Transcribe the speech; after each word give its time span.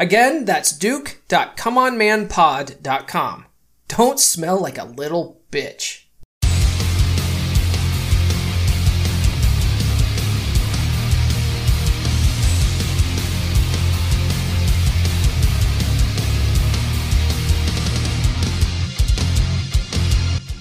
Again, 0.00 0.44
that's 0.44 0.70
duke.comeonmanpod.com. 0.70 3.46
Don't 3.88 4.20
smell 4.20 4.60
like 4.60 4.78
a 4.78 4.84
little 4.84 5.40
bitch. 5.50 6.04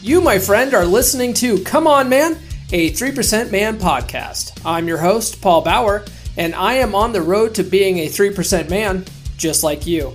You, 0.01 0.21
my 0.21 0.39
friend, 0.39 0.73
are 0.73 0.85
listening 0.85 1.35
to 1.35 1.63
Come 1.63 1.85
On 1.85 2.09
Man, 2.09 2.39
a 2.71 2.89
3% 2.89 3.51
Man 3.51 3.77
podcast. 3.77 4.59
I'm 4.65 4.87
your 4.87 4.97
host, 4.97 5.43
Paul 5.43 5.61
Bauer, 5.61 6.05
and 6.37 6.55
I 6.55 6.73
am 6.75 6.95
on 6.95 7.11
the 7.11 7.21
road 7.21 7.53
to 7.55 7.63
being 7.63 7.97
a 7.99 8.07
3% 8.07 8.69
man 8.71 9.05
just 9.37 9.63
like 9.63 9.87
you. 9.87 10.13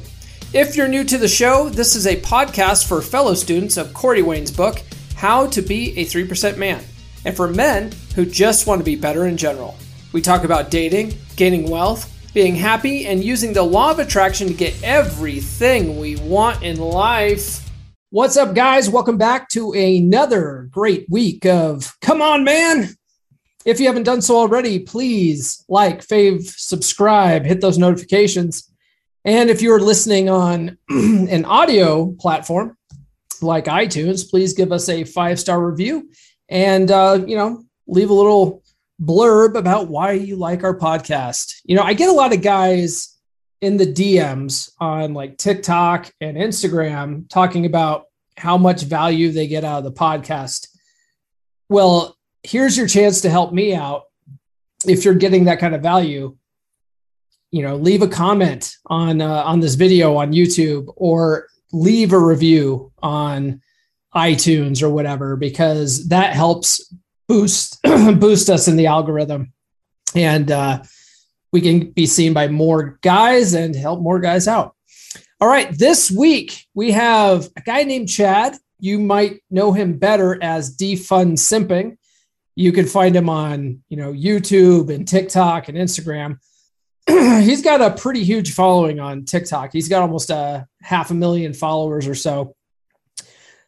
If 0.53 0.77
you're 0.77 0.89
new 0.89 1.05
to 1.05 1.17
the 1.17 1.28
show, 1.28 1.70
this 1.70 1.97
is 1.97 2.06
a 2.06 2.20
podcast 2.20 2.87
for 2.87 3.01
fellow 3.01 3.34
students 3.34 3.79
of 3.79 3.95
Corey 3.95 4.20
Wayne's 4.20 4.51
book, 4.51 4.83
How 5.14 5.47
to 5.47 5.62
Be 5.62 5.98
a 5.98 6.05
3% 6.05 6.59
Man, 6.59 6.84
and 7.25 7.34
for 7.34 7.48
men 7.48 7.92
who 8.14 8.27
just 8.27 8.67
want 8.67 8.81
to 8.81 8.84
be 8.84 8.97
better 8.97 9.27
in 9.27 9.37
general. 9.37 9.79
We 10.12 10.20
talk 10.20 10.45
about 10.45 10.70
dating, 10.70 11.14
gaining 11.37 11.70
wealth, 11.70 12.09
being 12.34 12.55
happy, 12.55 13.06
and 13.06 13.25
using 13.25 13.53
the 13.53 13.62
law 13.62 13.92
of 13.92 13.98
attraction 13.98 14.48
to 14.48 14.55
get 14.55 14.83
everything 14.83 15.98
we 15.98 16.17
want 16.17 16.62
in 16.62 16.79
life. 16.79 17.67
What's 18.11 18.36
up, 18.36 18.55
guys? 18.55 18.91
Welcome 18.91 19.17
back 19.17 19.48
to 19.51 19.73
another 19.73 20.69
great 20.70 21.07
week 21.09 21.47
of 21.47 21.97
Come 22.01 22.20
On 22.20 22.45
Man. 22.45 22.91
If 23.64 23.81
you 23.81 23.86
haven't 23.86 24.03
done 24.03 24.20
so 24.20 24.36
already, 24.36 24.81
please 24.81 25.64
like, 25.69 26.05
fave, 26.05 26.42
subscribe, 26.45 27.45
hit 27.45 27.61
those 27.61 27.79
notifications. 27.79 28.72
And 29.25 29.51
if 29.51 29.62
you're 29.62 29.81
listening 29.81 30.28
on 30.28 30.78
an 30.89 31.45
audio 31.45 32.12
platform 32.19 32.77
like 33.41 33.67
iTunes, 33.67 34.29
please 34.29 34.53
give 34.53 34.73
us 34.73 34.89
a 34.89 35.05
five 35.05 35.39
star 35.39 35.64
review 35.64 36.11
and, 36.48 36.91
uh, 36.91 37.20
you 37.27 37.37
know, 37.37 37.64
leave 37.87 38.11
a 38.11 38.14
little 38.14 38.62
blurb 39.01 39.56
about 39.56 39.89
why 39.89 40.12
you 40.12 40.37
like 40.37 40.64
our 40.64 40.77
podcast. 40.77 41.61
You 41.64 41.77
know, 41.77 41.83
I 41.83 41.95
get 41.95 42.08
a 42.08 42.13
lot 42.13 42.35
of 42.35 42.42
guys 42.42 43.17
in 43.61 43.77
the 43.77 43.86
DMs 43.86 44.70
on 44.79 45.14
like 45.14 45.39
TikTok 45.39 46.13
and 46.20 46.36
Instagram 46.36 47.29
talking 47.29 47.64
about 47.64 48.07
how 48.36 48.58
much 48.58 48.83
value 48.83 49.30
they 49.30 49.46
get 49.46 49.64
out 49.64 49.79
of 49.79 49.85
the 49.85 49.92
podcast. 49.92 50.69
Well, 51.69 52.17
here's 52.42 52.77
your 52.77 52.89
chance 52.89 53.20
to 53.20 53.30
help 53.30 53.52
me 53.52 53.75
out 53.75 54.02
if 54.86 55.05
you're 55.05 55.14
getting 55.14 55.45
that 55.45 55.61
kind 55.61 55.77
of 55.77 55.83
value 55.83 56.36
you 57.52 57.63
know 57.63 57.77
leave 57.77 58.02
a 58.02 58.08
comment 58.08 58.77
on 58.86 59.20
uh, 59.20 59.45
on 59.45 59.61
this 59.61 59.77
video 59.77 60.17
on 60.17 60.33
youtube 60.33 60.92
or 60.96 61.46
leave 61.73 62.13
a 62.13 62.18
review 62.18 62.90
on 63.02 63.63
itunes 64.14 64.83
or 64.83 64.90
whatever 64.90 65.36
because 65.36 66.08
that 66.08 66.35
helps 66.35 66.92
boost 67.29 67.80
boost 68.18 68.51
us 68.51 68.68
in 68.68 68.77
the 68.77 68.86
algorithm. 68.86 69.52
And 70.14 70.51
uh, 70.51 70.83
we 71.52 71.61
can 71.61 71.90
be 71.90 72.07
seen 72.07 72.35
by 72.35 72.48
more 72.48 72.98
guys 73.01 73.55
and 73.55 73.74
help 73.74 74.01
more 74.01 74.20
guys 74.20 74.46
out. 74.46 74.77
All 75.40 75.48
right 75.48 75.77
this 75.77 76.11
week 76.11 76.67
we 76.74 76.92
have 76.92 77.48
a 77.57 77.61
guy 77.63 77.84
named 77.84 78.08
chad. 78.08 78.57
You 78.79 78.98
might 78.98 79.42
know 79.51 79.73
him 79.73 79.98
better 79.98 80.42
as 80.42 80.77
defund 80.77 81.39
simping. 81.39 81.96
You 82.55 82.73
can 82.73 82.86
find 82.86 83.17
him 83.17 83.29
on 83.30 83.83
you 83.89 83.96
know 83.96 84.13
youtube 84.13 84.95
and 84.95 85.08
tiktok 85.08 85.69
and 85.69 85.79
instagram 85.79 86.39
he's 87.08 87.63
got 87.63 87.80
a 87.80 87.90
pretty 87.90 88.23
huge 88.23 88.52
following 88.52 89.01
on 89.01 89.24
TikTok. 89.24 89.73
He's 89.73 89.89
got 89.89 90.02
almost 90.02 90.30
a 90.30 90.68
half 90.80 91.11
a 91.11 91.14
million 91.14 91.52
followers 91.52 92.07
or 92.07 92.14
so. 92.14 92.55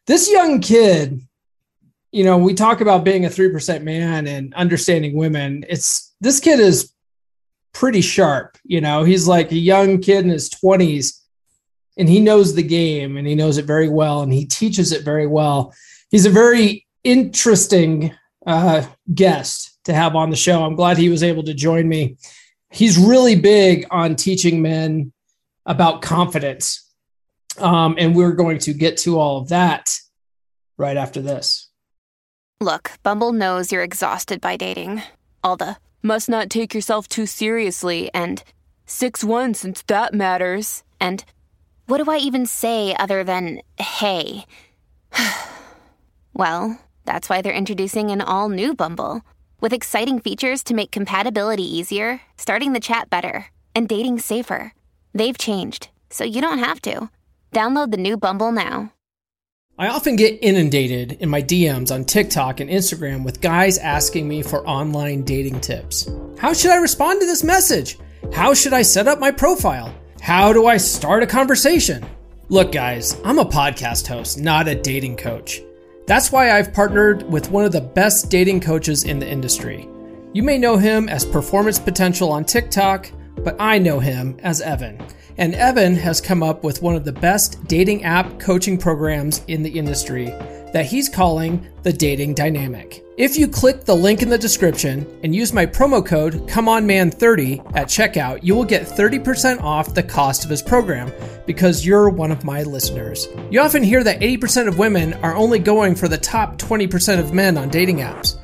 This 0.06 0.31
young 0.31 0.61
kid, 0.61 1.21
you 2.12 2.25
know, 2.25 2.39
we 2.39 2.55
talk 2.55 2.81
about 2.81 3.05
being 3.05 3.25
a 3.25 3.28
3% 3.28 3.83
man 3.83 4.27
and 4.27 4.55
understanding 4.55 5.17
women. 5.17 5.65
It's 5.69 6.15
this 6.21 6.41
kid 6.41 6.61
is 6.61 6.93
pretty 7.72 8.00
sharp, 8.00 8.56
you 8.65 8.81
know. 8.81 9.03
He's 9.03 9.27
like 9.27 9.51
a 9.51 9.56
young 9.56 10.01
kid 10.01 10.25
in 10.25 10.31
his 10.31 10.51
20s 10.51 11.21
and 11.97 12.09
he 12.09 12.21
knows 12.21 12.55
the 12.55 12.62
game 12.62 13.16
and 13.16 13.27
he 13.27 13.34
knows 13.34 13.59
it 13.59 13.65
very 13.65 13.89
well 13.89 14.22
and 14.22 14.33
he 14.33 14.47
teaches 14.47 14.93
it 14.93 15.05
very 15.05 15.27
well. 15.27 15.75
He's 16.11 16.27
a 16.27 16.31
very 16.31 16.87
interesting 17.03 18.15
uh, 18.47 18.87
guest 19.12 19.78
to 19.84 19.95
have 19.95 20.15
on 20.15 20.31
the 20.31 20.37
show. 20.37 20.62
I'm 20.62 20.77
glad 20.77 20.99
he 20.99 21.09
was 21.09 21.22
able 21.22 21.43
to 21.45 21.55
join 21.55 21.89
me 21.89 22.16
he's 22.75 22.99
really 22.99 23.37
big 23.37 23.87
on 23.91 24.17
teaching 24.17 24.61
men 24.61 25.12
about 25.65 26.03
confidence. 26.03 26.81
Um, 27.59 27.95
and 27.99 28.17
we're 28.17 28.33
going 28.33 28.59
to 28.59 28.75
get 28.75 28.97
to 28.99 29.19
all 29.19 29.39
of 29.39 29.49
that 29.49 29.97
right 30.77 30.97
after 30.97 31.23
this. 31.23 31.69
Look, 32.61 32.93
Bumble 33.03 33.33
knows 33.33 33.71
you're 33.71 33.83
exhausted 33.83 34.41
by 34.41 34.57
dating. 34.57 35.03
All 35.43 35.57
the 35.57 35.77
must 36.03 36.29
not 36.29 36.51
take 36.51 36.75
yourself 36.75 37.09
too 37.09 37.27
seriously 37.27 38.11
and 38.13 38.43
6 38.87 39.23
1 39.23 39.55
since 39.55 39.83
that 39.83 40.13
matters. 40.13 40.83
And 41.01 41.25
what 41.87 42.03
do 42.03 42.11
I 42.11 42.17
even 42.19 42.47
say 42.47 42.95
other 42.97 43.23
than 43.23 43.61
hey? 43.79 44.47
well, 46.34 46.81
that's 47.05 47.29
why 47.29 47.41
they're 47.41 47.53
introducing 47.53 48.11
an 48.11 48.21
all 48.21 48.49
new 48.49 48.75
Bumble. 48.75 49.23
With 49.60 49.72
exciting 49.72 50.20
features 50.20 50.62
to 50.65 50.75
make 50.75 50.91
compatibility 50.91 51.65
easier, 51.65 52.20
starting 52.37 52.72
the 52.72 52.81
chat 52.81 53.10
better, 53.10 53.47
and 53.75 53.88
dating 53.88 54.19
safer. 54.20 54.72
They've 55.15 55.38
changed, 55.38 55.88
so 56.10 56.25
you 56.25 56.41
don't 56.41 56.59
have 56.59 56.81
to. 56.82 57.10
Download 57.53 57.91
the 57.91 57.97
new 57.97 58.16
Bumble 58.16 58.53
now. 58.53 58.92
I 59.76 59.88
often 59.88 60.15
get 60.15 60.38
inundated 60.41 61.12
in 61.20 61.28
my 61.28 61.42
DMs 61.42 61.92
on 61.92 62.04
TikTok 62.04 62.60
and 62.60 62.70
Instagram 62.70 63.25
with 63.25 63.41
guys 63.41 63.78
asking 63.78 64.28
me 64.28 64.42
for 64.42 64.66
online 64.69 65.22
dating 65.22 65.60
tips. 65.60 66.09
How 66.38 66.53
should 66.53 66.71
I 66.71 66.76
respond 66.76 67.21
to 67.21 67.26
this 67.26 67.42
message? 67.42 67.98
How 68.32 68.54
should 68.54 68.72
I 68.72 68.82
set 68.82 69.09
up 69.09 69.19
my 69.19 69.32
profile? 69.32 69.92
How 70.21 70.53
do 70.53 70.66
I 70.66 70.76
start 70.76 71.25
a 71.25 71.26
conversation? 71.26 72.06
Look, 72.48 72.71
guys, 72.71 73.21
I'm 73.25 73.38
a 73.38 73.44
podcast 73.44 74.06
host, 74.06 74.38
not 74.38 74.69
a 74.69 74.75
dating 74.75 75.16
coach. 75.16 75.60
That's 76.06 76.30
why 76.30 76.51
I've 76.51 76.74
partnered 76.74 77.22
with 77.22 77.51
one 77.51 77.65
of 77.65 77.72
the 77.72 77.80
best 77.80 78.30
dating 78.30 78.60
coaches 78.60 79.04
in 79.04 79.18
the 79.18 79.28
industry. 79.28 79.89
You 80.34 80.42
may 80.42 80.59
know 80.59 80.77
him 80.77 81.09
as 81.09 81.24
Performance 81.24 81.78
Potential 81.78 82.30
on 82.30 82.45
TikTok, 82.45 83.10
but 83.39 83.57
I 83.59 83.78
know 83.78 84.01
him 84.01 84.39
as 84.42 84.60
Evan. 84.60 85.03
And 85.36 85.54
Evan 85.54 85.97
has 85.97 86.21
come 86.21 86.42
up 86.42 86.63
with 86.63 86.83
one 86.83 86.95
of 86.95 87.04
the 87.04 87.13
best 87.13 87.65
dating 87.66 88.04
app 88.04 88.39
coaching 88.39 88.78
programs 88.78 89.42
in 89.48 89.63
the 89.63 89.78
industry 89.78 90.27
that 90.75 90.86
he's 90.86 91.09
calling 91.09 91.65
the 91.84 91.92
Dating 91.92 92.34
Dynamic. 92.34 93.04
If 93.16 93.39
you 93.39 93.47
click 93.47 93.84
the 93.84 93.95
link 93.95 94.22
in 94.22 94.28
the 94.28 94.36
description 94.36 95.07
and 95.22 95.33
use 95.33 95.53
my 95.53 95.66
promo 95.66 96.04
code 96.04 96.48
ComeOnMan30 96.48 97.77
at 97.77 97.86
checkout, 97.86 98.41
you 98.42 98.57
will 98.57 98.65
get 98.65 98.83
30% 98.83 99.63
off 99.63 99.95
the 99.95 100.03
cost 100.03 100.42
of 100.42 100.51
his 100.51 100.63
program 100.63 101.13
because 101.47 101.86
you're 101.86 102.09
one 102.09 102.33
of 102.33 102.42
my 102.42 102.65
listeners. 102.65 103.28
You 103.53 103.60
often 103.60 103.84
hear 103.84 104.03
that 104.03 104.21
80% 104.21 104.66
of 104.66 104.78
women 104.78 105.15
are 105.15 105.36
only 105.36 105.60
going 105.60 105.95
for 105.95 106.09
the 106.09 106.19
top 106.19 106.59
20% 106.59 107.21
of 107.21 107.33
men 107.33 107.57
on 107.57 107.69
dating 107.69 107.98
apps. 107.98 108.41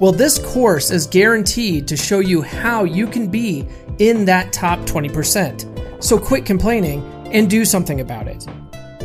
Well, 0.00 0.10
this 0.10 0.40
course 0.52 0.90
is 0.90 1.06
guaranteed 1.06 1.86
to 1.86 1.96
show 1.96 2.18
you 2.18 2.42
how 2.42 2.82
you 2.82 3.06
can 3.06 3.28
be 3.28 3.68
in 3.98 4.24
that 4.26 4.52
top 4.52 4.78
20%. 4.80 6.02
So 6.02 6.18
quit 6.18 6.46
complaining 6.46 7.02
and 7.32 7.50
do 7.50 7.64
something 7.64 8.00
about 8.00 8.28
it. 8.28 8.46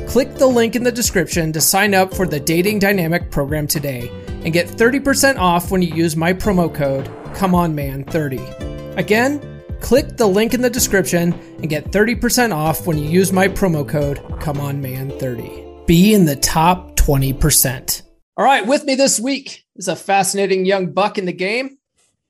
Click 0.08 0.36
the 0.36 0.48
link 0.48 0.76
in 0.76 0.84
the 0.84 0.92
description 0.92 1.52
to 1.54 1.62
sign 1.62 1.94
up 1.94 2.14
for 2.14 2.28
the 2.28 2.40
Dating 2.40 2.80
Dynamic 2.80 3.32
program 3.32 3.68
today 3.68 4.10
and 4.44 4.54
get 4.54 4.68
30% 4.68 5.38
off 5.38 5.72
when 5.72 5.82
you 5.82 5.94
use 5.94 6.16
my 6.16 6.34
promo 6.34 6.74
code 6.74 7.08
ComeOnMan30. 7.36 8.98
Again, 8.98 9.64
click 9.80 10.18
the 10.18 10.28
link 10.28 10.54
in 10.54 10.62
the 10.62 10.70
description 10.70 11.34
and 11.58 11.70
get 11.70 11.92
30% 11.92 12.54
off 12.54 12.86
when 12.86 12.98
you 12.98 13.10
use 13.10 13.32
my 13.34 13.48
promo 13.48 13.88
code 13.88 14.20
ComeOnMan30. 14.40 15.88
Be 15.88 16.14
in 16.14 16.26
the 16.26 16.36
top 16.36 16.96
20%. 16.96 18.04
All 18.38 18.46
right, 18.46 18.66
with 18.66 18.84
me 18.84 18.96
this 18.96 19.20
week 19.20 19.66
is 19.76 19.88
a 19.88 19.96
fascinating 19.96 20.66
young 20.66 20.92
buck 20.92 21.18
in 21.18 21.26
the 21.26 21.34
game. 21.34 21.78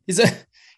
He's 0.05 0.19
a 0.19 0.27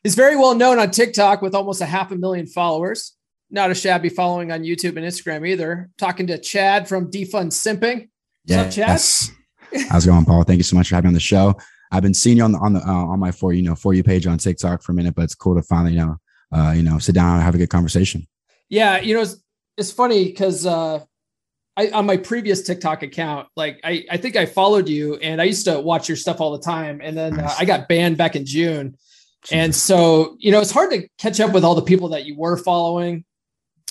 he's 0.05 0.15
very 0.15 0.35
well 0.35 0.53
known 0.53 0.77
on 0.77 0.91
TikTok 0.91 1.41
with 1.41 1.55
almost 1.55 1.81
a 1.81 1.85
half 1.85 2.11
a 2.11 2.15
million 2.15 2.45
followers. 2.45 3.13
Not 3.49 3.71
a 3.71 3.75
shabby 3.75 4.09
following 4.09 4.51
on 4.51 4.61
YouTube 4.61 4.97
and 4.97 4.99
Instagram 4.99 5.47
either. 5.47 5.89
Talking 5.97 6.27
to 6.27 6.37
Chad 6.37 6.87
from 6.87 7.09
Defund 7.09 7.51
Simping. 7.51 8.09
Yeah, 8.45 8.63
What's 8.63 8.77
up, 8.77 8.87
Chad? 8.87 9.87
How's 9.89 10.05
it 10.05 10.09
going, 10.09 10.25
Paul? 10.25 10.43
Thank 10.43 10.57
you 10.57 10.63
so 10.63 10.75
much 10.75 10.89
for 10.89 10.95
having 10.95 11.07
me 11.07 11.09
on 11.09 11.13
the 11.15 11.19
show. 11.19 11.55
I've 11.91 12.03
been 12.03 12.13
seeing 12.13 12.37
you 12.37 12.43
on 12.43 12.51
the 12.51 12.59
on 12.59 12.73
the 12.73 12.81
uh, 12.81 12.91
on 12.91 13.19
my 13.19 13.31
for 13.31 13.51
you 13.51 13.63
know 13.63 13.75
for 13.75 13.93
you 13.93 14.03
page 14.03 14.27
on 14.27 14.37
TikTok 14.37 14.83
for 14.83 14.91
a 14.91 14.95
minute, 14.95 15.15
but 15.15 15.23
it's 15.23 15.35
cool 15.35 15.55
to 15.55 15.63
finally 15.63 15.93
you 15.93 15.99
know 15.99 16.17
uh, 16.51 16.71
you 16.71 16.83
know 16.83 16.99
sit 16.99 17.15
down 17.15 17.35
and 17.35 17.43
have 17.43 17.55
a 17.55 17.57
good 17.57 17.69
conversation. 17.69 18.27
Yeah, 18.69 18.99
you 18.99 19.15
know 19.15 19.21
it's, 19.21 19.37
it's 19.77 19.91
funny 19.91 20.25
because 20.25 20.65
uh, 20.65 20.99
I, 21.77 21.89
on 21.89 22.05
my 22.05 22.17
previous 22.17 22.61
TikTok 22.61 23.03
account, 23.03 23.47
like 23.55 23.79
I, 23.83 24.05
I 24.09 24.17
think 24.17 24.35
I 24.35 24.45
followed 24.45 24.87
you 24.87 25.15
and 25.15 25.41
I 25.41 25.45
used 25.45 25.65
to 25.65 25.79
watch 25.79 26.07
your 26.07 26.15
stuff 26.15 26.39
all 26.39 26.51
the 26.51 26.63
time. 26.63 27.01
And 27.03 27.17
then 27.17 27.33
uh, 27.33 27.43
nice. 27.43 27.51
uh, 27.51 27.55
I 27.59 27.65
got 27.65 27.87
banned 27.87 28.17
back 28.17 28.35
in 28.35 28.45
June. 28.45 28.97
And 29.51 29.75
so, 29.75 30.35
you 30.39 30.51
know, 30.51 30.59
it's 30.59 30.71
hard 30.71 30.91
to 30.91 31.07
catch 31.17 31.39
up 31.39 31.53
with 31.53 31.63
all 31.63 31.75
the 31.75 31.81
people 31.81 32.09
that 32.09 32.25
you 32.25 32.35
were 32.35 32.57
following. 32.57 33.25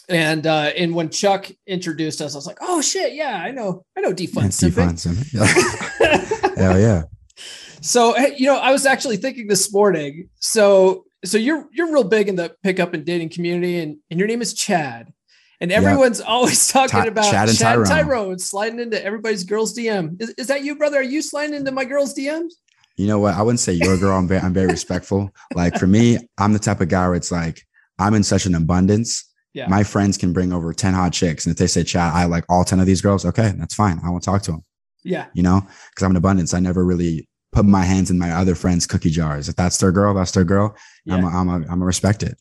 And 0.09 0.47
uh, 0.47 0.71
and 0.77 0.95
when 0.95 1.09
Chuck 1.09 1.51
introduced 1.67 2.21
us, 2.21 2.35
I 2.35 2.39
was 2.39 2.47
like, 2.47 2.59
oh 2.61 2.83
shit, 2.83 3.15
yeah, 3.15 3.43
I 3.43 3.53
know, 3.53 3.85
I 3.97 4.03
know 4.03 4.13
defund 4.13 4.53
simping. 4.53 4.99
Hell 6.59 6.79
yeah. 6.79 7.05
So 7.81 8.17
you 8.19 8.47
know, 8.47 8.59
I 8.59 8.71
was 8.71 8.85
actually 8.85 9.17
thinking 9.17 9.47
this 9.47 9.73
morning. 9.73 10.29
So 10.41 11.05
so 11.25 11.39
you're 11.39 11.69
you're 11.73 11.93
real 11.93 12.05
big 12.05 12.29
in 12.29 12.37
the 12.37 12.55
pickup 12.63 12.93
and 12.93 13.05
dating 13.05 13.31
community, 13.31 13.79
and, 13.79 13.97
and 14.11 14.19
your 14.19 14.29
name 14.29 14.43
is 14.43 14.53
Chad. 14.53 15.13
And 15.61 15.73
everyone's 15.73 16.19
yep. 16.19 16.29
always 16.29 16.69
talking 16.73 17.01
Ty- 17.01 17.07
about 17.07 17.31
Chad 17.31 17.49
and 17.49 17.57
Chad 17.57 17.75
Tyrone. 17.75 17.87
Tyrone 17.87 18.39
sliding 18.39 18.81
into 18.81 19.03
everybody's 19.03 19.45
girl's 19.45 19.77
DM. 19.77 20.21
Is, 20.21 20.31
is 20.31 20.47
that 20.49 20.65
you, 20.65 20.77
brother? 20.77 20.99
Are 20.99 21.03
you 21.03 21.23
sliding 21.23 21.55
into 21.55 21.73
my 21.73 21.87
girl's 21.87 22.15
DMs? 22.15 22.53
You 22.97 23.07
know 23.07 23.19
what? 23.19 23.35
I 23.35 23.43
wouldn't 23.43 23.61
say 23.61 23.73
your 23.73 23.97
girl. 23.97 24.17
I'm 24.17 24.29
very, 24.29 24.41
I'm 24.41 24.53
very 24.53 24.69
respectful. 24.69 25.31
Like 25.55 25.79
for 25.79 25.87
me, 25.87 26.19
I'm 26.39 26.53
the 26.53 26.59
type 26.59 26.81
of 26.81 26.89
guy 26.89 27.07
where 27.07 27.17
it's 27.17 27.33
like 27.33 27.67
I'm 27.99 28.15
in 28.15 28.23
such 28.23 28.47
an 28.47 28.55
abundance. 28.55 29.25
Yeah. 29.53 29.69
My 29.69 29.85
friends 29.85 30.17
can 30.17 30.33
bring 30.33 30.53
over 30.53 30.73
10 30.73 30.95
hot 30.95 31.13
chicks. 31.13 31.47
And 31.47 31.53
if 31.53 31.59
they 31.59 31.67
say, 31.67 31.85
Chad, 31.85 32.13
I 32.13 32.25
like 32.25 32.45
all 32.49 32.65
10 32.65 32.81
of 32.81 32.87
these 32.87 33.01
girls, 33.01 33.25
okay, 33.25 33.53
that's 33.57 33.75
fine. 33.75 34.01
I 34.05 34.11
won't 34.11 34.25
talk 34.25 34.43
to 34.43 34.53
them. 34.53 34.63
Yeah. 35.05 35.27
You 35.35 35.43
know, 35.43 35.61
because 35.91 36.03
I'm 36.03 36.11
in 36.11 36.17
abundance. 36.17 36.55
I 36.55 36.61
never 36.61 36.85
really 36.85 37.29
put 37.53 37.65
my 37.65 37.83
hands 37.83 38.11
in 38.11 38.19
my 38.19 38.33
other 38.33 38.55
friends' 38.55 38.87
cookie 38.87 39.11
jars. 39.11 39.49
If 39.49 39.55
that's 39.55 39.79
their 39.79 39.93
girl, 39.93 40.15
that's 40.15 40.33
their 40.33 40.45
girl. 40.45 40.77
Yeah. 41.05 41.15
I'm 41.15 41.25
a, 41.25 41.29
I'm 41.29 41.49
a, 41.49 41.73
I'm 41.73 41.83
a 41.83 41.85
respect 41.85 42.23
it. 42.23 42.37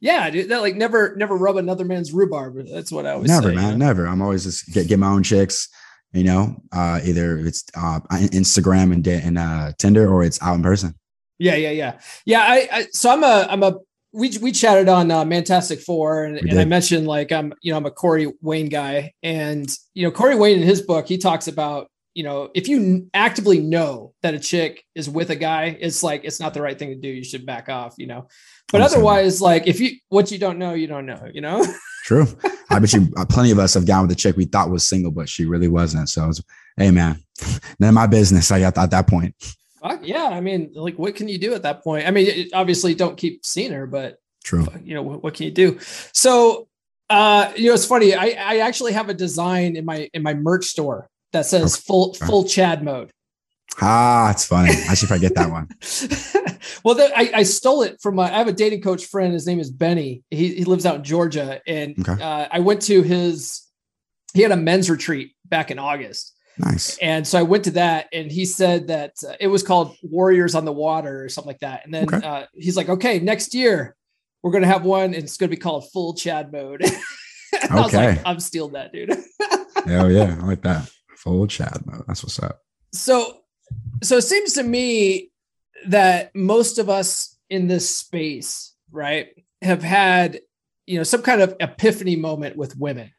Yeah, 0.00 0.28
dude, 0.28 0.50
that 0.50 0.60
like 0.60 0.76
never 0.76 1.14
never 1.16 1.34
rub 1.34 1.56
another 1.56 1.84
man's 1.84 2.12
rhubarb. 2.12 2.66
That's 2.70 2.92
what 2.92 3.06
I 3.06 3.12
always 3.12 3.30
never, 3.30 3.48
say, 3.48 3.54
man, 3.54 3.72
you 3.72 3.78
know? 3.78 3.86
never. 3.86 4.06
I'm 4.06 4.20
always 4.20 4.44
just 4.44 4.70
get 4.70 4.86
get 4.86 4.98
my 4.98 5.06
own 5.06 5.22
chicks. 5.22 5.68
You 6.14 6.24
know, 6.24 6.62
uh, 6.72 7.00
either 7.04 7.38
it's 7.38 7.64
uh, 7.76 8.00
Instagram 8.10 8.92
and 8.92 9.06
and 9.06 9.36
uh, 9.36 9.72
Tinder 9.78 10.10
or 10.10 10.22
it's 10.22 10.40
out 10.40 10.54
in 10.54 10.62
person. 10.62 10.94
Yeah, 11.38 11.56
yeah, 11.56 11.70
yeah, 11.70 11.98
yeah. 12.24 12.40
I, 12.40 12.68
I 12.72 12.86
so 12.92 13.10
I'm 13.10 13.24
a 13.24 13.46
I'm 13.50 13.62
a 13.62 13.78
we 14.12 14.38
we 14.40 14.52
chatted 14.52 14.88
on 14.88 15.10
uh, 15.10 15.24
Fantastic 15.26 15.80
Four, 15.80 16.24
and, 16.24 16.38
and 16.38 16.58
I 16.58 16.64
mentioned 16.64 17.08
like 17.08 17.32
I'm 17.32 17.52
you 17.62 17.72
know 17.72 17.76
I'm 17.76 17.86
a 17.86 17.90
Corey 17.90 18.32
Wayne 18.40 18.68
guy, 18.68 19.12
and 19.22 19.68
you 19.94 20.04
know 20.04 20.12
Corey 20.12 20.36
Wayne 20.36 20.58
in 20.58 20.62
his 20.62 20.80
book 20.80 21.08
he 21.08 21.18
talks 21.18 21.48
about 21.48 21.88
you 22.14 22.22
know, 22.22 22.50
if 22.54 22.68
you 22.68 23.10
actively 23.12 23.58
know 23.58 24.14
that 24.22 24.34
a 24.34 24.38
chick 24.38 24.84
is 24.94 25.10
with 25.10 25.30
a 25.30 25.36
guy, 25.36 25.76
it's 25.80 26.02
like 26.02 26.24
it's 26.24 26.38
not 26.38 26.54
the 26.54 26.62
right 26.62 26.78
thing 26.78 26.90
to 26.90 26.94
do. 26.94 27.08
You 27.08 27.24
should 27.24 27.44
back 27.44 27.68
off, 27.68 27.94
you 27.98 28.06
know. 28.06 28.28
But 28.72 28.80
otherwise, 28.80 29.40
like 29.40 29.66
if 29.66 29.80
you 29.80 29.92
what 30.08 30.30
you 30.30 30.38
don't 30.38 30.58
know, 30.58 30.74
you 30.74 30.86
don't 30.86 31.06
know, 31.06 31.28
you 31.32 31.40
know. 31.40 31.64
True. 32.04 32.26
I 32.68 32.78
bet 32.78 32.92
you 32.92 33.08
uh, 33.16 33.24
plenty 33.24 33.50
of 33.50 33.58
us 33.58 33.74
have 33.74 33.86
gone 33.86 34.02
with 34.02 34.10
a 34.10 34.14
chick 34.14 34.36
we 34.36 34.44
thought 34.44 34.70
was 34.70 34.86
single, 34.86 35.10
but 35.10 35.28
she 35.28 35.46
really 35.46 35.68
wasn't. 35.68 36.08
So, 36.08 36.26
was, 36.26 36.44
hey 36.76 36.90
man, 36.90 37.22
none 37.78 37.88
of 37.88 37.94
my 37.94 38.06
business. 38.06 38.50
I 38.50 38.60
got 38.60 38.76
at 38.76 38.90
that 38.90 39.06
point. 39.06 39.34
Fuck 39.80 40.00
yeah. 40.06 40.24
I 40.24 40.40
mean, 40.40 40.70
like, 40.74 40.98
what 40.98 41.14
can 41.14 41.28
you 41.28 41.38
do 41.38 41.54
at 41.54 41.62
that 41.62 41.82
point? 41.82 42.06
I 42.06 42.10
mean, 42.10 42.26
it, 42.26 42.48
obviously, 42.52 42.94
don't 42.94 43.16
keep 43.16 43.46
seeing 43.46 43.72
her, 43.72 43.86
but 43.86 44.18
true. 44.44 44.66
You 44.82 44.94
know, 44.94 45.02
what, 45.02 45.22
what 45.22 45.34
can 45.34 45.46
you 45.46 45.52
do? 45.52 45.78
So, 46.12 46.68
uh, 47.08 47.52
you 47.56 47.68
know, 47.68 47.74
it's 47.74 47.86
funny. 47.86 48.14
I 48.14 48.36
I 48.38 48.56
actually 48.58 48.92
have 48.92 49.08
a 49.08 49.14
design 49.14 49.76
in 49.76 49.84
my 49.84 50.10
in 50.12 50.22
my 50.22 50.34
merch 50.34 50.66
store 50.66 51.08
that 51.32 51.46
says 51.46 51.74
okay. 51.74 51.82
full 51.86 52.14
full 52.14 52.44
Chad 52.44 52.82
mode. 52.82 53.10
Ah, 53.80 54.30
it's 54.30 54.44
funny. 54.44 54.70
I 54.88 54.94
should 54.94 55.08
probably 55.08 55.26
get 55.26 55.34
that 55.34 55.50
one. 55.50 55.68
well, 56.84 56.94
the, 56.94 57.10
I, 57.16 57.38
I, 57.38 57.42
stole 57.42 57.82
it 57.82 58.00
from 58.00 58.16
my. 58.16 58.24
I 58.24 58.38
have 58.38 58.48
a 58.48 58.52
dating 58.52 58.82
coach 58.82 59.06
friend. 59.06 59.32
His 59.32 59.46
name 59.46 59.58
is 59.58 59.70
Benny. 59.70 60.22
He, 60.30 60.54
he 60.54 60.64
lives 60.64 60.86
out 60.86 60.96
in 60.96 61.04
Georgia, 61.04 61.60
and 61.66 61.98
okay. 61.98 62.22
uh, 62.22 62.48
I 62.50 62.60
went 62.60 62.82
to 62.82 63.02
his. 63.02 63.62
He 64.32 64.42
had 64.42 64.52
a 64.52 64.56
men's 64.56 64.88
retreat 64.90 65.32
back 65.44 65.70
in 65.70 65.78
August. 65.78 66.34
Nice. 66.58 66.98
And 66.98 67.26
so 67.26 67.38
I 67.38 67.42
went 67.42 67.64
to 67.64 67.72
that, 67.72 68.08
and 68.12 68.30
he 68.30 68.44
said 68.44 68.88
that 68.88 69.14
uh, 69.28 69.34
it 69.40 69.48
was 69.48 69.62
called 69.62 69.96
Warriors 70.02 70.54
on 70.54 70.64
the 70.64 70.72
Water 70.72 71.24
or 71.24 71.28
something 71.28 71.48
like 71.48 71.60
that. 71.60 71.84
And 71.84 71.92
then 71.92 72.14
okay. 72.14 72.26
uh, 72.26 72.46
he's 72.54 72.76
like, 72.76 72.88
"Okay, 72.88 73.18
next 73.18 73.54
year 73.54 73.96
we're 74.42 74.52
gonna 74.52 74.66
have 74.66 74.84
one, 74.84 75.14
and 75.14 75.16
it's 75.16 75.36
gonna 75.36 75.50
be 75.50 75.56
called 75.56 75.90
Full 75.92 76.14
Chad 76.14 76.52
Mode." 76.52 76.84
okay. 77.70 78.08
Like, 78.08 78.22
I'm 78.24 78.40
stealing 78.40 78.72
that, 78.72 78.92
dude. 78.92 79.10
Hell 79.86 80.10
yeah, 80.10 80.36
I 80.40 80.46
like 80.46 80.62
that. 80.62 80.90
Full 81.16 81.46
Chad 81.46 81.82
mode. 81.86 82.04
That's 82.06 82.22
what's 82.22 82.38
up. 82.38 82.60
So, 82.92 83.40
so 84.02 84.16
it 84.16 84.22
seems 84.22 84.54
to 84.54 84.62
me 84.62 85.30
that 85.86 86.34
most 86.34 86.78
of 86.78 86.88
us 86.88 87.36
in 87.50 87.68
this 87.68 87.94
space, 87.94 88.74
right, 88.90 89.28
have 89.62 89.82
had, 89.82 90.40
you 90.86 90.98
know, 90.98 91.04
some 91.04 91.22
kind 91.22 91.40
of 91.40 91.54
epiphany 91.60 92.16
moment 92.16 92.56
with 92.56 92.76
women. 92.76 93.12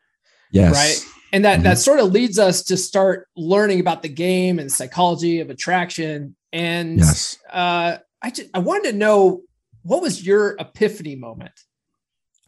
Yes. 0.51 0.73
Right. 0.73 1.13
And 1.33 1.45
that, 1.45 1.55
mm-hmm. 1.55 1.63
that 1.63 1.77
sort 1.79 1.99
of 1.99 2.11
leads 2.11 2.39
us 2.39 2.63
to 2.63 2.77
start 2.77 3.27
learning 3.35 3.79
about 3.79 4.01
the 4.01 4.09
game 4.09 4.59
and 4.59 4.71
psychology 4.71 5.39
of 5.39 5.49
attraction. 5.49 6.35
And 6.53 6.99
yes. 6.99 7.37
uh, 7.51 7.97
I 8.21 8.29
just, 8.29 8.49
I 8.53 8.59
wanted 8.59 8.91
to 8.91 8.97
know 8.97 9.41
what 9.83 10.01
was 10.01 10.25
your 10.25 10.55
epiphany 10.59 11.15
moment? 11.15 11.51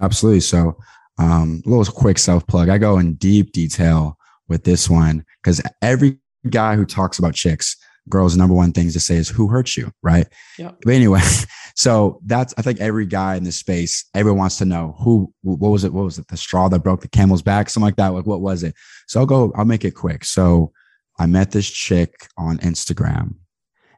Absolutely. 0.02 0.40
So, 0.42 0.78
um, 1.20 1.62
a 1.66 1.70
little 1.70 1.92
quick 1.92 2.18
self 2.18 2.46
plug. 2.48 2.70
I 2.70 2.78
go 2.78 3.00
in 3.00 3.16
deep 3.16 3.52
detail 3.52 4.18
with 4.48 4.64
this 4.64 4.90
one 4.90 5.26
because 5.42 5.62
every 5.82 6.20
guy 6.50 6.76
who 6.76 6.86
talks 6.86 7.20
about 7.20 7.34
chicks, 7.34 7.76
girls' 8.10 8.38
number 8.38 8.56
one 8.56 8.72
things 8.72 8.94
to 8.94 9.00
say 9.00 9.16
is 9.16 9.30
who 9.30 9.48
hurt 9.48 9.76
you, 9.76 9.92
right? 10.02 10.28
Yeah. 10.58 10.72
But 10.84 10.94
anyway, 10.94 11.22
so 11.76 12.20
that's 12.26 12.54
I 12.58 12.62
think 12.62 12.80
every 12.80 13.06
guy 13.06 13.36
in 13.36 13.44
this 13.44 13.58
space, 13.58 14.06
everyone 14.14 14.40
wants 14.40 14.58
to 14.60 14.66
know 14.66 14.96
who 15.00 15.34
what 15.42 15.70
was 15.70 15.84
it? 15.84 15.94
What 15.94 16.06
was 16.06 16.18
it? 16.18 16.28
The 16.28 16.38
straw 16.38 16.70
that 16.70 16.84
broke 16.84 17.02
the 17.02 17.08
camel's 17.08 17.42
back, 17.42 17.70
something 17.70 17.86
like 17.86 17.96
that. 17.98 18.14
Like 18.14 18.26
what 18.26 18.42
was 18.42 18.64
it? 18.64 18.76
So 19.08 19.20
I'll 19.20 19.26
go, 19.26 19.52
I'll 19.56 19.66
make 19.66 19.86
it 19.86 19.92
quick. 19.92 20.26
So 20.26 20.72
I 21.20 21.26
met 21.26 21.52
this 21.52 21.70
chick 21.70 22.28
on 22.38 22.58
Instagram. 22.60 23.36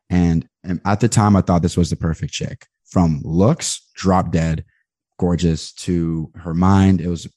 And, 0.09 0.47
and 0.63 0.81
at 0.85 0.99
the 0.99 1.09
time 1.09 1.35
I 1.35 1.41
thought 1.41 1.61
this 1.61 1.77
was 1.77 1.89
the 1.89 1.95
perfect 1.95 2.33
chick. 2.33 2.67
From 2.85 3.21
looks, 3.23 3.87
drop 3.93 4.31
dead, 4.31 4.65
gorgeous 5.19 5.71
to 5.73 6.31
her 6.35 6.53
mind. 6.53 7.01
It 7.01 7.07
was 7.07 7.27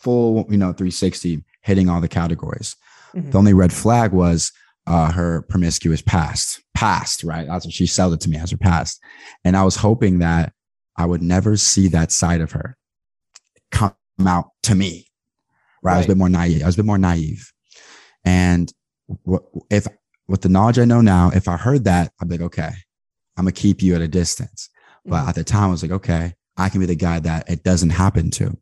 full, 0.00 0.46
you 0.48 0.56
know, 0.56 0.72
360 0.72 1.44
hitting 1.62 1.88
all 1.88 2.00
the 2.00 2.08
categories. 2.08 2.74
Mm-hmm. 3.14 3.30
The 3.30 3.38
only 3.38 3.54
red 3.54 3.72
flag 3.72 4.12
was 4.12 4.52
uh, 4.86 5.10
her 5.12 5.42
promiscuous 5.42 6.02
past, 6.02 6.62
past, 6.74 7.24
right? 7.24 7.46
That's 7.46 7.66
what 7.66 7.74
she 7.74 7.86
sold 7.86 8.14
it 8.14 8.20
to 8.20 8.30
me 8.30 8.36
as 8.36 8.50
her 8.50 8.56
past. 8.56 9.00
And 9.44 9.56
I 9.56 9.64
was 9.64 9.76
hoping 9.76 10.20
that 10.20 10.52
I 10.96 11.06
would 11.06 11.22
never 11.22 11.56
see 11.56 11.88
that 11.88 12.12
side 12.12 12.40
of 12.40 12.52
her 12.52 12.76
come 13.70 13.94
out 14.26 14.50
to 14.64 14.74
me. 14.74 15.08
Right. 15.82 15.92
right. 15.92 15.94
I 15.94 15.98
was 15.98 16.06
a 16.06 16.08
bit 16.10 16.16
more 16.16 16.28
naive. 16.28 16.62
I 16.62 16.66
was 16.66 16.74
a 16.76 16.78
bit 16.78 16.86
more 16.86 16.98
naive. 16.98 17.52
And 18.24 18.72
if 19.70 19.86
with 20.28 20.42
the 20.42 20.48
knowledge 20.48 20.78
I 20.78 20.84
know 20.84 21.00
now, 21.00 21.30
if 21.34 21.48
I 21.48 21.56
heard 21.56 21.84
that, 21.84 22.12
I'd 22.20 22.28
be 22.28 22.38
like, 22.38 22.46
okay, 22.46 22.70
I'm 23.36 23.44
gonna 23.44 23.52
keep 23.52 23.82
you 23.82 23.94
at 23.94 24.00
a 24.00 24.08
distance. 24.08 24.70
But 25.04 25.20
mm-hmm. 25.20 25.28
at 25.28 25.34
the 25.36 25.44
time, 25.44 25.64
I 25.64 25.70
was 25.70 25.82
like, 25.82 25.92
okay, 25.92 26.34
I 26.56 26.68
can 26.68 26.80
be 26.80 26.86
the 26.86 26.96
guy 26.96 27.20
that 27.20 27.48
it 27.50 27.62
doesn't 27.62 27.90
happen 27.90 28.30
to. 28.32 28.56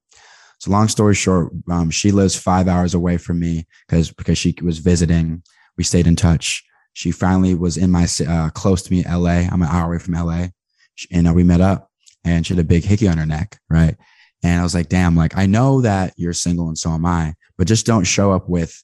So 0.58 0.70
long 0.70 0.88
story 0.88 1.14
short, 1.14 1.52
um, 1.70 1.90
she 1.90 2.10
lives 2.10 2.36
five 2.36 2.68
hours 2.68 2.94
away 2.94 3.16
from 3.16 3.40
me 3.40 3.66
because 3.86 4.10
because 4.12 4.38
she 4.38 4.54
was 4.62 4.78
visiting. 4.78 5.42
We 5.76 5.84
stayed 5.84 6.06
in 6.06 6.16
touch. 6.16 6.64
She 6.92 7.10
finally 7.10 7.54
was 7.54 7.76
in 7.76 7.90
my 7.90 8.06
uh, 8.26 8.50
close 8.50 8.82
to 8.82 8.92
me, 8.92 9.04
LA. 9.04 9.48
I'm 9.50 9.62
an 9.62 9.68
hour 9.68 9.86
away 9.86 9.98
from 9.98 10.14
LA, 10.14 10.46
and 11.10 11.28
uh, 11.28 11.32
we 11.32 11.42
met 11.42 11.60
up. 11.60 11.90
And 12.26 12.46
she 12.46 12.54
had 12.54 12.64
a 12.64 12.66
big 12.66 12.84
hickey 12.84 13.06
on 13.06 13.18
her 13.18 13.26
neck, 13.26 13.58
right? 13.68 13.96
And 14.42 14.60
I 14.60 14.62
was 14.62 14.74
like, 14.74 14.88
damn, 14.88 15.16
like 15.16 15.36
I 15.36 15.46
know 15.46 15.80
that 15.80 16.14
you're 16.16 16.32
single 16.32 16.68
and 16.68 16.78
so 16.78 16.90
am 16.90 17.04
I, 17.04 17.34
but 17.58 17.66
just 17.66 17.86
don't 17.86 18.04
show 18.04 18.32
up 18.32 18.48
with 18.48 18.82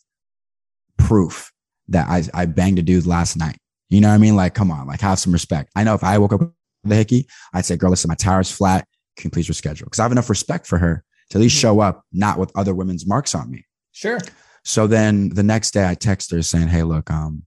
proof 0.96 1.52
that 1.88 2.08
I, 2.08 2.22
I 2.34 2.46
banged 2.46 2.78
a 2.78 2.82
dude 2.82 3.06
last 3.06 3.36
night. 3.36 3.58
You 3.90 4.00
know 4.00 4.08
what 4.08 4.14
I 4.14 4.18
mean? 4.18 4.36
Like, 4.36 4.54
come 4.54 4.70
on, 4.70 4.86
like 4.86 5.00
have 5.00 5.18
some 5.18 5.32
respect. 5.32 5.70
I 5.76 5.84
know 5.84 5.94
if 5.94 6.04
I 6.04 6.16
woke 6.18 6.32
up 6.32 6.40
with 6.40 6.50
the 6.84 6.94
hickey, 6.94 7.26
I'd 7.52 7.66
say, 7.66 7.76
girl, 7.76 7.90
listen, 7.90 8.08
my 8.08 8.14
tire's 8.14 8.50
flat. 8.50 8.86
Can 9.16 9.28
you 9.28 9.30
please 9.32 9.48
reschedule? 9.48 9.84
Because 9.84 10.00
I 10.00 10.04
have 10.04 10.12
enough 10.12 10.30
respect 10.30 10.66
for 10.66 10.78
her 10.78 11.04
to 11.30 11.38
at 11.38 11.40
least 11.40 11.56
mm-hmm. 11.56 11.60
show 11.60 11.80
up 11.80 12.04
not 12.12 12.38
with 12.38 12.52
other 12.56 12.74
women's 12.74 13.06
marks 13.06 13.34
on 13.34 13.50
me. 13.50 13.66
Sure. 13.92 14.18
So 14.64 14.86
then 14.86 15.30
the 15.30 15.42
next 15.42 15.72
day 15.72 15.88
I 15.88 15.94
text 15.94 16.30
her 16.32 16.42
saying, 16.42 16.68
Hey, 16.68 16.82
look, 16.82 17.10
um, 17.10 17.44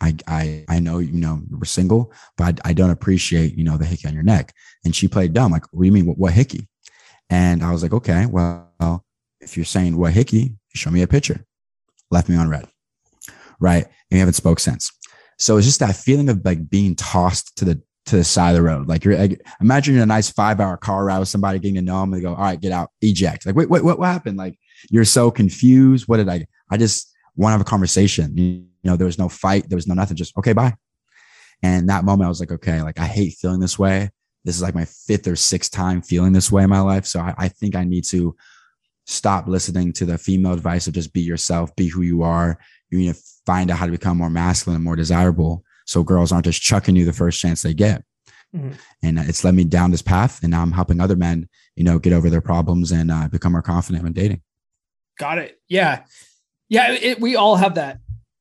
I, 0.00 0.14
I, 0.26 0.64
I 0.68 0.78
know, 0.80 0.98
you 0.98 1.12
know, 1.12 1.42
we're 1.50 1.64
single, 1.64 2.12
but 2.36 2.60
I, 2.64 2.70
I 2.70 2.72
don't 2.72 2.90
appreciate, 2.90 3.56
you 3.56 3.64
know, 3.64 3.76
the 3.76 3.84
hickey 3.84 4.08
on 4.08 4.14
your 4.14 4.22
neck. 4.22 4.52
And 4.84 4.94
she 4.94 5.08
played 5.08 5.32
dumb. 5.32 5.52
Like, 5.52 5.64
what 5.72 5.82
do 5.82 5.86
you 5.86 5.92
mean? 5.92 6.06
What, 6.06 6.18
what 6.18 6.32
hickey? 6.32 6.68
And 7.30 7.62
I 7.62 7.72
was 7.72 7.82
like, 7.82 7.92
okay, 7.92 8.26
well, 8.26 9.04
if 9.40 9.56
you're 9.56 9.64
saying 9.64 9.96
what 9.96 10.12
hickey, 10.12 10.56
show 10.74 10.90
me 10.90 11.02
a 11.02 11.06
picture. 11.06 11.44
Left 12.10 12.28
me 12.28 12.36
on 12.36 12.48
read. 12.48 12.68
Right. 13.60 13.84
And 13.84 13.92
we 14.12 14.18
haven't 14.18 14.34
spoke 14.34 14.60
since. 14.60 14.90
So 15.38 15.56
it's 15.56 15.66
just 15.66 15.80
that 15.80 15.96
feeling 15.96 16.28
of 16.28 16.44
like 16.44 16.68
being 16.68 16.94
tossed 16.94 17.56
to 17.56 17.64
the 17.64 17.82
to 18.06 18.16
the 18.16 18.24
side 18.24 18.50
of 18.50 18.56
the 18.56 18.62
road. 18.62 18.86
Like 18.86 19.04
you're 19.04 19.16
like, 19.16 19.40
imagine 19.60 19.98
a 19.98 20.04
nice 20.04 20.30
five 20.30 20.60
hour 20.60 20.76
car 20.76 21.04
ride 21.06 21.20
with 21.20 21.28
somebody 21.28 21.58
getting 21.58 21.76
to 21.76 21.82
know 21.82 22.00
them 22.00 22.12
and 22.12 22.20
they 22.20 22.24
go, 22.24 22.34
all 22.34 22.42
right, 22.42 22.60
get 22.60 22.72
out, 22.72 22.90
eject. 23.00 23.46
Like, 23.46 23.56
wait, 23.56 23.70
wait, 23.70 23.82
what, 23.82 23.98
what 23.98 24.06
happened? 24.06 24.36
Like 24.36 24.58
you're 24.90 25.06
so 25.06 25.30
confused. 25.30 26.06
What 26.06 26.18
did 26.18 26.28
I, 26.28 26.46
I 26.70 26.76
just 26.76 27.12
want 27.36 27.50
to 27.50 27.54
have 27.54 27.60
a 27.60 27.64
conversation. 27.64 28.36
You 28.36 28.66
know, 28.84 28.96
there 28.96 29.06
was 29.06 29.18
no 29.18 29.28
fight. 29.28 29.68
There 29.68 29.76
was 29.76 29.86
no 29.86 29.94
nothing. 29.94 30.16
Just, 30.16 30.36
okay, 30.38 30.52
bye. 30.52 30.74
And 31.62 31.88
that 31.88 32.04
moment 32.04 32.26
I 32.26 32.28
was 32.28 32.40
like, 32.40 32.52
okay, 32.52 32.82
like 32.82 32.98
I 33.00 33.06
hate 33.06 33.34
feeling 33.34 33.60
this 33.60 33.78
way. 33.78 34.10
This 34.44 34.56
is 34.56 34.62
like 34.62 34.74
my 34.74 34.84
fifth 34.84 35.26
or 35.26 35.36
sixth 35.36 35.72
time 35.72 36.02
feeling 36.02 36.32
this 36.32 36.52
way 36.52 36.64
in 36.64 36.70
my 36.70 36.80
life. 36.80 37.06
So 37.06 37.20
I, 37.20 37.34
I 37.38 37.48
think 37.48 37.74
I 37.74 37.84
need 37.84 38.04
to 38.04 38.36
stop 39.06 39.46
listening 39.46 39.92
to 39.94 40.04
the 40.04 40.18
female 40.18 40.52
advice 40.52 40.86
of 40.86 40.94
just 40.94 41.12
be 41.12 41.22
yourself, 41.22 41.74
be 41.76 41.88
who 41.88 42.02
you 42.02 42.22
are. 42.22 42.58
You 42.90 42.98
need 42.98 43.14
to 43.14 43.20
find 43.46 43.70
out 43.70 43.78
how 43.78 43.86
to 43.86 43.92
become 43.92 44.18
more 44.18 44.30
masculine 44.30 44.76
and 44.76 44.84
more 44.84 44.96
desirable. 44.96 45.64
So 45.86 46.02
girls 46.02 46.32
aren't 46.32 46.44
just 46.44 46.62
chucking 46.62 46.96
you 46.96 47.04
the 47.04 47.12
first 47.12 47.40
chance 47.40 47.62
they 47.62 47.74
get. 47.74 48.04
Mm-hmm. 48.54 48.72
And 49.02 49.18
it's 49.18 49.44
led 49.44 49.54
me 49.54 49.64
down 49.64 49.90
this 49.90 50.02
path. 50.02 50.42
And 50.42 50.50
now 50.50 50.62
I'm 50.62 50.72
helping 50.72 51.00
other 51.00 51.16
men, 51.16 51.48
you 51.76 51.84
know, 51.84 51.98
get 51.98 52.12
over 52.12 52.30
their 52.30 52.40
problems 52.40 52.92
and 52.92 53.10
uh, 53.10 53.28
become 53.28 53.52
more 53.52 53.62
confident 53.62 54.04
when 54.04 54.12
dating. 54.12 54.42
Got 55.18 55.38
it. 55.38 55.58
Yeah. 55.68 56.04
Yeah. 56.74 56.92
It, 56.92 57.20
we 57.20 57.36
all 57.36 57.56
have 57.56 57.76
that, 57.76 57.98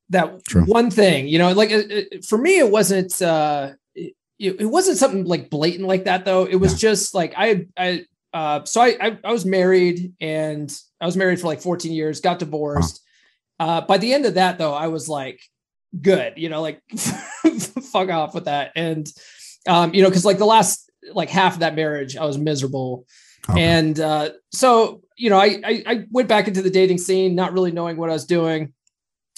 that 0.09 0.45
True. 0.45 0.65
one 0.65 0.89
thing, 0.89 1.27
you 1.27 1.37
know, 1.39 1.51
like 1.53 1.71
it, 1.71 1.91
it, 1.91 2.25
for 2.25 2.37
me, 2.37 2.59
it 2.59 2.69
wasn't, 2.69 3.21
uh, 3.21 3.71
it, 3.95 4.15
it, 4.39 4.65
wasn't 4.65 4.97
something 4.97 5.25
like 5.25 5.49
blatant 5.49 5.87
like 5.87 6.05
that 6.05 6.25
though. 6.25 6.45
It 6.45 6.55
was 6.55 6.73
yeah. 6.73 6.89
just 6.89 7.13
like, 7.13 7.33
I, 7.37 7.67
I, 7.77 8.05
uh, 8.33 8.65
so 8.65 8.81
I, 8.81 8.97
I, 8.99 9.17
I, 9.23 9.31
was 9.31 9.45
married 9.45 10.13
and 10.19 10.75
I 10.99 11.05
was 11.05 11.15
married 11.15 11.39
for 11.39 11.47
like 11.47 11.61
14 11.61 11.91
years, 11.91 12.19
got 12.19 12.39
divorced. 12.39 13.01
Uh, 13.59 13.81
by 13.81 13.97
the 13.97 14.11
end 14.11 14.25
of 14.25 14.33
that 14.33 14.57
though, 14.57 14.73
I 14.73 14.87
was 14.87 15.07
like, 15.07 15.39
good, 16.01 16.33
you 16.37 16.49
know, 16.49 16.61
like 16.61 16.81
fuck 17.91 18.09
off 18.09 18.33
with 18.33 18.45
that. 18.45 18.71
And, 18.75 19.07
um, 19.67 19.93
you 19.93 20.01
know, 20.01 20.09
cause 20.09 20.25
like 20.25 20.39
the 20.39 20.45
last, 20.45 20.89
like 21.11 21.29
half 21.29 21.53
of 21.53 21.59
that 21.59 21.75
marriage, 21.75 22.17
I 22.17 22.25
was 22.25 22.37
miserable. 22.37 23.05
Okay. 23.47 23.61
And, 23.61 23.99
uh, 23.99 24.31
so, 24.51 25.02
you 25.17 25.29
know, 25.29 25.37
I, 25.39 25.61
I, 25.63 25.83
I 25.85 26.05
went 26.11 26.27
back 26.27 26.47
into 26.47 26.61
the 26.61 26.69
dating 26.69 26.97
scene, 26.97 27.35
not 27.35 27.53
really 27.53 27.71
knowing 27.71 27.97
what 27.97 28.09
I 28.09 28.13
was 28.13 28.25
doing. 28.25 28.73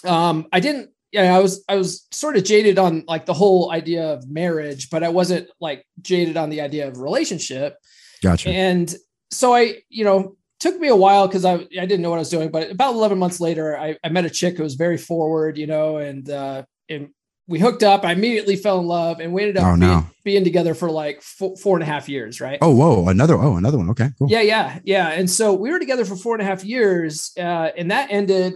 Um, 0.04 0.48
I 0.52 0.60
didn't, 0.60 0.92
yeah, 1.12 1.36
I 1.36 1.40
was, 1.40 1.64
I 1.70 1.76
was 1.76 2.08
sort 2.12 2.38
of 2.38 2.44
jaded 2.44 2.78
on 2.78 3.04
like 3.08 3.26
the 3.26 3.34
whole 3.34 3.72
idea 3.72 4.14
of 4.14 4.30
marriage, 4.30 4.90
but 4.90 5.04
I 5.04 5.10
wasn't 5.10 5.50
like 5.60 5.86
jaded 6.02 6.38
on 6.38 6.50
the 6.50 6.62
idea 6.62 6.88
of 6.88 7.00
relationship. 7.00 7.78
Gotcha. 8.22 8.50
And 8.50 8.94
so 9.32 9.54
I, 9.54 9.82
you 9.90 10.04
know, 10.04 10.36
took 10.60 10.80
me 10.80 10.88
a 10.88 10.96
while 10.96 11.28
because 11.28 11.46
I, 11.46 11.54
I 11.56 11.86
didn't 11.86 12.02
know 12.02 12.10
what 12.10 12.18
I 12.18 12.20
was 12.20 12.30
doing, 12.30 12.50
but 12.50 12.72
about 12.72 12.94
11 12.94 13.18
months 13.18 13.40
later, 13.40 13.78
I, 13.78 13.98
I 14.04 14.10
met 14.10 14.26
a 14.26 14.30
chick 14.30 14.58
who 14.58 14.64
was 14.64 14.76
very 14.76 14.98
forward, 14.98 15.58
you 15.58 15.68
know, 15.68 15.98
and, 15.98 16.30
uh, 16.30 16.64
and 16.90 17.10
we 17.48 17.60
hooked 17.60 17.84
up. 17.84 18.04
I 18.04 18.14
immediately 18.14 18.56
fell 18.56 18.80
in 18.80 18.88
love 18.88 19.20
and 19.20 19.34
we 19.34 19.44
ended 19.44 19.58
up 19.58 19.66
oh, 19.66 19.76
no. 19.76 20.00
being, 20.24 20.36
being, 20.38 20.44
together 20.44 20.74
for 20.74 20.90
like 20.90 21.22
four, 21.22 21.56
four 21.58 21.76
and 21.76 21.84
a 21.84 21.86
half 21.86 22.10
years. 22.10 22.42
Right. 22.42 22.58
Oh, 22.62 22.74
whoa. 22.76 23.08
Another, 23.08 23.36
oh, 23.36 23.58
another 23.58 23.78
one. 23.78 23.90
Okay. 23.92 24.10
Cool. 24.18 24.30
Yeah. 24.30 24.42
Yeah. 24.42 24.80
Yeah. 24.84 25.10
And 25.10 25.30
so 25.30 25.54
we 25.54 25.72
were 25.72 25.80
together 25.80 26.06
for 26.06 26.16
four 26.16 26.34
and 26.34 26.42
a 26.42 26.46
half 26.46 26.64
years. 26.64 27.32
Uh, 27.38 27.70
and 27.78 27.92
that 27.92 28.12
ended 28.12 28.56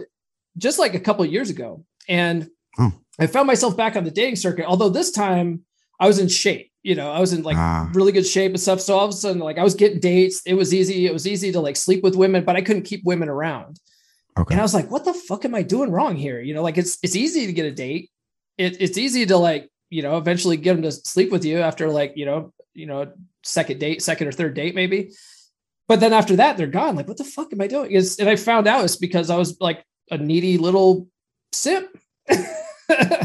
just 0.58 0.78
like 0.78 0.94
a 0.94 1.00
couple 1.00 1.24
years 1.24 1.50
ago. 1.50 1.84
And 2.08 2.50
oh. 2.78 2.92
I 3.18 3.26
found 3.26 3.46
myself 3.46 3.76
back 3.76 3.96
on 3.96 4.04
the 4.04 4.10
dating 4.10 4.36
circuit, 4.36 4.66
although 4.66 4.88
this 4.88 5.10
time 5.10 5.64
I 5.98 6.06
was 6.06 6.18
in 6.18 6.28
shape 6.28 6.70
you 6.82 6.94
know, 6.94 7.12
I 7.12 7.20
was 7.20 7.32
in 7.32 7.42
like 7.42 7.56
ah. 7.56 7.90
really 7.92 8.12
good 8.12 8.26
shape 8.26 8.52
and 8.52 8.60
stuff. 8.60 8.80
So 8.80 8.96
all 8.96 9.04
of 9.04 9.10
a 9.10 9.14
sudden, 9.14 9.40
like 9.40 9.58
I 9.58 9.62
was 9.62 9.74
getting 9.74 10.00
dates. 10.00 10.42
It 10.46 10.54
was 10.54 10.72
easy. 10.72 11.06
It 11.06 11.12
was 11.12 11.26
easy 11.26 11.52
to 11.52 11.60
like 11.60 11.76
sleep 11.76 12.02
with 12.02 12.16
women, 12.16 12.44
but 12.44 12.56
I 12.56 12.62
couldn't 12.62 12.84
keep 12.84 13.04
women 13.04 13.28
around. 13.28 13.78
Okay. 14.38 14.54
And 14.54 14.60
I 14.60 14.64
was 14.64 14.72
like, 14.72 14.90
what 14.90 15.04
the 15.04 15.12
fuck 15.12 15.44
am 15.44 15.54
I 15.54 15.62
doing 15.62 15.90
wrong 15.90 16.16
here? 16.16 16.40
You 16.40 16.54
know, 16.54 16.62
like 16.62 16.78
it's 16.78 16.98
it's 17.02 17.16
easy 17.16 17.46
to 17.46 17.52
get 17.52 17.66
a 17.66 17.70
date. 17.70 18.10
It, 18.60 18.80
it's 18.80 18.98
easy 18.98 19.26
to 19.26 19.36
like, 19.36 19.70
you 19.88 20.02
know, 20.02 20.16
eventually 20.16 20.56
get 20.56 20.74
them 20.74 20.82
to 20.82 20.92
sleep 20.92 21.32
with 21.32 21.44
you 21.44 21.58
after 21.58 21.90
like, 21.90 22.12
you 22.16 22.26
know, 22.26 22.52
you 22.74 22.86
know, 22.86 23.12
second 23.42 23.80
date, 23.80 24.02
second 24.02 24.28
or 24.28 24.32
third 24.32 24.54
date, 24.54 24.74
maybe. 24.74 25.12
But 25.88 26.00
then 26.00 26.12
after 26.12 26.36
that, 26.36 26.56
they're 26.56 26.66
gone. 26.66 26.94
Like, 26.94 27.08
what 27.08 27.16
the 27.16 27.24
fuck 27.24 27.52
am 27.52 27.60
I 27.60 27.66
doing? 27.66 27.90
Is 27.90 28.18
and 28.18 28.28
I 28.28 28.36
found 28.36 28.68
out 28.68 28.84
it's 28.84 28.96
because 28.96 29.30
I 29.30 29.36
was 29.36 29.60
like 29.60 29.84
a 30.10 30.18
needy 30.18 30.58
little 30.58 31.08
simp. 31.52 31.88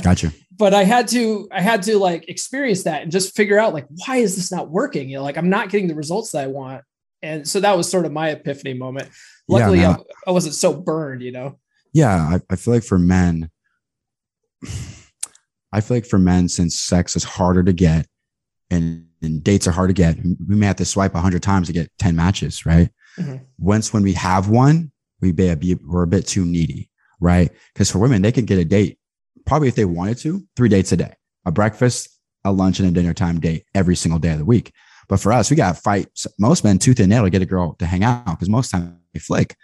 gotcha 0.04 0.32
but 0.58 0.74
I 0.74 0.84
had 0.84 1.08
to 1.10 1.48
I 1.52 1.62
had 1.62 1.84
to 1.84 1.98
like 1.98 2.30
experience 2.30 2.84
that 2.84 3.02
and 3.02 3.12
just 3.12 3.36
figure 3.36 3.60
out 3.60 3.74
like 3.74 3.86
why 3.90 4.18
is 4.18 4.36
this 4.36 4.52
not 4.52 4.70
working? 4.70 5.10
You 5.10 5.18
know, 5.18 5.24
like 5.24 5.38
I'm 5.38 5.50
not 5.50 5.70
getting 5.70 5.88
the 5.88 5.96
results 5.96 6.32
that 6.32 6.44
I 6.44 6.48
want. 6.48 6.84
And 7.22 7.48
so 7.48 7.60
that 7.60 7.76
was 7.76 7.90
sort 7.90 8.06
of 8.06 8.12
my 8.12 8.30
epiphany 8.30 8.74
moment. 8.74 9.10
Luckily, 9.48 9.80
yeah, 9.80 9.98
I, 9.98 10.30
I, 10.30 10.32
wasn't 10.32 10.56
so 10.56 10.74
burned, 10.74 11.22
you 11.22 11.32
know. 11.32 11.60
Yeah, 11.92 12.16
I, 12.16 12.40
I 12.50 12.56
feel 12.56 12.74
like 12.74 12.84
for 12.84 13.00
men, 13.00 13.50
I 15.76 15.82
feel 15.82 15.98
like 15.98 16.06
for 16.06 16.18
men, 16.18 16.48
since 16.48 16.80
sex 16.80 17.18
is 17.18 17.26
harder 17.26 17.62
to 17.62 17.74
get 17.74 18.08
and, 18.72 19.08
and 19.22 19.44
dates 19.44 19.68
are 19.68 19.72
hard 19.72 19.90
to 19.90 19.94
get, 19.94 20.18
we 20.24 20.56
may 20.56 20.68
have 20.68 20.78
to 20.78 20.86
swipe 20.86 21.14
hundred 21.14 21.44
times 21.44 21.68
to 21.68 21.74
get 21.74 21.92
10 22.00 22.16
matches, 22.16 22.66
right? 22.66 22.90
Mm-hmm. 23.20 23.44
Once 23.58 23.92
when 23.92 24.02
we 24.02 24.14
have 24.14 24.48
one, 24.48 24.94
we 25.20 25.34
be, 25.34 25.76
we're 25.86 26.04
a 26.04 26.08
bit 26.08 26.28
too 26.28 26.46
needy, 26.46 26.90
right? 27.20 27.52
Because 27.74 27.92
for 27.92 28.00
women, 28.00 28.22
they 28.22 28.32
can 28.32 28.46
get 28.46 28.58
a 28.58 28.64
date 28.64 29.00
probably 29.46 29.68
if 29.68 29.76
they 29.76 29.84
wanted 29.84 30.18
to, 30.20 30.42
three 30.56 30.70
dates 30.70 30.94
a 30.94 30.98
day, 30.98 31.14
a 31.46 31.52
breakfast, 31.52 32.08
a 32.46 32.54
lunch, 32.54 32.80
and 32.80 32.88
a 32.88 32.92
dinner 32.92 33.14
time 33.14 33.42
date 33.42 33.66
every 33.76 33.98
single 33.98 34.20
day 34.20 34.32
of 34.32 34.38
the 34.38 34.46
week. 34.46 34.72
But 35.10 35.20
for 35.20 35.34
us, 35.34 35.50
we 35.50 35.58
got 35.58 35.76
to 35.76 35.82
fight 35.82 36.08
most 36.40 36.64
men 36.64 36.80
tooth 36.80 37.02
and 37.02 37.10
nail 37.10 37.26
to 37.26 37.30
get 37.30 37.42
a 37.42 37.46
girl 37.46 37.74
to 37.80 37.86
hang 37.86 38.06
out 38.06 38.26
because 38.26 38.50
most 38.50 38.72
time 38.72 39.02
they 39.14 39.20
flake. 39.20 39.56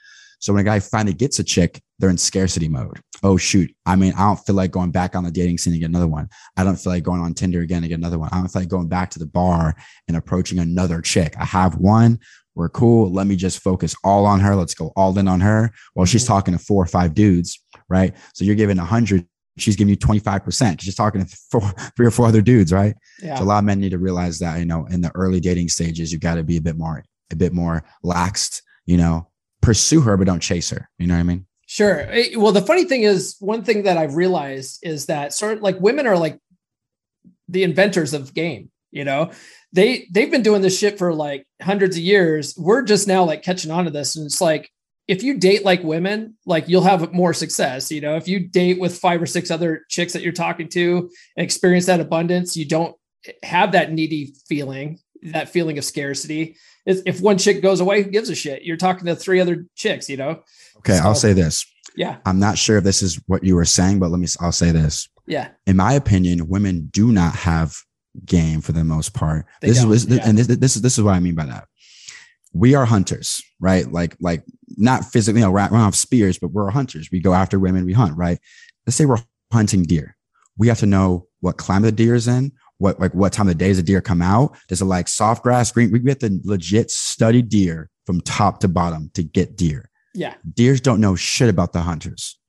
So 0.41 0.53
when 0.53 0.61
a 0.61 0.65
guy 0.65 0.79
finally 0.79 1.13
gets 1.13 1.39
a 1.39 1.43
chick, 1.43 1.81
they're 1.99 2.09
in 2.09 2.17
scarcity 2.17 2.67
mode. 2.67 2.99
Oh 3.23 3.37
shoot. 3.37 3.73
I 3.85 3.95
mean, 3.95 4.13
I 4.17 4.23
don't 4.23 4.37
feel 4.37 4.55
like 4.55 4.71
going 4.71 4.91
back 4.91 5.15
on 5.15 5.23
the 5.23 5.31
dating 5.31 5.59
scene 5.59 5.73
to 5.73 5.79
get 5.79 5.89
another 5.89 6.07
one. 6.07 6.27
I 6.57 6.63
don't 6.63 6.75
feel 6.75 6.91
like 6.91 7.03
going 7.03 7.21
on 7.21 7.33
Tinder 7.33 7.61
again 7.61 7.83
to 7.83 7.87
get 7.87 7.99
another 7.99 8.19
one. 8.19 8.29
I 8.31 8.37
don't 8.37 8.47
feel 8.47 8.63
like 8.63 8.69
going 8.69 8.87
back 8.87 9.11
to 9.11 9.19
the 9.19 9.27
bar 9.27 9.75
and 10.07 10.17
approaching 10.17 10.59
another 10.59 10.99
chick. 11.01 11.35
I 11.39 11.45
have 11.45 11.75
one. 11.75 12.19
We're 12.55 12.69
cool. 12.69 13.11
Let 13.11 13.27
me 13.27 13.35
just 13.35 13.61
focus 13.61 13.95
all 14.03 14.25
on 14.25 14.39
her. 14.41 14.55
Let's 14.55 14.73
go 14.73 14.91
all 14.95 15.17
in 15.17 15.27
on 15.27 15.39
her 15.39 15.71
while 15.93 16.05
she's 16.05 16.23
mm-hmm. 16.23 16.33
talking 16.33 16.57
to 16.57 16.59
four 16.59 16.83
or 16.83 16.87
five 16.87 17.13
dudes. 17.13 17.63
Right. 17.87 18.13
So 18.33 18.43
you're 18.43 18.55
giving 18.55 18.79
a 18.79 18.85
hundred 18.85 19.27
she's 19.57 19.75
giving 19.75 19.89
you 19.89 19.97
25%. 19.97 20.81
She's 20.81 20.95
talking 20.95 21.25
to 21.25 21.37
four, 21.51 21.61
three 21.95 22.07
or 22.07 22.11
four 22.11 22.25
other 22.25 22.41
dudes, 22.41 22.73
right? 22.73 22.95
Yeah. 23.21 23.35
So 23.37 23.43
a 23.43 23.45
lot 23.45 23.59
of 23.59 23.65
men 23.65 23.79
need 23.79 23.91
to 23.91 23.99
realize 23.99 24.39
that, 24.39 24.59
you 24.59 24.65
know, 24.65 24.85
in 24.87 25.01
the 25.01 25.11
early 25.15 25.39
dating 25.39 25.69
stages, 25.69 26.11
you 26.11 26.19
got 26.19 26.35
to 26.35 26.43
be 26.43 26.57
a 26.57 26.61
bit 26.61 26.77
more, 26.77 27.03
a 27.31 27.35
bit 27.35 27.53
more 27.53 27.83
laxed, 28.03 28.61
you 28.85 28.97
know, 28.97 29.27
pursue 29.61 30.01
her, 30.01 30.17
but 30.17 30.27
don't 30.27 30.41
chase 30.41 30.69
her. 30.69 30.89
You 30.97 31.07
know 31.07 31.13
what 31.15 31.21
I 31.21 31.23
mean? 31.23 31.45
Sure. 31.65 32.01
Eh, 32.09 32.35
well, 32.35 32.51
the 32.51 32.61
funny 32.61 32.85
thing 32.85 33.03
is, 33.03 33.37
one 33.39 33.63
thing 33.63 33.83
that 33.83 33.97
I've 33.97 34.15
realized 34.15 34.79
is 34.83 35.05
that 35.05 35.33
sort 35.33 35.57
of 35.57 35.61
like 35.61 35.79
women 35.79 36.05
are 36.07 36.17
like 36.17 36.37
the 37.47 37.63
inventors 37.63 38.13
of 38.13 38.33
game, 38.33 38.71
you 38.91 39.05
know, 39.05 39.31
they, 39.71 40.07
they've 40.11 40.31
been 40.31 40.41
doing 40.41 40.61
this 40.61 40.77
shit 40.77 40.97
for 40.97 41.13
like 41.13 41.45
hundreds 41.61 41.95
of 41.95 42.03
years. 42.03 42.55
We're 42.57 42.81
just 42.81 43.07
now 43.07 43.23
like 43.23 43.41
catching 43.41 43.71
on 43.71 43.85
to 43.85 43.91
this. 43.91 44.17
And 44.17 44.25
it's 44.25 44.41
like, 44.41 44.69
if 45.07 45.23
you 45.23 45.37
date 45.37 45.65
like 45.65 45.83
women, 45.83 46.35
like 46.45 46.67
you'll 46.67 46.83
have 46.83 47.11
more 47.13 47.33
success. 47.33 47.91
You 47.91 48.01
know, 48.01 48.15
if 48.15 48.27
you 48.27 48.39
date 48.39 48.79
with 48.79 48.97
five 48.97 49.21
or 49.21 49.25
six 49.25 49.51
other 49.51 49.85
chicks 49.89 50.13
that 50.13 50.21
you're 50.21 50.31
talking 50.31 50.69
to 50.69 51.09
and 51.35 51.43
experience 51.43 51.85
that 51.87 51.99
abundance, 51.99 52.55
you 52.55 52.65
don't 52.65 52.95
have 53.43 53.73
that 53.73 53.91
needy 53.91 54.33
feeling, 54.47 54.99
that 55.23 55.49
feeling 55.49 55.77
of 55.77 55.83
scarcity. 55.83 56.57
If 56.85 57.21
one 57.21 57.37
chick 57.37 57.61
goes 57.61 57.79
away, 57.79 58.03
who 58.03 58.09
gives 58.09 58.29
a 58.29 58.35
shit? 58.35 58.63
You're 58.63 58.77
talking 58.77 59.05
to 59.05 59.15
three 59.15 59.39
other 59.39 59.65
chicks, 59.75 60.09
you 60.09 60.17
know? 60.17 60.41
Okay, 60.77 60.97
so, 60.97 61.03
I'll 61.03 61.15
say 61.15 61.33
this. 61.33 61.65
Yeah. 61.95 62.17
I'm 62.25 62.39
not 62.39 62.57
sure 62.57 62.77
if 62.77 62.83
this 62.83 63.01
is 63.01 63.19
what 63.27 63.43
you 63.43 63.55
were 63.55 63.65
saying, 63.65 63.99
but 63.99 64.09
let 64.09 64.19
me, 64.19 64.27
I'll 64.39 64.51
say 64.51 64.71
this. 64.71 65.07
Yeah. 65.27 65.49
In 65.67 65.77
my 65.77 65.93
opinion, 65.93 66.47
women 66.47 66.87
do 66.91 67.11
not 67.11 67.35
have 67.35 67.75
game 68.25 68.61
for 68.61 68.71
the 68.71 68.83
most 68.83 69.13
part. 69.13 69.45
They 69.61 69.67
this 69.67 69.83
is, 69.83 70.07
yeah. 70.07 70.27
and 70.27 70.37
this, 70.37 70.47
this 70.47 70.75
is, 70.75 70.81
this 70.81 70.97
is 70.97 71.03
what 71.03 71.13
I 71.13 71.19
mean 71.19 71.35
by 71.35 71.45
that 71.45 71.67
we 72.53 72.75
are 72.75 72.85
hunters, 72.85 73.41
right? 73.59 73.91
Like, 73.91 74.15
like 74.19 74.43
not 74.77 75.05
physically, 75.05 75.41
you 75.41 75.47
know, 75.47 75.51
we 75.51 75.61
don't 75.61 75.71
have 75.73 75.95
spears, 75.95 76.37
but 76.37 76.51
we're 76.51 76.69
hunters. 76.69 77.09
We 77.11 77.19
go 77.19 77.33
after 77.33 77.59
women, 77.59 77.85
we 77.85 77.93
hunt, 77.93 78.17
right? 78.17 78.39
Let's 78.85 78.97
say 78.97 79.05
we're 79.05 79.23
hunting 79.51 79.83
deer. 79.83 80.17
We 80.57 80.67
have 80.67 80.79
to 80.79 80.85
know 80.85 81.27
what 81.39 81.57
climate 81.57 81.95
the 81.95 82.03
deer 82.03 82.15
is 82.15 82.27
in, 82.27 82.51
what 82.81 82.99
like 82.99 83.13
what 83.13 83.31
time 83.31 83.47
of 83.47 83.53
the 83.53 83.57
day 83.57 83.67
does 83.67 83.77
a 83.77 83.83
deer 83.83 84.01
come 84.01 84.21
out? 84.21 84.57
Does 84.67 84.81
it 84.81 84.85
like 84.85 85.07
soft 85.07 85.43
grass, 85.43 85.71
green? 85.71 85.91
We 85.91 86.01
have 86.09 86.19
to 86.19 86.39
legit 86.43 86.89
study 86.89 87.41
deer 87.41 87.89
from 88.05 88.21
top 88.21 88.59
to 88.61 88.67
bottom 88.67 89.11
to 89.13 89.23
get 89.23 89.55
deer. 89.55 89.89
Yeah. 90.13 90.33
Deers 90.53 90.81
don't 90.81 90.99
know 90.99 91.15
shit 91.15 91.47
about 91.47 91.73
the 91.73 91.81
hunters. 91.81 92.39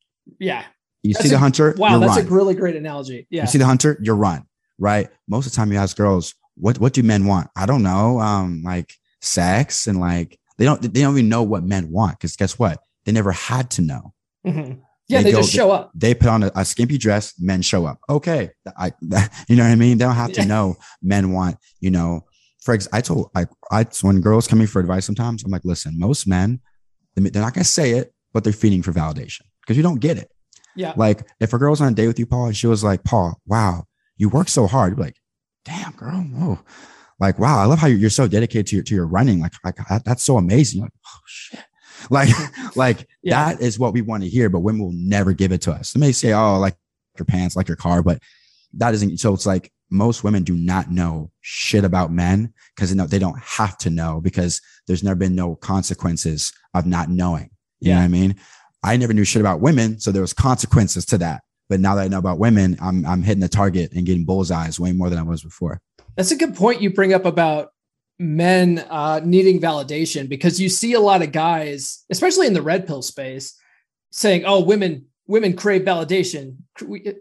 Yeah. 0.40 0.64
You 1.02 1.12
that's 1.12 1.26
see 1.26 1.28
a, 1.30 1.32
the 1.32 1.38
hunter. 1.38 1.74
Wow, 1.76 1.98
that's 1.98 2.16
run. 2.16 2.26
a 2.26 2.30
really 2.30 2.54
great 2.54 2.76
analogy. 2.76 3.26
Yeah. 3.28 3.42
You 3.42 3.48
see 3.48 3.58
the 3.58 3.66
hunter, 3.66 3.98
you 4.00 4.14
run, 4.14 4.46
right? 4.78 5.08
Most 5.28 5.46
of 5.46 5.52
the 5.52 5.56
time 5.56 5.70
you 5.70 5.78
ask 5.78 5.96
girls, 5.96 6.34
what 6.56 6.78
what 6.78 6.94
do 6.94 7.02
men 7.02 7.26
want? 7.26 7.48
I 7.54 7.66
don't 7.66 7.82
know. 7.82 8.18
Um, 8.18 8.62
like 8.64 8.94
sex 9.20 9.86
and 9.86 10.00
like 10.00 10.38
they 10.56 10.64
don't 10.64 10.80
they 10.80 11.02
don't 11.02 11.14
even 11.16 11.28
know 11.28 11.42
what 11.42 11.62
men 11.62 11.90
want 11.90 12.18
because 12.18 12.36
guess 12.36 12.58
what? 12.58 12.78
They 13.04 13.12
never 13.12 13.32
had 13.32 13.70
to 13.72 13.82
know. 13.82 14.14
Mm-hmm. 14.46 14.80
Yeah, 15.12 15.18
they, 15.18 15.24
they 15.24 15.32
go, 15.32 15.38
just 15.38 15.52
show 15.52 15.70
up. 15.70 15.90
They 15.94 16.14
put 16.14 16.28
on 16.28 16.42
a, 16.44 16.52
a, 16.54 16.64
skimpy 16.64 16.98
dress, 16.98 17.34
men 17.38 17.62
show 17.62 17.86
up. 17.86 18.00
Okay. 18.08 18.50
I, 18.78 18.92
you 19.48 19.56
know 19.56 19.64
what 19.64 19.70
I 19.70 19.74
mean? 19.76 19.98
They 19.98 20.04
don't 20.04 20.14
have 20.14 20.32
to 20.32 20.44
know 20.44 20.76
men 21.02 21.32
want, 21.32 21.56
you 21.80 21.90
know, 21.90 22.24
for 22.62 22.74
ex- 22.74 22.88
I 22.92 23.00
told 23.00 23.30
I, 23.34 23.46
I 23.70 23.86
when 24.02 24.20
girls 24.20 24.46
come 24.46 24.60
in 24.60 24.66
for 24.66 24.80
advice 24.80 25.04
sometimes, 25.04 25.42
I'm 25.42 25.50
like, 25.50 25.64
listen, 25.64 25.98
most 25.98 26.26
men, 26.26 26.60
they're 27.16 27.42
not 27.42 27.54
gonna 27.54 27.64
say 27.64 27.92
it, 27.92 28.14
but 28.32 28.44
they're 28.44 28.52
feeding 28.52 28.82
for 28.82 28.92
validation 28.92 29.42
because 29.60 29.76
you 29.76 29.82
don't 29.82 30.00
get 30.00 30.16
it. 30.16 30.30
Yeah. 30.76 30.94
Like 30.96 31.26
if 31.40 31.52
a 31.52 31.58
girl's 31.58 31.80
on 31.80 31.92
a 31.92 31.94
date 31.94 32.06
with 32.06 32.18
you, 32.18 32.26
Paul, 32.26 32.46
and 32.46 32.56
she 32.56 32.66
was 32.66 32.82
like, 32.82 33.04
Paul, 33.04 33.38
wow, 33.46 33.84
you 34.16 34.28
work 34.28 34.48
so 34.48 34.66
hard. 34.66 34.96
You're 34.96 35.04
like, 35.04 35.16
damn, 35.64 35.92
girl, 35.92 36.12
whoa. 36.12 36.58
Like, 37.20 37.38
wow, 37.38 37.58
I 37.58 37.66
love 37.66 37.78
how 37.78 37.86
you're 37.86 38.10
so 38.10 38.26
dedicated 38.26 38.68
to 38.68 38.76
your 38.76 38.84
to 38.84 38.94
your 38.94 39.06
running. 39.06 39.40
Like, 39.40 39.52
like 39.64 39.76
that's 40.04 40.22
so 40.22 40.38
amazing. 40.38 40.78
You're 40.78 40.86
like, 40.86 40.92
oh 41.06 41.20
shit. 41.26 41.64
Like, 42.10 42.30
like 42.76 43.08
yeah. 43.22 43.52
that 43.52 43.62
is 43.62 43.78
what 43.78 43.92
we 43.92 44.02
want 44.02 44.22
to 44.22 44.28
hear, 44.28 44.48
but 44.48 44.60
women 44.60 44.82
will 44.82 44.92
never 44.92 45.32
give 45.32 45.52
it 45.52 45.62
to 45.62 45.72
us. 45.72 45.92
They 45.92 46.00
may 46.00 46.12
say, 46.12 46.32
oh, 46.32 46.58
like 46.58 46.76
your 47.18 47.26
pants, 47.26 47.56
like 47.56 47.68
your 47.68 47.76
car, 47.76 48.02
but 48.02 48.20
that 48.74 48.94
isn't 48.94 49.18
so 49.18 49.34
it's 49.34 49.46
like 49.46 49.70
most 49.90 50.24
women 50.24 50.42
do 50.42 50.54
not 50.54 50.90
know 50.90 51.30
shit 51.42 51.84
about 51.84 52.10
men 52.10 52.52
because 52.74 52.94
they 52.94 53.18
don't 53.18 53.38
have 53.38 53.76
to 53.78 53.90
know 53.90 54.20
because 54.20 54.60
there's 54.86 55.04
never 55.04 55.16
been 55.16 55.34
no 55.34 55.54
consequences 55.56 56.52
of 56.74 56.86
not 56.86 57.10
knowing. 57.10 57.50
You 57.80 57.90
yeah. 57.90 57.94
know 57.94 58.00
what 58.00 58.04
I 58.04 58.08
mean? 58.08 58.36
I 58.82 58.96
never 58.96 59.12
knew 59.12 59.24
shit 59.24 59.40
about 59.40 59.60
women, 59.60 60.00
so 60.00 60.10
there 60.10 60.22
was 60.22 60.32
consequences 60.32 61.04
to 61.06 61.18
that. 61.18 61.42
But 61.68 61.80
now 61.80 61.94
that 61.94 62.02
I 62.02 62.08
know 62.08 62.18
about 62.18 62.38
women, 62.38 62.76
I'm 62.80 63.06
I'm 63.06 63.22
hitting 63.22 63.40
the 63.40 63.48
target 63.48 63.92
and 63.92 64.04
getting 64.04 64.24
bullseyes 64.24 64.80
way 64.80 64.92
more 64.92 65.08
than 65.08 65.18
I 65.18 65.22
was 65.22 65.42
before. 65.42 65.80
That's 66.16 66.30
a 66.30 66.36
good 66.36 66.54
point 66.54 66.82
you 66.82 66.92
bring 66.92 67.14
up 67.14 67.24
about 67.24 67.70
men 68.18 68.84
uh, 68.90 69.20
needing 69.24 69.60
validation 69.60 70.28
because 70.28 70.60
you 70.60 70.68
see 70.68 70.92
a 70.92 71.00
lot 71.00 71.22
of 71.22 71.32
guys, 71.32 72.04
especially 72.10 72.46
in 72.46 72.54
the 72.54 72.62
red 72.62 72.86
pill 72.86 73.02
space, 73.02 73.58
saying, 74.10 74.44
"Oh, 74.46 74.60
women 74.60 75.06
women 75.26 75.56
crave 75.56 75.82
validation. 75.82 76.56
We, 76.84 77.14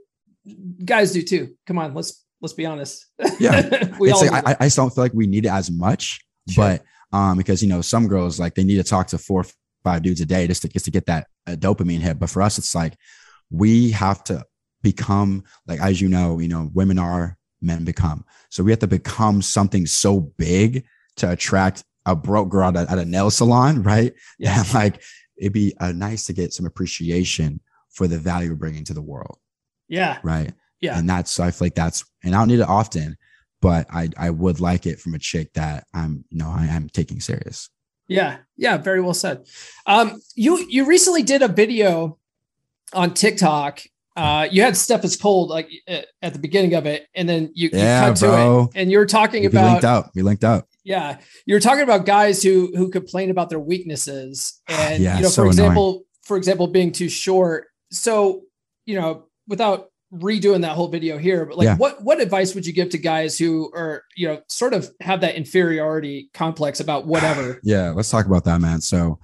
guys 0.84 1.12
do 1.12 1.22
too. 1.22 1.56
Come 1.66 1.78
on, 1.78 1.94
let's 1.94 2.24
let's 2.42 2.54
be 2.54 2.66
honest. 2.66 3.08
Yeah, 3.40 3.96
we 4.00 4.12
all. 4.12 4.26
Like, 4.26 4.48
I, 4.48 4.56
I 4.60 4.66
just 4.66 4.78
don't 4.78 4.94
feel 4.94 5.04
like 5.04 5.14
we 5.14 5.28
need 5.28 5.46
it 5.46 5.52
as 5.52 5.72
much, 5.72 6.20
sure. 6.50 6.80
but 7.12 7.18
um, 7.18 7.38
because 7.38 7.62
you 7.62 7.70
know 7.70 7.82
some 7.82 8.08
girls 8.08 8.40
like 8.40 8.56
they 8.56 8.64
need 8.64 8.78
to 8.78 8.84
talk 8.84 9.08
to 9.08 9.18
four 9.18 9.46
five 9.84 10.04
dudes 10.04 10.22
a 10.22 10.26
day 10.26 10.48
just 10.48 10.62
to 10.64 10.68
just 10.68 10.86
to 10.86 10.92
get 10.92 11.06
that 11.08 11.28
uh, 11.48 11.52
dopamine 11.52 12.00
hit. 12.00 12.20
But 12.20 12.30
for 12.30 12.42
us, 12.42 12.58
it's 12.58 12.76
like 12.76 12.96
we 13.50 13.92
have 13.92 14.24
to 14.26 14.44
become 14.82 15.44
like 15.68 15.80
as 15.80 16.02
you 16.02 16.10
know, 16.10 16.40
you 16.40 16.48
know, 16.48 16.70
women 16.74 17.00
are 17.00 17.38
men 17.62 17.84
become. 17.84 18.26
So 18.50 18.64
we 18.64 18.72
have 18.72 18.80
to 18.80 18.88
become 18.88 19.42
something 19.42 19.86
so 19.86 20.20
big 20.20 20.86
to 21.18 21.32
attract 21.32 21.84
a 22.06 22.16
broke 22.16 22.50
girl 22.50 22.70
at 22.70 22.76
a, 22.76 22.92
at 22.92 22.98
a 22.98 23.06
nail 23.06 23.30
salon, 23.30 23.84
right? 23.84 24.14
Yeah, 24.40 24.60
and 24.60 24.74
like 24.74 25.02
it'd 25.38 25.54
be 25.54 25.74
uh, 25.80 25.92
nice 25.92 26.26
to 26.26 26.34
get 26.34 26.54
some 26.54 26.66
appreciation 26.66 27.60
for 27.90 28.08
the 28.08 28.18
value 28.18 28.50
we're 28.50 28.56
bringing 28.56 28.86
to 28.86 28.94
the 28.94 29.02
world. 29.02 29.38
Yeah. 29.88 30.20
Right. 30.24 30.54
Yeah. 30.80 30.98
And 30.98 31.10
that's, 31.10 31.32
so 31.32 31.44
I 31.44 31.52
feel 31.52 31.66
like 31.66 31.76
that's, 31.76 32.06
and 32.24 32.34
I 32.34 32.40
don't 32.40 32.48
need 32.48 32.60
it 32.60 32.70
often, 32.70 33.18
but 33.62 33.86
I, 33.92 34.10
I 34.18 34.30
would 34.30 34.60
like 34.60 34.86
it 34.86 35.00
from 35.00 35.14
a 35.14 35.20
chick 35.20 35.54
that 35.54 35.86
I'm, 35.94 36.24
you 36.30 36.38
know, 36.38 36.50
I 36.50 36.66
am 36.68 36.90
taking 36.90 37.20
serious. 37.20 37.70
Yeah. 38.08 38.38
Yeah. 38.56 38.78
Very 38.78 39.02
well 39.02 39.14
said. 39.14 39.46
Um, 39.86 40.22
you, 40.36 40.66
you 40.70 40.86
recently 40.86 41.24
did 41.24 41.42
a 41.42 41.48
video 41.48 42.18
on 42.94 43.14
TikTok. 43.14 43.84
Uh, 44.16 44.48
you 44.52 44.62
had 44.62 44.76
Steph 44.76 45.06
is 45.06 45.16
cold 45.16 45.50
like 45.50 45.70
at 45.88 46.34
the 46.34 46.40
beginning 46.40 46.74
of 46.74 46.86
it, 46.86 47.08
and 47.16 47.30
then 47.30 47.52
you, 47.54 47.70
yeah, 47.72 48.08
you 48.08 48.14
cut 48.14 48.20
bro. 48.20 48.32
to 48.32 48.64
it, 48.64 48.82
and 48.82 48.92
you 48.92 48.98
were 48.98 49.06
talking 49.06 49.42
we 49.42 49.48
about 49.48 49.72
linked 49.72 49.86
up. 49.86 50.12
We 50.14 50.22
linked 50.22 50.44
up. 50.44 50.68
Yeah, 50.84 51.20
you 51.46 51.56
were 51.56 51.62
talking 51.62 51.84
about 51.84 52.06
guys 52.06 52.44
who 52.44 52.72
who 52.76 52.90
complain 52.90 53.30
about 53.30 53.50
their 53.50 53.60
weaknesses, 53.60 54.62
and 54.68 55.02
yeah, 55.02 55.18
you 55.18 55.24
know, 55.24 55.30
so 55.30 55.44
for 55.44 55.48
example, 55.48 55.90
annoying. 55.90 56.04
for 56.24 56.38
example, 56.38 56.68
being 56.68 56.92
too 56.92 57.08
short. 57.08 57.68
So, 57.92 58.42
you 58.86 59.00
know, 59.00 59.26
without 59.48 59.92
redoing 60.14 60.62
that 60.62 60.76
whole 60.76 60.90
video 60.90 61.18
here, 61.18 61.46
but 61.46 61.58
like 61.58 61.66
yeah. 61.66 61.78
what 61.78 62.04
what 62.04 62.20
advice 62.20 62.54
would 62.54 62.66
you 62.66 62.74
give 62.74 62.90
to 62.90 62.98
guys 62.98 63.38
who 63.38 63.72
are, 63.74 64.04
you 64.18 64.28
know, 64.28 64.42
sort 64.50 64.74
of 64.74 64.90
have 65.00 65.22
that 65.22 65.36
inferiority 65.36 66.30
complex 66.34 66.82
about 66.82 67.06
whatever? 67.08 67.62
yeah, 67.64 67.92
let's 67.92 68.10
talk 68.10 68.26
about 68.26 68.44
that, 68.44 68.60
man. 68.60 68.82
So 68.82 69.20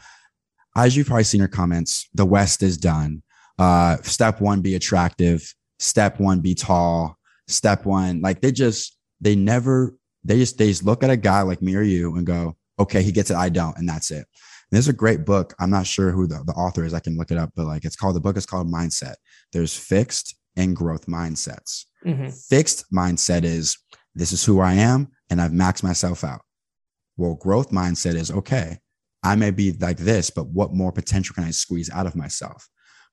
as 0.78 0.96
you've 0.96 1.08
probably 1.08 1.26
seen 1.26 1.40
your 1.40 1.50
comments, 1.50 2.08
the 2.14 2.26
West 2.26 2.64
is 2.64 2.78
done. 2.78 3.24
Uh 3.58 3.98
step 4.04 4.42
one, 4.42 4.62
be 4.62 4.76
attractive. 4.76 5.54
Step 5.80 6.20
one, 6.20 6.42
be 6.42 6.56
tall. 6.56 7.18
Step 7.48 7.86
one, 7.86 8.22
like 8.22 8.42
they 8.42 8.52
just 8.52 8.98
they 9.22 9.36
never 9.36 9.98
they 10.24 10.38
just 10.38 10.58
they 10.58 10.68
just 10.68 10.84
look 10.84 11.04
at 11.04 11.10
a 11.10 11.18
guy 11.18 11.42
like 11.42 11.62
me 11.62 11.76
or 11.76 11.82
you 11.82 12.16
and 12.16 12.26
go, 12.26 12.56
okay, 12.80 13.02
he 13.02 13.12
gets 13.12 13.32
it, 13.32 13.38
I 13.38 13.50
don't, 13.50 13.78
and 13.78 13.88
that's 13.88 14.12
it. 14.12 14.18
And 14.70 14.76
there's 14.76 14.90
a 14.90 14.94
great 14.94 15.26
book. 15.26 15.54
I'm 15.60 15.70
not 15.70 15.88
sure 15.88 16.12
who 16.12 16.28
the, 16.28 16.44
the 16.46 16.54
author 16.54 16.84
is. 16.84 16.94
I 16.94 17.00
can 17.00 17.18
look 17.18 17.32
it 17.32 17.38
up, 17.38 17.52
but 17.56 17.66
like 17.66 17.86
it's 17.86 17.96
called 17.96 18.16
the 18.16 18.22
book 18.22 18.38
is 18.38 18.46
called 18.46 18.72
Mindset. 18.72 19.16
There's 19.54 19.76
fixed 19.76 20.36
and 20.58 20.76
growth 20.76 21.06
mindsets. 21.06 21.86
Mm-hmm. 22.06 22.30
Fixed 22.30 22.92
mindset 22.92 23.44
is 23.44 23.78
this 24.14 24.32
is 24.32 24.44
who 24.44 24.60
I 24.60 24.74
am 24.74 25.10
and 25.30 25.42
I've 25.42 25.52
maxed 25.52 25.84
myself 25.84 26.24
out. 26.24 26.42
Well, 27.16 27.36
growth 27.36 27.72
mindset 27.72 28.16
is 28.16 28.30
okay, 28.30 28.80
I 29.24 29.36
may 29.36 29.52
be 29.52 29.72
like 29.72 29.98
this, 29.98 30.30
but 30.30 30.48
what 30.48 30.74
more 30.74 30.92
potential 30.92 31.34
can 31.34 31.44
I 31.44 31.52
squeeze 31.52 31.90
out 31.90 32.06
of 32.06 32.16
myself? 32.16 32.68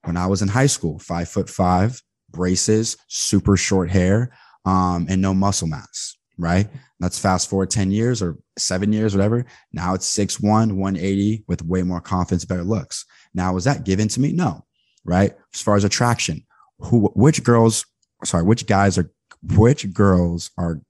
When 0.05 0.17
I 0.17 0.27
was 0.27 0.41
in 0.41 0.47
high 0.47 0.67
school, 0.67 0.99
five 0.99 1.29
foot 1.29 1.49
five, 1.49 2.01
braces, 2.31 2.97
super 3.07 3.57
short 3.57 3.89
hair, 3.89 4.35
um, 4.65 5.05
and 5.09 5.21
no 5.21 5.33
muscle 5.33 5.67
mass, 5.67 6.17
right? 6.37 6.67
Let's 6.99 7.19
fast 7.19 7.49
forward 7.49 7.69
10 7.69 7.91
years 7.91 8.21
or 8.21 8.37
seven 8.57 8.93
years, 8.93 9.15
whatever. 9.15 9.45
Now 9.73 9.93
it's 9.93 10.07
6'1, 10.17 10.71
180 10.71 11.43
with 11.47 11.63
way 11.63 11.83
more 11.83 12.01
confidence, 12.01 12.45
better 12.45 12.63
looks. 12.63 13.05
Now, 13.33 13.53
was 13.53 13.65
that 13.65 13.83
given 13.83 14.07
to 14.09 14.19
me? 14.19 14.31
No, 14.31 14.65
right? 15.03 15.35
As 15.53 15.61
far 15.61 15.75
as 15.75 15.83
attraction, 15.83 16.45
who 16.79 17.11
which 17.15 17.43
girls 17.43 17.85
sorry 18.23 18.43
which 18.43 18.65
guys 18.65 18.97
are 18.97 19.11
which 19.55 19.93
girls 19.93 20.51
are 20.57 20.81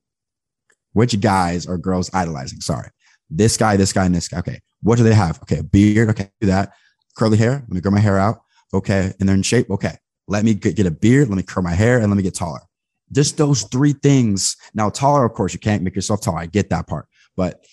which 0.93 1.19
guys 1.19 1.67
are 1.67 1.78
girls 1.78 2.10
idolizing 2.13 2.62
sorry 2.62 2.89
this 3.30 3.58
guy 3.58 3.78
this 3.78 3.93
guy 3.93 4.06
and 4.06 4.15
this 4.15 4.28
guy 4.28 4.39
okay 4.39 4.60
what 4.82 4.97
do 4.97 5.04
they 5.04 5.13
have 5.13 5.41
okay 5.41 5.62
beard 5.62 6.10
okay 6.10 6.30
do 6.41 6.47
that 6.47 6.73
curly 7.15 7.38
hair 7.38 7.63
let 7.67 7.69
me 7.69 7.82
grow 7.82 7.91
my 7.91 7.99
hair 7.99 8.17
out 8.17 8.41
okay 8.73 9.13
and 9.19 9.28
they're 9.28 9.36
in 9.36 9.43
shape 9.43 9.69
okay 9.69 9.97
let 10.28 10.43
me 10.43 10.54
get, 10.54 10.80
a 10.86 10.91
beard 10.91 11.30
let 11.30 11.38
me 11.38 11.43
curl 11.43 11.63
my 11.63 11.73
hair 11.73 11.99
and 11.99 12.10
let 12.10 12.17
me 12.17 12.23
get 12.23 12.36
taller 12.36 12.62
just 13.12 13.38
those 13.38 13.63
three 13.63 13.93
things 13.93 14.58
now 14.73 14.89
taller 14.89 15.25
of 15.25 15.34
course 15.34 15.54
you 15.54 15.60
can't 15.60 15.84
make 15.84 15.95
yourself 15.95 16.21
tall 16.21 16.36
i 16.36 16.45
get 16.45 16.69
that 16.69 16.88
part 16.88 17.08
but 17.36 17.63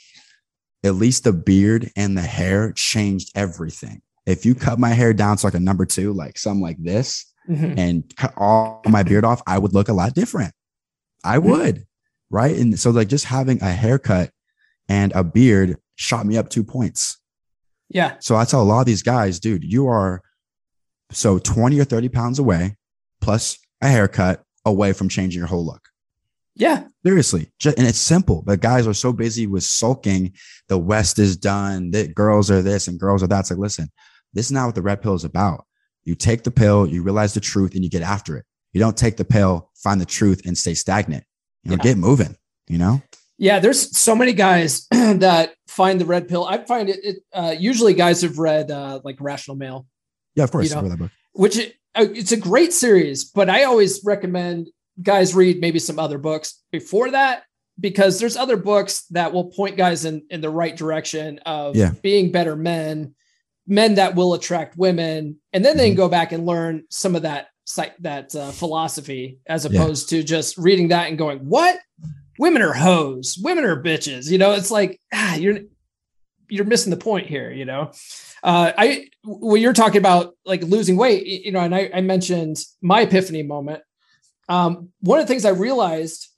at 0.84 0.94
least 0.94 1.24
the 1.24 1.32
beard 1.32 1.90
and 1.96 2.16
the 2.16 2.22
hair 2.22 2.72
changed 2.72 3.30
everything 3.34 4.02
if 4.26 4.44
you 4.44 4.54
cut 4.54 4.78
my 4.78 4.90
hair 4.90 5.12
down 5.12 5.36
to 5.36 5.46
like 5.46 5.54
a 5.54 5.60
number 5.60 5.86
two 5.86 6.12
like 6.12 6.38
something 6.38 6.62
like 6.62 6.82
this 6.82 7.32
mm-hmm. 7.48 7.78
and 7.78 8.16
cut 8.16 8.34
all 8.36 8.82
my 8.86 9.02
beard 9.02 9.24
off, 9.24 9.42
I 9.46 9.58
would 9.58 9.74
look 9.74 9.88
a 9.88 9.92
lot 9.92 10.14
different. 10.14 10.52
I 11.24 11.38
mm-hmm. 11.38 11.50
would. 11.50 11.86
Right. 12.30 12.56
And 12.56 12.78
so, 12.78 12.90
like, 12.90 13.08
just 13.08 13.26
having 13.26 13.62
a 13.62 13.70
haircut 13.70 14.30
and 14.88 15.12
a 15.12 15.22
beard 15.22 15.76
shot 15.96 16.26
me 16.26 16.38
up 16.38 16.48
two 16.48 16.64
points. 16.64 17.18
Yeah. 17.90 18.16
So 18.20 18.36
I 18.36 18.46
tell 18.46 18.62
a 18.62 18.64
lot 18.64 18.80
of 18.80 18.86
these 18.86 19.02
guys, 19.02 19.38
dude, 19.38 19.64
you 19.64 19.86
are 19.86 20.22
so 21.12 21.38
20 21.38 21.78
or 21.80 21.84
30 21.84 22.08
pounds 22.08 22.38
away 22.38 22.76
plus 23.20 23.58
a 23.80 23.88
haircut 23.88 24.42
away 24.64 24.92
from 24.92 25.08
changing 25.08 25.38
your 25.38 25.48
whole 25.48 25.64
look. 25.64 25.88
Yeah. 26.54 26.84
Seriously. 27.04 27.50
Just, 27.58 27.78
and 27.78 27.86
it's 27.86 27.98
simple, 27.98 28.42
but 28.42 28.60
guys 28.60 28.86
are 28.86 28.94
so 28.94 29.12
busy 29.12 29.46
with 29.46 29.64
sulking. 29.64 30.34
The 30.68 30.78
West 30.78 31.18
is 31.18 31.36
done, 31.36 31.90
that 31.92 32.14
girls 32.14 32.50
are 32.50 32.62
this 32.62 32.88
and 32.88 33.00
girls 33.00 33.22
are 33.22 33.26
that. 33.28 33.40
It's 33.40 33.50
like, 33.50 33.58
listen, 33.58 33.90
this 34.34 34.46
is 34.46 34.52
not 34.52 34.66
what 34.66 34.74
the 34.74 34.82
red 34.82 35.02
pill 35.02 35.14
is 35.14 35.24
about. 35.24 35.64
You 36.04 36.14
take 36.14 36.42
the 36.42 36.50
pill, 36.50 36.86
you 36.86 37.02
realize 37.02 37.34
the 37.34 37.40
truth, 37.40 37.74
and 37.74 37.84
you 37.84 37.90
get 37.90 38.02
after 38.02 38.36
it. 38.36 38.44
You 38.72 38.80
don't 38.80 38.96
take 38.96 39.16
the 39.16 39.24
pill, 39.24 39.70
find 39.76 40.00
the 40.00 40.06
truth, 40.06 40.42
and 40.44 40.56
stay 40.56 40.74
stagnant. 40.74 41.24
You 41.62 41.70
know, 41.70 41.76
yeah. 41.76 41.82
get 41.82 41.98
moving. 41.98 42.36
You 42.68 42.78
know. 42.78 43.02
Yeah, 43.38 43.58
there's 43.58 43.96
so 43.96 44.14
many 44.14 44.32
guys 44.32 44.86
that 44.90 45.54
find 45.66 46.00
the 46.00 46.04
red 46.04 46.28
pill. 46.28 46.44
I 46.44 46.58
find 46.64 46.88
it, 46.88 47.00
it 47.02 47.16
uh, 47.32 47.54
usually 47.58 47.94
guys 47.94 48.22
have 48.22 48.38
read 48.38 48.70
uh, 48.70 49.00
like 49.04 49.16
Rational 49.20 49.56
Male. 49.56 49.86
Yeah, 50.34 50.44
of 50.44 50.50
course. 50.50 50.70
You 50.70 50.82
know, 50.82 51.08
which 51.32 51.58
it, 51.58 51.74
uh, 51.94 52.06
it's 52.14 52.32
a 52.32 52.36
great 52.36 52.72
series, 52.72 53.24
but 53.24 53.50
I 53.50 53.64
always 53.64 54.02
recommend 54.04 54.68
guys 55.02 55.34
read 55.34 55.60
maybe 55.60 55.78
some 55.78 55.98
other 55.98 56.18
books 56.18 56.62
before 56.70 57.10
that 57.10 57.44
because 57.80 58.20
there's 58.20 58.36
other 58.36 58.56
books 58.56 59.04
that 59.10 59.32
will 59.32 59.50
point 59.50 59.76
guys 59.76 60.04
in 60.04 60.22
in 60.30 60.40
the 60.40 60.50
right 60.50 60.76
direction 60.76 61.38
of 61.46 61.76
yeah. 61.76 61.92
being 62.02 62.30
better 62.32 62.56
men 62.56 63.14
men 63.66 63.94
that 63.94 64.14
will 64.14 64.34
attract 64.34 64.76
women, 64.76 65.36
and 65.52 65.64
then 65.64 65.76
they 65.76 65.86
can 65.86 65.92
mm-hmm. 65.92 66.02
go 66.02 66.08
back 66.08 66.32
and 66.32 66.46
learn 66.46 66.84
some 66.88 67.14
of 67.14 67.22
that 67.22 67.48
that 68.00 68.34
uh, 68.34 68.50
philosophy 68.50 69.38
as 69.46 69.64
opposed 69.64 70.10
yeah. 70.10 70.18
to 70.18 70.24
just 70.24 70.58
reading 70.58 70.88
that 70.88 71.08
and 71.08 71.18
going, 71.18 71.38
"What? 71.40 71.78
Women 72.38 72.62
are 72.62 72.72
hoes. 72.72 73.38
Women 73.40 73.64
are 73.64 73.82
bitches." 73.82 74.30
You 74.30 74.38
know, 74.38 74.52
it's 74.52 74.70
like 74.70 75.00
ah, 75.12 75.36
you're 75.36 75.60
you're 76.48 76.64
missing 76.64 76.90
the 76.90 76.96
point 76.96 77.26
here. 77.26 77.50
You 77.50 77.64
know, 77.64 77.92
uh, 78.42 78.72
I 78.76 79.08
when 79.24 79.62
you're 79.62 79.72
talking 79.72 79.98
about 79.98 80.34
like 80.44 80.62
losing 80.62 80.96
weight, 80.96 81.26
you 81.26 81.52
know, 81.52 81.60
and 81.60 81.74
I, 81.74 81.90
I 81.94 82.00
mentioned 82.00 82.58
my 82.80 83.02
epiphany 83.02 83.42
moment. 83.42 83.82
Um, 84.48 84.90
one 85.00 85.20
of 85.20 85.26
the 85.26 85.32
things 85.32 85.44
I 85.44 85.50
realized 85.50 86.28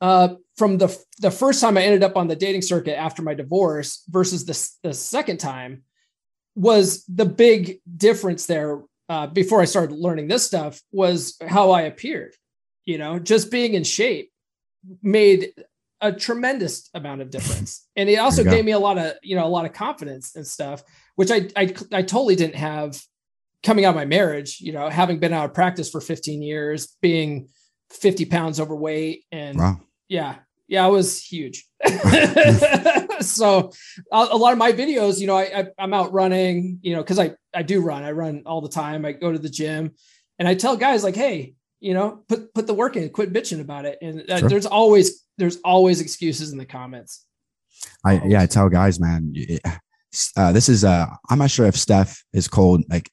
uh, 0.00 0.34
from 0.56 0.78
the 0.78 0.96
the 1.20 1.30
first 1.30 1.60
time 1.60 1.76
I 1.76 1.82
ended 1.82 2.02
up 2.02 2.16
on 2.16 2.28
the 2.28 2.36
dating 2.36 2.62
circuit 2.62 2.98
after 2.98 3.22
my 3.22 3.34
divorce 3.34 4.04
versus 4.08 4.44
the 4.44 4.88
the 4.88 4.94
second 4.94 5.38
time 5.38 5.82
was 6.54 7.04
the 7.04 7.26
big 7.26 7.80
difference 7.96 8.46
there 8.46 8.82
uh, 9.08 9.26
before 9.26 9.60
I 9.60 9.64
started 9.64 9.96
learning 9.96 10.28
this 10.28 10.46
stuff 10.46 10.80
was 10.92 11.36
how 11.46 11.70
I 11.70 11.82
appeared. 11.82 12.34
You 12.84 12.98
know, 12.98 13.18
just 13.18 13.50
being 13.50 13.74
in 13.74 13.84
shape 13.84 14.30
made 15.02 15.52
a 16.00 16.12
tremendous 16.12 16.88
amount 16.94 17.20
of 17.20 17.30
difference, 17.30 17.86
and 17.96 18.08
it 18.08 18.16
also 18.16 18.44
gave 18.44 18.64
me 18.64 18.72
a 18.72 18.78
lot 18.78 18.96
of 18.98 19.12
you 19.22 19.36
know 19.36 19.46
a 19.46 19.48
lot 19.48 19.66
of 19.66 19.72
confidence 19.72 20.36
and 20.36 20.46
stuff, 20.46 20.82
which 21.18 21.32
I 21.32 21.48
I, 21.56 21.74
I 21.92 22.02
totally 22.02 22.36
didn't 22.36 22.54
have 22.54 23.02
coming 23.64 23.84
out 23.84 23.90
of 23.90 23.96
my 23.96 24.04
marriage. 24.04 24.60
You 24.60 24.70
know, 24.70 24.88
having 24.88 25.18
been 25.18 25.32
out 25.32 25.46
of 25.46 25.52
practice 25.52 25.90
for 25.90 26.00
15 26.00 26.42
years, 26.42 26.96
being 27.02 27.48
50 27.90 28.24
pounds 28.26 28.60
overweight, 28.60 29.24
and 29.32 29.58
wow. 29.58 29.80
yeah, 30.08 30.36
yeah, 30.68 30.86
it 30.86 30.90
was 30.90 31.20
huge. 31.20 31.66
so 33.20 33.72
a, 34.12 34.36
lot 34.36 34.52
of 34.52 34.58
my 34.58 34.70
videos, 34.70 35.18
you 35.18 35.26
know, 35.26 35.36
I, 35.36 35.66
I 35.78 35.82
am 35.82 35.92
out 35.92 36.12
running, 36.12 36.78
you 36.82 36.94
know, 36.94 37.02
because 37.02 37.18
I 37.18 37.32
I 37.52 37.62
do 37.62 37.80
run. 37.80 38.04
I 38.04 38.12
run 38.12 38.44
all 38.46 38.60
the 38.60 38.68
time. 38.68 39.04
I 39.04 39.10
go 39.10 39.32
to 39.32 39.40
the 39.40 39.48
gym, 39.48 39.94
and 40.38 40.46
I 40.46 40.54
tell 40.54 40.76
guys 40.76 41.02
like, 41.02 41.16
hey, 41.16 41.54
you 41.80 41.94
know, 41.94 42.22
put 42.28 42.54
put 42.54 42.68
the 42.68 42.74
work 42.74 42.94
in, 42.94 43.10
quit 43.10 43.32
bitching 43.32 43.60
about 43.60 43.86
it. 43.86 43.98
And 44.00 44.30
uh, 44.30 44.38
sure. 44.38 44.48
there's 44.48 44.66
always 44.66 45.24
there's 45.36 45.56
always 45.64 46.00
excuses 46.00 46.52
in 46.52 46.58
the 46.58 46.64
comments. 46.64 47.24
I 48.04 48.22
yeah, 48.24 48.40
I 48.40 48.46
tell 48.46 48.68
guys, 48.68 49.00
man, 49.00 49.34
uh, 50.36 50.52
this 50.52 50.68
is 50.68 50.84
uh, 50.84 51.06
I'm 51.28 51.38
not 51.38 51.50
sure 51.50 51.66
if 51.66 51.76
Steph 51.76 52.24
is 52.32 52.48
cold 52.48 52.84
like 52.88 53.10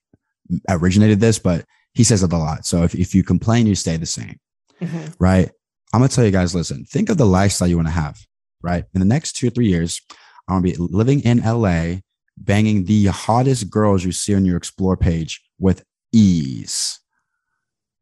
originated 0.69 1.19
this, 1.19 1.39
but 1.39 1.65
he 1.93 2.03
says 2.03 2.23
it 2.23 2.33
a 2.33 2.37
lot. 2.37 2.65
So 2.65 2.83
if 2.83 2.95
if 2.95 3.15
you 3.15 3.23
complain, 3.23 3.67
you 3.67 3.75
stay 3.75 3.97
the 3.97 4.05
same, 4.05 4.39
mm-hmm. 4.81 5.11
right? 5.19 5.49
I'm 5.93 5.99
gonna 5.99 6.09
tell 6.09 6.25
you 6.25 6.31
guys, 6.31 6.55
listen, 6.55 6.85
think 6.85 7.09
of 7.09 7.17
the 7.17 7.25
lifestyle 7.25 7.67
you 7.67 7.77
want 7.77 7.87
to 7.87 7.93
have, 7.93 8.17
right? 8.61 8.83
In 8.93 8.99
the 8.99 9.05
next 9.05 9.33
two 9.33 9.47
or 9.47 9.51
three 9.51 9.67
years, 9.67 10.01
I'm 10.47 10.61
gonna 10.61 10.61
be 10.61 10.75
living 10.77 11.21
in 11.21 11.39
LA, 11.39 11.97
banging 12.37 12.85
the 12.85 13.05
hottest 13.05 13.69
girls 13.69 14.03
you 14.03 14.11
see 14.11 14.35
on 14.35 14.45
your 14.45 14.57
explore 14.57 14.97
page 14.97 15.41
with 15.59 15.83
ease. 16.11 16.99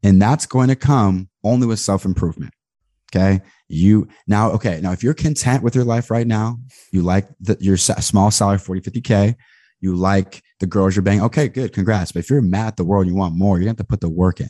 And 0.03 0.21
that's 0.21 0.45
going 0.45 0.67
to 0.67 0.75
come 0.75 1.29
only 1.43 1.65
with 1.65 1.79
self-improvement. 1.79 2.53
Okay. 3.13 3.41
You 3.67 4.08
now, 4.28 4.52
okay. 4.52 4.80
Now, 4.82 4.91
if 4.91 5.04
you're 5.04 5.13
content 5.13 5.63
with 5.63 5.76
your 5.76 5.84
life 5.84 6.10
right 6.10 6.28
now, 6.28 6.58
you 6.91 7.02
like 7.02 7.28
the, 7.39 7.58
your 7.60 7.78
small 7.78 8.32
salary, 8.32 8.58
40, 8.58 8.82
50K, 8.82 9.36
you 9.82 9.95
like 9.95 10.41
the 10.60 10.65
girls 10.65 10.95
you're 10.95 11.04
banging. 11.04 11.23
Okay, 11.23 11.47
good. 11.47 11.73
Congrats. 11.73 12.12
But 12.12 12.19
if 12.19 12.30
you're 12.30 12.41
mad 12.41 12.67
at 12.67 12.78
the 12.78 12.86
world, 12.86 13.08
you 13.08 13.15
want 13.15 13.36
more, 13.36 13.60
you 13.60 13.67
have 13.67 13.78
to 13.78 13.84
put 13.84 14.02
the 14.02 14.10
work 14.10 14.39
in 14.39 14.49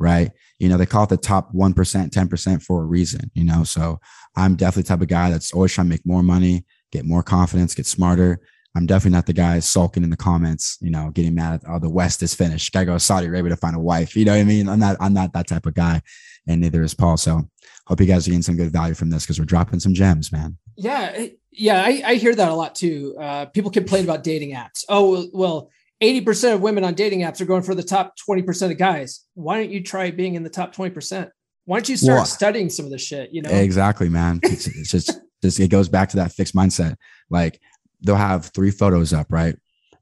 right? 0.00 0.32
You 0.58 0.68
know, 0.68 0.76
they 0.76 0.86
call 0.86 1.04
it 1.04 1.10
the 1.10 1.16
top 1.16 1.52
1%, 1.54 1.74
10% 1.74 2.62
for 2.62 2.82
a 2.82 2.86
reason, 2.86 3.30
you 3.34 3.44
know? 3.44 3.62
So 3.62 4.00
I'm 4.34 4.56
definitely 4.56 4.82
the 4.82 4.88
type 4.88 5.02
of 5.02 5.08
guy 5.08 5.30
that's 5.30 5.52
always 5.52 5.72
trying 5.72 5.86
to 5.86 5.90
make 5.90 6.06
more 6.06 6.22
money, 6.22 6.64
get 6.90 7.04
more 7.04 7.22
confidence, 7.22 7.74
get 7.74 7.86
smarter. 7.86 8.40
I'm 8.74 8.86
definitely 8.86 9.16
not 9.16 9.26
the 9.26 9.32
guy 9.32 9.58
sulking 9.58 10.02
in 10.02 10.10
the 10.10 10.16
comments, 10.16 10.78
you 10.80 10.90
know, 10.90 11.10
getting 11.10 11.34
mad 11.34 11.54
at, 11.54 11.62
oh, 11.68 11.78
the 11.78 11.90
West 11.90 12.22
is 12.22 12.34
finished. 12.34 12.72
Gotta 12.72 12.86
go 12.86 12.94
to 12.94 13.00
Saudi 13.00 13.26
Arabia 13.26 13.50
to 13.50 13.56
find 13.56 13.76
a 13.76 13.80
wife. 13.80 14.16
You 14.16 14.24
know 14.24 14.32
what 14.32 14.40
I 14.40 14.44
mean? 14.44 14.68
I'm 14.68 14.78
not, 14.78 14.96
I'm 15.00 15.12
not 15.12 15.32
that 15.34 15.48
type 15.48 15.66
of 15.66 15.74
guy. 15.74 16.00
And 16.48 16.60
neither 16.60 16.82
is 16.82 16.94
Paul. 16.94 17.16
So 17.16 17.48
hope 17.90 18.00
you 18.00 18.06
guys 18.06 18.26
are 18.26 18.30
getting 18.30 18.42
some 18.42 18.56
good 18.56 18.72
value 18.72 18.94
from 18.94 19.10
this 19.10 19.24
because 19.24 19.38
we're 19.38 19.44
dropping 19.44 19.80
some 19.80 19.94
gems, 19.94 20.30
man. 20.30 20.56
Yeah. 20.76 21.26
Yeah. 21.50 21.82
I, 21.82 22.02
I 22.06 22.14
hear 22.14 22.34
that 22.34 22.48
a 22.48 22.54
lot 22.54 22.76
too. 22.76 23.16
Uh, 23.20 23.46
people 23.46 23.70
complain 23.70 24.04
about 24.04 24.22
dating 24.22 24.54
apps. 24.54 24.84
Oh, 24.88 25.26
well, 25.32 25.70
80% 26.00 26.54
of 26.54 26.60
women 26.62 26.84
on 26.84 26.94
dating 26.94 27.20
apps 27.20 27.40
are 27.40 27.46
going 27.46 27.62
for 27.62 27.74
the 27.74 27.82
top 27.82 28.14
20% 28.28 28.70
of 28.70 28.78
guys. 28.78 29.26
Why 29.34 29.60
don't 29.60 29.70
you 29.70 29.82
try 29.82 30.10
being 30.12 30.34
in 30.34 30.44
the 30.44 30.50
top 30.50 30.74
20%? 30.74 31.30
Why 31.64 31.76
don't 31.76 31.88
you 31.88 31.96
start 31.96 32.16
well, 32.16 32.24
studying 32.24 32.70
some 32.70 32.86
of 32.86 32.92
this 32.92 33.02
shit? 33.02 33.30
You 33.32 33.42
know, 33.42 33.50
exactly, 33.50 34.08
man. 34.08 34.40
It's, 34.44 34.66
it's 34.68 34.90
just, 34.90 35.20
just, 35.42 35.60
it 35.60 35.68
goes 35.68 35.88
back 35.88 36.08
to 36.10 36.16
that 36.18 36.32
fixed 36.32 36.54
mindset. 36.54 36.96
Like 37.28 37.60
they'll 38.00 38.16
have 38.16 38.46
three 38.46 38.70
photos 38.70 39.12
up, 39.12 39.26
right? 39.30 39.56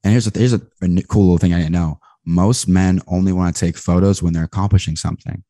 And 0.05 0.12
here's 0.12 0.27
a, 0.27 0.38
here's 0.38 0.53
a, 0.53 0.61
a 0.83 1.03
cool 1.09 1.22
little 1.22 1.38
thing 1.38 1.55
I 1.55 1.59
didn't 1.59 1.72
know. 1.72 1.98
Most 2.27 2.68
men 2.68 3.01
only 3.09 3.33
want 3.33 3.57
to 3.57 3.61
take 3.61 3.77
photos 3.77 4.22
when 4.22 4.35
they're 4.35 4.44
accomplishing 4.44 4.94
something. 4.94 5.42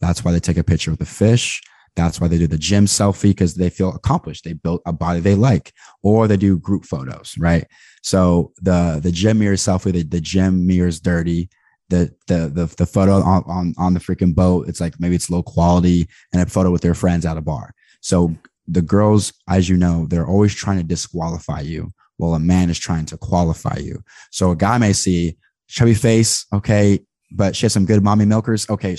That's 0.00 0.24
why 0.24 0.32
they 0.32 0.40
take 0.40 0.58
a 0.58 0.64
picture 0.64 0.90
with 0.90 1.00
a 1.00 1.06
fish. 1.06 1.60
That's 1.98 2.20
why 2.20 2.28
they 2.28 2.38
do 2.38 2.46
the 2.46 2.56
gym 2.56 2.86
selfie 2.86 3.30
because 3.30 3.54
they 3.54 3.70
feel 3.70 3.90
accomplished. 3.90 4.44
They 4.44 4.54
built 4.54 4.82
a 4.86 4.92
body 4.92 5.20
they 5.20 5.34
like, 5.34 5.72
or 6.02 6.26
they 6.26 6.36
do 6.36 6.58
group 6.58 6.84
photos, 6.84 7.34
right? 7.38 7.66
So 8.02 8.52
the 8.62 9.00
the 9.02 9.12
gym 9.12 9.38
mirror 9.40 9.56
selfie, 9.56 9.92
the, 9.92 10.02
the 10.04 10.20
gym 10.20 10.66
mirror's 10.66 11.00
dirty. 11.00 11.50
The, 11.90 12.14
the 12.26 12.50
the 12.52 12.66
the 12.76 12.86
photo 12.86 13.14
on, 13.14 13.42
on 13.46 13.74
on 13.78 13.94
the 13.94 14.00
freaking 14.00 14.34
boat, 14.34 14.68
it's 14.68 14.80
like 14.80 15.00
maybe 15.00 15.16
it's 15.16 15.30
low 15.30 15.42
quality, 15.42 16.06
and 16.32 16.42
a 16.42 16.46
photo 16.46 16.70
with 16.70 16.82
their 16.82 16.94
friends 16.94 17.24
at 17.24 17.38
a 17.38 17.40
bar. 17.40 17.74
So 18.00 18.34
the 18.66 18.82
girls, 18.82 19.32
as 19.48 19.68
you 19.70 19.76
know, 19.78 20.06
they're 20.08 20.26
always 20.26 20.54
trying 20.54 20.76
to 20.78 20.84
disqualify 20.84 21.60
you. 21.60 21.90
While 22.18 22.34
a 22.34 22.40
man 22.40 22.68
is 22.68 22.78
trying 22.78 23.06
to 23.06 23.16
qualify 23.16 23.78
you. 23.78 24.02
So 24.32 24.50
a 24.50 24.56
guy 24.56 24.76
may 24.78 24.92
see 24.92 25.36
chubby 25.68 25.94
face, 25.94 26.44
okay, 26.52 27.00
but 27.30 27.54
she 27.54 27.64
has 27.64 27.72
some 27.72 27.86
good 27.86 28.02
mommy 28.02 28.24
milkers. 28.24 28.68
Okay, 28.68 28.96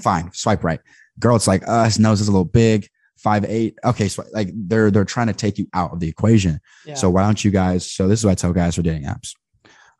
fine, 0.00 0.30
swipe 0.32 0.64
right. 0.64 0.80
Girl, 1.20 1.36
it's 1.36 1.46
like, 1.46 1.62
uh, 1.68 1.84
his 1.84 1.98
nose 1.98 2.20
is 2.20 2.28
a 2.28 2.32
little 2.32 2.44
big 2.44 2.88
five 3.20 3.44
eight. 3.44 3.78
Okay, 3.84 4.08
so 4.08 4.24
like 4.32 4.50
they're 4.54 4.90
they're 4.90 5.04
trying 5.04 5.26
to 5.26 5.32
take 5.32 5.58
you 5.58 5.68
out 5.74 5.92
of 5.92 6.00
the 6.00 6.08
equation. 6.08 6.60
Yeah. 6.84 6.94
So 6.94 7.10
why 7.10 7.22
don't 7.22 7.44
you 7.44 7.50
guys? 7.50 7.90
So 7.90 8.08
this 8.08 8.20
is 8.20 8.24
what 8.24 8.32
I 8.32 8.34
tell 8.34 8.52
guys 8.52 8.76
for 8.76 8.82
dating 8.82 9.04
apps. 9.04 9.34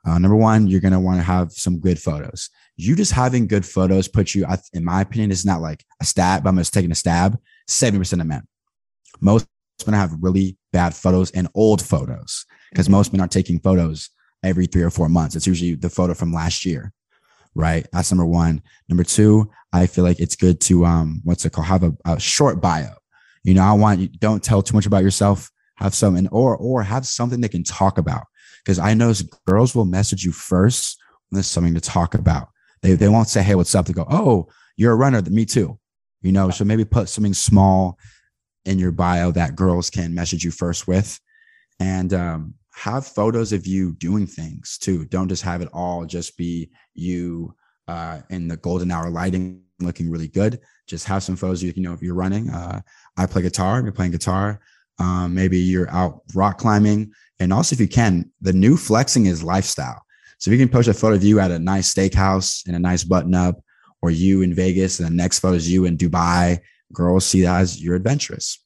Uh, 0.06 0.18
number 0.18 0.36
one, 0.36 0.66
you're 0.66 0.80
gonna 0.80 1.00
want 1.00 1.18
to 1.18 1.22
have 1.22 1.52
some 1.52 1.78
good 1.78 2.00
photos. 2.00 2.48
You 2.76 2.96
just 2.96 3.12
having 3.12 3.46
good 3.46 3.66
photos 3.66 4.08
puts 4.08 4.34
you, 4.34 4.46
in 4.72 4.84
my 4.84 5.02
opinion, 5.02 5.30
is 5.30 5.44
not 5.44 5.60
like 5.60 5.84
a 6.00 6.04
stab. 6.04 6.42
but 6.42 6.50
I'm 6.50 6.56
just 6.56 6.72
taking 6.72 6.90
a 6.90 6.94
stab. 6.94 7.38
Seventy 7.68 7.98
percent 7.98 8.22
of 8.22 8.28
men, 8.28 8.46
most 9.20 9.46
men 9.86 9.94
have 9.94 10.16
really 10.20 10.56
bad 10.72 10.94
photos 10.94 11.30
and 11.32 11.48
old 11.54 11.82
photos 11.82 12.46
because 12.70 12.86
mm-hmm. 12.86 12.92
most 12.92 13.12
men 13.12 13.20
are 13.20 13.28
taking 13.28 13.60
photos 13.60 14.10
every 14.42 14.66
three 14.66 14.82
or 14.82 14.90
four 14.90 15.08
months. 15.08 15.36
It's 15.36 15.46
usually 15.46 15.74
the 15.74 15.90
photo 15.90 16.14
from 16.14 16.32
last 16.32 16.64
year 16.64 16.92
right? 17.54 17.86
That's 17.92 18.10
number 18.10 18.26
one. 18.26 18.62
Number 18.88 19.04
two, 19.04 19.50
I 19.72 19.86
feel 19.86 20.04
like 20.04 20.20
it's 20.20 20.36
good 20.36 20.60
to 20.62 20.84
um, 20.84 21.20
what's 21.24 21.44
it 21.44 21.52
called? 21.52 21.66
Have 21.66 21.84
a, 21.84 21.92
a 22.04 22.20
short 22.20 22.60
bio. 22.60 22.94
You 23.44 23.54
know, 23.54 23.62
I 23.62 23.72
want 23.72 24.00
you 24.00 24.08
don't 24.08 24.42
tell 24.42 24.62
too 24.62 24.74
much 24.74 24.86
about 24.86 25.02
yourself. 25.02 25.50
Have 25.76 25.94
something 25.94 26.28
or 26.28 26.56
or 26.56 26.82
have 26.82 27.06
something 27.06 27.40
they 27.40 27.48
can 27.48 27.64
talk 27.64 27.98
about. 27.98 28.24
Because 28.64 28.78
I 28.78 28.92
know 28.94 29.14
girls 29.46 29.74
will 29.74 29.86
message 29.86 30.24
you 30.24 30.32
first 30.32 30.98
when 31.28 31.36
there's 31.36 31.46
something 31.46 31.74
to 31.74 31.80
talk 31.80 32.14
about. 32.14 32.48
They 32.82 32.94
they 32.94 33.08
won't 33.08 33.28
say, 33.28 33.42
Hey, 33.42 33.54
what's 33.54 33.74
up? 33.74 33.86
They 33.86 33.92
go, 33.92 34.06
Oh, 34.10 34.48
you're 34.76 34.92
a 34.92 34.96
runner. 34.96 35.22
Me 35.22 35.44
too. 35.44 35.78
You 36.22 36.32
know, 36.32 36.50
so 36.50 36.64
maybe 36.64 36.84
put 36.84 37.08
something 37.08 37.34
small 37.34 37.98
in 38.66 38.78
your 38.78 38.92
bio 38.92 39.30
that 39.32 39.56
girls 39.56 39.88
can 39.88 40.14
message 40.14 40.44
you 40.44 40.50
first 40.50 40.86
with. 40.86 41.18
And 41.78 42.12
um, 42.12 42.54
have 42.80 43.06
photos 43.06 43.52
of 43.52 43.66
you 43.66 43.92
doing 43.96 44.26
things 44.26 44.78
too. 44.78 45.04
Don't 45.04 45.28
just 45.28 45.42
have 45.42 45.60
it 45.60 45.68
all 45.74 46.06
just 46.06 46.38
be 46.38 46.70
you 46.94 47.54
uh, 47.88 48.20
in 48.30 48.48
the 48.48 48.56
golden 48.56 48.90
hour 48.90 49.10
lighting 49.10 49.62
looking 49.80 50.10
really 50.10 50.28
good. 50.28 50.60
Just 50.86 51.06
have 51.06 51.22
some 51.22 51.36
photos. 51.36 51.62
You, 51.62 51.74
you 51.76 51.82
know, 51.82 51.92
if 51.92 52.00
you're 52.00 52.14
running, 52.14 52.48
uh, 52.48 52.80
I 53.18 53.26
play 53.26 53.42
guitar. 53.42 53.82
You're 53.82 53.92
playing 53.92 54.12
guitar. 54.12 54.60
Um, 54.98 55.34
maybe 55.34 55.58
you're 55.58 55.90
out 55.90 56.22
rock 56.34 56.56
climbing, 56.56 57.12
and 57.38 57.52
also 57.52 57.74
if 57.74 57.80
you 57.80 57.88
can, 57.88 58.30
the 58.40 58.52
new 58.52 58.76
flexing 58.78 59.26
is 59.26 59.42
lifestyle. 59.42 60.00
So 60.38 60.50
if 60.50 60.58
you 60.58 60.64
can 60.64 60.72
post 60.72 60.88
a 60.88 60.94
photo 60.94 61.16
of 61.16 61.24
you 61.24 61.38
at 61.38 61.50
a 61.50 61.58
nice 61.58 61.92
steakhouse 61.92 62.66
in 62.66 62.74
a 62.74 62.78
nice 62.78 63.04
button 63.04 63.34
up, 63.34 63.60
or 64.00 64.10
you 64.10 64.40
in 64.40 64.54
Vegas, 64.54 65.00
and 65.00 65.08
the 65.08 65.14
next 65.14 65.40
photo 65.40 65.56
is 65.56 65.70
you 65.70 65.84
in 65.84 65.98
Dubai, 65.98 66.60
girls 66.94 67.26
see 67.26 67.42
that 67.42 67.60
as 67.60 67.82
you're 67.82 67.94
adventurous. 67.94 68.58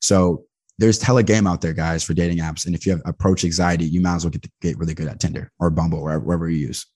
So 0.00 0.45
there's 0.78 0.98
tele 0.98 1.22
game 1.22 1.46
out 1.46 1.60
there, 1.60 1.72
guys, 1.72 2.04
for 2.04 2.14
dating 2.14 2.38
apps. 2.38 2.66
And 2.66 2.74
if 2.74 2.86
you 2.86 2.92
have 2.92 3.02
approach 3.04 3.44
anxiety, 3.44 3.86
you 3.86 4.00
might 4.00 4.16
as 4.16 4.24
well 4.24 4.30
get 4.30 4.46
get 4.60 4.78
really 4.78 4.94
good 4.94 5.08
at 5.08 5.20
Tinder 5.20 5.50
or 5.58 5.70
Bumble, 5.70 5.98
or 5.98 6.18
wherever 6.18 6.48
you 6.48 6.58
use. 6.58 6.86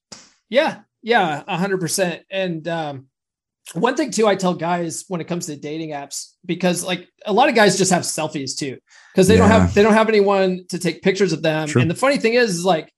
Yeah, 0.48 0.80
yeah, 1.02 1.42
A 1.46 1.56
hundred 1.56 1.80
percent. 1.80 2.22
And 2.30 2.66
um, 2.68 3.06
one 3.74 3.96
thing 3.96 4.10
too, 4.10 4.26
I 4.26 4.34
tell 4.34 4.54
guys 4.54 5.04
when 5.08 5.20
it 5.20 5.28
comes 5.28 5.46
to 5.46 5.56
dating 5.56 5.90
apps, 5.90 6.32
because 6.44 6.84
like 6.84 7.08
a 7.24 7.32
lot 7.32 7.48
of 7.48 7.54
guys 7.54 7.78
just 7.78 7.92
have 7.92 8.02
selfies 8.02 8.56
too, 8.56 8.78
because 9.12 9.28
they 9.28 9.34
yeah. 9.34 9.40
don't 9.40 9.50
have 9.50 9.74
they 9.74 9.82
don't 9.82 9.94
have 9.94 10.08
anyone 10.08 10.64
to 10.68 10.78
take 10.78 11.02
pictures 11.02 11.32
of 11.32 11.42
them. 11.42 11.68
True. 11.68 11.80
And 11.80 11.90
the 11.90 11.94
funny 11.94 12.18
thing 12.18 12.34
is, 12.34 12.50
is 12.50 12.64
like 12.64 12.92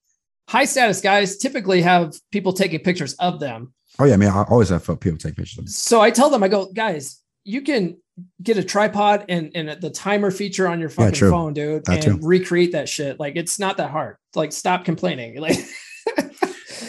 high 0.49 0.65
status 0.65 1.01
guys 1.01 1.37
typically 1.37 1.83
have 1.83 2.15
people 2.31 2.53
taking 2.53 2.81
pictures 2.81 3.15
of 3.15 3.39
them. 3.41 3.73
Oh 3.99 4.05
yeah, 4.05 4.15
I 4.15 4.17
mean, 4.17 4.31
I 4.31 4.43
always 4.45 4.71
have 4.71 4.85
people 5.01 5.19
take 5.19 5.37
pictures. 5.37 5.77
So 5.77 6.01
I 6.01 6.11
tell 6.11 6.31
them, 6.31 6.43
I 6.43 6.49
go, 6.49 6.73
guys, 6.73 7.22
you 7.45 7.63
can 7.63 7.99
get 8.43 8.57
a 8.57 8.65
tripod 8.65 9.25
and, 9.29 9.51
and 9.55 9.81
the 9.81 9.91
timer 9.91 10.31
feature 10.31 10.69
on 10.69 10.81
your 10.81 10.89
fucking 10.89 11.25
yeah, 11.25 11.31
phone, 11.31 11.55
dude, 11.55 11.89
and 11.89 12.25
recreate 12.25 12.73
that 12.73 12.89
shit. 12.89 13.19
Like 13.19 13.37
it's 13.37 13.59
not 13.59 13.77
that 13.79 13.91
hard. 13.91 14.17
Like 14.35 14.53
stop 14.53 14.85
complaining. 14.85 15.41
Like 15.41 15.59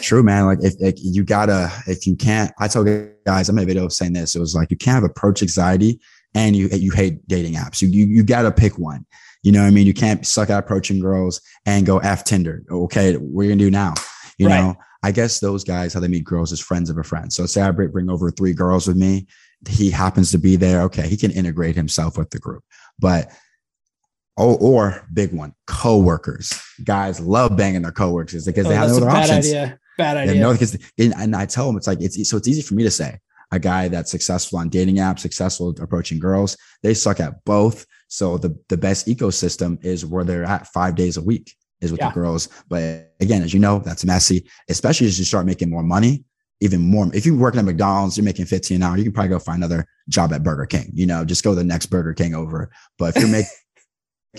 true, 0.02 0.22
man. 0.22 0.46
Like 0.46 0.58
if, 0.60 0.74
if, 0.80 0.94
you 0.98 1.24
gotta, 1.24 1.72
if 1.86 2.06
you 2.06 2.16
can't, 2.16 2.52
I 2.58 2.68
told 2.68 2.88
guys, 3.24 3.48
I 3.48 3.52
made 3.52 3.62
a 3.62 3.66
video 3.66 3.88
saying 3.88 4.12
this. 4.12 4.34
It 4.34 4.40
was 4.40 4.54
like 4.54 4.70
you 4.70 4.76
can't 4.76 4.96
have 4.96 5.04
approach 5.04 5.40
anxiety 5.40 5.98
and 6.34 6.54
you 6.54 6.68
you 6.68 6.90
hate 6.90 7.26
dating 7.28 7.54
apps. 7.54 7.80
You 7.80 7.88
you, 7.88 8.06
you 8.06 8.22
gotta 8.22 8.50
pick 8.50 8.78
one. 8.78 9.06
You 9.42 9.52
know 9.52 9.60
what 9.60 9.68
I 9.68 9.70
mean? 9.70 9.86
You 9.86 9.94
can't 9.94 10.26
suck 10.26 10.50
at 10.50 10.58
approaching 10.58 11.00
girls 11.00 11.40
and 11.64 11.86
go 11.86 11.98
F 11.98 12.24
Tinder. 12.24 12.64
Okay, 12.70 13.14
what 13.14 13.42
are 13.42 13.44
you 13.44 13.50
gonna 13.50 13.58
do 13.58 13.70
now? 13.70 13.94
You 14.38 14.48
right. 14.48 14.60
know, 14.60 14.74
I 15.02 15.12
guess 15.12 15.40
those 15.40 15.64
guys 15.64 15.94
how 15.94 16.00
they 16.00 16.08
meet 16.08 16.24
girls 16.24 16.50
is 16.50 16.60
friends 16.60 16.90
of 16.90 16.98
a 16.98 17.04
friend. 17.04 17.32
So 17.32 17.46
say 17.46 17.62
I 17.62 17.70
bring 17.70 18.10
over 18.10 18.30
three 18.30 18.52
girls 18.52 18.88
with 18.88 18.96
me 18.96 19.26
he 19.68 19.90
happens 19.90 20.30
to 20.32 20.38
be 20.38 20.56
there. 20.56 20.82
Okay, 20.82 21.08
he 21.08 21.16
can 21.16 21.30
integrate 21.30 21.76
himself 21.76 22.18
with 22.18 22.30
the 22.30 22.38
group. 22.38 22.64
But 22.98 23.30
oh, 24.36 24.56
or 24.56 25.06
big 25.12 25.32
one, 25.32 25.54
coworkers. 25.66 26.52
Guys 26.84 27.20
love 27.20 27.56
banging 27.56 27.82
their 27.82 27.92
coworkers 27.92 28.46
because 28.46 28.66
oh, 28.66 28.68
they 28.68 28.76
have 28.76 28.88
no 28.88 28.96
other 28.96 29.10
options. 29.10 29.46
Idea. 29.46 29.78
Bad 29.96 30.16
idea. 30.16 30.40
No, 30.40 30.52
because 30.52 30.74
and, 30.98 31.14
and 31.16 31.36
I 31.36 31.46
tell 31.46 31.66
them 31.66 31.76
it's 31.76 31.86
like 31.86 32.00
it's 32.00 32.28
so 32.28 32.36
it's 32.36 32.48
easy 32.48 32.62
for 32.62 32.74
me 32.74 32.82
to 32.82 32.90
say 32.90 33.18
a 33.52 33.58
guy 33.58 33.88
that's 33.88 34.10
successful 34.10 34.58
on 34.58 34.68
dating 34.68 34.96
apps, 34.96 35.20
successful 35.20 35.74
approaching 35.80 36.18
girls, 36.18 36.56
they 36.82 36.94
suck 36.94 37.20
at 37.20 37.44
both. 37.44 37.86
So 38.08 38.36
the 38.38 38.58
the 38.68 38.76
best 38.76 39.06
ecosystem 39.06 39.82
is 39.84 40.04
where 40.04 40.24
they're 40.24 40.44
at 40.44 40.66
five 40.68 40.96
days 40.96 41.16
a 41.16 41.22
week 41.22 41.54
is 41.80 41.90
with 41.92 42.00
yeah. 42.00 42.08
the 42.08 42.14
girls. 42.14 42.48
But 42.68 43.14
again, 43.20 43.42
as 43.42 43.54
you 43.54 43.60
know, 43.60 43.78
that's 43.78 44.04
messy, 44.04 44.48
especially 44.68 45.06
as 45.06 45.18
you 45.18 45.24
start 45.24 45.46
making 45.46 45.70
more 45.70 45.82
money. 45.82 46.24
Even 46.60 46.80
more, 46.80 47.10
if 47.14 47.26
you're 47.26 47.36
working 47.36 47.58
at 47.58 47.64
McDonald's, 47.64 48.16
you're 48.16 48.24
making 48.24 48.46
15 48.46 48.76
an 48.76 48.82
hour, 48.82 48.96
you 48.96 49.02
can 49.02 49.12
probably 49.12 49.30
go 49.30 49.38
find 49.38 49.58
another 49.58 49.86
job 50.08 50.32
at 50.32 50.42
Burger 50.42 50.66
King, 50.66 50.90
you 50.94 51.06
know, 51.06 51.24
just 51.24 51.44
go 51.44 51.50
to 51.50 51.56
the 51.56 51.64
next 51.64 51.86
Burger 51.86 52.14
King 52.14 52.34
over. 52.34 52.70
But 52.98 53.16
if 53.16 53.22
you're 53.22 53.44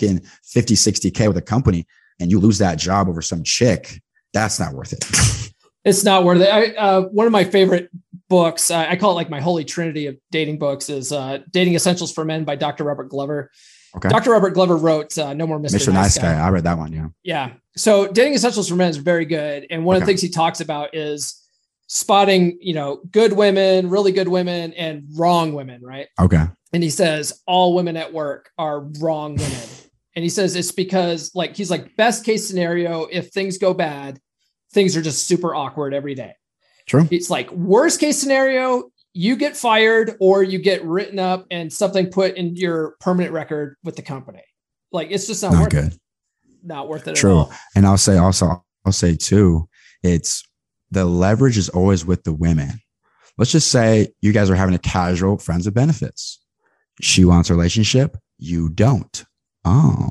making 0.00 0.26
50, 0.44 0.74
60K 0.74 1.28
with 1.28 1.36
a 1.36 1.42
company 1.42 1.86
and 2.18 2.30
you 2.30 2.40
lose 2.40 2.58
that 2.58 2.78
job 2.78 3.08
over 3.08 3.22
some 3.22 3.42
chick, 3.42 4.00
that's 4.32 4.58
not 4.58 4.72
worth 4.72 4.92
it. 4.92 5.52
it's 5.84 6.04
not 6.04 6.24
worth 6.24 6.40
it. 6.40 6.48
I, 6.48 6.74
uh, 6.74 7.02
one 7.02 7.26
of 7.26 7.32
my 7.32 7.44
favorite 7.44 7.90
books, 8.28 8.70
uh, 8.70 8.86
I 8.88 8.96
call 8.96 9.12
it 9.12 9.14
like 9.14 9.30
my 9.30 9.40
holy 9.40 9.64
trinity 9.64 10.06
of 10.06 10.16
dating 10.30 10.58
books, 10.58 10.88
is 10.88 11.12
uh, 11.12 11.38
Dating 11.50 11.74
Essentials 11.74 12.12
for 12.12 12.24
Men 12.24 12.44
by 12.44 12.56
Dr. 12.56 12.84
Robert 12.84 13.08
Glover. 13.08 13.50
Okay. 13.96 14.08
Dr. 14.08 14.32
Robert 14.32 14.50
Glover 14.50 14.76
wrote 14.76 15.16
uh, 15.16 15.32
No 15.32 15.46
More 15.46 15.58
Mr. 15.58 15.76
Mr. 15.76 15.92
Nice, 15.92 16.18
guy. 16.18 16.34
guy. 16.34 16.40
I 16.40 16.50
read 16.50 16.64
that 16.64 16.76
one. 16.76 16.92
Yeah. 16.92 17.08
Yeah. 17.22 17.52
So 17.76 18.06
Dating 18.08 18.34
Essentials 18.34 18.68
for 18.68 18.74
Men 18.74 18.90
is 18.90 18.98
very 18.98 19.24
good. 19.24 19.66
And 19.70 19.84
one 19.84 19.96
okay. 19.96 20.02
of 20.02 20.06
the 20.06 20.10
things 20.10 20.22
he 20.22 20.28
talks 20.28 20.60
about 20.60 20.94
is 20.94 21.42
spotting, 21.86 22.58
you 22.60 22.74
know, 22.74 23.00
good 23.10 23.32
women, 23.34 23.90
really 23.90 24.12
good 24.12 24.28
women, 24.28 24.72
and 24.74 25.04
wrong 25.16 25.52
women, 25.52 25.80
right? 25.82 26.08
Okay. 26.20 26.44
And 26.72 26.82
he 26.82 26.90
says 26.90 27.42
all 27.46 27.74
women 27.74 27.96
at 27.96 28.12
work 28.12 28.50
are 28.58 28.80
wrong 29.00 29.36
women. 29.36 29.68
and 30.16 30.22
he 30.22 30.28
says 30.28 30.56
it's 30.56 30.72
because, 30.72 31.30
like, 31.34 31.56
he's 31.56 31.70
like, 31.70 31.96
best 31.96 32.24
case 32.24 32.46
scenario, 32.46 33.04
if 33.04 33.30
things 33.30 33.58
go 33.58 33.72
bad, 33.74 34.20
things 34.72 34.96
are 34.96 35.02
just 35.02 35.26
super 35.26 35.54
awkward 35.54 35.94
every 35.94 36.14
day. 36.14 36.34
True. 36.86 37.08
It's 37.10 37.30
like 37.30 37.50
worst 37.52 38.00
case 38.00 38.18
scenario, 38.18 38.90
you 39.12 39.34
get 39.36 39.56
fired 39.56 40.14
or 40.20 40.42
you 40.42 40.58
get 40.58 40.84
written 40.84 41.18
up 41.18 41.46
and 41.50 41.72
something 41.72 42.10
put 42.10 42.36
in 42.36 42.54
your 42.54 42.96
permanent 43.00 43.32
record 43.32 43.76
with 43.82 43.96
the 43.96 44.02
company. 44.02 44.42
Like 44.92 45.08
it's 45.10 45.26
just 45.26 45.42
not, 45.42 45.52
not 45.52 45.62
worth 45.62 45.70
good. 45.70 45.92
It. 45.92 45.98
Not 46.62 46.88
worth 46.88 47.08
it. 47.08 47.16
True. 47.16 47.46
And 47.74 47.86
I'll 47.86 47.96
say 47.96 48.18
also, 48.18 48.64
I'll 48.84 48.92
say 48.92 49.16
too, 49.16 49.68
it's 50.02 50.45
the 50.90 51.04
leverage 51.04 51.58
is 51.58 51.68
always 51.68 52.04
with 52.04 52.24
the 52.24 52.32
women. 52.32 52.80
Let's 53.38 53.52
just 53.52 53.70
say 53.70 54.08
you 54.20 54.32
guys 54.32 54.48
are 54.50 54.54
having 54.54 54.74
a 54.74 54.78
casual 54.78 55.38
friends 55.38 55.66
with 55.66 55.74
benefits. 55.74 56.40
She 57.00 57.24
wants 57.24 57.50
a 57.50 57.54
relationship. 57.54 58.16
You 58.38 58.70
don't. 58.70 59.24
Oh, 59.64 60.10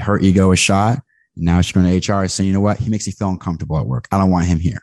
her 0.00 0.18
ego 0.18 0.52
is 0.52 0.58
shot. 0.58 1.02
Now 1.36 1.60
she's 1.60 1.72
going 1.72 2.00
to 2.00 2.12
HR 2.12 2.28
saying, 2.28 2.46
you 2.46 2.54
know 2.54 2.60
what? 2.60 2.78
He 2.78 2.90
makes 2.90 3.06
me 3.06 3.12
feel 3.12 3.30
uncomfortable 3.30 3.78
at 3.78 3.86
work. 3.86 4.06
I 4.12 4.18
don't 4.18 4.30
want 4.30 4.46
him 4.46 4.60
here. 4.60 4.80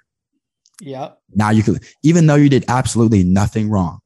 Yeah. 0.82 1.12
Now 1.34 1.52
you 1.52 1.64
could, 1.64 1.84
even 2.04 2.28
though 2.28 2.36
you 2.36 2.50
did 2.50 2.66
absolutely 2.68 3.24
nothing 3.24 3.70
wrong, 3.70 4.00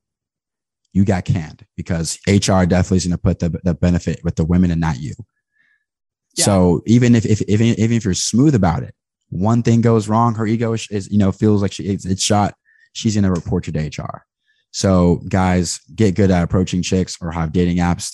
you 0.94 1.06
got 1.06 1.26
canned 1.26 1.66
because 1.76 2.20
HR 2.28 2.64
definitely 2.64 2.98
is 2.98 3.06
going 3.06 3.12
to 3.12 3.18
put 3.18 3.40
the, 3.40 3.60
the 3.64 3.74
benefit 3.74 4.20
with 4.24 4.36
the 4.36 4.46
women 4.46 4.72
and 4.72 4.80
not 4.80 5.00
you. 5.00 5.14
Yeah. 6.36 6.46
So 6.46 6.84
even 6.86 7.16
if, 7.16 7.26
if, 7.26 7.42
if, 7.42 7.62
even 7.62 7.92
if 7.92 8.06
you're 8.06 8.14
smooth 8.14 8.56
about 8.56 8.84
it, 8.84 8.94
one 9.30 9.64
thing 9.64 9.82
goes 9.82 10.08
wrong, 10.08 10.36
her 10.36 10.46
ego 10.46 10.74
is, 10.74 10.88
is 10.92 11.12
you 11.12 11.18
know, 11.18 11.32
feels 11.32 11.62
like 11.62 11.72
she, 11.72 11.84
it's, 11.84 12.06
it's 12.06 12.24
shot. 12.24 12.56
She's 12.94 13.16
going 13.16 13.24
to 13.24 13.32
report 13.32 13.68
you 13.68 13.74
to 13.74 13.80
HR. 13.80 14.26
So 14.72 15.22
guys, 15.30 15.80
get 15.96 16.16
good 16.16 16.32
at 16.32 16.44
approaching 16.44 16.82
chicks 16.82 17.18
or 17.22 17.32
have 17.32 17.52
dating 17.52 17.78
apps. 17.78 18.14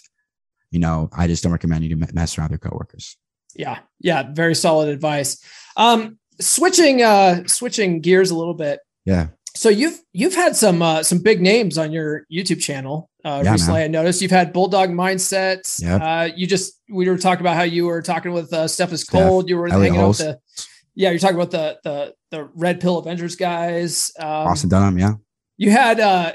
You 0.70 0.80
know, 0.80 1.10
I 1.12 1.28
just 1.28 1.44
don't 1.44 1.52
recommend 1.52 1.84
you 1.84 1.96
to 1.96 2.14
mess 2.14 2.38
around 2.38 2.52
with 2.52 2.62
your 2.64 2.70
coworkers. 2.72 3.18
Yeah. 3.56 3.80
Yeah. 4.00 4.32
Very 4.32 4.56
solid 4.56 4.90
advice. 4.90 5.44
Um, 5.76 6.18
switching, 6.40 7.02
uh, 7.02 7.48
switching 7.48 8.00
gears 8.00 8.32
a 8.32 8.36
little 8.36 8.54
bit. 8.54 8.80
Yeah. 9.06 9.28
So 9.54 9.70
you've, 9.70 10.00
you've 10.14 10.36
had 10.36 10.56
some, 10.56 10.82
uh, 10.82 11.04
some 11.04 11.20
big 11.20 11.42
names 11.42 11.78
on 11.78 11.92
your 11.92 12.26
YouTube 12.32 12.62
channel. 12.62 13.10
Uh, 13.26 13.42
yeah, 13.44 13.52
recently 13.52 13.82
man. 13.82 13.90
I 13.90 14.00
noticed 14.00 14.22
you've 14.22 14.32
had 14.32 14.54
Bulldog 14.54 14.90
Mindsets. 14.90 15.82
Yep. 15.82 16.02
Uh, 16.02 16.30
you 16.36 16.48
just, 16.48 16.80
we 16.90 17.10
were 17.10 17.18
talking 17.18 17.42
about 17.42 17.56
how 17.56 17.64
you 17.64 17.86
were 17.86 18.02
talking 18.02 18.32
with, 18.32 18.54
uh, 18.54 18.68
Steph 18.68 18.94
is 18.94 19.04
cold. 19.04 19.50
You 19.50 19.58
were 19.58 19.68
Elliot 19.68 19.94
hanging 19.94 20.06
Hulse. 20.06 20.22
out 20.22 20.28
with 20.28 20.40
the, 20.58 20.68
yeah, 20.96 21.10
you're 21.10 21.20
talking 21.20 21.36
about 21.36 21.52
the, 21.52 21.80
the, 21.84 22.14
the 22.32 22.50
red 22.56 22.82
pill 22.82 22.98
Avengers 22.98 23.36
guys. 23.36 24.12
Um, 24.20 24.28
Austin 24.28 24.70
Dunham. 24.70 24.98
Yeah. 24.98 25.14
You 25.58 25.72
had, 25.72 26.00
uh, 26.00 26.34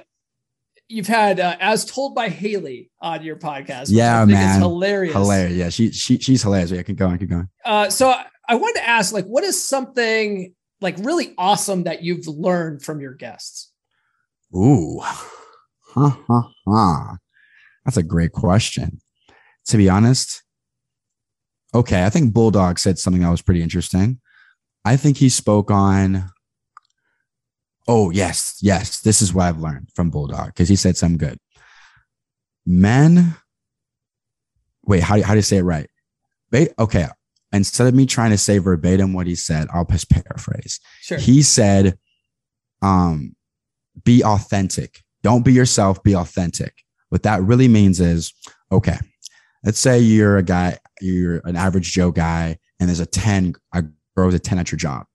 you've 0.89 1.09
had 1.09 1.41
uh, 1.41 1.57
as 1.61 1.85
told 1.85 2.15
by 2.15 2.29
Haley 2.29 2.91
on 3.01 3.23
your 3.23 3.37
podcast. 3.37 3.87
Yeah, 3.89 4.25
man, 4.25 4.61
hilarious. 4.61 5.15
Hilarious. 5.15 5.57
Yeah, 5.57 5.69
she 5.69 5.91
she 5.91 6.19
she's 6.19 6.43
hilarious. 6.43 6.71
Yeah, 6.71 6.83
keep 6.83 6.97
going, 6.97 7.19
keep 7.19 7.31
going. 7.31 7.49
Uh, 7.65 7.91
so 7.91 8.15
I 8.49 8.55
wanted 8.55 8.81
to 8.81 8.89
ask, 8.89 9.13
like, 9.13 9.25
what 9.25 9.43
is 9.43 9.61
something 9.61 10.55
like 10.81 10.97
really 10.99 11.35
awesome 11.39 11.85
that 11.85 12.03
you've 12.03 12.29
learned 12.29 12.83
from 12.83 13.01
your 13.01 13.15
guests? 13.15 13.73
Ooh, 14.55 15.01
huh, 15.01 16.11
huh, 16.29 16.43
huh. 16.69 17.17
That's 17.85 17.97
a 17.97 18.03
great 18.05 18.31
question. 18.31 19.01
To 19.67 19.77
be 19.77 19.89
honest, 19.89 20.45
okay, 21.75 22.05
I 22.05 22.11
think 22.11 22.33
Bulldog 22.33 22.79
said 22.79 22.99
something 22.99 23.23
that 23.23 23.31
was 23.31 23.43
pretty 23.43 23.63
interesting. 23.63 24.21
I 24.87 24.97
think 24.97 25.19
he 25.19 25.29
spoke 25.29 25.71
on 25.71 26.31
Oh, 27.89 28.11
yes, 28.11 28.59
yes. 28.61 29.01
This 29.01 29.23
is 29.23 29.33
what 29.33 29.45
I've 29.45 29.61
learned 29.61 29.89
from 29.95 30.11
Bulldog 30.11 30.47
because 30.47 30.69
he 30.69 30.77
said 30.77 30.97
something 30.97 31.19
good. 31.19 31.39
Men, 32.65 33.37
wait, 34.85 35.03
how, 35.03 35.23
how 35.23 35.35
do 35.35 35.39
you 35.39 35.43
say 35.43 35.59
it 35.59 35.63
right? 35.63 35.89
okay. 36.79 37.07
Instead 37.53 37.87
of 37.87 37.95
me 37.95 38.07
trying 38.07 38.31
to 38.31 38.39
say 38.39 38.59
verbatim 38.59 39.13
what 39.13 39.27
he 39.27 39.35
said, 39.35 39.69
I'll 39.73 39.85
just 39.85 40.11
paraphrase. 40.11 40.81
Sure. 41.01 41.19
He 41.19 41.43
said, 41.43 41.99
um, 42.83 43.37
be 44.05 44.25
authentic. 44.25 45.03
Don't 45.23 45.45
be 45.45 45.53
yourself, 45.53 46.03
be 46.03 46.15
authentic. 46.15 46.75
What 47.11 47.23
that 47.23 47.43
really 47.43 47.69
means 47.69 48.01
is, 48.01 48.33
okay, 48.73 48.99
let's 49.65 49.79
say 49.79 50.01
you're 50.01 50.39
a 50.39 50.43
guy, 50.43 50.79
you're 51.01 51.41
an 51.45 51.57
average 51.57 51.93
Joe 51.93 52.11
guy, 52.11 52.59
and 52.81 52.89
there's 52.89 53.01
a 53.01 53.07
10, 53.07 53.55
a 53.73 53.85
girl 54.17 54.27
with 54.27 54.35
a 54.35 54.41
10 54.41 54.59
at 54.59 54.73
your 54.73 54.79
job 54.79 55.07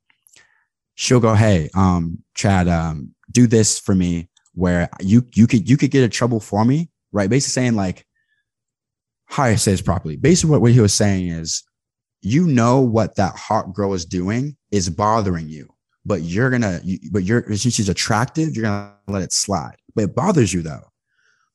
she'll 0.95 1.19
go, 1.19 1.33
Hey, 1.33 1.69
um, 1.75 2.19
Chad, 2.35 2.67
um, 2.67 3.13
do 3.31 3.47
this 3.47 3.79
for 3.79 3.95
me 3.95 4.29
where 4.53 4.89
you, 4.99 5.25
you 5.33 5.47
could, 5.47 5.69
you 5.69 5.77
could 5.77 5.91
get 5.91 6.03
a 6.03 6.09
trouble 6.09 6.39
for 6.39 6.63
me. 6.63 6.89
Right. 7.11 7.29
Basically 7.29 7.63
saying 7.63 7.75
like, 7.75 8.05
how 9.25 9.43
I 9.43 9.55
say 9.55 9.71
this 9.71 9.81
properly. 9.81 10.17
Basically 10.17 10.51
what, 10.51 10.61
what 10.61 10.71
he 10.71 10.79
was 10.79 10.93
saying 10.93 11.29
is, 11.29 11.63
you 12.21 12.45
know, 12.45 12.81
what 12.81 13.15
that 13.15 13.35
hot 13.35 13.73
girl 13.73 13.93
is 13.93 14.05
doing 14.05 14.55
is 14.69 14.89
bothering 14.89 15.49
you, 15.49 15.73
but 16.05 16.21
you're 16.21 16.49
going 16.49 16.61
to, 16.61 16.79
you, 16.83 16.99
but 17.11 17.23
you're, 17.23 17.43
since 17.55 17.73
she's 17.73 17.89
attractive, 17.89 18.55
you're 18.55 18.63
going 18.63 18.91
to 19.07 19.11
let 19.11 19.23
it 19.23 19.33
slide, 19.33 19.77
but 19.95 20.03
it 20.03 20.15
bothers 20.15 20.53
you 20.53 20.61
though. 20.61 20.83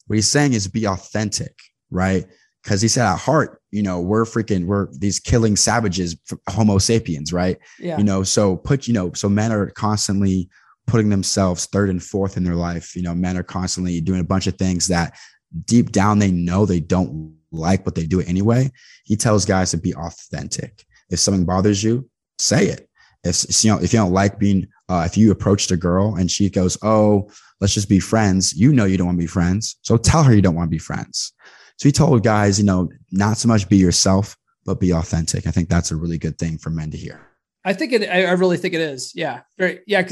What 0.06 0.16
he's 0.16 0.28
saying 0.28 0.54
is 0.54 0.66
be 0.66 0.87
authentic, 0.87 1.54
right? 1.90 2.26
Cause 2.66 2.83
he 2.83 2.88
said 2.88 3.07
at 3.07 3.18
heart, 3.18 3.62
you 3.70 3.83
know, 3.83 4.00
we're 4.00 4.24
freaking, 4.24 4.66
we're 4.66 4.88
these 4.92 5.18
killing 5.20 5.57
savages, 5.57 6.16
Homo 6.50 6.79
sapiens, 6.79 7.33
right? 7.33 7.59
Yeah. 7.79 7.96
You 7.96 8.05
know, 8.05 8.22
so 8.22 8.57
put, 8.57 8.87
you 8.87 8.92
know, 8.92 9.12
so 9.14 9.29
men 9.29 9.52
are 9.52 9.70
constantly 9.70 10.50
putting 10.87 11.09
themselves 11.09 11.66
third 11.66 11.90
and 11.90 12.02
fourth 12.02 12.37
in 12.37 12.44
their 12.44 12.55
life. 12.55 12.94
You 12.96 13.02
know, 13.02 13.14
men 13.14 13.37
are 13.37 13.42
constantly 13.42 14.00
doing 14.00 14.20
a 14.20 14.24
bunch 14.24 14.46
of 14.46 14.57
things 14.57 14.88
that 14.88 15.16
deep 15.64 15.92
down 15.92 16.18
they 16.18 16.31
know 16.31 16.66
they 16.66 16.81
don't 16.81 17.37
like, 17.52 17.85
but 17.85 17.94
they 17.94 18.07
do 18.07 18.20
it 18.20 18.29
anyway. 18.29 18.70
He 19.05 19.16
tells 19.16 19.44
guys 19.44 19.70
to 19.70 19.79
be 19.79 19.94
authentic. 19.94 20.85
If 21.11 21.20
something 21.20 21.44
bothers 21.44 21.83
you, 21.83 22.09
say 22.38 22.66
it. 22.66 22.88
If 23.24 23.64
you 23.64 23.70
know, 23.70 23.79
if 23.79 23.92
you 23.92 23.98
don't 23.98 24.12
like 24.12 24.38
being, 24.38 24.68
uh, 24.88 25.05
if 25.07 25.16
you 25.16 25.31
approached 25.31 25.70
a 25.70 25.76
girl 25.76 26.14
and 26.14 26.31
she 26.31 26.48
goes, 26.48 26.79
"Oh, 26.83 27.29
let's 27.61 27.74
just 27.74 27.88
be 27.88 27.98
friends," 27.98 28.52
you 28.52 28.72
know 28.72 28.85
you 28.85 28.96
don't 28.96 29.07
want 29.07 29.18
to 29.18 29.22
be 29.22 29.26
friends, 29.26 29.76
so 29.83 29.96
tell 29.96 30.22
her 30.22 30.35
you 30.35 30.42
don't 30.42 30.55
want 30.55 30.68
to 30.68 30.74
be 30.74 30.79
friends. 30.79 31.33
So 31.77 31.89
he 31.89 31.93
told 31.93 32.25
guys, 32.25 32.59
you 32.59 32.65
know, 32.65 32.89
not 33.12 33.37
so 33.37 33.49
much 33.49 33.69
be 33.69 33.77
yourself, 33.77 34.37
but 34.65 34.81
be 34.81 34.93
authentic. 34.93 35.47
I 35.47 35.51
think 35.51 35.69
that's 35.69 35.91
a 35.91 35.97
really 35.97 36.19
good 36.19 36.39
thing 36.39 36.59
for 36.59 36.71
men 36.71 36.91
to 36.91 36.97
hear. 36.97 37.21
I 37.65 37.73
think 37.73 37.93
it, 37.93 38.09
I 38.09 38.31
really 38.33 38.57
think 38.57 38.75
it 38.75 38.81
is. 38.81 39.12
Yeah. 39.15 39.41
Very, 39.59 39.81
yeah. 39.87 40.09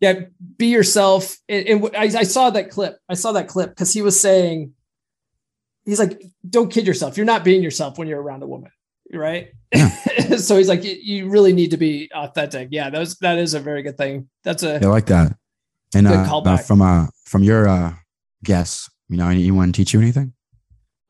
Yeah. 0.00 0.20
Be 0.56 0.66
yourself. 0.66 1.36
And, 1.48 1.66
and 1.66 1.96
I, 1.96 2.04
I 2.04 2.22
saw 2.24 2.50
that 2.50 2.70
clip. 2.70 2.98
I 3.08 3.14
saw 3.14 3.32
that 3.32 3.48
clip 3.48 3.70
because 3.70 3.92
he 3.92 4.02
was 4.02 4.18
saying, 4.18 4.72
he's 5.84 5.98
like, 5.98 6.22
don't 6.48 6.72
kid 6.72 6.86
yourself. 6.86 7.16
You're 7.16 7.26
not 7.26 7.44
being 7.44 7.62
yourself 7.62 7.98
when 7.98 8.08
you're 8.08 8.20
around 8.20 8.42
a 8.42 8.46
woman. 8.46 8.70
Right. 9.12 9.48
Yeah. 9.72 9.90
so 10.38 10.56
he's 10.56 10.68
like, 10.68 10.80
you 10.82 11.28
really 11.28 11.52
need 11.52 11.70
to 11.70 11.76
be 11.76 12.10
authentic. 12.14 12.68
Yeah. 12.72 12.90
That 12.90 12.98
was, 12.98 13.16
that 13.18 13.38
is 13.38 13.54
a 13.54 13.60
very 13.60 13.82
good 13.82 13.96
thing. 13.96 14.28
That's 14.42 14.62
a, 14.62 14.76
I 14.76 14.88
like 14.88 15.06
that. 15.06 15.36
And 15.94 16.08
uh, 16.08 16.56
from, 16.56 16.82
uh, 16.82 17.06
from 17.24 17.44
your, 17.44 17.68
uh, 17.68 17.94
guests, 18.42 18.90
you 19.08 19.16
know, 19.16 19.28
anyone 19.28 19.72
teach 19.72 19.94
you 19.94 20.00
anything? 20.00 20.32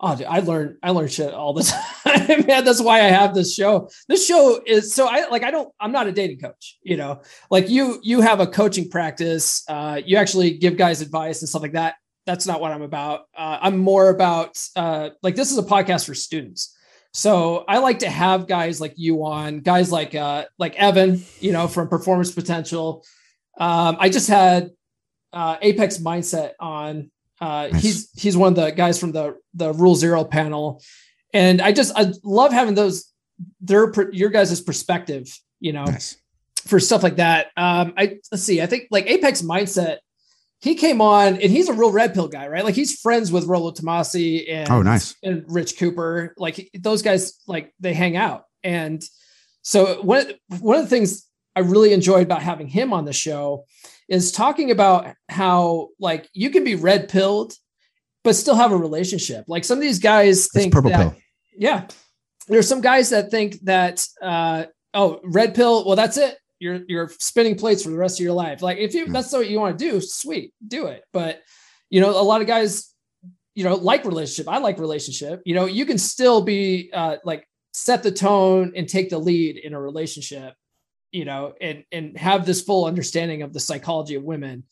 Oh, 0.06 0.14
dude, 0.14 0.26
I 0.26 0.40
learn 0.40 0.76
I 0.82 0.90
learn 0.90 1.08
shit 1.08 1.32
all 1.32 1.54
the 1.54 1.62
time. 2.04 2.46
Man, 2.46 2.62
that's 2.62 2.82
why 2.82 2.98
I 2.98 3.04
have 3.04 3.34
this 3.34 3.54
show. 3.54 3.88
This 4.06 4.26
show 4.26 4.60
is 4.66 4.92
so 4.92 5.08
I 5.08 5.28
like 5.28 5.42
I 5.42 5.50
don't 5.50 5.72
I'm 5.80 5.92
not 5.92 6.06
a 6.06 6.12
dating 6.12 6.40
coach, 6.40 6.78
you 6.82 6.98
know. 6.98 7.22
Like 7.50 7.70
you 7.70 8.00
you 8.02 8.20
have 8.20 8.38
a 8.38 8.46
coaching 8.46 8.90
practice, 8.90 9.64
uh 9.66 10.02
you 10.04 10.18
actually 10.18 10.58
give 10.58 10.76
guys 10.76 11.00
advice 11.00 11.40
and 11.40 11.48
stuff 11.48 11.62
like 11.62 11.72
that. 11.72 11.94
That's 12.26 12.46
not 12.46 12.60
what 12.60 12.70
I'm 12.70 12.82
about. 12.82 13.20
Uh, 13.34 13.56
I'm 13.62 13.78
more 13.78 14.10
about 14.10 14.62
uh 14.76 15.08
like 15.22 15.36
this 15.36 15.50
is 15.50 15.56
a 15.56 15.62
podcast 15.62 16.04
for 16.04 16.14
students. 16.14 16.76
So 17.14 17.64
I 17.66 17.78
like 17.78 18.00
to 18.00 18.10
have 18.10 18.46
guys 18.46 18.82
like 18.82 18.92
you 18.96 19.24
on, 19.24 19.60
guys 19.60 19.90
like 19.90 20.14
uh 20.14 20.44
like 20.58 20.76
Evan, 20.76 21.24
you 21.40 21.52
know, 21.52 21.66
from 21.66 21.88
Performance 21.88 22.30
Potential. 22.30 23.06
Um, 23.58 23.96
I 23.98 24.10
just 24.10 24.28
had 24.28 24.70
uh, 25.32 25.56
Apex 25.62 25.96
Mindset 25.96 26.52
on. 26.60 27.10
Uh, 27.44 27.68
nice. 27.72 27.82
He's 27.82 28.10
he's 28.16 28.36
one 28.36 28.52
of 28.52 28.56
the 28.56 28.70
guys 28.70 28.98
from 28.98 29.12
the 29.12 29.36
the 29.52 29.72
Rule 29.72 29.94
Zero 29.94 30.24
panel, 30.24 30.82
and 31.34 31.60
I 31.60 31.72
just 31.72 31.92
I 31.94 32.12
love 32.22 32.52
having 32.52 32.74
those 32.74 33.12
their 33.60 33.92
your 34.12 34.30
guys' 34.30 34.62
perspective, 34.62 35.28
you 35.60 35.74
know, 35.74 35.84
nice. 35.84 36.16
for 36.66 36.80
stuff 36.80 37.02
like 37.02 37.16
that. 37.16 37.48
Um, 37.56 37.92
I 37.98 38.18
let's 38.32 38.44
see, 38.44 38.62
I 38.62 38.66
think 38.66 38.88
like 38.90 39.06
Apex 39.06 39.42
Mindset 39.42 39.98
he 40.62 40.74
came 40.74 41.02
on 41.02 41.34
and 41.34 41.52
he's 41.52 41.68
a 41.68 41.74
real 41.74 41.92
red 41.92 42.14
pill 42.14 42.28
guy, 42.28 42.48
right? 42.48 42.64
Like 42.64 42.74
he's 42.74 42.98
friends 42.98 43.30
with 43.30 43.44
Rollo 43.44 43.70
Tomassi 43.70 44.50
and 44.50 44.70
oh, 44.70 44.80
nice, 44.80 45.14
and 45.22 45.44
Rich 45.46 45.78
Cooper. 45.78 46.32
Like 46.38 46.70
those 46.72 47.02
guys, 47.02 47.38
like 47.46 47.74
they 47.80 47.92
hang 47.92 48.16
out. 48.16 48.44
And 48.62 49.04
so 49.60 50.00
one 50.00 50.32
one 50.60 50.78
of 50.78 50.84
the 50.84 50.88
things 50.88 51.28
I 51.54 51.60
really 51.60 51.92
enjoyed 51.92 52.22
about 52.22 52.40
having 52.42 52.68
him 52.68 52.94
on 52.94 53.04
the 53.04 53.12
show 53.12 53.66
is 54.08 54.32
talking 54.32 54.70
about 54.70 55.14
how 55.28 55.88
like 55.98 56.28
you 56.32 56.50
can 56.50 56.64
be 56.64 56.74
red 56.74 57.08
pilled, 57.08 57.54
but 58.22 58.36
still 58.36 58.54
have 58.54 58.72
a 58.72 58.76
relationship. 58.76 59.44
Like 59.48 59.64
some 59.64 59.78
of 59.78 59.82
these 59.82 59.98
guys 59.98 60.48
think 60.48 60.72
purple 60.72 60.90
that, 60.90 61.12
pill. 61.12 61.16
yeah, 61.56 61.86
there's 62.48 62.68
some 62.68 62.80
guys 62.80 63.10
that 63.10 63.30
think 63.30 63.60
that 63.62 64.06
uh, 64.22 64.64
oh 64.92 65.20
red 65.24 65.54
pill, 65.54 65.84
well 65.84 65.96
that's 65.96 66.16
it 66.16 66.36
you're 66.64 66.80
you're 66.88 67.10
spinning 67.18 67.56
plates 67.56 67.82
for 67.82 67.90
the 67.90 67.96
rest 67.96 68.18
of 68.18 68.24
your 68.24 68.32
life. 68.32 68.62
Like 68.62 68.78
if 68.78 68.94
you 68.94 69.06
that's 69.06 69.32
what 69.32 69.48
you 69.48 69.60
want 69.60 69.78
to 69.78 69.90
do, 69.90 70.00
sweet, 70.00 70.52
do 70.66 70.86
it. 70.86 71.04
But 71.12 71.42
you 71.90 72.00
know, 72.00 72.10
a 72.10 72.22
lot 72.22 72.40
of 72.40 72.46
guys, 72.46 72.92
you 73.54 73.64
know, 73.64 73.74
like 73.74 74.04
relationship. 74.04 74.50
I 74.50 74.58
like 74.58 74.78
relationship. 74.78 75.42
You 75.44 75.54
know, 75.54 75.66
you 75.66 75.84
can 75.84 75.98
still 75.98 76.42
be 76.42 76.90
uh, 76.92 77.16
like 77.22 77.46
set 77.74 78.02
the 78.02 78.10
tone 78.10 78.72
and 78.74 78.88
take 78.88 79.10
the 79.10 79.18
lead 79.18 79.58
in 79.58 79.74
a 79.74 79.80
relationship. 79.80 80.54
You 81.14 81.24
know, 81.24 81.54
and 81.60 81.84
and 81.92 82.18
have 82.18 82.44
this 82.44 82.60
full 82.62 82.86
understanding 82.86 83.42
of 83.42 83.52
the 83.52 83.60
psychology 83.60 84.16
of 84.16 84.24
women, 84.24 84.64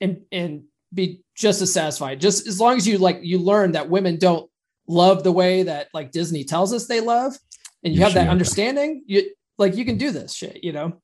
and 0.00 0.22
and 0.30 0.62
be 0.94 1.22
just 1.34 1.60
as 1.60 1.72
satisfied. 1.72 2.20
Just 2.20 2.46
as 2.46 2.60
long 2.60 2.76
as 2.76 2.86
you 2.86 2.98
like 2.98 3.18
you 3.22 3.38
learn 3.38 3.72
that 3.72 3.90
women 3.90 4.16
don't 4.18 4.48
love 4.86 5.24
the 5.24 5.32
way 5.32 5.64
that 5.64 5.88
like 5.92 6.12
Disney 6.12 6.44
tells 6.44 6.72
us 6.72 6.86
they 6.86 7.00
love, 7.00 7.36
and 7.82 7.92
you, 7.92 7.98
you 7.98 8.04
have 8.04 8.14
that 8.14 8.28
understanding. 8.28 9.02
You 9.06 9.30
like 9.58 9.76
you 9.76 9.84
can 9.84 9.98
do 9.98 10.10
this 10.10 10.34
shit, 10.34 10.62
you 10.64 10.72
know? 10.72 11.00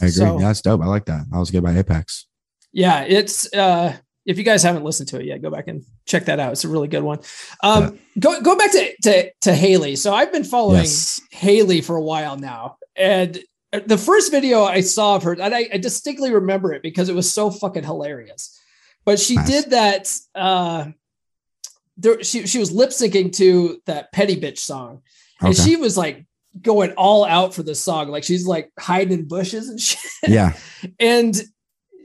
I 0.00 0.06
agree. 0.06 0.10
So, 0.10 0.38
yeah, 0.38 0.46
that's 0.46 0.60
dope. 0.62 0.82
I 0.82 0.86
like 0.86 1.06
that. 1.06 1.26
I 1.32 1.38
was 1.38 1.50
good 1.50 1.62
by 1.62 1.76
Apex. 1.76 2.26
Yeah, 2.72 3.04
it's 3.04 3.52
uh 3.54 3.96
if 4.24 4.38
you 4.38 4.44
guys 4.44 4.62
haven't 4.62 4.84
listened 4.84 5.08
to 5.10 5.20
it 5.20 5.26
yet, 5.26 5.42
go 5.42 5.50
back 5.50 5.68
and 5.68 5.82
check 6.06 6.26
that 6.26 6.38
out. 6.38 6.52
It's 6.52 6.64
a 6.64 6.68
really 6.68 6.88
good 6.88 7.02
one. 7.02 7.18
Um, 7.62 7.82
yeah. 7.82 7.90
go 8.20 8.40
go 8.40 8.56
back 8.56 8.72
to, 8.72 8.92
to 9.02 9.32
to 9.42 9.54
Haley. 9.54 9.96
So 9.96 10.14
I've 10.14 10.32
been 10.32 10.44
following 10.44 10.82
yes. 10.82 11.20
Haley 11.30 11.80
for 11.80 11.96
a 11.96 12.02
while 12.02 12.36
now, 12.36 12.76
and 12.96 13.38
the 13.72 13.98
first 13.98 14.30
video 14.30 14.64
I 14.64 14.80
saw 14.80 15.16
of 15.16 15.22
her, 15.22 15.32
and 15.32 15.54
I, 15.54 15.68
I 15.72 15.78
distinctly 15.78 16.32
remember 16.32 16.72
it 16.72 16.82
because 16.82 17.08
it 17.08 17.14
was 17.14 17.32
so 17.32 17.50
fucking 17.50 17.84
hilarious. 17.84 18.58
But 19.04 19.18
she 19.18 19.36
nice. 19.36 19.48
did 19.48 19.70
that. 19.70 20.18
Uh, 20.34 20.86
there, 21.96 22.22
she 22.22 22.46
she 22.46 22.58
was 22.58 22.72
lip 22.72 22.90
syncing 22.90 23.34
to 23.36 23.80
that 23.86 24.12
Petty 24.12 24.40
Bitch 24.40 24.58
song, 24.58 25.02
and 25.40 25.56
she 25.56 25.76
was 25.76 25.96
like 25.96 26.26
going 26.60 26.92
all 26.92 27.24
out 27.24 27.54
for 27.54 27.62
the 27.62 27.74
song. 27.74 28.08
Like 28.08 28.24
she's 28.24 28.46
like 28.46 28.70
hiding 28.78 29.20
in 29.20 29.28
bushes 29.28 29.68
and 29.68 29.80
shit. 29.80 30.00
Yeah. 30.28 30.52
and 31.00 31.40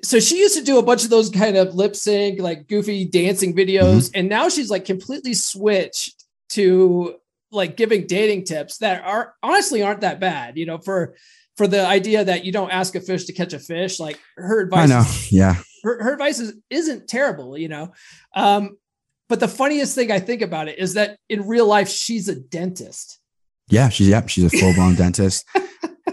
so 0.03 0.19
she 0.19 0.39
used 0.39 0.57
to 0.57 0.63
do 0.63 0.77
a 0.77 0.83
bunch 0.83 1.03
of 1.03 1.09
those 1.09 1.29
kind 1.29 1.57
of 1.57 1.75
lip 1.75 1.95
sync, 1.95 2.39
like 2.39 2.67
goofy 2.67 3.05
dancing 3.05 3.55
videos. 3.55 4.07
Mm-hmm. 4.07 4.19
And 4.19 4.29
now 4.29 4.47
she's 4.49 4.69
like 4.69 4.85
completely 4.85 5.33
switched 5.33 6.23
to 6.49 7.15
like 7.51 7.77
giving 7.77 8.07
dating 8.07 8.45
tips 8.45 8.77
that 8.77 9.03
are 9.03 9.33
honestly 9.41 9.81
aren't 9.81 10.01
that 10.01 10.19
bad, 10.19 10.57
you 10.57 10.65
know, 10.65 10.77
for 10.77 11.15
for 11.57 11.67
the 11.67 11.85
idea 11.85 12.23
that 12.23 12.45
you 12.45 12.51
don't 12.51 12.69
ask 12.69 12.95
a 12.95 13.01
fish 13.01 13.25
to 13.25 13.33
catch 13.33 13.51
a 13.51 13.59
fish. 13.59 13.99
Like 13.99 14.19
her 14.37 14.61
advice, 14.61 14.89
I 14.89 14.99
know, 14.99 15.05
yeah, 15.31 15.55
her, 15.83 16.03
her 16.03 16.13
advice 16.13 16.39
is, 16.39 16.53
isn't 16.69 17.07
terrible, 17.07 17.57
you 17.57 17.67
know. 17.67 17.91
Um, 18.35 18.77
but 19.27 19.39
the 19.39 19.47
funniest 19.47 19.95
thing 19.95 20.11
I 20.11 20.19
think 20.19 20.41
about 20.41 20.69
it 20.69 20.79
is 20.79 20.93
that 20.93 21.17
in 21.27 21.47
real 21.47 21.65
life, 21.65 21.89
she's 21.89 22.29
a 22.29 22.39
dentist. 22.39 23.19
Yeah, 23.69 23.89
she's 23.89 24.07
yeah, 24.07 24.25
she's 24.27 24.53
a 24.53 24.57
full 24.57 24.73
blown 24.73 24.95
dentist, 24.95 25.45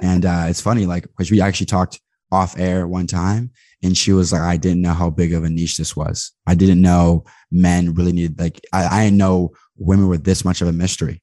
and 0.00 0.24
uh, 0.24 0.46
it's 0.48 0.60
funny 0.60 0.86
like 0.86 1.04
because 1.04 1.30
we 1.30 1.40
actually 1.40 1.66
talked 1.66 2.00
off 2.32 2.58
air 2.58 2.88
one 2.88 3.06
time, 3.06 3.50
and 3.82 3.96
she 3.96 4.12
was 4.12 4.32
like, 4.32 4.42
I 4.42 4.56
didn't 4.56 4.82
know 4.82 4.94
how 4.94 5.10
big 5.10 5.32
of 5.32 5.44
a 5.44 5.50
niche 5.50 5.76
this 5.76 5.94
was. 5.94 6.32
I 6.46 6.54
didn't 6.54 6.80
know 6.80 7.24
men 7.52 7.94
really 7.94 8.12
needed 8.12 8.40
like 8.40 8.60
I, 8.72 8.86
I 8.86 9.04
didn't 9.04 9.18
know 9.18 9.52
women 9.76 10.08
were 10.08 10.18
this 10.18 10.44
much 10.44 10.60
of 10.62 10.68
a 10.68 10.72
mystery. 10.72 11.22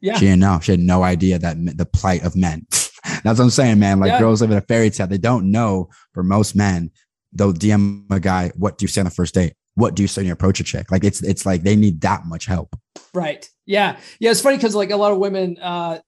Yeah, 0.00 0.14
she 0.14 0.24
didn't 0.24 0.40
know. 0.40 0.58
She 0.60 0.72
had 0.72 0.80
no 0.80 1.02
idea 1.02 1.38
that 1.38 1.56
the 1.76 1.86
plight 1.86 2.24
of 2.24 2.34
men. 2.34 2.66
That's 3.24 3.38
what 3.38 3.44
I'm 3.44 3.50
saying, 3.50 3.78
man. 3.78 4.00
Like 4.00 4.12
yeah. 4.12 4.18
girls 4.18 4.40
live 4.40 4.50
in 4.50 4.58
a 4.58 4.62
fairy 4.62 4.90
tale. 4.90 5.06
They 5.06 5.18
don't 5.18 5.50
know 5.50 5.88
for 6.12 6.22
most 6.22 6.54
men. 6.54 6.90
They'll 7.32 7.52
DM 7.52 8.10
a 8.10 8.20
guy, 8.20 8.50
"What 8.56 8.78
do 8.78 8.84
you 8.84 8.88
say 8.88 9.00
on 9.00 9.04
the 9.04 9.10
first 9.10 9.34
date? 9.34 9.54
What 9.74 9.94
do 9.94 10.02
you 10.02 10.08
say 10.08 10.20
when 10.20 10.26
you 10.26 10.32
approach 10.32 10.60
a 10.60 10.64
chick?" 10.64 10.90
Like 10.90 11.04
it's 11.04 11.22
it's 11.22 11.46
like 11.46 11.62
they 11.62 11.76
need 11.76 12.00
that 12.02 12.24
much 12.26 12.46
help. 12.46 12.76
Right. 13.14 13.48
Yeah. 13.66 13.98
Yeah. 14.18 14.30
It's 14.30 14.40
funny 14.40 14.56
because 14.56 14.74
like 14.74 14.90
a 14.90 14.96
lot 14.96 15.12
of 15.12 15.18
women, 15.18 15.58
uh, 15.60 16.00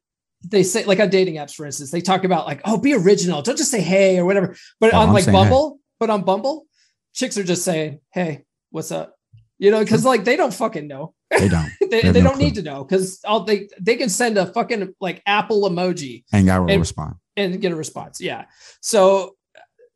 they 0.44 0.62
say 0.62 0.84
like 0.84 1.00
on 1.00 1.10
dating 1.10 1.36
apps, 1.36 1.54
for 1.54 1.66
instance, 1.66 1.90
they 1.90 2.00
talk 2.00 2.24
about 2.24 2.46
like, 2.46 2.60
oh, 2.64 2.76
be 2.76 2.94
original. 2.94 3.42
Don't 3.42 3.58
just 3.58 3.70
say 3.70 3.80
hey 3.80 4.18
or 4.18 4.24
whatever. 4.24 4.56
But 4.80 4.94
oh, 4.94 4.98
on 4.98 5.08
I'm 5.08 5.14
like 5.14 5.26
Bumble, 5.26 5.74
hey. 5.74 5.80
but 6.00 6.10
on 6.10 6.22
Bumble, 6.22 6.66
chicks 7.14 7.38
are 7.38 7.44
just 7.44 7.64
saying, 7.64 8.00
hey, 8.12 8.44
what's 8.70 8.90
up? 8.90 9.14
You 9.62 9.70
know, 9.70 9.78
because 9.78 10.04
like 10.04 10.24
they 10.24 10.34
don't 10.34 10.52
fucking 10.52 10.88
know. 10.88 11.14
They 11.30 11.48
don't. 11.48 11.70
they, 11.80 11.86
they, 11.86 12.10
they 12.10 12.20
no 12.20 12.30
don't 12.30 12.34
clue. 12.34 12.46
need 12.46 12.56
to 12.56 12.62
know 12.62 12.82
because 12.82 13.20
all 13.24 13.44
they 13.44 13.68
they 13.80 13.94
can 13.94 14.08
send 14.08 14.36
a 14.36 14.46
fucking 14.46 14.92
like 15.00 15.22
Apple 15.24 15.70
emoji 15.70 16.24
and 16.32 16.46
get 16.46 16.56
a 16.56 16.78
respond 16.80 17.14
and 17.36 17.60
get 17.60 17.70
a 17.70 17.76
response. 17.76 18.20
Yeah. 18.20 18.46
So 18.80 19.36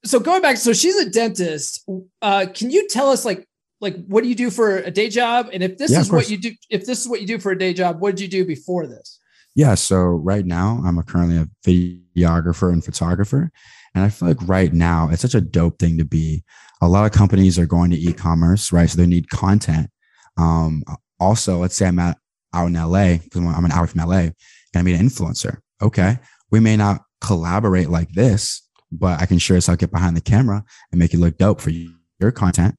so 0.05 0.21
going 0.21 0.41
back, 0.41 0.59
so 0.59 0.73
she's 0.73 0.95
a 0.95 1.11
dentist. 1.11 1.85
Uh, 2.23 2.47
can 2.55 2.71
you 2.71 2.87
tell 2.87 3.11
us 3.11 3.25
like 3.25 3.49
like 3.81 3.97
what 4.07 4.23
do 4.23 4.29
you 4.29 4.37
do 4.37 4.51
for 4.51 4.79
a 4.79 4.91
day 4.93 5.09
job 5.09 5.51
and 5.53 5.65
if 5.65 5.79
this 5.79 5.91
yeah, 5.91 6.01
is 6.01 6.13
what 6.13 6.31
you 6.31 6.39
do 6.39 6.53
if 6.71 6.87
this 6.87 7.01
is 7.01 7.09
what 7.09 7.21
you 7.21 7.27
do 7.27 7.41
for 7.41 7.51
a 7.51 7.59
day 7.59 7.75
job 7.75 8.01
what 8.01 8.15
did 8.17 8.23
you 8.23 8.29
do 8.29 8.47
before 8.47 8.87
this 8.87 9.21
yeah 9.55 9.75
so 9.75 9.97
right 9.99 10.47
now 10.47 10.81
i'm 10.87 10.99
a, 10.99 11.03
currently 11.03 11.37
a 11.37 11.47
videographer 12.17 12.73
and 12.73 12.85
photographer. 12.85 13.51
And 13.95 14.05
i 14.05 14.09
feel 14.09 14.29
like 14.29 14.49
right 14.49 14.73
now 14.73 15.09
it's 15.11 15.23
such 15.23 15.35
a 15.35 15.41
dope 15.41 15.79
thing 15.79 15.99
to 15.99 16.05
be. 16.05 16.45
A 16.83 16.89
lot 16.89 17.07
of 17.07 17.13
companies 17.13 17.59
are 17.59 17.67
going 17.67 17.91
to 17.91 17.97
e-commerce 17.97 18.73
right? 18.73 18.89
So 18.89 18.99
they 18.99 19.07
need 19.07 19.31
content. 19.31 19.91
Um, 20.37 20.83
also 21.19 21.59
let's 21.59 21.75
say 21.75 21.87
i'm 21.87 21.99
out 21.99 22.17
in 22.55 22.75
la 22.75 23.15
because 23.17 23.43
i'm 23.43 23.65
an 23.65 23.73
hour 23.73 23.87
from 23.87 24.07
la 24.07 24.17
and 24.17 24.35
i 24.75 24.83
meet 24.83 24.99
an 24.99 25.07
influencer. 25.07 25.59
Okay 25.83 26.19
we 26.51 26.61
may 26.61 26.77
not 26.77 27.03
collaborate 27.21 27.89
like 27.89 28.11
this 28.13 28.63
but 28.93 29.21
i 29.21 29.27
can 29.27 29.39
sure 29.39 29.57
as 29.57 29.67
hell 29.67 29.77
get 29.77 29.91
behind 29.91 30.17
the 30.17 30.21
camera 30.21 30.63
and 30.93 30.99
make 30.99 31.13
it 31.15 31.19
look 31.19 31.39
dope 31.39 31.61
for 31.61 31.71
you, 31.71 31.95
your 32.21 32.31
content 32.31 32.77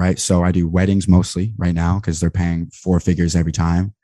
right? 0.00 0.18
So 0.18 0.42
I 0.42 0.50
do 0.50 0.66
weddings 0.66 1.06
mostly 1.06 1.52
right 1.58 1.74
now 1.74 1.98
because 1.98 2.20
they're 2.20 2.30
paying 2.30 2.70
four 2.70 3.00
figures 3.00 3.36
every 3.36 3.52
time. 3.52 3.94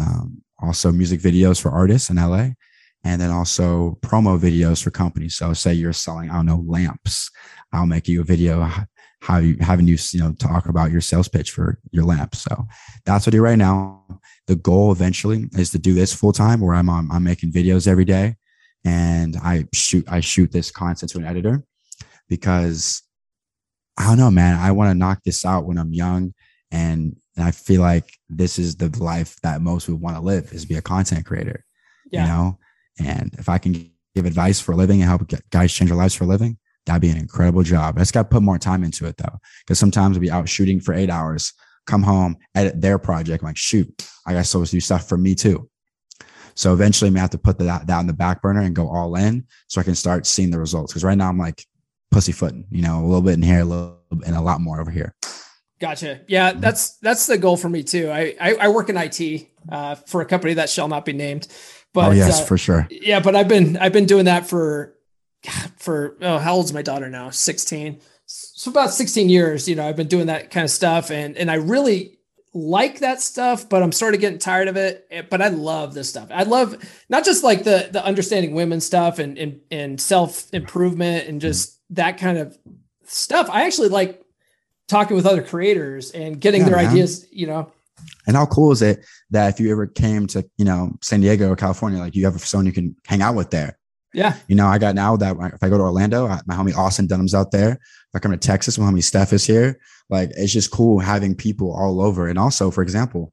Um, 0.00 0.42
also, 0.60 0.90
music 0.90 1.20
videos 1.20 1.60
for 1.60 1.70
artists 1.70 2.08
in 2.08 2.16
LA, 2.16 2.50
and 3.04 3.20
then 3.20 3.30
also 3.30 3.98
promo 4.02 4.38
videos 4.38 4.82
for 4.82 4.90
companies. 4.90 5.36
So, 5.36 5.52
say 5.52 5.74
you're 5.74 5.92
selling, 5.92 6.30
I 6.30 6.34
don't 6.36 6.46
know, 6.46 6.64
lamps. 6.66 7.30
I'll 7.72 7.86
make 7.86 8.08
you 8.08 8.20
a 8.20 8.24
video 8.24 8.68
how 9.20 9.38
you 9.38 9.56
having 9.60 9.88
you 9.88 9.96
you 10.12 10.20
know 10.20 10.32
talk 10.34 10.68
about 10.68 10.90
your 10.90 11.00
sales 11.00 11.28
pitch 11.28 11.50
for 11.50 11.78
your 11.92 12.04
lamp. 12.04 12.34
So 12.34 12.66
that's 13.06 13.26
what 13.26 13.34
I 13.34 13.38
do 13.38 13.42
right 13.42 13.58
now. 13.58 14.04
The 14.46 14.56
goal 14.56 14.92
eventually 14.92 15.46
is 15.52 15.70
to 15.70 15.78
do 15.78 15.94
this 15.94 16.12
full 16.12 16.32
time, 16.32 16.60
where 16.60 16.74
I'm 16.74 16.90
on, 16.90 17.08
I'm 17.10 17.24
making 17.24 17.50
videos 17.52 17.88
every 17.88 18.04
day, 18.04 18.36
and 18.84 19.36
I 19.36 19.64
shoot 19.72 20.04
I 20.08 20.20
shoot 20.20 20.52
this 20.52 20.70
content 20.70 21.10
to 21.12 21.18
an 21.18 21.24
editor 21.24 21.64
because 22.28 23.02
I 23.96 24.06
don't 24.06 24.18
know, 24.18 24.30
man. 24.30 24.58
I 24.58 24.72
want 24.72 24.90
to 24.90 24.94
knock 24.94 25.20
this 25.24 25.44
out 25.44 25.66
when 25.66 25.78
I'm 25.78 25.92
young. 25.92 26.34
And 26.70 27.16
I 27.38 27.52
feel 27.52 27.80
like 27.80 28.10
this 28.28 28.58
is 28.58 28.76
the 28.76 28.88
life 28.98 29.36
that 29.42 29.60
most 29.60 29.88
would 29.88 30.00
want 30.00 30.16
to 30.16 30.22
live 30.22 30.52
is 30.52 30.64
be 30.64 30.76
a 30.76 30.82
content 30.82 31.24
creator, 31.24 31.64
yeah. 32.10 32.22
you 32.22 32.28
know? 32.28 32.58
And 32.98 33.34
if 33.38 33.48
I 33.48 33.58
can 33.58 33.90
give 34.14 34.26
advice 34.26 34.60
for 34.60 34.72
a 34.72 34.76
living 34.76 35.00
and 35.00 35.08
help 35.08 35.30
guys 35.50 35.72
change 35.72 35.90
their 35.90 35.98
lives 35.98 36.14
for 36.14 36.24
a 36.24 36.26
living, 36.26 36.58
that'd 36.86 37.02
be 37.02 37.10
an 37.10 37.16
incredible 37.16 37.62
job. 37.62 37.96
I 37.96 38.00
just 38.00 38.14
got 38.14 38.24
to 38.24 38.28
put 38.28 38.42
more 38.42 38.58
time 38.58 38.84
into 38.84 39.06
it 39.06 39.16
though. 39.16 39.38
Cause 39.66 39.78
sometimes 39.78 40.16
we'll 40.16 40.22
be 40.22 40.30
out 40.30 40.48
shooting 40.48 40.80
for 40.80 40.94
eight 40.94 41.10
hours, 41.10 41.52
come 41.86 42.02
home, 42.02 42.36
edit 42.54 42.80
their 42.80 42.98
project. 42.98 43.42
I'm 43.42 43.48
like, 43.48 43.56
shoot, 43.56 44.08
I 44.26 44.32
got 44.34 44.44
to 44.44 44.64
do 44.64 44.80
stuff 44.80 45.08
for 45.08 45.16
me 45.16 45.34
too. 45.34 45.68
So 46.54 46.72
eventually 46.72 47.08
I 47.08 47.12
may 47.12 47.20
have 47.20 47.30
to 47.30 47.38
put 47.38 47.58
that, 47.58 47.90
on 47.90 48.06
the 48.06 48.12
back 48.12 48.40
burner 48.40 48.60
and 48.60 48.76
go 48.76 48.88
all 48.88 49.16
in 49.16 49.46
so 49.66 49.80
I 49.80 49.84
can 49.84 49.96
start 49.96 50.26
seeing 50.26 50.50
the 50.50 50.58
results. 50.58 50.92
Cause 50.92 51.02
right 51.02 51.18
now 51.18 51.28
I'm 51.28 51.38
like, 51.38 51.64
pussyfooting, 52.14 52.66
you 52.70 52.80
know, 52.80 53.00
a 53.00 53.04
little 53.04 53.22
bit 53.22 53.34
in 53.34 53.42
here, 53.42 53.60
a 53.60 53.64
little 53.64 53.98
and 54.24 54.36
a 54.36 54.40
lot 54.40 54.60
more 54.60 54.80
over 54.80 54.90
here. 54.90 55.14
Gotcha. 55.80 56.20
Yeah, 56.28 56.52
that's 56.52 56.96
that's 56.98 57.26
the 57.26 57.36
goal 57.36 57.56
for 57.56 57.68
me 57.68 57.82
too. 57.82 58.08
I 58.08 58.36
I, 58.40 58.54
I 58.54 58.68
work 58.68 58.88
in 58.88 58.96
IT 58.96 59.48
uh, 59.68 59.96
for 59.96 60.20
a 60.20 60.24
company 60.24 60.54
that 60.54 60.70
shall 60.70 60.86
not 60.86 61.04
be 61.04 61.12
named. 61.12 61.48
But 61.94 62.08
oh, 62.08 62.10
yes, 62.10 62.42
uh, 62.42 62.44
for 62.44 62.58
sure. 62.58 62.86
Yeah, 62.90 63.20
but 63.20 63.34
I've 63.34 63.48
been 63.48 63.78
I've 63.78 63.92
been 63.92 64.04
doing 64.04 64.26
that 64.26 64.46
for 64.46 64.94
for 65.78 66.18
oh, 66.20 66.38
how 66.38 66.54
old's 66.54 66.72
my 66.72 66.82
daughter 66.82 67.08
now? 67.08 67.30
Sixteen. 67.30 68.00
So 68.26 68.70
about 68.70 68.90
sixteen 68.90 69.28
years. 69.30 69.68
You 69.68 69.76
know, 69.76 69.88
I've 69.88 69.96
been 69.96 70.08
doing 70.08 70.26
that 70.26 70.50
kind 70.50 70.64
of 70.64 70.70
stuff, 70.70 71.10
and 71.12 71.36
and 71.36 71.50
I 71.50 71.54
really 71.54 72.18
like 72.52 72.98
that 72.98 73.20
stuff, 73.20 73.68
but 73.68 73.82
I'm 73.82 73.92
sort 73.92 74.14
of 74.14 74.20
getting 74.20 74.40
tired 74.40 74.66
of 74.66 74.76
it. 74.76 75.06
Eh, 75.10 75.22
but 75.22 75.40
I 75.40 75.48
love 75.48 75.94
this 75.94 76.08
stuff. 76.08 76.28
I 76.32 76.42
love 76.42 76.76
not 77.08 77.24
just 77.24 77.44
like 77.44 77.62
the 77.62 77.88
the 77.92 78.04
understanding 78.04 78.54
women 78.54 78.80
stuff 78.80 79.20
and 79.20 79.38
and, 79.38 79.60
and 79.70 80.00
self 80.00 80.52
improvement 80.52 81.28
and 81.28 81.40
just 81.40 81.78
that 81.90 82.18
kind 82.18 82.38
of 82.38 82.58
stuff. 83.04 83.48
I 83.50 83.66
actually 83.66 83.88
like 83.88 84.20
talking 84.88 85.14
with 85.14 85.26
other 85.26 85.42
creators 85.42 86.10
and 86.10 86.40
getting 86.40 86.62
yeah, 86.62 86.70
their 86.70 86.76
man. 86.76 86.90
ideas. 86.90 87.24
You 87.30 87.46
know. 87.46 87.72
And 88.26 88.36
how 88.36 88.46
cool 88.46 88.72
is 88.72 88.82
it 88.82 89.04
that 89.30 89.52
if 89.52 89.60
you 89.60 89.70
ever 89.70 89.86
came 89.86 90.26
to 90.28 90.44
you 90.56 90.64
know 90.64 90.96
San 91.02 91.20
Diego 91.20 91.50
or 91.50 91.56
California, 91.56 91.98
like 91.98 92.14
you 92.14 92.24
have 92.24 92.38
someone 92.40 92.66
you 92.66 92.72
can 92.72 92.96
hang 93.06 93.22
out 93.22 93.34
with 93.34 93.50
there. 93.50 93.78
Yeah. 94.14 94.36
You 94.46 94.54
know, 94.54 94.66
I 94.66 94.78
got 94.78 94.94
now 94.94 95.16
that 95.16 95.36
if 95.54 95.62
I 95.62 95.68
go 95.68 95.76
to 95.76 95.82
Orlando, 95.82 96.28
my 96.46 96.54
homie 96.54 96.74
Austin 96.74 97.08
Dunham's 97.08 97.34
out 97.34 97.50
there. 97.50 97.72
If 97.72 98.14
I 98.14 98.20
come 98.20 98.30
to 98.30 98.38
Texas, 98.38 98.78
my 98.78 98.90
homie 98.90 99.02
Steph 99.02 99.32
is 99.32 99.44
here. 99.44 99.80
Like 100.08 100.30
it's 100.36 100.52
just 100.52 100.70
cool 100.70 101.00
having 101.00 101.34
people 101.34 101.74
all 101.74 102.00
over. 102.00 102.28
And 102.28 102.38
also, 102.38 102.70
for 102.70 102.82
example, 102.82 103.32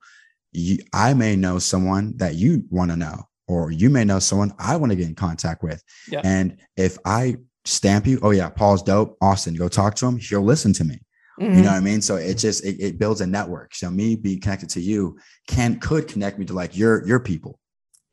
you, 0.52 0.80
I 0.92 1.14
may 1.14 1.36
know 1.36 1.60
someone 1.60 2.18
that 2.18 2.36
you 2.36 2.66
want 2.70 2.92
to 2.92 2.98
know, 2.98 3.28
or 3.48 3.72
you 3.72 3.90
may 3.90 4.04
know 4.04 4.20
someone 4.20 4.54
I 4.58 4.76
want 4.76 4.92
to 4.92 4.96
get 4.96 5.08
in 5.08 5.16
contact 5.16 5.64
with. 5.64 5.84
Yeah. 6.10 6.22
And 6.24 6.58
if 6.76 6.98
I 7.06 7.38
stamp 7.64 8.08
you, 8.08 8.20
oh 8.24 8.32
yeah, 8.32 8.50
Paul's 8.50 8.82
dope. 8.82 9.18
Austin, 9.22 9.54
go 9.54 9.68
talk 9.68 9.96
to 9.96 10.08
him. 10.08 10.18
He'll 10.18 10.42
listen 10.42 10.74
to 10.74 10.84
me. 10.84 11.00
Mm-hmm. 11.42 11.56
You 11.56 11.62
know 11.64 11.72
what 11.72 11.78
I 11.78 11.80
mean? 11.80 12.02
So 12.02 12.18
it 12.18 12.36
just 12.36 12.64
it, 12.64 12.80
it, 12.80 13.00
builds 13.00 13.20
a 13.20 13.26
network. 13.26 13.74
So 13.74 13.90
me 13.90 14.16
being 14.16 14.40
connected 14.40 14.70
to 14.72 14.80
you 14.80 15.18
can 15.48 15.80
could 15.80 16.08
connect 16.08 16.38
me 16.38 16.46
to 16.46 16.54
like 16.54 16.78
your 16.78 17.06
your 17.08 17.20
people. 17.20 17.60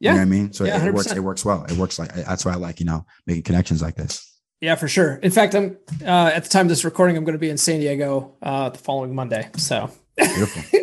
Yeah. 0.00 0.12
You 0.12 0.14
know 0.14 0.20
what 0.20 0.26
I 0.26 0.30
mean? 0.30 0.52
So 0.52 0.64
yeah, 0.64 0.82
it, 0.82 0.88
it 0.88 0.94
works, 0.94 1.12
it 1.12 1.20
works 1.20 1.44
well. 1.44 1.64
It 1.64 1.76
works 1.76 1.98
like 1.98 2.14
that's 2.14 2.44
why 2.44 2.52
I 2.52 2.54
like, 2.54 2.80
you 2.80 2.86
know, 2.86 3.04
making 3.26 3.42
connections 3.42 3.82
like 3.82 3.96
this. 3.96 4.24
Yeah, 4.60 4.76
for 4.76 4.88
sure. 4.88 5.16
In 5.16 5.30
fact, 5.30 5.54
I'm 5.54 5.76
uh, 6.02 6.30
at 6.34 6.44
the 6.44 6.48
time 6.48 6.66
of 6.66 6.68
this 6.70 6.84
recording, 6.84 7.16
I'm 7.16 7.24
going 7.24 7.34
to 7.34 7.38
be 7.38 7.50
in 7.50 7.58
San 7.58 7.80
Diego 7.80 8.36
uh, 8.42 8.70
the 8.70 8.78
following 8.78 9.14
Monday. 9.14 9.50
So 9.56 9.90
beautiful. 10.16 10.62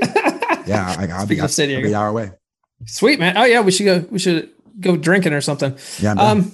yeah, 0.66 0.96
I, 0.98 1.20
will 1.20 1.28
be, 1.28 1.42
I'll, 1.42 1.48
San 1.48 1.68
Diego. 1.68 1.82
I'll 1.82 1.90
be 1.90 1.96
hour 1.96 2.08
away. 2.08 2.32
Sweet 2.86 3.20
man. 3.20 3.38
Oh 3.38 3.46
yeah, 3.46 3.62
we 3.62 3.72
should 3.72 3.86
go. 3.86 4.06
We 4.12 4.20
should 4.20 4.50
go 4.80 4.96
drinking 4.96 5.34
or 5.34 5.42
something. 5.42 5.78
Yeah. 6.00 6.14
Um. 6.14 6.52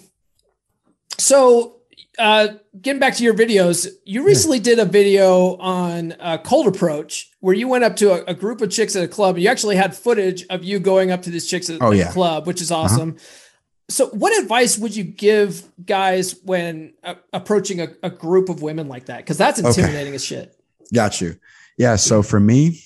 So, 1.18 1.81
uh, 2.20 2.50
getting 2.80 3.00
back 3.00 3.16
to 3.16 3.24
your 3.24 3.34
videos, 3.34 3.88
you 4.06 4.26
recently 4.26 4.58
yeah. 4.58 4.64
did 4.64 4.80
a 4.80 4.86
video 4.86 5.56
on 5.58 6.14
a 6.20 6.38
cold 6.38 6.68
approach 6.68 7.32
where 7.40 7.56
you 7.56 7.68
went 7.68 7.84
up 7.84 7.96
to 7.98 8.12
a, 8.12 8.32
a, 8.32 8.34
group 8.34 8.62
of 8.62 8.70
chicks 8.70 8.96
at 8.96 9.04
a 9.04 9.08
club. 9.08 9.38
You 9.38 9.48
actually 9.50 9.78
had 9.78 9.96
footage 9.96 10.46
of 10.50 10.64
you 10.64 10.80
going 10.80 11.12
up 11.12 11.22
to 11.24 11.30
these 11.30 11.48
chicks 11.48 11.70
at 11.70 11.82
oh, 11.82 11.92
yeah. 11.92 12.12
club, 12.12 12.48
which 12.48 12.62
is 12.62 12.72
uh-huh. 12.72 12.82
awesome. 12.82 13.10
Uh-huh. 13.12 13.38
So, 13.90 14.08
what 14.08 14.38
advice 14.42 14.78
would 14.78 14.96
you 14.96 15.04
give 15.04 15.64
guys 15.86 16.36
when 16.44 16.94
uh, 17.04 17.16
approaching 17.34 17.82
a, 17.82 17.90
a, 18.04 18.10
group 18.10 18.48
of 18.48 18.62
women 18.62 18.88
like 18.88 19.06
that? 19.06 19.18
Because 19.18 19.38
that's 19.38 19.60
intimidating 19.60 20.08
okay. 20.08 20.16
as 20.16 20.24
shit. 20.24 20.56
Got 20.94 21.20
you. 21.20 21.38
Yeah. 21.78 21.96
So 21.98 22.24
for 22.24 22.40
me, 22.40 22.80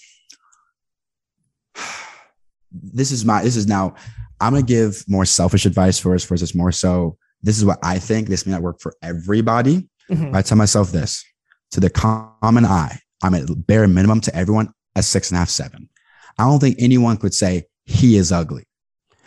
this 2.71 3.11
is 3.11 3.25
my. 3.25 3.43
This 3.43 3.55
is 3.55 3.67
now. 3.67 3.95
I'm 4.39 4.53
gonna 4.53 4.65
give 4.65 5.03
more 5.07 5.25
selfish 5.25 5.65
advice 5.65 5.99
first. 5.99 6.27
First, 6.27 6.43
it's 6.43 6.55
more 6.55 6.71
so. 6.71 7.17
This 7.45 7.57
is 7.57 7.65
what 7.65 7.79
I 7.83 7.99
think. 7.99 8.27
This 8.27 8.45
may 8.45 8.51
not 8.51 8.61
work 8.61 8.79
for 8.79 8.93
everybody. 9.01 9.87
Mm-hmm. 10.09 10.35
I 10.35 10.41
tell 10.41 10.57
myself 10.57 10.91
this: 10.91 11.23
to 11.71 11.79
the 11.79 11.89
common 11.89 12.65
eye, 12.65 12.99
I'm 13.23 13.35
at 13.35 13.45
bare 13.67 13.87
minimum 13.87 14.21
to 14.21 14.35
everyone 14.35 14.73
a 14.95 15.03
six 15.03 15.29
and 15.29 15.37
a 15.37 15.39
half, 15.39 15.49
seven. 15.49 15.89
I 16.37 16.43
don't 16.43 16.59
think 16.59 16.77
anyone 16.79 17.17
could 17.17 17.33
say 17.33 17.65
he 17.85 18.17
is 18.17 18.31
ugly. 18.31 18.63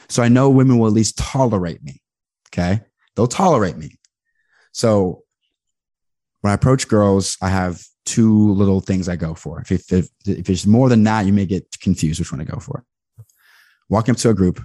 So 0.08 0.22
I 0.22 0.28
know 0.28 0.50
women 0.50 0.78
will 0.78 0.86
at 0.86 0.92
least 0.92 1.18
tolerate 1.18 1.82
me. 1.82 2.00
Okay. 2.48 2.80
They'll 3.14 3.26
tolerate 3.26 3.76
me. 3.76 3.98
So 4.72 5.22
when 6.40 6.50
I 6.50 6.54
approach 6.54 6.88
girls, 6.88 7.36
I 7.42 7.48
have 7.50 7.82
two 8.06 8.52
little 8.52 8.80
things 8.80 9.08
I 9.08 9.16
go 9.16 9.34
for. 9.34 9.60
If, 9.60 9.70
if, 9.70 9.92
if, 9.92 10.08
if 10.26 10.50
it's 10.50 10.66
more 10.66 10.88
than 10.88 11.04
that, 11.04 11.26
you 11.26 11.32
may 11.32 11.46
get 11.46 11.78
confused 11.80 12.20
which 12.20 12.32
one 12.32 12.38
to 12.38 12.44
go 12.44 12.58
for. 12.58 12.84
Walking 13.88 14.12
up 14.12 14.18
to 14.18 14.30
a 14.30 14.34
group, 14.34 14.62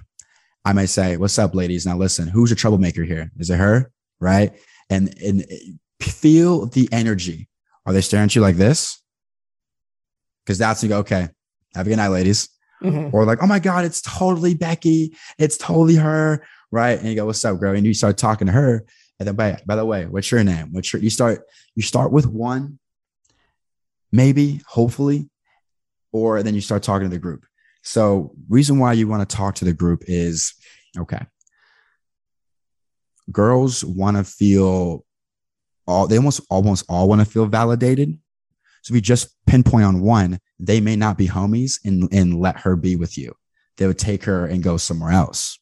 I 0.64 0.72
may 0.72 0.86
say, 0.86 1.16
What's 1.16 1.38
up, 1.38 1.54
ladies? 1.54 1.86
Now 1.86 1.96
listen, 1.96 2.28
who's 2.28 2.52
a 2.52 2.56
troublemaker 2.56 3.04
here? 3.04 3.30
Is 3.38 3.50
it 3.50 3.58
her? 3.58 3.90
Right. 4.20 4.52
And, 4.90 5.14
and 5.22 5.44
feel 6.00 6.66
the 6.66 6.88
energy. 6.92 7.48
Are 7.86 7.92
they 7.92 8.00
staring 8.00 8.24
at 8.24 8.34
you 8.34 8.40
like 8.40 8.56
this? 8.56 9.00
Because 10.44 10.58
that's 10.58 10.82
you 10.82 10.88
go, 10.88 10.98
okay, 10.98 11.28
have 11.74 11.86
a 11.86 11.90
good 11.90 11.96
night, 11.96 12.08
ladies. 12.08 12.48
Mm-hmm. 12.82 13.14
Or 13.14 13.24
like, 13.24 13.42
oh 13.42 13.46
my 13.46 13.58
God, 13.58 13.84
it's 13.84 14.02
totally 14.02 14.54
Becky. 14.54 15.16
It's 15.38 15.56
totally 15.56 15.96
her. 15.96 16.44
Right. 16.70 16.98
And 16.98 17.08
you 17.08 17.14
go, 17.14 17.26
what's 17.26 17.44
up, 17.44 17.58
girl? 17.58 17.74
And 17.74 17.86
you 17.86 17.94
start 17.94 18.18
talking 18.18 18.46
to 18.46 18.52
her. 18.52 18.84
And 19.18 19.28
then 19.28 19.36
by, 19.36 19.60
by 19.64 19.76
the 19.76 19.84
way, 19.84 20.06
what's 20.06 20.30
your 20.30 20.42
name? 20.44 20.72
What's 20.72 20.92
your 20.92 21.00
you 21.00 21.10
start, 21.10 21.42
you 21.74 21.82
start 21.82 22.10
with 22.10 22.26
one, 22.26 22.78
maybe, 24.10 24.60
hopefully, 24.66 25.28
or 26.12 26.42
then 26.42 26.54
you 26.54 26.60
start 26.60 26.82
talking 26.82 27.08
to 27.08 27.14
the 27.14 27.20
group. 27.20 27.46
So 27.84 28.32
reason 28.48 28.78
why 28.78 28.94
you 28.94 29.06
want 29.06 29.28
to 29.28 29.36
talk 29.36 29.56
to 29.56 29.64
the 29.64 29.74
group 29.74 30.04
is 30.06 30.54
okay. 30.98 31.24
Girls 33.30 33.84
want 33.84 34.16
to 34.16 34.24
feel 34.24 35.04
all 35.86 36.06
they 36.06 36.16
almost 36.16 36.40
almost 36.48 36.86
all 36.88 37.08
want 37.08 37.20
to 37.20 37.26
feel 37.26 37.46
validated. 37.46 38.18
So 38.82 38.92
if 38.92 38.96
you 38.96 39.00
just 39.00 39.34
pinpoint 39.46 39.84
on 39.84 40.00
one, 40.00 40.40
they 40.58 40.80
may 40.80 40.96
not 40.96 41.16
be 41.16 41.28
homies 41.28 41.78
and, 41.84 42.08
and 42.12 42.38
let 42.38 42.60
her 42.60 42.74
be 42.76 42.96
with 42.96 43.16
you. 43.16 43.34
They 43.76 43.86
would 43.86 43.98
take 43.98 44.24
her 44.24 44.46
and 44.46 44.62
go 44.62 44.76
somewhere 44.76 45.12
else. 45.12 45.58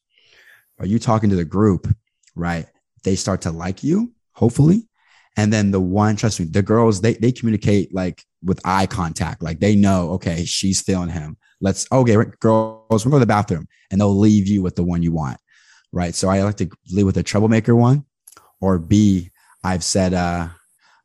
Are 0.79 0.85
you 0.85 0.99
talking 0.99 1.29
to 1.29 1.35
the 1.35 1.45
group, 1.45 1.87
right? 2.35 2.65
They 3.03 3.15
start 3.15 3.41
to 3.41 3.51
like 3.51 3.83
you, 3.83 4.13
hopefully. 4.31 4.87
And 5.35 5.51
then 5.51 5.71
the 5.71 5.79
one, 5.79 6.15
trust 6.15 6.39
me, 6.39 6.45
the 6.45 6.61
girls, 6.61 7.01
they, 7.01 7.13
they 7.15 7.31
communicate 7.31 7.93
like 7.93 8.23
with 8.43 8.61
eye 8.65 8.85
contact. 8.85 9.41
Like 9.41 9.59
they 9.59 9.75
know, 9.75 10.11
okay, 10.11 10.45
she's 10.45 10.81
feeling 10.81 11.09
him. 11.09 11.37
Let's, 11.59 11.87
okay, 11.91 12.17
girls, 12.39 12.83
we'll 12.89 13.11
go 13.11 13.15
to 13.17 13.19
the 13.19 13.25
bathroom 13.25 13.67
and 13.89 13.99
they'll 13.99 14.17
leave 14.17 14.47
you 14.47 14.61
with 14.61 14.75
the 14.75 14.83
one 14.83 15.01
you 15.01 15.11
want. 15.11 15.37
Right. 15.91 16.13
So 16.13 16.29
I 16.29 16.43
like 16.43 16.57
to 16.57 16.69
leave 16.91 17.05
with 17.05 17.17
a 17.17 17.23
troublemaker 17.23 17.75
one 17.75 18.05
or 18.61 18.79
B, 18.79 19.31
I've 19.63 19.83
said, 19.83 20.13
uh, 20.13 20.49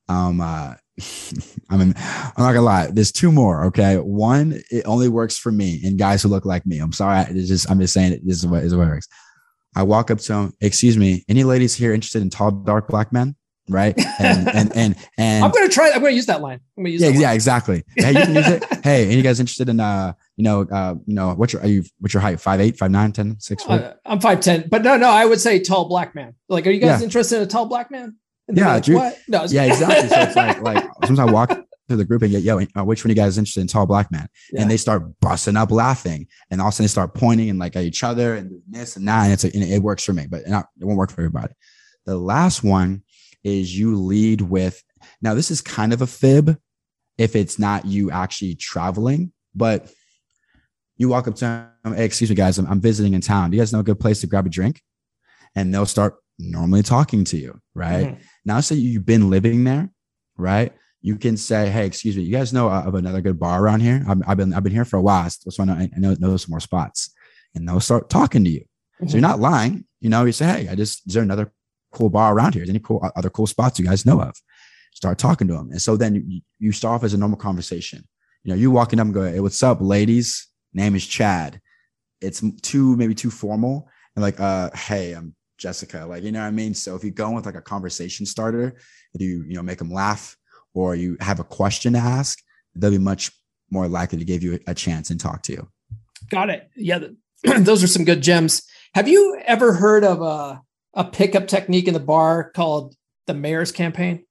um, 0.08 0.40
uh, 0.40 0.74
I 1.70 1.76
mean, 1.76 1.94
I'm 1.96 2.32
not 2.38 2.52
gonna 2.52 2.62
lie. 2.62 2.88
There's 2.90 3.12
two 3.12 3.30
more. 3.30 3.64
Okay, 3.66 3.96
one 3.96 4.60
it 4.70 4.84
only 4.86 5.08
works 5.08 5.38
for 5.38 5.52
me 5.52 5.80
and 5.84 5.98
guys 5.98 6.22
who 6.22 6.28
look 6.28 6.44
like 6.44 6.66
me. 6.66 6.78
I'm 6.78 6.92
sorry. 6.92 7.24
It's 7.28 7.48
just 7.48 7.70
I'm 7.70 7.78
just 7.78 7.94
saying 7.94 8.12
it. 8.12 8.26
This 8.26 8.38
is 8.38 8.46
what 8.46 8.64
is 8.64 8.74
what 8.74 8.88
works. 8.88 9.08
I 9.76 9.82
walk 9.82 10.10
up 10.10 10.18
to 10.18 10.34
him. 10.34 10.52
Excuse 10.60 10.96
me. 10.96 11.24
Any 11.28 11.44
ladies 11.44 11.74
here 11.74 11.92
interested 11.92 12.22
in 12.22 12.30
tall, 12.30 12.50
dark 12.50 12.88
black 12.88 13.12
men? 13.12 13.36
Right. 13.68 13.98
And 14.18 14.48
and 14.48 14.72
and 14.76 14.96
and 15.16 15.44
I'm 15.44 15.50
gonna 15.50 15.68
try. 15.68 15.90
I'm 15.90 16.00
gonna 16.00 16.10
use 16.10 16.26
that 16.26 16.40
line. 16.40 16.60
I'm 16.76 16.84
gonna 16.84 16.90
use. 16.90 17.02
Yeah, 17.02 17.10
yeah, 17.10 17.32
exactly. 17.32 17.84
Hey, 17.96 18.12
you 18.12 18.24
can 18.24 18.34
use 18.34 18.48
it. 18.48 18.64
Hey, 18.88 19.06
any 19.10 19.20
guys 19.22 19.38
interested 19.38 19.68
in 19.68 19.80
uh, 19.80 20.14
you 20.36 20.44
know, 20.44 20.62
uh, 20.62 20.94
you 21.04 21.14
know, 21.14 21.34
what's 21.34 21.52
your 21.52 21.62
are 21.62 21.68
you 21.68 21.84
what's 21.98 22.14
your 22.14 22.20
height? 22.20 22.40
Five 22.40 22.60
eight, 22.60 22.78
five 22.78 22.90
nine, 22.90 23.12
ten, 23.12 23.38
six 23.38 23.62
foot? 23.64 23.82
Uh, 23.82 23.94
I'm 24.06 24.20
five 24.20 24.40
ten, 24.40 24.66
but 24.70 24.82
no, 24.82 24.96
no, 24.96 25.10
I 25.10 25.26
would 25.26 25.40
say 25.40 25.58
tall 25.58 25.88
black 25.88 26.14
man. 26.14 26.34
Like, 26.48 26.66
are 26.66 26.70
you 26.70 26.80
guys 26.80 27.00
yeah. 27.00 27.04
interested 27.04 27.36
in 27.36 27.42
a 27.42 27.46
tall 27.46 27.66
black 27.66 27.90
man? 27.90 28.16
yeah, 28.48 28.74
like, 28.74 28.86
what? 28.86 29.18
No, 29.28 29.44
yeah, 29.48 29.64
exactly. 29.64 30.08
So 30.08 30.20
it's 30.20 30.36
like 30.36 30.60
like 30.62 30.84
sometimes 31.04 31.18
I 31.18 31.24
walk 31.24 31.50
to 31.88 31.96
the 31.96 32.04
group 32.04 32.22
and 32.22 32.30
get, 32.30 32.42
yo, 32.42 32.60
uh, 32.76 32.84
which 32.84 33.04
one 33.04 33.10
of 33.10 33.16
you 33.16 33.22
guys 33.22 33.32
is 33.32 33.38
interested 33.38 33.60
in 33.60 33.66
tall 33.66 33.86
black 33.86 34.12
man? 34.12 34.28
Yeah. 34.52 34.62
And 34.62 34.70
they 34.70 34.76
start 34.76 35.02
busting 35.20 35.56
up 35.56 35.70
laughing. 35.70 36.26
And 36.50 36.60
all 36.60 36.68
of 36.68 36.72
a 36.72 36.76
sudden 36.76 36.84
they 36.84 36.88
start 36.88 37.14
pointing 37.14 37.50
and 37.50 37.58
like 37.58 37.76
at 37.76 37.84
each 37.84 38.04
other 38.04 38.34
and 38.34 38.60
this 38.68 38.96
and 38.96 39.08
that. 39.08 39.24
And 39.24 39.32
it's 39.32 39.44
a, 39.44 39.54
and 39.54 39.64
it 39.64 39.82
works 39.82 40.04
for 40.04 40.12
me, 40.12 40.26
but 40.28 40.46
not, 40.46 40.66
it 40.80 40.84
won't 40.84 40.98
work 40.98 41.10
for 41.10 41.22
everybody. 41.22 41.54
The 42.04 42.16
last 42.16 42.62
one 42.62 43.02
is 43.44 43.76
you 43.76 43.96
lead 43.96 44.40
with, 44.40 44.82
now 45.22 45.34
this 45.34 45.50
is 45.50 45.60
kind 45.60 45.92
of 45.92 46.02
a 46.02 46.06
fib 46.06 46.58
if 47.16 47.34
it's 47.34 47.58
not 47.58 47.84
you 47.84 48.10
actually 48.10 48.54
traveling, 48.54 49.32
but 49.54 49.90
you 50.96 51.08
walk 51.08 51.28
up 51.28 51.36
to 51.36 51.40
them, 51.84 51.94
hey, 51.94 52.04
excuse 52.04 52.30
me, 52.30 52.36
guys, 52.36 52.58
I'm, 52.58 52.66
I'm 52.66 52.80
visiting 52.80 53.14
in 53.14 53.20
town. 53.20 53.50
Do 53.50 53.56
you 53.56 53.60
guys 53.60 53.72
know 53.72 53.80
a 53.80 53.84
good 53.84 54.00
place 54.00 54.20
to 54.20 54.26
grab 54.26 54.46
a 54.46 54.48
drink? 54.48 54.80
And 55.54 55.72
they'll 55.72 55.86
start 55.86 56.16
normally 56.38 56.82
talking 56.82 57.24
to 57.24 57.36
you, 57.36 57.60
right? 57.74 58.08
Mm-hmm. 58.08 58.22
Now, 58.44 58.60
say 58.60 58.76
you've 58.76 59.06
been 59.06 59.30
living 59.30 59.64
there, 59.64 59.90
right? 60.36 60.72
You 61.00 61.16
can 61.16 61.36
say, 61.36 61.70
"Hey, 61.70 61.86
excuse 61.86 62.16
me, 62.16 62.24
you 62.24 62.32
guys 62.32 62.52
know 62.52 62.68
of 62.68 62.94
another 62.94 63.20
good 63.20 63.38
bar 63.38 63.62
around 63.62 63.80
here? 63.80 64.04
I've, 64.08 64.20
I've 64.26 64.36
been 64.36 64.52
I've 64.52 64.64
been 64.64 64.72
here 64.72 64.84
for 64.84 64.96
a 64.96 65.02
while, 65.02 65.30
so 65.30 65.62
I 65.62 65.66
know, 65.66 65.74
I 65.74 65.90
know, 65.96 66.16
know 66.18 66.36
some 66.36 66.50
more 66.50 66.60
spots." 66.60 67.10
And 67.54 67.66
they'll 67.66 67.80
start 67.80 68.10
talking 68.10 68.44
to 68.44 68.50
you. 68.50 68.60
Mm-hmm. 68.60 69.06
So 69.06 69.12
you're 69.12 69.22
not 69.22 69.40
lying. 69.40 69.84
You 70.00 70.10
know, 70.10 70.24
you 70.24 70.32
say, 70.32 70.46
"Hey, 70.46 70.68
I 70.68 70.74
just 70.74 71.06
is 71.06 71.14
there 71.14 71.22
another 71.22 71.52
cool 71.98 72.10
bar 72.10 72.34
around 72.34 72.54
here? 72.54 72.62
Is 72.62 72.70
any 72.70 72.78
cool 72.78 73.00
other 73.16 73.30
cool 73.30 73.46
spots 73.46 73.78
you 73.78 73.84
guys 73.84 74.06
know 74.06 74.20
of?" 74.20 74.34
Start 74.94 75.18
talking 75.18 75.48
to 75.48 75.54
them, 75.54 75.70
and 75.70 75.82
so 75.82 75.96
then 75.96 76.42
you, 76.58 76.72
start 76.72 76.94
off 76.96 77.04
as 77.04 77.14
a 77.14 77.18
normal 77.18 77.38
conversation. 77.38 78.06
You 78.44 78.50
know, 78.50 78.56
you 78.56 78.70
walking 78.70 79.00
up 79.00 79.06
and 79.06 79.14
go, 79.14 79.24
"Hey, 79.24 79.40
what's 79.40 79.62
up, 79.62 79.78
ladies? 79.80 80.48
Name 80.72 80.94
is 80.94 81.06
Chad." 81.06 81.60
It's 82.20 82.42
too 82.62 82.96
maybe 82.96 83.14
too 83.14 83.30
formal, 83.30 83.88
and 84.16 84.22
like, 84.22 84.40
uh, 84.40 84.70
"Hey, 84.74 85.12
I'm 85.12 85.34
Jessica. 85.58 86.06
Like, 86.06 86.22
you 86.22 86.32
know 86.32 86.40
what 86.40 86.46
I 86.46 86.52
mean? 86.52 86.72
So 86.72 86.94
if 86.94 87.04
you 87.04 87.10
go 87.10 87.30
with 87.32 87.44
like 87.44 87.56
a 87.56 87.60
conversation 87.60 88.24
starter, 88.24 88.76
if 89.12 89.20
you, 89.20 89.44
you 89.46 89.54
know, 89.54 89.62
make 89.62 89.78
them 89.78 89.90
laugh 89.90 90.36
or 90.72 90.94
you 90.94 91.16
have 91.20 91.40
a 91.40 91.44
question 91.44 91.92
to 91.92 91.98
ask, 91.98 92.38
they'll 92.74 92.90
be 92.90 92.98
much 92.98 93.30
more 93.70 93.88
likely 93.88 94.18
to 94.18 94.24
give 94.24 94.42
you 94.42 94.58
a 94.66 94.74
chance 94.74 95.10
and 95.10 95.20
talk 95.20 95.42
to 95.42 95.52
you. 95.52 95.68
Got 96.30 96.50
it. 96.50 96.70
Yeah. 96.74 97.00
those 97.58 97.82
are 97.82 97.88
some 97.88 98.04
good 98.04 98.22
gems. 98.22 98.62
Have 98.94 99.08
you 99.08 99.40
ever 99.44 99.74
heard 99.74 100.04
of 100.04 100.22
a, 100.22 100.62
a 100.94 101.04
pickup 101.04 101.46
technique 101.48 101.86
in 101.88 101.94
the 101.94 102.00
bar 102.00 102.50
called 102.54 102.94
the 103.26 103.34
mayor's 103.34 103.72
campaign? 103.72 104.24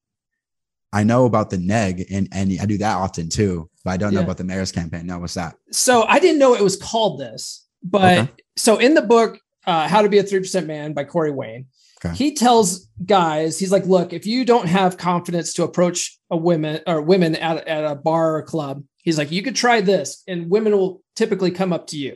I 0.94 1.04
know 1.04 1.26
about 1.26 1.50
the 1.50 1.58
neg 1.58 2.06
and 2.12 2.28
and 2.32 2.52
I 2.62 2.66
do 2.66 2.78
that 2.78 2.96
often 2.96 3.30
too, 3.30 3.70
but 3.84 3.92
I 3.92 3.98
don't 3.98 4.14
know 4.14 4.22
Yeah. 4.22 4.24
about 4.26 4.38
the 4.38 4.44
mayor's 4.44 4.72
campaign. 4.72 5.06
No, 5.06 5.20
what's 5.20 5.34
that? 5.36 5.56
So 5.72 6.04
I 6.04 6.20
didn't 6.20 6.40
know 6.40 6.56
it 6.56 6.62
was 6.62 6.78
called 6.78 7.20
this, 7.20 7.66
but 7.84 8.18
Okay. 8.18 8.32
so 8.56 8.78
in 8.78 8.94
the 8.94 9.02
book, 9.02 9.40
uh, 9.66 9.88
How 9.88 10.02
to 10.02 10.10
Be 10.10 10.18
a 10.18 10.24
3% 10.24 10.66
Man 10.66 10.94
by 10.94 11.04
Corey 11.04 11.32
Wayne, 11.32 11.66
Okay. 12.04 12.16
he 12.16 12.34
tells 12.34 12.88
guys, 13.06 13.60
he's 13.60 13.72
like, 13.72 13.86
look, 13.86 14.14
if 14.14 14.26
you 14.26 14.46
don't 14.46 14.68
have 14.68 14.98
confidence 14.98 15.54
to 15.56 15.64
approach 15.64 16.18
a 16.32 16.38
women 16.38 16.80
or 16.88 17.02
women 17.02 17.36
at, 17.36 17.68
at 17.68 17.84
a 17.84 17.96
bar 17.96 18.38
or 18.38 18.44
club, 18.44 18.84
he's 19.04 19.18
like, 19.18 19.32
you 19.32 19.42
could 19.42 19.56
try 19.56 19.82
this 19.82 20.24
and 20.28 20.50
women 20.50 20.72
will 20.78 21.02
typically 21.16 21.52
come 21.52 21.74
up 21.74 21.88
to 21.88 21.98
you. 21.98 22.16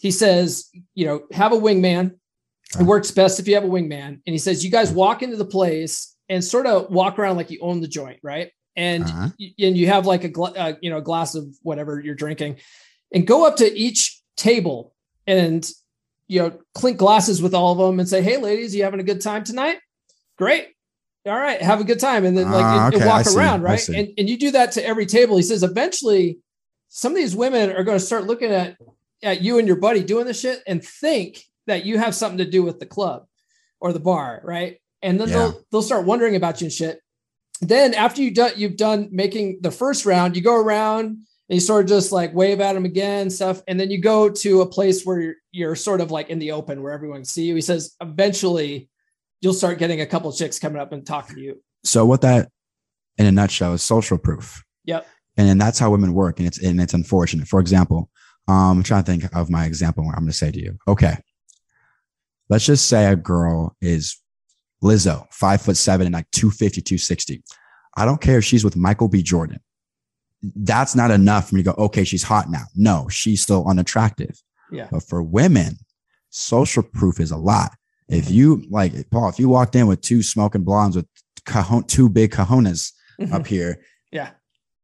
He 0.00 0.10
says, 0.10 0.70
you 0.94 1.04
know, 1.06 1.22
have 1.32 1.52
a 1.52 1.56
wingman. 1.56 2.12
It 2.78 2.82
works 2.84 3.10
best 3.10 3.38
if 3.40 3.46
you 3.48 3.54
have 3.54 3.64
a 3.64 3.68
wingman. 3.68 4.08
And 4.08 4.20
he 4.26 4.38
says, 4.38 4.64
you 4.64 4.70
guys 4.70 4.90
walk 4.90 5.22
into 5.22 5.36
the 5.36 5.44
place 5.44 6.16
and 6.28 6.42
sort 6.42 6.66
of 6.66 6.90
walk 6.90 7.18
around 7.18 7.36
like 7.36 7.50
you 7.50 7.58
own 7.60 7.80
the 7.80 7.88
joint, 7.88 8.18
right? 8.22 8.50
And 8.76 9.04
Uh-huh. 9.04 9.28
and 9.58 9.76
you 9.76 9.86
have 9.86 10.06
like 10.06 10.24
a 10.24 10.28
gla- 10.28 10.52
uh, 10.52 10.72
you 10.80 10.90
know 10.90 10.98
a 10.98 11.02
glass 11.02 11.34
of 11.36 11.46
whatever 11.62 12.00
you're 12.00 12.14
drinking, 12.16 12.56
and 13.12 13.26
go 13.26 13.46
up 13.46 13.56
to 13.56 13.72
each 13.78 14.20
table 14.36 14.92
and 15.28 15.70
you 16.26 16.40
know 16.40 16.58
clink 16.74 16.96
glasses 16.98 17.40
with 17.40 17.54
all 17.54 17.70
of 17.72 17.78
them 17.78 18.00
and 18.00 18.08
say, 18.08 18.20
"Hey, 18.20 18.36
ladies, 18.36 18.74
you 18.74 18.82
having 18.82 18.98
a 18.98 19.04
good 19.04 19.20
time 19.20 19.44
tonight? 19.44 19.78
Great, 20.38 20.66
all 21.24 21.38
right, 21.38 21.62
have 21.62 21.80
a 21.80 21.84
good 21.84 22.00
time." 22.00 22.24
And 22.24 22.36
then 22.36 22.50
like 22.50 22.64
Ah, 22.64 22.86
and- 22.86 22.94
and 22.94 23.02
okay, 23.02 23.08
I 23.10 23.14
walk 23.18 23.26
see, 23.26 23.38
around, 23.38 23.62
right? 23.62 23.88
And 23.90 24.08
and 24.18 24.28
you 24.28 24.36
do 24.36 24.50
that 24.50 24.72
to 24.72 24.84
every 24.84 25.06
table. 25.06 25.36
He 25.36 25.44
says 25.44 25.62
eventually 25.62 26.40
some 26.88 27.12
of 27.12 27.16
these 27.16 27.36
women 27.36 27.70
are 27.70 27.84
going 27.84 27.98
to 27.98 28.04
start 28.04 28.26
looking 28.26 28.50
at 28.50 28.76
at 29.22 29.40
you 29.40 29.58
and 29.58 29.68
your 29.68 29.76
buddy 29.76 30.02
doing 30.02 30.26
this 30.26 30.40
shit 30.40 30.62
and 30.66 30.82
think 30.84 31.44
that 31.66 31.84
you 31.84 31.98
have 31.98 32.14
something 32.14 32.38
to 32.38 32.50
do 32.50 32.62
with 32.62 32.78
the 32.80 32.86
club 32.86 33.26
or 33.80 33.92
the 33.92 34.00
bar, 34.00 34.40
right? 34.44 34.78
And 35.02 35.20
then 35.20 35.28
Yeah. 35.28 35.34
they'll 35.34 35.64
they'll 35.70 35.82
start 35.82 36.06
wondering 36.06 36.36
about 36.36 36.60
you 36.60 36.66
and 36.66 36.72
shit. 36.72 37.00
Then 37.60 37.94
after 37.94 38.22
you 38.22 38.30
done 38.30 38.52
you've 38.56 38.76
done 38.76 39.08
making 39.12 39.58
the 39.60 39.70
first 39.70 40.06
round, 40.06 40.36
you 40.36 40.42
go 40.42 40.56
around 40.56 41.06
and 41.06 41.56
you 41.56 41.60
sort 41.60 41.84
of 41.84 41.88
just 41.88 42.12
like 42.12 42.34
wave 42.34 42.60
at 42.60 42.72
them 42.72 42.84
again, 42.84 43.28
stuff, 43.30 43.62
and 43.68 43.78
then 43.78 43.90
you 43.90 44.00
go 44.00 44.30
to 44.30 44.62
a 44.62 44.66
place 44.66 45.04
where 45.04 45.20
you're, 45.20 45.34
you're 45.52 45.76
sort 45.76 46.00
of 46.00 46.10
like 46.10 46.30
in 46.30 46.38
the 46.38 46.52
open 46.52 46.82
where 46.82 46.92
everyone 46.92 47.18
can 47.18 47.24
see 47.26 47.44
you. 47.44 47.54
He 47.54 47.60
says 47.60 47.94
eventually 48.00 48.88
you'll 49.40 49.52
start 49.54 49.78
getting 49.78 50.00
a 50.00 50.06
couple 50.06 50.32
chicks 50.32 50.58
coming 50.58 50.80
up 50.80 50.92
and 50.92 51.06
talking 51.06 51.36
to 51.36 51.42
you. 51.42 51.62
So 51.84 52.06
what 52.06 52.22
that 52.22 52.48
in 53.18 53.26
a 53.26 53.32
nutshell 53.32 53.74
is 53.74 53.82
social 53.82 54.16
proof. 54.18 54.64
Yep. 54.86 55.06
And 55.36 55.48
then 55.48 55.58
that's 55.58 55.78
how 55.78 55.90
women 55.90 56.14
work. 56.14 56.38
And 56.38 56.46
it's 56.48 56.58
and 56.62 56.80
it's 56.80 56.94
unfortunate. 56.94 57.46
For 57.46 57.60
example, 57.60 58.10
um, 58.48 58.78
I'm 58.78 58.82
trying 58.82 59.04
to 59.04 59.10
think 59.10 59.36
of 59.36 59.50
my 59.50 59.66
example 59.66 60.04
where 60.04 60.14
I'm 60.14 60.22
gonna 60.22 60.32
say 60.32 60.50
to 60.50 60.60
you, 60.60 60.78
okay. 60.88 61.16
Let's 62.48 62.66
just 62.66 62.88
say 62.88 63.06
a 63.06 63.16
girl 63.16 63.76
is 63.80 64.18
Lizzo, 64.82 65.26
five 65.32 65.62
foot 65.62 65.76
seven 65.76 66.06
and 66.06 66.14
like 66.14 66.30
250, 66.32 66.82
260. 66.82 67.42
I 67.96 68.04
don't 68.04 68.20
care 68.20 68.38
if 68.38 68.44
she's 68.44 68.64
with 68.64 68.76
Michael 68.76 69.08
B. 69.08 69.22
Jordan. 69.22 69.60
That's 70.42 70.94
not 70.94 71.10
enough 71.10 71.48
for 71.48 71.54
me 71.54 71.62
to 71.62 71.72
go, 71.72 71.84
okay, 71.84 72.04
she's 72.04 72.22
hot 72.22 72.50
now. 72.50 72.64
No, 72.76 73.08
she's 73.08 73.40
still 73.40 73.66
unattractive. 73.66 74.42
Yeah. 74.70 74.88
But 74.90 75.02
for 75.04 75.22
women, 75.22 75.76
social 76.30 76.82
proof 76.82 77.18
is 77.20 77.30
a 77.30 77.36
lot. 77.36 77.72
If 78.08 78.26
mm-hmm. 78.26 78.34
you 78.34 78.64
like 78.68 79.10
Paul, 79.10 79.30
if 79.30 79.38
you 79.38 79.48
walked 79.48 79.74
in 79.74 79.86
with 79.86 80.02
two 80.02 80.22
smoking 80.22 80.64
blondes 80.64 80.96
with 80.96 81.06
cajon, 81.46 81.84
two 81.84 82.10
big 82.10 82.32
cojones 82.32 82.92
mm-hmm. 83.18 83.32
up 83.32 83.46
here, 83.46 83.80
Yeah. 84.12 84.30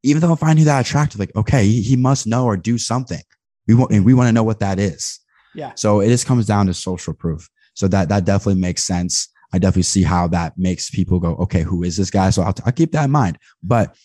even 0.02 0.22
though 0.22 0.32
if 0.32 0.42
I 0.42 0.54
knew 0.54 0.64
that 0.64 0.86
attractive, 0.86 1.20
like, 1.20 1.34
okay, 1.36 1.66
he, 1.66 1.82
he 1.82 1.96
must 1.96 2.26
know 2.26 2.46
or 2.46 2.56
do 2.56 2.78
something. 2.78 3.20
We 3.66 3.74
want, 3.74 3.92
and 3.92 4.04
we 4.04 4.14
want 4.14 4.28
to 4.28 4.32
know 4.32 4.42
what 4.42 4.61
that 4.61 4.78
is. 4.78 5.20
Yeah. 5.55 5.72
So 5.74 6.01
it 6.01 6.09
just 6.09 6.26
comes 6.26 6.46
down 6.46 6.66
to 6.66 6.74
social 6.74 7.14
proof. 7.14 7.48
So 7.74 7.88
that, 7.88 8.09
that 8.09 8.24
definitely 8.24 8.61
makes 8.61 8.82
sense. 8.82 9.28
I 9.53 9.59
definitely 9.59 9.82
see 9.82 10.03
how 10.03 10.28
that 10.28 10.57
makes 10.57 10.90
people 10.90 11.18
go, 11.18 11.34
okay, 11.36 11.62
who 11.62 11.82
is 11.82 11.96
this 11.96 12.11
guy? 12.11 12.30
So 12.30 12.42
I'll, 12.42 12.55
I'll 12.64 12.72
keep 12.72 12.92
that 12.92 13.05
in 13.05 13.11
mind. 13.11 13.38
But 13.62 13.96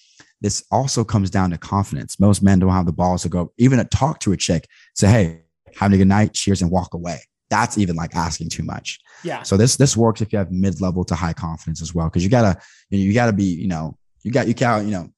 this 0.41 0.63
also 0.71 1.03
comes 1.03 1.29
down 1.29 1.51
to 1.51 1.57
confidence. 1.57 2.19
Most 2.19 2.43
men 2.43 2.59
don't 2.59 2.71
have 2.71 2.85
the 2.85 2.91
balls 2.91 3.23
to 3.23 3.29
go, 3.29 3.53
even 3.57 3.79
to 3.79 3.85
talk 3.85 4.19
to 4.21 4.31
a 4.31 4.37
chick, 4.37 4.67
say, 4.95 5.07
hey, 5.07 5.41
having 5.75 5.95
a 5.95 5.97
good 5.97 6.07
night, 6.07 6.33
cheers, 6.33 6.61
and 6.61 6.71
walk 6.71 6.93
away. 6.93 7.19
That's 7.49 7.77
even 7.77 7.95
like 7.95 8.15
asking 8.15 8.49
too 8.49 8.63
much. 8.63 8.99
Yeah. 9.23 9.43
So 9.43 9.55
this 9.55 9.75
this 9.75 9.95
works 9.95 10.21
if 10.21 10.33
you 10.33 10.39
have 10.39 10.51
mid 10.51 10.81
level 10.81 11.05
to 11.05 11.15
high 11.15 11.33
confidence 11.33 11.81
as 11.81 11.93
well, 11.93 12.07
because 12.07 12.23
you 12.23 12.29
gotta 12.29 12.59
you, 12.89 12.97
know, 12.97 13.03
you 13.03 13.13
gotta 13.13 13.33
be 13.33 13.43
you 13.43 13.67
know 13.67 13.97
you 14.23 14.31
got 14.31 14.47
you 14.47 14.53
got 14.53 14.83
you 14.83 14.91
know 14.91 15.09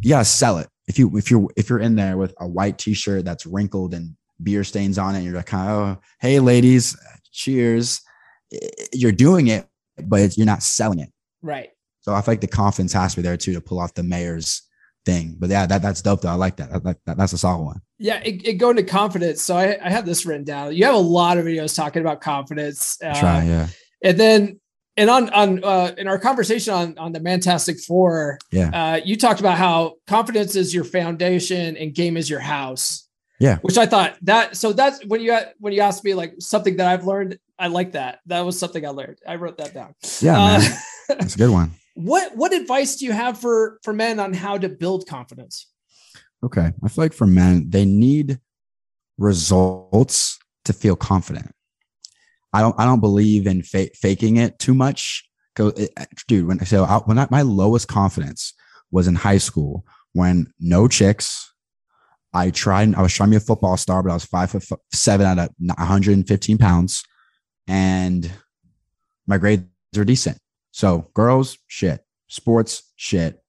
you 0.00 0.10
gotta 0.10 0.24
sell 0.24 0.58
it. 0.58 0.68
If 0.88 0.98
you 0.98 1.16
if 1.16 1.30
you're 1.30 1.48
if 1.56 1.70
you're 1.70 1.78
in 1.78 1.94
there 1.94 2.16
with 2.16 2.34
a 2.40 2.48
white 2.48 2.78
t 2.78 2.94
shirt 2.94 3.24
that's 3.24 3.46
wrinkled 3.46 3.94
and 3.94 4.16
beer 4.42 4.64
stains 4.64 4.98
on 4.98 5.14
it, 5.14 5.18
and 5.18 5.26
you're 5.26 5.34
like 5.36 5.46
kind 5.46 5.70
of 5.70 5.76
oh 5.76 6.00
hey 6.20 6.40
ladies, 6.40 6.96
cheers, 7.32 8.00
you're 8.92 9.12
doing 9.12 9.48
it, 9.48 9.66
but 10.04 10.20
it's, 10.20 10.36
you're 10.36 10.46
not 10.46 10.62
selling 10.62 11.00
it. 11.00 11.10
Right. 11.42 11.70
So 12.00 12.14
I 12.14 12.20
feel 12.22 12.32
like 12.32 12.40
the 12.40 12.46
confidence 12.46 12.92
has 12.92 13.12
to 13.14 13.18
be 13.18 13.22
there 13.22 13.36
too 13.36 13.52
to 13.54 13.60
pull 13.60 13.78
off 13.80 13.94
the 13.94 14.02
mayor's 14.02 14.62
thing. 15.04 15.36
But 15.38 15.50
yeah, 15.50 15.66
that 15.66 15.82
that's 15.82 16.02
dope 16.02 16.22
though. 16.22 16.28
I 16.30 16.34
like 16.34 16.56
that. 16.56 16.82
That- 16.82 16.98
that- 17.04 17.16
that's 17.16 17.32
a 17.32 17.38
solid 17.38 17.64
one. 17.64 17.80
Yeah, 17.98 18.20
it, 18.24 18.46
it 18.46 18.54
go 18.54 18.70
into 18.70 18.84
confidence. 18.84 19.42
So 19.42 19.56
I, 19.56 19.76
I 19.84 19.90
have 19.90 20.06
this 20.06 20.24
written 20.24 20.44
down. 20.44 20.74
You 20.74 20.84
have 20.84 20.94
a 20.94 20.98
lot 20.98 21.36
of 21.36 21.44
videos 21.44 21.74
talking 21.74 22.00
about 22.00 22.20
confidence. 22.20 22.96
Uh, 23.02 23.18
Try 23.18 23.44
yeah 23.44 23.66
and 24.02 24.18
then 24.20 24.60
and 24.96 25.10
on 25.10 25.28
on 25.30 25.64
uh, 25.64 25.92
in 25.98 26.06
our 26.06 26.18
conversation 26.18 26.72
on 26.72 26.96
on 26.98 27.12
the 27.12 27.20
Mantastic 27.20 27.84
Four, 27.84 28.38
yeah 28.52 28.70
uh, 28.72 29.00
you 29.04 29.16
talked 29.16 29.40
about 29.40 29.58
how 29.58 29.94
confidence 30.06 30.54
is 30.56 30.72
your 30.74 30.84
foundation 30.84 31.76
and 31.76 31.94
game 31.94 32.16
is 32.16 32.30
your 32.30 32.40
house. 32.40 33.07
Yeah. 33.40 33.58
which 33.58 33.78
I 33.78 33.86
thought 33.86 34.16
that. 34.22 34.56
So 34.56 34.72
that's 34.72 35.04
when 35.06 35.20
you 35.20 35.36
when 35.58 35.72
you 35.72 35.80
asked 35.80 36.02
me 36.04 36.14
like 36.14 36.34
something 36.40 36.76
that 36.78 36.86
I've 36.88 37.04
learned. 37.06 37.38
I 37.58 37.66
like 37.68 37.92
that. 37.92 38.20
That 38.26 38.40
was 38.44 38.58
something 38.58 38.84
I 38.86 38.90
learned. 38.90 39.18
I 39.26 39.34
wrote 39.36 39.58
that 39.58 39.74
down. 39.74 39.94
yeah 40.20 40.36
Uh, 40.38 40.58
man. 40.60 40.78
That's 41.08 41.34
a 41.34 41.38
good 41.38 41.50
one. 41.50 41.72
what 41.94 42.36
what 42.36 42.52
advice 42.52 42.96
do 42.96 43.04
you 43.06 43.12
have 43.12 43.38
for 43.40 43.78
for 43.82 43.92
men 43.92 44.18
on 44.20 44.32
how 44.34 44.58
to 44.58 44.68
build 44.68 45.06
confidence? 45.08 45.66
Okay. 46.44 46.72
I 46.84 46.88
feel 46.88 47.04
like 47.04 47.12
for 47.12 47.26
men, 47.26 47.70
they 47.70 47.84
need 47.84 48.38
results 49.18 50.38
to 50.64 50.72
feel 50.72 50.96
confident. 50.96 51.52
I 52.52 52.60
don't 52.60 52.74
I 52.78 52.84
don't 52.84 53.00
believe 53.00 53.46
in 53.46 53.62
fa- 53.62 53.90
faking 53.94 54.36
it 54.36 54.58
too 54.58 54.74
much. 54.74 55.24
'Cause 55.54 55.72
it- 55.76 55.92
dude, 56.28 56.46
when 56.46 56.64
so 56.64 56.84
I, 56.84 56.98
when 56.98 57.18
I, 57.18 57.26
my 57.30 57.42
lowest 57.42 57.88
confidence 57.88 58.52
was 58.90 59.06
in 59.08 59.14
high 59.16 59.38
school 59.38 59.84
when 60.12 60.46
no 60.60 60.88
chicks. 60.88 61.47
I 62.32 62.50
tried. 62.50 62.94
I 62.94 63.02
was 63.02 63.12
trying 63.12 63.28
to 63.28 63.32
be 63.32 63.36
a 63.36 63.40
football 63.40 63.76
star, 63.76 64.02
but 64.02 64.10
I 64.10 64.14
was 64.14 64.24
five 64.24 64.50
foot 64.50 64.64
seven 64.92 65.26
out 65.26 65.38
of 65.38 65.50
115 65.58 66.58
pounds, 66.58 67.04
and 67.66 68.30
my 69.26 69.38
grades 69.38 69.64
are 69.96 70.04
decent. 70.04 70.38
So 70.70 71.10
girls, 71.14 71.58
shit. 71.66 72.04
Sports, 72.28 72.82
shit 72.96 73.42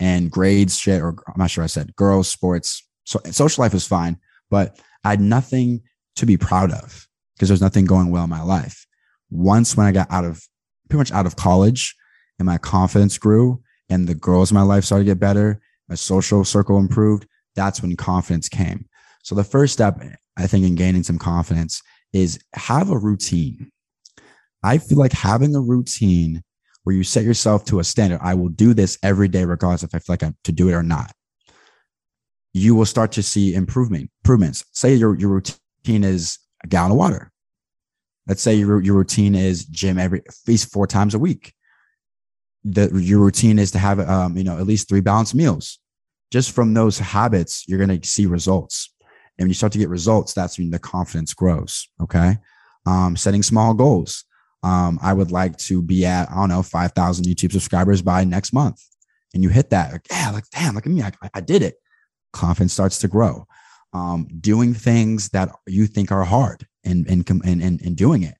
and 0.00 0.30
grades 0.30 0.78
shit, 0.78 1.02
or 1.02 1.14
I'm 1.28 1.34
not 1.36 1.50
sure 1.50 1.62
I 1.62 1.68
said 1.68 1.94
girls, 1.94 2.28
sports, 2.28 2.88
so 3.04 3.20
social 3.30 3.62
life 3.62 3.74
was 3.74 3.86
fine, 3.86 4.18
but 4.50 4.80
I 5.04 5.10
had 5.10 5.20
nothing 5.20 5.82
to 6.16 6.26
be 6.26 6.36
proud 6.36 6.72
of 6.72 7.06
because 7.34 7.48
there's 7.48 7.60
nothing 7.60 7.84
going 7.84 8.10
well 8.10 8.24
in 8.24 8.30
my 8.30 8.42
life. 8.42 8.86
Once 9.30 9.76
when 9.76 9.86
I 9.86 9.92
got 9.92 10.10
out 10.10 10.24
of 10.24 10.42
pretty 10.88 10.98
much 10.98 11.12
out 11.12 11.26
of 11.26 11.36
college 11.36 11.94
and 12.38 12.46
my 12.46 12.58
confidence 12.58 13.18
grew 13.18 13.62
and 13.88 14.08
the 14.08 14.14
girls 14.14 14.50
in 14.50 14.56
my 14.56 14.62
life 14.62 14.84
started 14.84 15.04
to 15.04 15.10
get 15.10 15.20
better, 15.20 15.60
my 15.88 15.94
social 15.94 16.44
circle 16.44 16.78
improved, 16.78 17.26
that's 17.60 17.82
when 17.82 17.94
confidence 17.94 18.48
came. 18.48 18.86
So 19.22 19.34
the 19.34 19.44
first 19.44 19.74
step, 19.74 20.02
I 20.38 20.46
think, 20.46 20.64
in 20.64 20.76
gaining 20.76 21.02
some 21.02 21.18
confidence 21.18 21.82
is 22.14 22.38
have 22.54 22.90
a 22.90 22.98
routine. 22.98 23.70
I 24.62 24.78
feel 24.78 24.98
like 24.98 25.12
having 25.12 25.54
a 25.54 25.60
routine 25.60 26.42
where 26.84 26.96
you 26.96 27.04
set 27.04 27.24
yourself 27.24 27.66
to 27.66 27.78
a 27.78 27.84
standard. 27.84 28.18
I 28.22 28.32
will 28.32 28.48
do 28.48 28.72
this 28.72 28.98
every 29.02 29.28
day, 29.28 29.44
regardless 29.44 29.82
if 29.82 29.94
I 29.94 29.98
feel 29.98 30.14
like 30.14 30.22
I'm 30.22 30.36
to 30.44 30.52
do 30.52 30.70
it 30.70 30.72
or 30.72 30.82
not. 30.82 31.12
You 32.54 32.74
will 32.74 32.86
start 32.86 33.12
to 33.12 33.22
see 33.22 33.54
improvement, 33.54 34.10
improvements. 34.24 34.64
Say 34.72 34.94
your, 34.94 35.14
your 35.18 35.30
routine 35.30 36.02
is 36.02 36.38
a 36.64 36.66
gallon 36.66 36.92
of 36.92 36.96
water. 36.96 37.30
Let's 38.26 38.42
say 38.42 38.54
your, 38.54 38.80
your 38.80 38.96
routine 38.96 39.34
is 39.34 39.66
gym 39.66 39.98
every 39.98 40.20
at 40.20 40.34
least 40.46 40.72
four 40.72 40.86
times 40.86 41.14
a 41.14 41.18
week. 41.18 41.52
The, 42.64 42.90
your 42.94 43.20
routine 43.20 43.58
is 43.58 43.70
to 43.72 43.78
have, 43.78 44.00
um, 44.00 44.36
you 44.38 44.44
know, 44.44 44.58
at 44.58 44.66
least 44.66 44.88
three 44.88 45.00
balanced 45.00 45.34
meals. 45.34 45.78
Just 46.30 46.52
from 46.52 46.74
those 46.74 46.98
habits, 46.98 47.64
you're 47.66 47.84
going 47.84 48.00
to 48.00 48.08
see 48.08 48.26
results. 48.26 48.92
And 49.38 49.44
when 49.44 49.48
you 49.48 49.54
start 49.54 49.72
to 49.72 49.78
get 49.78 49.88
results, 49.88 50.32
that's 50.32 50.58
when 50.58 50.70
the 50.70 50.78
confidence 50.78 51.34
grows. 51.34 51.88
Okay. 52.00 52.38
Um, 52.86 53.16
setting 53.16 53.42
small 53.42 53.74
goals 53.74 54.24
um, 54.62 54.98
I 55.02 55.12
would 55.12 55.30
like 55.30 55.56
to 55.58 55.80
be 55.80 56.04
at, 56.04 56.30
I 56.30 56.34
don't 56.34 56.48
know, 56.48 56.62
5,000 56.62 57.24
YouTube 57.24 57.52
subscribers 57.52 58.02
by 58.02 58.24
next 58.24 58.52
month. 58.52 58.82
And 59.32 59.42
you 59.42 59.48
hit 59.48 59.70
that, 59.70 59.92
like, 59.92 60.06
yeah, 60.10 60.30
like, 60.30 60.44
damn, 60.50 60.74
look 60.74 60.86
at 60.86 60.92
me. 60.92 61.02
I, 61.02 61.12
I 61.32 61.40
did 61.40 61.62
it. 61.62 61.76
Confidence 62.32 62.72
starts 62.72 62.98
to 62.98 63.08
grow. 63.08 63.46
Um, 63.92 64.28
doing 64.40 64.74
things 64.74 65.30
that 65.30 65.50
you 65.66 65.86
think 65.86 66.12
are 66.12 66.24
hard 66.24 66.66
and, 66.84 67.06
and, 67.08 67.28
and, 67.44 67.62
and, 67.62 67.96
doing 67.96 68.22
it. 68.22 68.34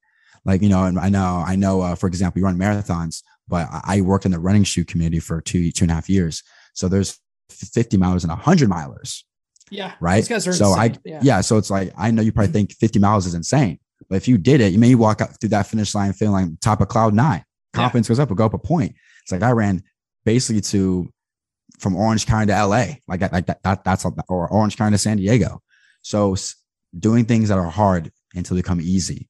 Like, 0.44 0.62
you 0.62 0.68
know, 0.68 0.84
and 0.84 0.98
I 0.98 1.08
know, 1.08 1.42
I 1.44 1.56
know, 1.56 1.80
uh, 1.80 1.94
for 1.96 2.06
example, 2.06 2.38
you 2.38 2.44
run 2.44 2.58
marathons, 2.58 3.22
but 3.48 3.68
I- 3.70 3.96
I 3.96 4.00
worked 4.02 4.26
in 4.26 4.30
the 4.32 4.38
running 4.38 4.64
shoe 4.64 4.84
community 4.84 5.18
for 5.18 5.40
two, 5.40 5.72
two 5.72 5.84
and 5.84 5.90
a 5.90 5.94
half 5.94 6.08
years. 6.08 6.42
So 6.72 6.88
there's 6.88 7.18
50 7.52 7.96
milers 7.98 8.22
and 8.22 8.30
100 8.30 8.68
milers 8.68 9.22
Yeah, 9.70 9.94
right? 10.00 10.16
These 10.16 10.28
guys 10.28 10.46
are 10.46 10.52
so 10.52 10.70
I 10.72 10.86
insane. 10.86 11.20
yeah. 11.22 11.40
so 11.40 11.56
it's 11.58 11.70
like 11.70 11.92
I 11.96 12.10
know 12.10 12.22
you 12.22 12.32
probably 12.32 12.52
think 12.52 12.72
50 12.74 12.98
miles 12.98 13.26
is 13.26 13.34
insane, 13.34 13.78
but 14.08 14.16
if 14.16 14.28
you 14.28 14.38
did 14.38 14.60
it, 14.60 14.72
you 14.72 14.78
may 14.78 14.94
walk 14.94 15.20
out 15.20 15.38
through 15.40 15.50
that 15.50 15.66
finish 15.66 15.94
line 15.94 16.12
feeling 16.12 16.48
like 16.50 16.60
top 16.60 16.80
of 16.80 16.88
cloud 16.88 17.14
nine. 17.14 17.44
Yeah. 17.74 17.82
Confidence 17.82 18.08
goes 18.08 18.18
up, 18.18 18.28
will 18.28 18.36
go 18.36 18.46
up 18.46 18.54
a 18.54 18.58
point. 18.58 18.94
It's 19.22 19.32
like 19.32 19.42
I 19.42 19.50
ran 19.52 19.82
basically 20.24 20.60
to 20.62 21.08
from 21.78 21.96
Orange 21.96 22.26
County 22.26 22.46
to 22.46 22.66
LA, 22.66 22.84
like 23.08 23.20
like 23.32 23.46
that, 23.46 23.62
that 23.62 23.84
that's 23.84 24.04
or 24.28 24.48
Orange 24.52 24.76
County 24.76 24.94
to 24.94 24.98
San 24.98 25.16
Diego. 25.16 25.62
So 26.02 26.34
doing 26.98 27.24
things 27.24 27.48
that 27.48 27.58
are 27.58 27.70
hard 27.70 28.10
until 28.34 28.56
they 28.56 28.62
become 28.62 28.80
easy. 28.80 29.28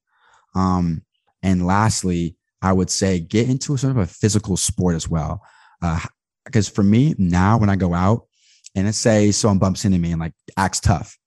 Um, 0.55 1.03
and 1.43 1.67
lastly, 1.67 2.37
I 2.63 2.73
would 2.73 2.91
say 2.91 3.21
get 3.21 3.49
into 3.49 3.75
a 3.75 3.79
sort 3.79 3.93
of 3.93 3.97
a 3.99 4.07
physical 4.07 4.57
sport 4.57 4.95
as 4.97 5.09
well. 5.09 5.43
Uh, 5.83 6.01
because 6.45 6.69
for 6.69 6.83
me 6.83 7.15
now, 7.19 7.59
when 7.59 7.71
I 7.71 7.77
go 7.77 7.95
out 7.95 8.27
and 8.75 8.87
let's 8.87 8.99
say 8.99 9.31
someone 9.31 9.59
bumps 9.59 9.85
into 9.85 9.99
me 9.99 10.13
and 10.13 10.21
like 10.21 10.33
acts 10.57 10.81
tough, 10.81 11.19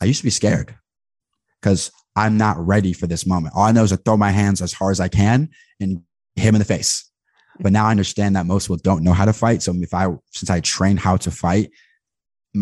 I 0.00 0.04
used 0.04 0.20
to 0.20 0.24
be 0.24 0.30
scared 0.30 0.74
because 1.60 1.90
I'm 2.14 2.36
not 2.36 2.64
ready 2.64 2.92
for 2.92 3.06
this 3.06 3.26
moment. 3.26 3.54
All 3.56 3.64
I 3.64 3.72
know 3.72 3.84
is 3.84 3.90
to 3.90 3.96
throw 3.96 4.16
my 4.16 4.30
hands 4.30 4.62
as 4.62 4.72
hard 4.72 4.92
as 4.92 5.00
I 5.00 5.08
can 5.08 5.50
and 5.80 6.02
hit 6.34 6.48
him 6.48 6.54
in 6.54 6.60
the 6.60 6.64
face. 6.64 7.10
But 7.60 7.72
now 7.72 7.86
I 7.86 7.90
understand 7.90 8.36
that 8.36 8.46
most 8.46 8.64
people 8.64 8.78
don't 8.78 9.02
know 9.02 9.12
how 9.12 9.24
to 9.24 9.32
fight. 9.32 9.62
So 9.62 9.74
if 9.74 9.92
I, 9.94 10.08
since 10.32 10.50
I 10.50 10.60
trained 10.60 11.00
how 11.00 11.16
to 11.18 11.30
fight, 11.30 11.70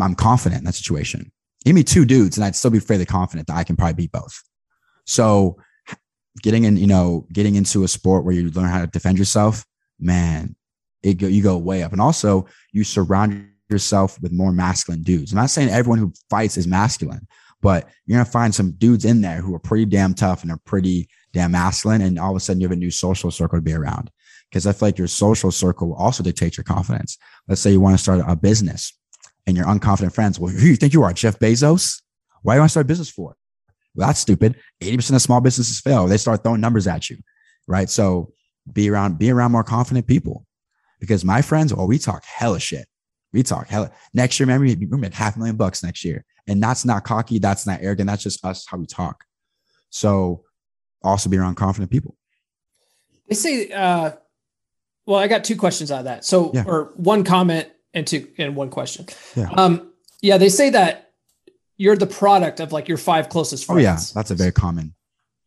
I'm 0.01 0.15
confident 0.15 0.59
in 0.59 0.65
that 0.65 0.73
situation. 0.73 1.31
Give 1.63 1.75
me 1.75 1.83
two 1.83 2.05
dudes 2.05 2.37
and 2.37 2.45
I'd 2.45 2.55
still 2.55 2.71
be 2.71 2.79
fairly 2.79 3.05
confident 3.05 3.47
that 3.47 3.57
I 3.57 3.63
can 3.63 3.75
probably 3.75 3.95
beat 3.95 4.11
both. 4.11 4.41
So 5.05 5.57
getting 6.41 6.63
in, 6.65 6.77
you 6.77 6.87
know, 6.87 7.27
getting 7.31 7.55
into 7.55 7.83
a 7.83 7.87
sport 7.87 8.25
where 8.25 8.33
you 8.33 8.49
learn 8.51 8.69
how 8.69 8.81
to 8.81 8.87
defend 8.87 9.17
yourself, 9.17 9.65
man, 9.99 10.55
it 11.05 11.19
go, 11.19 11.27
you 11.27 11.43
go 11.43 11.57
way 11.57 11.83
up. 11.83 11.91
And 11.91 12.01
also 12.01 12.47
you 12.71 12.83
surround 12.83 13.47
yourself 13.69 14.19
with 14.21 14.31
more 14.31 14.51
masculine 14.51 15.03
dudes. 15.03 15.31
I'm 15.31 15.37
not 15.37 15.51
saying 15.51 15.69
everyone 15.69 15.99
who 15.99 16.13
fights 16.29 16.57
is 16.57 16.67
masculine, 16.67 17.27
but 17.61 17.87
you're 18.05 18.17
gonna 18.17 18.29
find 18.29 18.53
some 18.53 18.71
dudes 18.71 19.05
in 19.05 19.21
there 19.21 19.37
who 19.37 19.53
are 19.53 19.59
pretty 19.59 19.85
damn 19.85 20.15
tough 20.15 20.41
and 20.41 20.51
are 20.51 20.59
pretty 20.65 21.07
damn 21.31 21.51
masculine. 21.51 22.01
And 22.01 22.19
all 22.19 22.31
of 22.31 22.37
a 22.37 22.39
sudden 22.39 22.59
you 22.59 22.67
have 22.67 22.75
a 22.75 22.79
new 22.79 22.91
social 22.91 23.29
circle 23.29 23.59
to 23.59 23.61
be 23.61 23.73
around. 23.73 24.09
Because 24.49 24.65
I 24.65 24.73
feel 24.73 24.87
like 24.87 24.97
your 24.97 25.07
social 25.07 25.51
circle 25.51 25.89
will 25.89 25.95
also 25.95 26.23
dictate 26.23 26.57
your 26.57 26.63
confidence. 26.63 27.17
Let's 27.47 27.61
say 27.61 27.71
you 27.71 27.81
want 27.81 27.95
to 27.95 28.01
start 28.01 28.21
a 28.27 28.35
business 28.35 28.97
and 29.45 29.55
your 29.55 29.65
unconfident 29.65 30.13
friends, 30.13 30.39
well, 30.39 30.51
who 30.51 30.65
you 30.67 30.75
think 30.75 30.93
you 30.93 31.03
are, 31.03 31.13
Jeff 31.13 31.37
Bezos? 31.39 32.01
Why 32.41 32.53
do 32.53 32.57
you 32.57 32.61
want 32.61 32.69
to 32.69 32.71
start 32.71 32.85
a 32.85 32.87
business 32.87 33.09
for? 33.09 33.35
Well, 33.95 34.07
that's 34.07 34.19
stupid. 34.19 34.55
80% 34.81 35.15
of 35.15 35.21
small 35.21 35.41
businesses 35.41 35.79
fail. 35.79 36.07
They 36.07 36.17
start 36.17 36.43
throwing 36.43 36.61
numbers 36.61 36.87
at 36.87 37.09
you. 37.09 37.17
Right. 37.67 37.89
So 37.89 38.33
be 38.71 38.89
around, 38.89 39.17
be 39.17 39.31
around 39.31 39.51
more 39.51 39.63
confident 39.63 40.07
people. 40.07 40.44
Because 41.05 41.23
my 41.23 41.41
friends, 41.41 41.71
oh, 41.71 41.85
we 41.85 41.99
talk 41.99 42.23
hella 42.25 42.59
shit. 42.59 42.87
We 43.31 43.43
talk 43.43 43.67
hella 43.67 43.91
next 44.13 44.39
year, 44.39 44.47
remember, 44.47 44.87
we're 44.89 44.97
make 44.97 45.13
half 45.13 45.35
a 45.35 45.39
million 45.39 45.55
bucks 45.55 45.83
next 45.83 46.03
year. 46.03 46.25
And 46.47 46.63
that's 46.63 46.85
not 46.85 47.03
cocky, 47.03 47.37
that's 47.37 47.67
not 47.67 47.79
arrogant, 47.81 48.07
that's 48.07 48.23
just 48.23 48.43
us 48.43 48.65
how 48.67 48.77
we 48.77 48.85
talk. 48.85 49.23
So 49.89 50.43
also 51.03 51.29
be 51.29 51.37
around 51.37 51.55
confident 51.55 51.91
people. 51.91 52.15
They 53.29 53.35
say 53.35 53.69
uh 53.71 54.13
well, 55.05 55.19
I 55.19 55.27
got 55.27 55.43
two 55.43 55.55
questions 55.55 55.91
out 55.91 55.99
of 55.99 56.05
that. 56.05 56.25
So 56.25 56.51
yeah. 56.53 56.63
or 56.65 56.93
one 56.95 57.23
comment 57.23 57.67
and 57.93 58.07
two 58.07 58.27
and 58.37 58.55
one 58.55 58.69
question. 58.69 59.05
Yeah. 59.35 59.49
Um 59.57 59.93
yeah, 60.21 60.37
they 60.37 60.49
say 60.49 60.71
that 60.71 61.11
you're 61.77 61.97
the 61.97 62.07
product 62.07 62.59
of 62.59 62.71
like 62.71 62.87
your 62.87 62.97
five 62.97 63.29
closest 63.29 63.65
friends. 63.65 63.79
Oh 63.79 63.83
yeah, 63.83 63.99
that's 64.13 64.31
a 64.31 64.35
very 64.35 64.51
common 64.51 64.95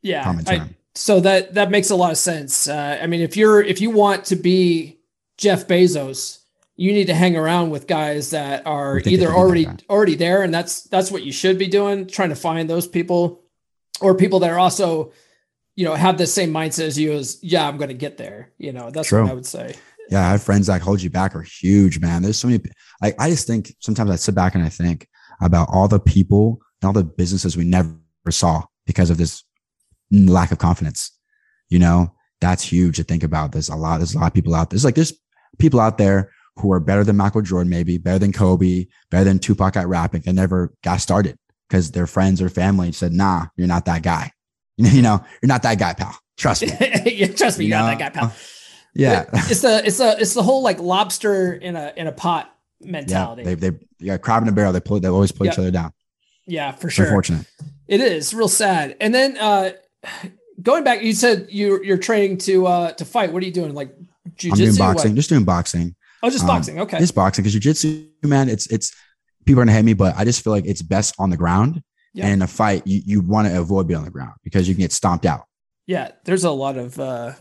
yeah 0.03 0.23
common 0.25 0.45
term. 0.45 0.61
I, 0.61 0.75
so 0.95 1.21
that 1.21 1.55
that 1.55 1.71
makes 1.71 1.91
a 1.91 1.97
lot 1.97 2.11
of 2.11 2.19
sense. 2.19 2.69
Uh, 2.69 2.99
I 3.01 3.07
mean, 3.07 3.21
if 3.21 3.37
you're 3.37 3.63
if 3.63 3.81
you 3.81 3.91
want 3.91 4.25
to 4.27 4.37
be 4.37 4.98
Jeff 5.39 5.67
Bezos, 5.67 6.41
you 6.77 6.93
need 6.93 7.07
to 7.07 7.15
hang 7.15 7.37
around 7.37 7.71
with 7.71 7.87
guys 7.87 8.31
that 8.31 8.67
are 8.67 9.01
either 9.07 9.33
already 9.33 9.67
already 9.89 10.15
there, 10.15 10.43
and 10.43 10.53
that's 10.53 10.83
that's 10.85 11.11
what 11.11 11.23
you 11.23 11.33
should 11.33 11.59
be 11.59 11.69
doing, 11.69 12.07
trying 12.07 12.29
to 12.29 12.37
find 12.37 12.69
those 12.69 12.87
people, 12.87 13.43
or 14.01 14.15
people 14.15 14.41
that 14.41 14.51
are 14.51 14.59
also, 14.59 15.13
you 15.75 15.85
know, 15.85 15.95
have 15.95 16.19
the 16.19 16.27
same 16.27 16.53
mindset 16.53 16.87
as 16.87 16.99
you 16.99 17.13
as 17.13 17.39
yeah, 17.43 17.67
I'm 17.67 17.79
going 17.79 17.89
to 17.89 17.95
get 17.95 18.17
there. 18.17 18.53
You 18.59 18.73
know, 18.73 18.91
that's 18.91 19.09
True. 19.09 19.23
what 19.23 19.31
I 19.31 19.35
would 19.35 19.47
say. 19.47 19.75
Yeah, 20.11 20.27
I 20.27 20.31
have 20.33 20.43
friends 20.43 20.67
that 20.69 20.81
hold 20.81 21.03
you 21.03 21.11
back 21.11 21.35
are 21.35 21.43
huge, 21.43 22.01
man. 22.01 22.23
There's 22.23 22.39
so 22.39 22.49
many. 22.49 22.63
Like 23.03 23.15
I 23.21 23.31
just 23.31 23.47
think 23.47 23.75
sometimes 23.81 24.11
I 24.11 24.17
sit 24.17 24.35
back 24.35 24.55
and 24.55 24.65
I 24.65 24.69
think 24.69 25.09
about 25.41 25.69
all 25.71 25.89
the 25.89 26.01
people 26.01 26.61
and 26.81 26.87
all 26.87 26.93
the 26.93 27.05
businesses 27.05 27.57
we 27.57 27.65
never 27.65 27.97
saw 28.31 28.65
because 28.87 29.11
of 29.11 29.19
this 29.19 29.45
lack 30.11 30.53
of 30.53 30.59
confidence. 30.59 31.13
You 31.69 31.79
know, 31.79 32.15
that's 32.41 32.63
huge 32.63 32.97
to 32.97 33.05
think 33.05 33.23
about. 33.23 33.53
There's 33.53 33.69
a 33.69 33.77
lot. 33.77 33.99
There's 33.99 34.15
a 34.15 34.19
lot 34.19 34.29
of 34.29 34.35
people 34.35 34.55
out 34.55 34.71
there. 34.71 34.77
There's 34.77 34.85
like 34.85 34.95
there's 34.95 35.13
people 35.59 35.81
out 35.81 35.99
there 35.99 36.31
who 36.57 36.73
are 36.73 36.81
better 36.81 37.05
than 37.05 37.17
Michael 37.17 37.43
Jordan, 37.43 37.71
maybe 37.71 37.99
better 37.99 38.19
than 38.19 38.33
Kobe, 38.33 38.87
better 39.11 39.25
than 39.25 39.39
Tupac 39.39 39.77
at 39.77 39.89
rapping. 39.89 40.23
They 40.23 40.33
never 40.33 40.73
got 40.83 41.01
started 41.01 41.39
because 41.69 41.93
their 41.93 42.07
friends 42.07 42.43
or 42.43 42.49
family 42.49 42.93
said, 42.93 43.13
"Nah, 43.13 43.47
you're 43.57 43.69
not 43.69 43.85
that 43.87 44.03
guy. 44.03 44.33
You 44.81 45.03
know, 45.03 45.25
you're 45.43 45.49
not 45.49 45.65
that 45.65 45.77
guy, 45.81 45.93
pal. 45.93 46.17
Trust 46.37 46.63
me. 46.63 46.69
yeah, 47.05 47.27
trust 47.33 47.59
me, 47.59 47.65
you 47.65 47.71
you're 47.71 47.79
know? 47.79 47.87
not 47.87 47.99
that 47.99 48.15
guy, 48.15 48.21
pal." 48.21 48.33
Yeah, 48.95 49.27
it's 49.33 49.61
the 49.61 49.83
it's 49.85 49.99
the 49.99 50.17
it's 50.19 50.35
the 50.35 50.43
whole 50.43 50.63
like 50.63 50.81
lobster 50.81 51.53
in 51.53 51.77
a 51.77 51.93
in 51.97 52.09
a 52.09 52.13
pot 52.13 52.53
mentality. 52.81 53.43
Yeah, 53.43 53.55
they 53.55 53.71
they 53.71 53.79
yeah, 54.01 54.17
crab 54.17 54.43
in 54.43 54.49
a 54.49 54.53
barrel. 54.53 54.73
They 54.73 54.81
pull 54.81 54.99
they 54.99 55.09
always 55.09 55.31
pull 55.31 55.47
yep. 55.47 55.55
each 55.55 55.59
other 55.59 55.71
down. 55.71 55.93
Yeah, 56.47 56.73
for 56.73 56.91
sure. 56.91 57.05
Unfortunate. 57.05 57.47
It 57.87 58.01
is 58.01 58.35
real 58.35 58.49
sad. 58.49 58.97
And 59.01 59.15
then 59.15 59.37
uh 59.37 59.73
going 60.61 60.83
back, 60.85 61.03
you 61.03 61.13
said 61.13 61.47
you're 61.51 61.85
you're 61.85 61.99
training 61.99 62.39
to 62.39 62.67
uh 62.67 62.93
to 62.93 63.05
fight. 63.05 63.33
What 63.33 63.43
are 63.43 63.47
you 63.47 63.53
doing? 63.53 63.75
Like 63.75 63.95
jujitsu? 64.37 64.51
I'm 64.51 64.59
doing 64.59 64.77
boxing. 64.77 65.17
Just 65.17 65.29
doing 65.29 65.45
boxing. 65.45 65.97
Oh, 66.23 66.31
just 66.31 66.43
um, 66.43 66.49
boxing. 66.49 66.81
Okay. 66.81 66.99
Just 66.99 67.15
boxing 67.15 67.45
because 67.45 67.59
jujitsu, 67.59 68.09
man, 68.23 68.49
it's 68.49 68.67
it's 68.69 68.95
people 69.45 69.61
are 69.61 69.65
gonna 69.65 69.77
hate 69.77 69.85
me, 69.85 69.95
but 69.95 70.17
I 70.17 70.25
just 70.25 70.43
feel 70.43 70.53
like 70.53 70.67
it's 70.67 70.83
best 70.83 71.15
on 71.19 71.31
the 71.31 71.37
ground. 71.37 71.83
Yeah. 72.15 72.25
And 72.25 72.35
in 72.35 72.43
a 72.43 72.47
fight, 72.47 72.87
you, 72.87 73.03
you 73.05 73.21
want 73.21 73.49
to 73.49 73.61
avoid 73.61 73.87
being 73.87 73.99
on 73.99 74.05
the 74.05 74.11
ground 74.11 74.35
because 74.43 74.69
you 74.69 74.75
can 74.75 74.81
get 74.81 74.93
stomped 74.93 75.27
out. 75.27 75.45
Yeah, 75.87 76.11
there's 76.25 76.45
a 76.45 76.51
lot 76.51 76.77
of 76.77 76.99
uh 76.99 77.33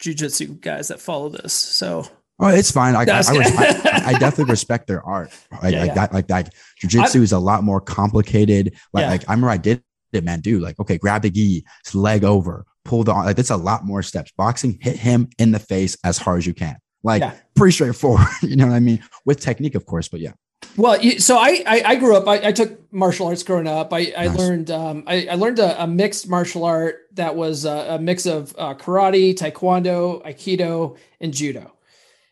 jujitsu 0.00 0.60
guys 0.60 0.88
that 0.88 1.00
follow 1.00 1.28
this. 1.28 1.52
So 1.52 2.06
Oh, 2.40 2.48
it's 2.48 2.70
fine. 2.70 2.94
I, 2.94 3.00
I, 3.00 3.02
I, 3.02 4.02
I, 4.06 4.12
definitely 4.18 4.44
respect 4.44 4.86
their 4.86 5.02
art. 5.02 5.32
Like, 5.60 5.72
yeah, 5.72 5.80
like 5.80 5.88
yeah. 5.88 5.94
that, 5.94 6.14
like 6.14 6.28
that. 6.28 6.54
Jujitsu 6.80 7.20
is 7.22 7.32
a 7.32 7.38
lot 7.38 7.64
more 7.64 7.80
complicated. 7.80 8.76
Like, 8.92 9.02
yeah. 9.02 9.10
like 9.10 9.28
I 9.28 9.32
remember 9.32 9.50
I 9.50 9.56
did 9.56 9.82
it, 10.12 10.24
man. 10.24 10.40
do? 10.40 10.58
like, 10.58 10.78
okay, 10.80 10.98
grab 10.98 11.22
the 11.22 11.30
gi, 11.30 11.64
leg 11.94 12.24
over, 12.24 12.64
pull 12.84 13.04
the 13.04 13.12
like. 13.12 13.36
That's 13.36 13.50
a 13.50 13.56
lot 13.56 13.84
more 13.84 14.02
steps. 14.02 14.32
Boxing, 14.36 14.78
hit 14.80 14.96
him 14.96 15.28
in 15.38 15.52
the 15.52 15.58
face 15.58 15.96
as 16.04 16.18
hard 16.18 16.38
as 16.38 16.46
you 16.46 16.54
can. 16.54 16.76
Like, 17.02 17.22
pretty 17.54 17.72
straightforward. 17.72 18.26
you 18.42 18.56
know 18.56 18.66
what 18.66 18.74
I 18.74 18.80
mean? 18.80 19.02
With 19.24 19.40
technique, 19.40 19.74
of 19.74 19.86
course, 19.86 20.08
but 20.08 20.20
yeah. 20.20 20.32
Well, 20.76 21.00
so 21.18 21.38
I 21.38 21.62
I, 21.66 21.82
I 21.86 21.96
grew 21.96 22.16
up. 22.16 22.28
I, 22.28 22.48
I, 22.48 22.52
took 22.52 22.92
martial 22.92 23.26
arts 23.26 23.42
growing 23.42 23.66
up. 23.66 23.92
I, 23.92 24.12
I 24.16 24.26
nice. 24.26 24.38
learned 24.38 24.70
um, 24.70 25.04
I, 25.06 25.26
I 25.30 25.34
learned 25.34 25.58
a, 25.58 25.82
a, 25.82 25.86
mixed 25.86 26.28
martial 26.28 26.64
art 26.64 27.00
that 27.14 27.34
was 27.36 27.64
a, 27.64 27.94
a 27.94 27.98
mix 27.98 28.26
of 28.26 28.54
uh, 28.58 28.74
karate, 28.74 29.34
taekwondo, 29.34 30.24
aikido, 30.24 30.96
and 31.20 31.32
judo. 31.32 31.72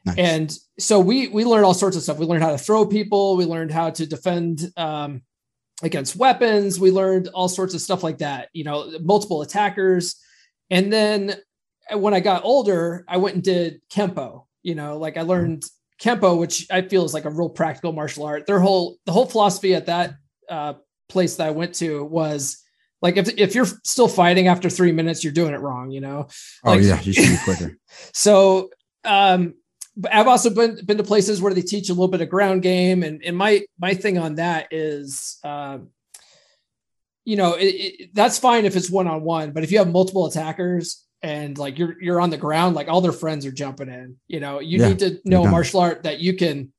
Nice. 0.05 0.19
And 0.19 0.59
so 0.79 1.01
we 1.01 1.29
we 1.29 1.45
learned 1.45 1.65
all 1.65 1.75
sorts 1.75 1.97
of 1.97 2.03
stuff. 2.03 2.19
We 2.19 2.27
learned 2.27 2.45
how 2.45 2.53
to 2.53 2.59
throw 2.59 2.87
people. 2.87 3.37
We 3.37 3.45
learned 3.45 3.73
how 3.73 3.91
to 3.91 4.07
defend 4.07 4.73
um, 4.77 5.23
against 5.83 6.17
weapons. 6.17 6.81
We 6.81 6.91
learned 6.91 7.29
all 7.29 7.49
sorts 7.49 7.75
of 7.75 7.81
stuff 7.81 8.03
like 8.03 8.19
that. 8.19 8.49
You 8.53 8.65
know, 8.65 8.93
multiple 9.01 9.43
attackers. 9.43 10.17
And 10.71 10.93
then 10.93 11.35
when 11.93 12.15
I 12.15 12.21
got 12.21 12.45
older, 12.45 13.05
I 13.09 13.19
went 13.19 13.35
and 13.35 13.45
did 13.45 13.81
kempo. 13.91 14.45
You 14.63 14.75
know, 14.75 14.99
like 14.99 15.17
I 15.17 15.21
mm-hmm. 15.21 15.31
learned 15.31 15.65
kempo, 16.01 16.39
which 16.39 16.67
I 16.71 16.83
feel 16.83 17.05
is 17.05 17.15
like 17.15 17.25
a 17.25 17.31
real 17.31 17.49
practical 17.49 17.93
martial 17.93 18.25
art. 18.25 18.47
Their 18.47 18.61
whole 18.61 18.97
the 19.07 19.13
whole 19.13 19.27
philosophy 19.27 19.75
at 19.75 19.87
that 19.87 20.15
uh, 20.49 20.75
place 21.09 21.37
that 21.37 21.49
I 21.49 21.53
went 21.53 21.75
to 21.77 22.05
was 22.05 22.63
like 23.03 23.17
if 23.17 23.29
if 23.39 23.55
you're 23.55 23.67
still 23.85 24.09
fighting 24.09 24.49
after 24.49 24.71
three 24.71 24.93
minutes, 24.93 25.23
you're 25.23 25.33
doing 25.33 25.55
it 25.55 25.61
wrong. 25.61 25.91
You 25.91 26.01
know. 26.01 26.29
Oh 26.65 26.75
yeah, 26.75 27.01
you 27.03 27.13
should 27.13 27.29
be 27.29 27.45
quicker. 27.45 27.79
so 28.13 28.71
um 29.05 29.55
but 29.97 30.13
I've 30.15 30.29
also 30.29 30.51
been 30.51 30.85
been 30.85 30.99
to 30.99 31.05
places 31.05 31.41
where 31.41 31.55
they 31.55 31.63
teach 31.63 31.89
a 31.89 31.93
little 31.93 32.09
bit 32.09 32.21
of 32.21 32.29
ground 32.29 32.63
game, 32.63 33.03
and 33.03 33.23
and 33.25 33.37
my 33.37 33.65
my 33.79 33.95
thing 33.95 34.19
on 34.19 34.35
that 34.35 34.69
is, 34.71 35.39
um, 35.43 35.89
you 37.25 37.37
know, 37.37 37.55
it, 37.55 37.65
it, 37.65 38.15
that's 38.15 38.39
fine 38.39 38.67
if 38.67 38.77
it's 38.77 38.91
one 38.91 39.07
on 39.07 39.23
one, 39.23 39.53
but 39.53 39.65
if 39.65 39.73
you 39.73 39.79
have 39.79 39.91
multiple 39.91 40.27
attackers 40.27 41.05
and 41.23 41.57
like 41.57 41.79
you're 41.79 42.01
you're 42.01 42.21
on 42.21 42.31
the 42.31 42.37
ground, 42.37 42.77
like 42.77 42.89
all 42.89 43.01
their 43.01 43.13
friends 43.13 43.47
are 43.47 43.53
jumping 43.53 43.89
in, 43.89 44.17
you 44.29 44.41
know, 44.41 44.61
you 44.61 44.81
yeah, 44.81 44.89
need 44.89 44.99
to 44.99 45.21
know 45.25 45.47
martial 45.47 45.81
art 45.81 46.03
that 46.03 46.21
you 46.21 46.35
can, 46.35 46.73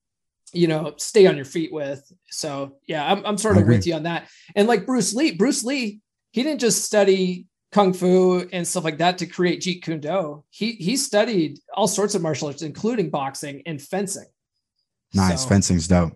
you 0.53 0.67
know, 0.67 0.93
stay 0.97 1.25
on 1.25 1.35
your 1.35 1.45
feet 1.45 1.73
with. 1.73 2.09
So 2.29 2.77
yeah, 2.87 3.11
I'm 3.11 3.25
I'm 3.25 3.37
sort 3.37 3.57
of 3.57 3.65
with 3.65 3.87
you 3.87 3.95
on 3.95 4.03
that. 4.03 4.29
And 4.55 4.67
like 4.67 4.85
Bruce 4.85 5.13
Lee, 5.13 5.31
Bruce 5.31 5.63
Lee, 5.63 6.01
he 6.31 6.43
didn't 6.43 6.61
just 6.61 6.85
study 6.85 7.47
kung 7.71 7.93
fu 7.93 8.47
and 8.51 8.67
stuff 8.67 8.83
like 8.83 8.97
that 8.99 9.17
to 9.17 9.25
create 9.25 9.61
Jeet 9.61 9.83
Kune 9.83 9.99
Do. 9.99 10.43
He 10.49 10.73
he 10.73 10.95
studied 10.95 11.59
all 11.73 11.87
sorts 11.87 12.15
of 12.15 12.21
martial 12.21 12.47
arts, 12.47 12.61
including 12.61 13.09
boxing 13.09 13.61
and 13.65 13.81
fencing. 13.81 14.27
Nice, 15.13 15.43
so, 15.43 15.49
fencing's 15.49 15.87
dope. 15.87 16.13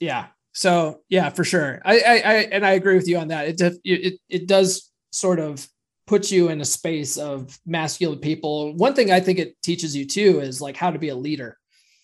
Yeah. 0.00 0.26
So 0.52 1.00
yeah, 1.08 1.30
for 1.30 1.44
sure. 1.44 1.82
I, 1.84 1.98
I, 1.98 2.12
I 2.12 2.34
and 2.52 2.64
I 2.64 2.72
agree 2.72 2.94
with 2.94 3.08
you 3.08 3.18
on 3.18 3.28
that. 3.28 3.60
It 3.60 3.80
it 3.84 4.20
it 4.28 4.46
does 4.46 4.90
sort 5.10 5.40
of 5.40 5.66
put 6.06 6.30
you 6.30 6.48
in 6.48 6.60
a 6.60 6.64
space 6.64 7.16
of 7.16 7.58
masculine 7.66 8.18
people. 8.18 8.74
One 8.76 8.94
thing 8.94 9.10
I 9.10 9.20
think 9.20 9.38
it 9.38 9.60
teaches 9.62 9.96
you 9.96 10.06
too 10.06 10.40
is 10.40 10.60
like 10.60 10.76
how 10.76 10.90
to 10.90 10.98
be 10.98 11.08
a 11.08 11.16
leader. 11.16 11.58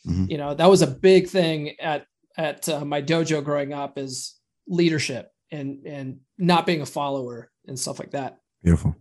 Mm-hmm. 0.07 0.31
You 0.31 0.39
know, 0.39 0.55
that 0.55 0.71
was 0.71 0.83
a 0.83 0.87
big 0.87 1.29
thing 1.29 1.77
at 1.81 2.07
at 2.37 2.69
uh, 2.69 2.85
my 2.85 3.03
dojo 3.03 3.45
growing 3.45 3.73
up 3.73 3.99
is 3.99 4.35
leadership 4.67 5.31
and 5.51 5.87
and 5.87 6.21
not 6.39 6.67
being 6.67 6.81
a 6.81 6.87
follower 6.87 7.51
and 7.67 7.79
stuff 7.79 7.99
like 7.99 8.13
that. 8.13 8.40
Beautiful. 8.63 8.97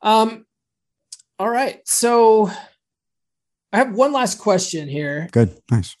Um, 0.00 0.44
all 1.38 1.48
right. 1.50 1.80
So 1.86 2.50
I 3.72 3.78
have 3.78 3.94
one 3.94 4.12
last 4.12 4.38
question 4.38 4.88
here. 4.88 5.28
Good. 5.32 5.56
Nice. 5.70 5.96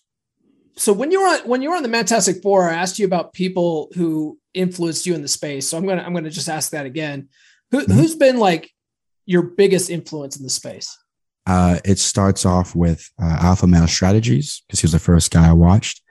So 0.76 0.92
when 0.92 1.10
you 1.10 1.20
were 1.20 1.28
on 1.28 1.38
when 1.40 1.62
you 1.62 1.70
were 1.70 1.76
on 1.76 1.82
the 1.82 1.88
Fantastic 1.88 2.42
Four, 2.42 2.68
I 2.70 2.74
asked 2.74 2.98
you 2.98 3.06
about 3.06 3.32
people 3.32 3.90
who 3.94 4.38
influenced 4.54 5.06
you 5.06 5.14
in 5.14 5.22
the 5.22 5.28
space. 5.28 5.68
So 5.68 5.76
I'm 5.76 5.86
gonna 5.86 6.02
I'm 6.02 6.14
gonna 6.14 6.30
just 6.30 6.48
ask 6.48 6.70
that 6.70 6.86
again. 6.86 7.28
Who, 7.70 7.84
Mhm. 7.86 7.92
Who's 7.94 8.14
been 8.16 8.38
like 8.38 8.70
your 9.26 9.42
biggest 9.42 9.90
influence 9.90 10.36
in 10.36 10.42
the 10.42 10.50
space? 10.50 10.96
Uh, 11.46 11.78
it 11.84 11.98
starts 11.98 12.46
off 12.46 12.74
with 12.74 13.08
uh, 13.20 13.38
Alpha 13.40 13.66
Male 13.66 13.86
Strategies 13.88 14.62
because 14.66 14.80
he 14.80 14.84
was 14.86 14.92
the 14.92 14.98
first 14.98 15.30
guy 15.30 15.48
I 15.48 15.52
watched, 15.52 16.02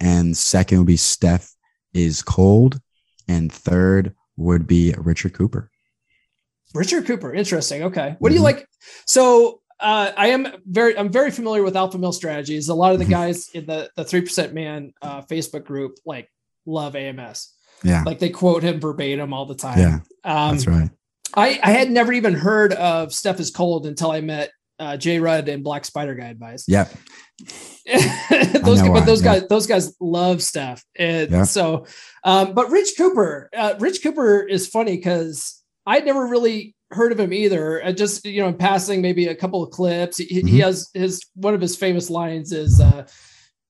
and 0.00 0.36
second 0.36 0.78
would 0.78 0.86
be 0.86 0.96
Steph 0.96 1.50
is 1.92 2.22
Cold, 2.22 2.80
and 3.28 3.52
third 3.52 4.14
would 4.36 4.66
be 4.66 4.94
Richard 4.96 5.34
Cooper. 5.34 5.70
Richard 6.74 7.06
Cooper. 7.06 7.32
Interesting. 7.34 7.84
Okay. 7.84 8.16
What 8.18 8.28
do 8.30 8.34
you 8.34 8.40
Mhm. 8.40 8.44
like? 8.44 8.66
So 9.06 9.60
uh, 9.80 10.10
I 10.16 10.28
am 10.28 10.46
very 10.66 10.98
I'm 10.98 11.10
very 11.10 11.30
familiar 11.30 11.62
with 11.62 11.76
Alpha 11.76 11.98
Male 11.98 12.12
Strategies. 12.12 12.68
A 12.68 12.74
lot 12.74 12.92
of 12.94 12.98
the 12.98 13.04
Mhm. 13.04 13.10
guys 13.10 13.48
in 13.54 13.64
the 13.66 13.90
the 13.96 14.04
three 14.04 14.20
percent 14.22 14.52
man 14.52 14.92
uh, 15.02 15.22
Facebook 15.22 15.64
group 15.64 15.94
like 16.04 16.28
love 16.66 16.96
AMS. 16.96 17.52
Yeah, 17.84 18.02
Like 18.04 18.18
they 18.18 18.30
quote 18.30 18.64
him 18.64 18.80
verbatim 18.80 19.32
all 19.32 19.46
the 19.46 19.54
time. 19.54 19.78
yeah, 19.78 19.98
Um, 20.24 20.56
that's 20.56 20.66
right. 20.66 20.90
I, 21.34 21.60
I 21.62 21.70
had 21.70 21.92
never 21.92 22.12
even 22.12 22.34
heard 22.34 22.72
of 22.72 23.14
Steph 23.14 23.38
is 23.38 23.52
Cold 23.52 23.86
until 23.86 24.10
I 24.10 24.20
met 24.20 24.50
uh, 24.80 24.96
Jay 24.96 25.20
Rudd 25.20 25.48
and 25.48 25.62
Black 25.62 25.84
Spider 25.84 26.14
Guy 26.16 26.26
Advice. 26.26 26.64
Yep. 26.66 26.92
those, 28.62 28.82
know 28.82 28.92
but 28.92 29.06
those 29.06 29.22
yeah. 29.24 29.38
guys, 29.40 29.48
those 29.48 29.66
guys 29.66 29.94
love 30.00 30.42
Steph. 30.42 30.84
And 30.96 31.30
Yeah. 31.30 31.44
so, 31.44 31.86
um, 32.24 32.52
but 32.54 32.70
Rich 32.70 32.94
Cooper, 32.96 33.48
uh, 33.56 33.74
Rich 33.78 34.02
Cooper 34.02 34.40
is 34.42 34.66
funny 34.66 34.96
because 34.96 35.57
I'd 35.88 36.04
never 36.04 36.26
really 36.26 36.74
heard 36.90 37.12
of 37.12 37.20
him 37.20 37.32
either. 37.32 37.84
I 37.84 37.92
just, 37.92 38.24
you 38.24 38.40
know, 38.42 38.48
in 38.48 38.56
passing, 38.56 39.00
maybe 39.02 39.26
a 39.26 39.34
couple 39.34 39.62
of 39.62 39.70
clips. 39.70 40.16
He, 40.18 40.24
he 40.26 40.42
Mhm. 40.42 40.60
has 40.64 40.88
his 40.94 41.20
one 41.34 41.54
of 41.54 41.60
his 41.60 41.76
famous 41.76 42.08
lines 42.10 42.52
is, 42.52 42.80
uh, 42.80 43.06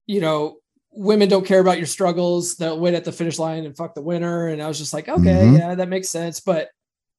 you 0.07 0.21
know, 0.21 0.59
women 0.93 1.29
don't 1.29 1.47
care 1.47 1.61
about 1.61 1.79
your 1.79 1.87
struggles. 1.87 2.57
They'll 2.57 2.79
wait 2.81 2.95
at 2.95 3.05
the 3.05 3.13
finish 3.13 3.39
line 3.39 3.65
and 3.67 3.77
fuck 3.77 3.95
the 3.95 4.03
winner. 4.03 4.49
And 4.49 4.61
I 4.63 4.69
was 4.69 4.79
just 4.79 4.93
like, 4.93 5.09
okay, 5.09 5.43
Mhm. 5.47 5.59
yeah, 5.59 5.75
that 5.75 5.89
makes 5.89 6.09
sense. 6.09 6.41
But, 6.41 6.69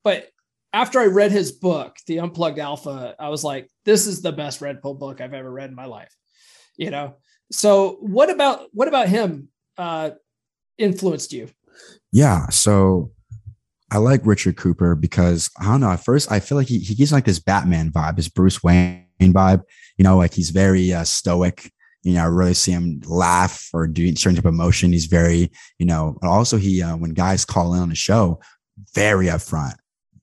but 0.03 0.29
after 0.73 0.99
I 0.99 1.05
read 1.05 1.31
his 1.31 1.51
book, 1.51 1.95
The 2.07 2.19
Unplugged 2.19 2.59
Alpha, 2.59 3.15
I 3.19 3.29
was 3.29 3.43
like, 3.43 3.69
this 3.85 4.05
is 4.07 4.21
the 4.21 4.31
best 4.31 4.61
Red 4.61 4.81
Pill 4.81 4.93
book 4.95 5.21
I've 5.21 5.33
ever 5.33 5.51
read 5.51 5.69
in 5.69 5.75
my 5.75 5.85
life. 5.85 6.13
You 6.77 6.91
know. 6.91 7.15
So 7.51 7.97
what 8.01 8.29
about 8.29 8.67
what 8.73 8.87
about 8.87 9.09
him 9.09 9.49
uh 9.77 10.11
influenced 10.77 11.33
you? 11.33 11.49
Yeah. 12.11 12.47
So 12.49 13.11
I 13.91 13.97
like 13.97 14.25
Richard 14.25 14.55
Cooper 14.57 14.95
because 14.95 15.49
I 15.59 15.65
don't 15.65 15.81
know. 15.81 15.89
At 15.91 16.03
first, 16.03 16.31
I 16.31 16.39
feel 16.39 16.57
like 16.57 16.67
he, 16.67 16.79
he 16.79 16.95
gives 16.95 17.11
like 17.11 17.25
this 17.25 17.39
Batman 17.39 17.91
vibe, 17.91 18.17
his 18.17 18.29
Bruce 18.29 18.63
Wayne 18.63 19.05
vibe. 19.19 19.63
You 19.97 20.03
know, 20.03 20.17
like 20.17 20.33
he's 20.33 20.51
very 20.51 20.93
uh, 20.93 21.03
stoic. 21.03 21.71
You 22.03 22.13
know, 22.13 22.21
I 22.21 22.27
really 22.27 22.53
see 22.53 22.71
him 22.71 23.01
laugh 23.05 23.69
or 23.73 23.85
do 23.87 24.15
certain 24.15 24.35
type 24.35 24.45
of 24.45 24.53
emotion. 24.53 24.93
He's 24.93 25.07
very, 25.07 25.51
you 25.79 25.85
know, 25.85 26.17
also 26.23 26.57
he, 26.57 26.81
uh, 26.81 26.95
when 26.95 27.13
guys 27.13 27.43
call 27.43 27.73
in 27.73 27.81
on 27.81 27.89
the 27.89 27.95
show, 27.95 28.39
very 28.93 29.25
upfront. 29.25 29.73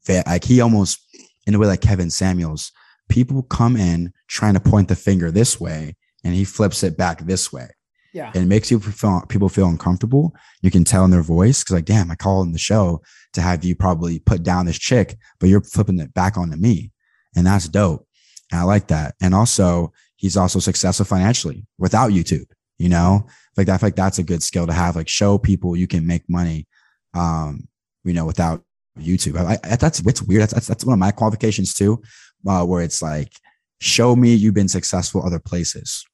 Like 0.08 0.44
he 0.44 0.60
almost, 0.60 1.00
in 1.46 1.54
a 1.54 1.58
way 1.58 1.66
like 1.66 1.80
Kevin 1.82 2.10
Samuels, 2.10 2.72
people 3.08 3.42
come 3.42 3.76
in 3.76 4.12
trying 4.28 4.54
to 4.54 4.60
point 4.60 4.88
the 4.88 4.96
finger 4.96 5.30
this 5.30 5.60
way 5.60 5.96
and 6.24 6.34
he 6.34 6.44
flips 6.44 6.82
it 6.82 6.96
back 6.96 7.20
this 7.20 7.52
way 7.52 7.68
Yeah. 8.12 8.30
and 8.34 8.44
it 8.44 8.46
makes 8.46 8.70
you 8.70 8.80
feel 8.80 9.22
people 9.28 9.48
feel 9.48 9.68
uncomfortable. 9.68 10.34
You 10.62 10.70
can 10.70 10.84
tell 10.84 11.04
in 11.04 11.10
their 11.10 11.22
voice 11.22 11.62
because, 11.62 11.74
like, 11.74 11.84
damn, 11.84 12.10
I 12.10 12.14
called 12.14 12.46
in 12.46 12.52
the 12.52 12.58
show 12.58 13.02
to 13.36 13.40
have 13.40 13.64
you 13.64 13.74
probably 13.76 14.18
put 14.18 14.42
down 14.42 14.66
this 14.66 14.78
chick, 14.78 15.16
but 15.38 15.48
you're 15.48 15.62
flipping 15.62 16.00
it 16.00 16.12
back 16.12 16.36
onto 16.36 16.56
me, 16.56 16.90
and 17.36 17.46
that's 17.46 17.68
dope. 17.68 18.06
And 18.50 18.60
I 18.60 18.64
like 18.64 18.88
that. 18.88 19.14
And 19.22 19.34
also, 19.34 19.92
he's 20.16 20.36
also 20.36 20.58
successful 20.58 21.06
financially 21.06 21.66
without 21.78 22.10
YouTube. 22.10 22.46
You 22.78 22.90
know, 22.90 23.26
like 23.56 23.68
that. 23.68 23.82
Like 23.82 23.96
that's 23.96 24.18
a 24.18 24.22
good 24.22 24.42
skill 24.42 24.66
to 24.66 24.72
have. 24.72 24.96
Like, 24.96 25.08
show 25.08 25.38
people 25.38 25.76
you 25.76 25.86
can 25.86 26.06
make 26.06 26.28
money. 26.28 26.66
Um, 27.14 27.68
you 28.04 28.12
know, 28.12 28.26
without 28.26 28.62
YouTube. 28.98 29.36
I, 29.38 29.58
I, 29.64 29.76
that's 29.76 30.00
it's 30.00 30.22
weird. 30.22 30.42
That's, 30.42 30.52
that's 30.52 30.66
that's 30.66 30.84
one 30.84 30.92
of 30.92 30.98
my 30.98 31.10
qualifications 31.10 31.72
too, 31.74 32.02
uh, 32.46 32.64
where 32.64 32.82
it's 32.82 33.00
like, 33.00 33.32
show 33.80 34.14
me 34.14 34.34
you've 34.34 34.54
been 34.54 34.68
successful 34.68 35.24
other 35.24 35.38
places 35.38 36.04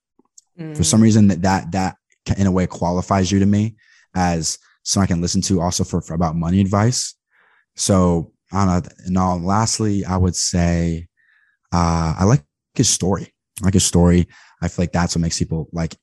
for 0.57 0.63
Mm. 0.63 0.85
some 0.85 1.01
reason 1.01 1.29
that 1.29 1.43
that 1.43 1.73
that 1.73 1.97
in 2.37 2.47
a 2.47 2.53
way 2.53 2.67
qualifies 2.67 3.33
you 3.33 3.39
to 3.41 3.47
me 3.47 3.75
as 4.15 4.59
someone 4.83 5.05
I 5.05 5.09
can 5.09 5.21
listen 5.21 5.41
to 5.43 5.61
also 5.61 5.85
for, 5.85 6.01
for 6.01 6.15
about 6.15 6.37
money 6.37 6.61
advice. 6.61 7.15
So 7.77 8.33
I 8.53 8.65
don't 8.65 8.85
know. 8.85 8.91
And 9.07 9.19
all, 9.19 9.39
lastly, 9.41 10.05
I 10.05 10.17
would 10.17 10.37
say 10.37 11.09
uh, 11.73 12.15
I 12.19 12.25
like 12.25 12.45
his 12.75 12.89
story. 12.89 13.33
I 13.63 13.67
like 13.67 13.75
his 13.75 13.85
story. 13.85 14.29
I 14.61 14.69
feel 14.69 14.83
like 14.85 14.93
that's 14.93 15.15
what 15.15 15.23
makes 15.23 15.39
people 15.39 15.69
like. 15.73 15.97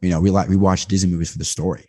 You 0.00 0.10
know, 0.10 0.20
we 0.20 0.30
like 0.30 0.48
we 0.48 0.56
watch 0.56 0.86
Disney 0.86 1.10
movies 1.10 1.30
for 1.32 1.38
the 1.38 1.44
story, 1.44 1.86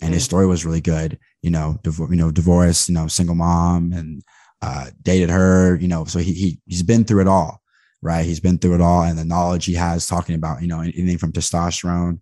and 0.00 0.14
his 0.14 0.22
Mm. 0.22 0.26
story 0.26 0.46
was 0.46 0.64
really 0.64 0.80
good. 0.80 1.18
You 1.42 1.50
know, 1.50 1.78
div- 1.82 1.98
you 2.10 2.16
know, 2.16 2.30
divorce. 2.30 2.88
You 2.88 2.94
know, 2.94 3.08
single 3.08 3.34
mom 3.34 3.92
and 3.92 4.22
uh, 4.62 4.90
dated 5.02 5.30
her. 5.30 5.76
You 5.76 5.88
know, 5.88 6.04
so 6.04 6.18
he 6.20 6.32
he 6.32 6.60
he's 6.66 6.82
been 6.82 7.04
through 7.04 7.22
it 7.22 7.28
all 7.28 7.60
right? 8.02 8.24
He's 8.24 8.40
been 8.40 8.56
through 8.58 8.76
it 8.76 8.80
all, 8.80 9.02
and 9.02 9.18
the 9.18 9.24
knowledge 9.26 9.66
he 9.66 9.74
has 9.74 10.06
talking 10.06 10.34
about, 10.34 10.62
you 10.62 10.68
know, 10.68 10.80
anything 10.80 11.18
from 11.18 11.32
testosterone, 11.32 12.18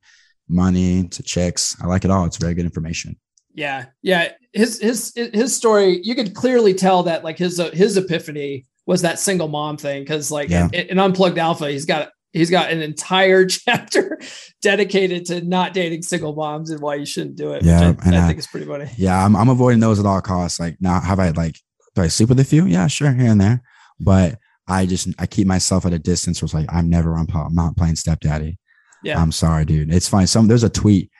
money 0.48 1.06
to 1.08 1.22
chicks. 1.22 1.76
I 1.80 1.86
like 1.86 2.04
it 2.04 2.10
all. 2.10 2.24
It's 2.24 2.36
very 2.36 2.54
good 2.54 2.64
information. 2.64 3.16
Yeah, 3.58 3.86
yeah. 4.02 4.32
His 4.52 4.80
his 4.80 5.12
his 5.14 5.54
story. 5.54 6.00
You 6.02 6.14
could 6.14 6.34
clearly 6.34 6.74
tell 6.74 7.02
that 7.04 7.24
like 7.24 7.38
his 7.38 7.58
uh, 7.58 7.70
his 7.72 7.96
epiphany 7.96 8.64
was 8.86 9.02
that 9.02 9.18
single 9.18 9.48
mom 9.48 9.76
thing 9.76 10.02
because 10.02 10.30
like 10.30 10.48
Yeah. 10.48 10.68
in, 10.72 10.86
in 10.90 10.98
Unplugged 10.98 11.38
Alpha, 11.38 11.68
he's 11.70 11.84
got 11.84 12.10
he's 12.32 12.50
got 12.50 12.70
an 12.70 12.80
entire 12.80 13.44
chapter 13.58 14.18
dedicated 14.62 15.26
to 15.26 15.40
not 15.42 15.74
dating 15.74 16.02
single 16.02 16.34
moms 16.34 16.70
and 16.70 16.80
why 16.80 16.94
you 16.94 17.04
shouldn't 17.06 17.36
do 17.36 17.52
it. 17.52 17.62
Yeah, 17.64 17.90
which 17.90 17.98
I, 18.02 18.06
and 18.06 18.16
I 18.16 18.24
I- 18.24 18.26
think 18.28 18.38
it's 18.38 18.46
pretty 18.46 18.66
funny. 18.66 18.88
Yeah, 18.96 19.24
I'm, 19.24 19.34
I'm 19.36 19.48
avoiding 19.48 19.80
those 19.80 19.98
at 19.98 20.06
all 20.06 20.20
costs. 20.20 20.60
Like 20.60 20.76
now, 20.80 21.00
have 21.00 21.18
I 21.18 21.30
like 21.30 21.56
do 21.94 22.02
I 22.02 22.08
sleep 22.08 22.28
with 22.28 22.40
a 22.40 22.44
few? 22.44 22.64
Yeah, 22.66 22.86
sure, 22.86 23.12
here 23.12 23.30
and 23.30 23.40
there, 23.40 23.62
but 23.98 24.38
I 24.68 24.86
just 24.86 25.08
I 25.18 25.26
keep 25.26 25.46
myself 25.46 25.84
at 25.84 25.92
a 25.92 25.98
distance. 25.98 26.40
Where 26.40 26.46
it's 26.46 26.54
like 26.54 26.72
I'm 26.72 26.88
never 26.88 27.14
on. 27.16 27.26
Pop, 27.26 27.48
I'm 27.48 27.54
not 27.54 27.76
playing 27.76 27.96
stepdaddy. 27.96 28.56
Yeah, 29.02 29.20
I'm 29.20 29.32
sorry, 29.32 29.64
dude. 29.64 29.92
It's 29.92 30.08
fine. 30.08 30.26
Some 30.26 30.46
there's 30.48 30.64
a 30.64 30.70
tweet. 30.70 31.10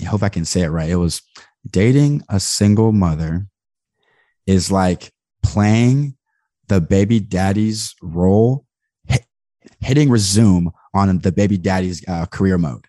I 0.00 0.04
hope 0.04 0.22
I 0.24 0.28
can 0.30 0.44
say 0.44 0.62
it 0.62 0.68
right. 0.70 0.88
It 0.90 0.96
was 0.96 1.22
dating 1.70 2.22
a 2.28 2.40
single 2.40 2.92
mother 2.92 3.46
is 4.46 4.70
like 4.70 5.12
playing 5.42 6.16
the 6.68 6.80
baby 6.80 7.20
daddy's 7.20 7.94
role, 8.02 8.66
hit, 9.06 9.24
hitting 9.80 10.10
resume 10.10 10.70
on 10.94 11.18
the 11.20 11.32
baby 11.32 11.56
daddy's 11.58 12.02
uh, 12.08 12.26
career 12.26 12.58
mode. 12.58 12.86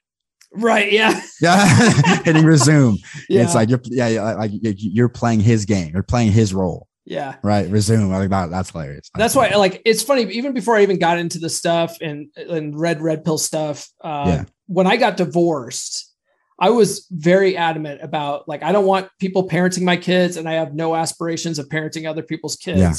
right. 0.53 0.91
Yeah, 0.91 1.19
Yeah, 1.41 1.67
hitting 2.23 2.45
resume. 2.45 2.97
yeah, 3.30 3.43
It's 3.43 3.53
like 3.55 3.69
you're 3.69 3.82
yeah, 3.86 4.34
like 4.34 4.51
you- 4.51 4.73
you're 4.73 5.09
playing 5.09 5.39
his 5.41 5.65
game. 5.65 5.91
You're 5.93 6.03
playing 6.03 6.32
his 6.32 6.53
role. 6.53 6.88
yeah. 7.05 7.36
Right. 7.43 7.69
Resume. 7.69 8.09
Like 8.09 8.30
that. 8.30 8.49
That's 8.49 8.71
hilarious. 8.71 9.09
That's 9.15 9.36
why, 9.36 9.49
like, 9.55 9.82
it's 9.86 10.01
funny. 10.03 10.23
Even 10.34 10.53
before 10.53 10.75
I 10.75 10.82
even 10.84 10.99
got 10.99 11.17
into 11.19 11.39
the 11.39 11.49
stuff 11.49 11.97
and 12.01 12.28
and 12.36 12.78
read 12.80 13.01
red 13.01 13.23
pill 13.23 13.38
stuff, 13.38 13.89
uh, 14.03 14.23
Yeah. 14.28 14.43
when 14.67 14.88
I 14.88 14.97
got 14.97 15.17
divorced, 15.17 16.07
I 16.60 16.70
was 16.72 17.08
very 17.12 17.55
adamant 17.55 18.01
about 18.01 18.47
like 18.47 18.64
I 18.64 18.72
don't 18.72 18.86
want 18.86 19.10
people 19.20 19.47
parenting 19.47 19.84
my 19.84 19.97
kids, 19.97 20.38
and 20.38 20.49
I 20.49 20.53
have 20.53 20.74
no 20.74 20.95
aspirations 20.95 21.60
of 21.60 21.68
parenting 21.70 22.10
other 22.10 22.24
people's 22.24 22.55
kids. 22.55 22.80
Yeah. 22.80 22.93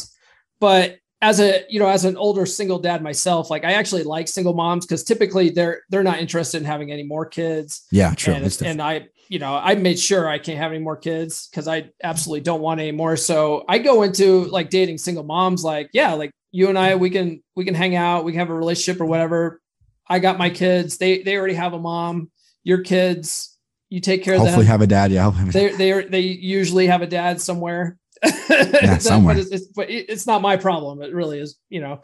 But 0.60 0.98
as 1.20 1.40
a 1.40 1.64
you 1.68 1.80
know, 1.80 1.88
as 1.88 2.04
an 2.04 2.16
older 2.16 2.46
single 2.46 2.78
dad 2.78 3.02
myself, 3.02 3.50
like 3.50 3.64
I 3.64 3.72
actually 3.72 4.04
like 4.04 4.28
single 4.28 4.54
moms 4.54 4.86
because 4.86 5.02
typically 5.02 5.50
they're 5.50 5.82
they're 5.90 6.04
not 6.04 6.20
interested 6.20 6.58
in 6.58 6.64
having 6.64 6.92
any 6.92 7.02
more 7.02 7.26
kids. 7.26 7.86
Yeah, 7.90 8.14
true. 8.14 8.34
And, 8.34 8.62
and 8.64 8.80
I, 8.80 9.08
you 9.28 9.38
know, 9.40 9.54
I 9.54 9.74
made 9.74 9.98
sure 9.98 10.28
I 10.28 10.38
can't 10.38 10.58
have 10.58 10.70
any 10.70 10.82
more 10.82 10.96
kids 10.96 11.48
because 11.48 11.66
I 11.66 11.90
absolutely 12.02 12.42
don't 12.42 12.60
want 12.60 12.80
any 12.80 12.92
more. 12.92 13.16
So 13.16 13.64
I 13.68 13.78
go 13.78 14.02
into 14.02 14.44
like 14.44 14.70
dating 14.70 14.98
single 14.98 15.24
moms, 15.24 15.64
like, 15.64 15.90
yeah, 15.92 16.14
like 16.14 16.30
you 16.52 16.68
and 16.68 16.78
I, 16.78 16.94
we 16.94 17.10
can 17.10 17.42
we 17.56 17.64
can 17.64 17.74
hang 17.74 17.96
out, 17.96 18.24
we 18.24 18.32
can 18.32 18.38
have 18.38 18.50
a 18.50 18.54
relationship 18.54 19.00
or 19.00 19.06
whatever. 19.06 19.60
I 20.08 20.20
got 20.20 20.38
my 20.38 20.50
kids. 20.50 20.98
They 20.98 21.22
they 21.22 21.36
already 21.36 21.54
have 21.54 21.72
a 21.72 21.78
mom. 21.78 22.30
Your 22.68 22.82
kids, 22.82 23.56
you 23.88 23.98
take 23.98 24.22
care 24.22 24.34
of 24.34 24.40
them. 24.40 24.48
Hopefully 24.48 24.66
have 24.66 24.82
a 24.82 24.86
dad. 24.86 25.10
Yeah. 25.10 25.32
they 25.46 25.70
they 25.72 26.04
they 26.04 26.20
usually 26.20 26.86
have 26.86 27.00
a 27.00 27.06
dad 27.06 27.40
somewhere. 27.40 27.96
That- 28.48 29.00
somewhere. 29.00 29.34
But, 29.36 29.40
it's, 29.40 29.50
it's, 29.50 29.66
but 29.68 29.88
it's 29.88 30.26
not 30.26 30.42
my 30.42 30.58
problem. 30.58 31.00
It 31.00 31.14
really 31.14 31.38
is. 31.38 31.56
You 31.70 31.80
know, 31.80 32.02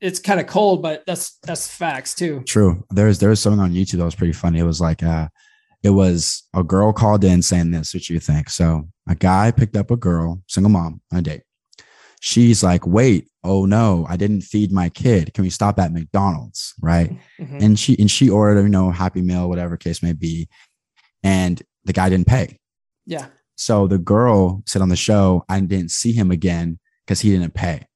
it's 0.00 0.20
kind 0.20 0.38
of 0.38 0.46
cold, 0.46 0.82
but 0.82 1.02
that's 1.04 1.38
that's 1.42 1.66
facts 1.66 2.14
too. 2.14 2.42
True. 2.46 2.84
There's 2.90 3.18
there's 3.18 3.40
something 3.40 3.60
on 3.60 3.72
YouTube 3.72 3.98
that 3.98 4.04
was 4.04 4.14
pretty 4.14 4.34
funny. 4.34 4.60
It 4.60 4.64
was 4.64 4.80
like 4.80 5.02
uh 5.02 5.28
it 5.82 5.90
was 5.90 6.44
a 6.54 6.62
girl 6.62 6.92
called 6.92 7.24
in 7.24 7.42
saying 7.42 7.72
this, 7.72 7.92
what 7.92 8.08
you 8.08 8.20
think. 8.20 8.50
So 8.50 8.88
a 9.08 9.16
guy 9.16 9.50
picked 9.50 9.76
up 9.76 9.90
a 9.90 9.96
girl, 9.96 10.42
single 10.46 10.70
mom, 10.70 11.00
on 11.12 11.18
a 11.18 11.22
date. 11.22 11.42
She's 12.20 12.62
like, 12.62 12.86
wait, 12.86 13.28
oh 13.44 13.64
no, 13.64 14.06
I 14.08 14.16
didn't 14.16 14.42
feed 14.42 14.72
my 14.72 14.88
kid. 14.88 15.32
Can 15.34 15.44
we 15.44 15.50
stop 15.50 15.78
at 15.78 15.92
McDonald's? 15.92 16.74
Right. 16.80 17.16
Mhm. 17.38 17.62
And 17.62 17.78
she 17.78 17.96
and 17.98 18.10
she 18.10 18.28
ordered, 18.28 18.62
you 18.62 18.68
know, 18.68 18.90
happy 18.90 19.22
meal, 19.22 19.48
whatever 19.48 19.76
case 19.76 20.02
may 20.02 20.12
be. 20.12 20.48
And 21.22 21.62
the 21.84 21.92
guy 21.92 22.08
didn't 22.08 22.26
pay. 22.26 22.58
Yeah. 23.06 23.26
So 23.56 23.86
the 23.86 23.98
girl 23.98 24.62
said 24.66 24.82
on 24.82 24.88
the 24.88 24.96
show, 24.96 25.44
I 25.48 25.60
didn't 25.60 25.90
see 25.90 26.12
him 26.12 26.30
again 26.30 26.78
because 27.04 27.20
he 27.20 27.30
didn't 27.30 27.54
pay. 27.54 27.86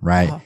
Right. 0.00 0.30
Uh-huh. 0.30 0.40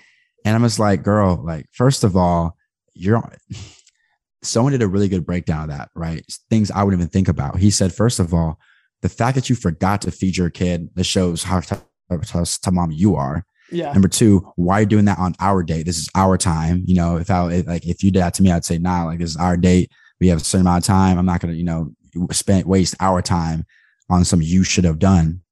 And 0.44 0.54
I'm 0.54 0.62
just 0.62 0.78
like, 0.78 1.02
girl, 1.02 1.42
like, 1.44 1.66
first 1.72 2.04
of 2.04 2.16
all, 2.16 2.56
you're 2.94 3.22
someone 4.42 4.72
did 4.72 4.82
a 4.82 4.88
really 4.88 5.08
good 5.08 5.26
breakdown 5.26 5.64
of 5.64 5.76
that, 5.76 5.90
right? 5.94 6.24
Things 6.50 6.70
I 6.70 6.82
wouldn't 6.82 7.00
even 7.00 7.10
think 7.10 7.28
about. 7.28 7.58
He 7.58 7.70
said, 7.70 7.92
first 7.92 8.20
of 8.20 8.32
all, 8.32 8.58
the 9.02 9.08
fact 9.08 9.34
that 9.34 9.50
you 9.50 9.56
forgot 9.56 10.02
to 10.02 10.10
feed 10.10 10.36
your 10.36 10.50
kid, 10.50 10.88
that 10.94 11.04
shows 11.04 11.42
how 11.42 11.60
to 12.08 12.70
mom 12.72 12.90
you 12.90 13.16
are. 13.16 13.44
Yeah. 13.70 13.92
Number 13.92 14.08
two, 14.08 14.52
why 14.56 14.78
are 14.78 14.80
you 14.80 14.86
doing 14.86 15.06
that 15.06 15.18
on 15.18 15.34
our 15.40 15.62
date? 15.62 15.86
This 15.86 15.98
is 15.98 16.08
our 16.14 16.38
time. 16.38 16.84
You 16.86 16.94
know, 16.94 17.16
if 17.16 17.30
I 17.30 17.40
like 17.42 17.86
if 17.86 18.02
you 18.02 18.10
did 18.10 18.22
that 18.22 18.34
to 18.34 18.42
me, 18.42 18.52
I'd 18.52 18.64
say, 18.64 18.78
nah, 18.78 19.04
like 19.04 19.18
this 19.18 19.30
is 19.30 19.36
our 19.36 19.56
date. 19.56 19.90
We 20.20 20.28
have 20.28 20.40
a 20.40 20.44
certain 20.44 20.66
amount 20.66 20.84
of 20.84 20.86
time. 20.86 21.18
I'm 21.18 21.26
not 21.26 21.40
gonna, 21.40 21.54
you 21.54 21.64
know, 21.64 21.92
spend 22.30 22.64
waste 22.66 22.94
our 23.00 23.22
time 23.22 23.64
on 24.08 24.24
some 24.24 24.40
you 24.40 24.62
should 24.62 24.84
have 24.84 24.98
done. 24.98 25.42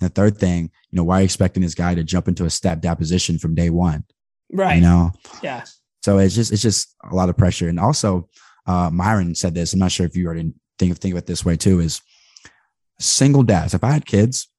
And 0.00 0.08
the 0.08 0.14
third 0.14 0.38
thing, 0.38 0.70
you 0.90 0.96
know, 0.96 1.04
why 1.04 1.18
are 1.18 1.20
you 1.20 1.24
expecting 1.24 1.62
this 1.62 1.74
guy 1.74 1.94
to 1.94 2.02
jump 2.02 2.28
into 2.28 2.44
a 2.44 2.50
step 2.50 2.80
down 2.80 2.96
position 2.96 3.38
from 3.38 3.54
day 3.54 3.70
one? 3.70 4.04
Right. 4.50 4.76
You 4.76 4.80
know? 4.80 5.12
Yeah. 5.42 5.64
So 6.02 6.18
it's 6.18 6.34
just 6.34 6.52
it's 6.52 6.62
just 6.62 6.94
a 7.10 7.14
lot 7.14 7.28
of 7.28 7.36
pressure. 7.36 7.68
And 7.68 7.78
also, 7.78 8.28
uh, 8.66 8.90
Myron 8.90 9.34
said 9.34 9.54
this. 9.54 9.72
I'm 9.72 9.78
not 9.78 9.92
sure 9.92 10.06
if 10.06 10.16
you 10.16 10.26
already 10.26 10.52
think 10.78 10.92
of 10.92 10.98
think 10.98 11.12
of 11.12 11.18
it 11.18 11.26
this 11.26 11.44
way 11.44 11.56
too. 11.56 11.80
Is 11.80 12.00
single 12.98 13.42
dads. 13.42 13.74
If 13.74 13.84
I 13.84 13.92
had 13.92 14.06
kids 14.06 14.49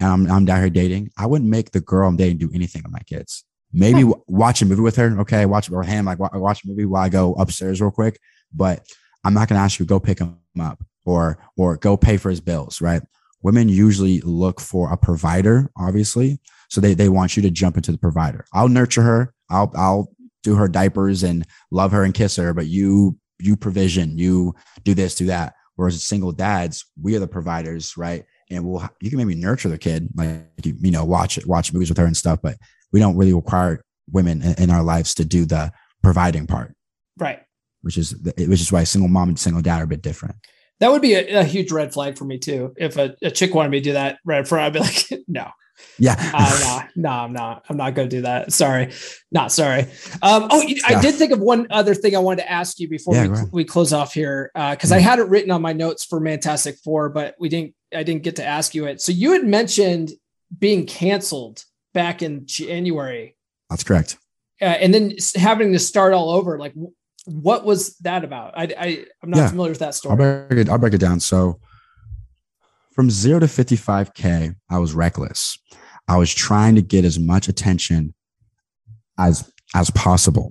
and 0.00 0.10
I'm 0.10 0.30
I'm 0.30 0.44
down 0.44 0.60
here 0.60 0.70
dating, 0.70 1.10
I 1.16 1.26
wouldn't 1.26 1.50
make 1.50 1.72
the 1.72 1.80
girl 1.80 2.08
I'm 2.08 2.16
dating 2.16 2.38
do 2.38 2.50
anything 2.54 2.82
with 2.82 2.92
my 2.92 3.00
kids. 3.00 3.44
Maybe 3.72 4.02
hmm. 4.02 4.10
w- 4.10 4.24
watch 4.28 4.62
a 4.62 4.66
movie 4.66 4.82
with 4.82 4.96
her. 4.96 5.20
Okay, 5.20 5.46
watch 5.46 5.70
or 5.70 5.82
him 5.82 6.04
like 6.04 6.18
watch 6.18 6.64
a 6.64 6.68
movie 6.68 6.86
while 6.86 7.04
I 7.04 7.08
go 7.08 7.34
upstairs 7.34 7.80
real 7.80 7.90
quick. 7.90 8.18
But 8.52 8.86
I'm 9.24 9.34
not 9.34 9.48
gonna 9.48 9.60
ask 9.60 9.78
you 9.78 9.86
to 9.86 9.88
go 9.88 10.00
pick 10.00 10.20
him 10.20 10.38
up 10.60 10.82
or 11.04 11.38
or 11.56 11.76
go 11.76 11.96
pay 11.96 12.16
for 12.16 12.30
his 12.30 12.40
bills. 12.40 12.80
Right? 12.80 13.02
Women 13.42 13.68
usually 13.68 14.20
look 14.22 14.60
for 14.60 14.92
a 14.92 14.96
provider, 14.96 15.70
obviously. 15.76 16.40
So 16.68 16.80
they 16.80 16.94
they 16.94 17.08
want 17.08 17.36
you 17.36 17.42
to 17.42 17.50
jump 17.50 17.76
into 17.76 17.92
the 17.92 17.98
provider. 17.98 18.46
I'll 18.52 18.68
nurture 18.68 19.02
her. 19.02 19.34
I'll 19.50 19.72
I'll 19.76 20.12
do 20.42 20.54
her 20.54 20.68
diapers 20.68 21.22
and 21.22 21.46
love 21.70 21.92
her 21.92 22.04
and 22.04 22.14
kiss 22.14 22.36
her, 22.36 22.54
but 22.54 22.66
you 22.66 23.18
you 23.40 23.56
provision, 23.56 24.18
you 24.18 24.54
do 24.84 24.94
this, 24.94 25.14
do 25.14 25.26
that. 25.26 25.54
Whereas 25.76 26.02
single 26.02 26.32
dads, 26.32 26.84
we 27.00 27.14
are 27.14 27.20
the 27.20 27.28
providers, 27.28 27.96
right? 27.96 28.24
And 28.50 28.64
we'll 28.64 28.88
you 29.00 29.10
can 29.10 29.18
maybe 29.18 29.34
nurture 29.34 29.68
the 29.68 29.78
kid, 29.78 30.08
like 30.14 30.46
you, 30.64 30.74
you 30.80 30.90
know, 30.90 31.04
watch 31.04 31.36
it, 31.36 31.46
watch 31.46 31.72
movies 31.72 31.90
with 31.90 31.98
her 31.98 32.06
and 32.06 32.16
stuff, 32.16 32.40
but 32.42 32.56
we 32.92 33.00
don't 33.00 33.16
really 33.16 33.34
require 33.34 33.84
women 34.10 34.42
in, 34.42 34.62
in 34.64 34.70
our 34.70 34.82
lives 34.82 35.14
to 35.16 35.24
do 35.24 35.44
the 35.44 35.70
providing 36.02 36.46
part, 36.46 36.74
right? 37.18 37.40
Which 37.82 37.98
is 37.98 38.14
which 38.22 38.60
is 38.60 38.72
why 38.72 38.84
single 38.84 39.08
mom 39.08 39.28
and 39.28 39.38
single 39.38 39.62
dad 39.62 39.80
are 39.80 39.84
a 39.84 39.88
bit 39.88 40.02
different. 40.02 40.36
That 40.80 40.90
would 40.90 41.02
be 41.02 41.14
a, 41.14 41.40
a 41.40 41.44
huge 41.44 41.72
red 41.72 41.92
flag 41.92 42.16
for 42.16 42.24
me 42.24 42.38
too. 42.38 42.72
If 42.76 42.96
a, 42.96 43.14
a 43.22 43.30
chick 43.30 43.54
wanted 43.54 43.70
me 43.70 43.80
to 43.80 43.84
do 43.84 43.92
that 43.94 44.18
right 44.24 44.40
up 44.40 44.46
front, 44.46 44.64
I'd 44.64 44.72
be 44.72 44.78
like, 44.78 45.24
no, 45.28 45.50
yeah. 45.98 46.14
uh, 46.34 46.82
no, 46.96 47.08
no, 47.08 47.10
I'm 47.10 47.32
not. 47.32 47.64
I'm 47.68 47.76
not 47.76 47.94
to 47.94 48.08
do 48.08 48.22
that. 48.22 48.52
Sorry. 48.52 48.92
Not 49.32 49.52
sorry. 49.52 49.82
Um, 50.22 50.48
oh, 50.50 50.62
I 50.86 51.00
did 51.00 51.14
think 51.14 51.32
of 51.32 51.40
one 51.40 51.66
other 51.70 51.94
thing 51.94 52.14
I 52.14 52.20
wanted 52.20 52.42
to 52.42 52.50
ask 52.50 52.78
you 52.78 52.88
before 52.88 53.14
yeah, 53.14 53.28
we, 53.28 53.50
we 53.52 53.64
close 53.64 53.92
off 53.92 54.12
here. 54.12 54.50
Uh, 54.54 54.76
cause 54.76 54.92
I 54.92 54.98
had 54.98 55.18
it 55.18 55.28
written 55.28 55.50
on 55.50 55.62
my 55.62 55.72
notes 55.72 56.04
for 56.04 56.22
Fantastic 56.22 56.76
Four, 56.84 57.10
but 57.10 57.34
we 57.38 57.48
didn't, 57.48 57.74
I 57.94 58.02
didn't 58.02 58.22
get 58.22 58.36
to 58.36 58.44
ask 58.44 58.74
you 58.74 58.86
it. 58.86 59.00
So 59.00 59.12
you 59.12 59.32
had 59.32 59.44
mentioned 59.44 60.12
being 60.56 60.86
canceled 60.86 61.64
back 61.94 62.22
in 62.22 62.46
January. 62.46 63.36
That's 63.70 63.84
correct. 63.84 64.16
Uh, 64.60 64.64
and 64.64 64.92
then 64.92 65.14
having 65.36 65.72
to 65.72 65.78
start 65.78 66.12
all 66.12 66.30
over. 66.30 66.58
Like 66.58 66.74
what 67.28 67.64
was 67.64 67.96
that 67.98 68.24
about? 68.24 68.54
I, 68.56 68.74
I 68.78 69.04
I'm 69.22 69.30
not 69.30 69.38
yeah. 69.38 69.48
familiar 69.48 69.70
with 69.70 69.80
that 69.80 69.94
story. 69.94 70.12
I'll 70.12 70.16
break, 70.16 70.60
it, 70.60 70.68
I'll 70.68 70.78
break 70.78 70.94
it 70.94 70.98
down. 70.98 71.20
So 71.20 71.60
from 72.92 73.10
zero 73.10 73.38
to 73.40 73.46
55K, 73.46 74.54
I 74.70 74.78
was 74.78 74.94
reckless. 74.94 75.58
I 76.08 76.16
was 76.16 76.32
trying 76.32 76.74
to 76.76 76.82
get 76.82 77.04
as 77.04 77.18
much 77.18 77.48
attention 77.48 78.14
as 79.18 79.50
as 79.74 79.90
possible. 79.90 80.50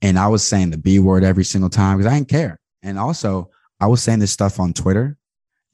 And 0.00 0.18
I 0.18 0.28
was 0.28 0.46
saying 0.46 0.70
the 0.70 0.78
B 0.78 0.98
word 0.98 1.24
every 1.24 1.44
single 1.44 1.70
time 1.70 1.96
because 1.96 2.10
I 2.10 2.14
didn't 2.14 2.28
care. 2.28 2.60
And 2.82 2.98
also, 2.98 3.50
I 3.80 3.86
was 3.86 4.02
saying 4.02 4.20
this 4.20 4.30
stuff 4.30 4.60
on 4.60 4.72
Twitter 4.72 5.16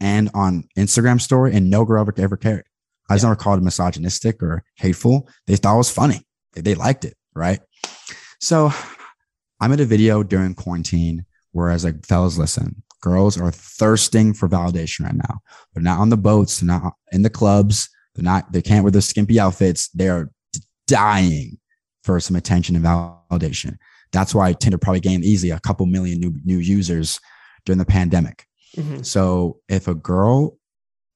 and 0.01 0.31
on 0.35 0.65
Instagram 0.77 1.21
story, 1.21 1.55
and 1.55 1.71
no 1.71 1.85
girl 1.85 2.01
ever, 2.01 2.15
ever 2.17 2.37
cared. 2.37 2.65
I 3.09 3.15
was 3.15 3.23
yeah. 3.23 3.29
never 3.29 3.41
called 3.41 3.61
it 3.61 3.65
misogynistic 3.65 4.43
or 4.43 4.65
hateful. 4.77 5.29
They 5.47 5.57
thought 5.57 5.75
it 5.75 5.79
was 5.79 5.91
funny. 5.91 6.27
They, 6.53 6.61
they 6.61 6.75
liked 6.75 7.05
it, 7.05 7.15
right? 7.35 7.61
So 8.41 8.73
I 9.61 9.69
made 9.69 9.81
a 9.81 9.85
video 9.85 10.23
during 10.23 10.55
quarantine 10.55 11.27
where 11.53 11.71
I 11.71 11.75
was 11.75 11.85
like, 11.85 12.07
fellas, 12.07 12.39
listen, 12.39 12.83
Girls 13.01 13.41
are 13.41 13.51
thirsting 13.51 14.35
for 14.35 14.49
validation 14.49 15.07
right 15.07 15.15
now. 15.15 15.41
They're 15.73 15.83
not 15.83 16.01
on 16.01 16.11
the 16.11 16.19
boats, 16.19 16.61
they're 16.61 16.67
not 16.67 16.95
in 17.13 17.23
the 17.23 17.31
clubs, 17.31 17.89
they're 18.15 18.25
not, 18.25 18.53
they 18.53 18.61
can't 18.61 18.85
wear 18.85 18.91
their 18.91 19.01
skimpy 19.01 19.41
outfits. 19.41 19.89
They're 19.89 20.31
dying 20.87 21.59
for 22.05 22.21
some 22.21 22.37
attention 22.37 22.77
and 22.77 22.85
validation. 22.85 23.77
That's 24.13 24.35
why 24.35 24.53
Tinder 24.53 24.77
probably 24.77 25.01
gained 25.01 25.25
easily 25.25 25.51
a 25.51 25.61
couple 25.61 25.87
million 25.87 26.21
new, 26.21 26.35
new 26.45 26.59
users 26.59 27.21
during 27.65 27.79
the 27.79 27.87
pandemic. 27.87 28.45
Mm-hmm. 28.77 29.03
So 29.03 29.61
if 29.69 29.89
a 29.89 29.95
girl 29.95 30.57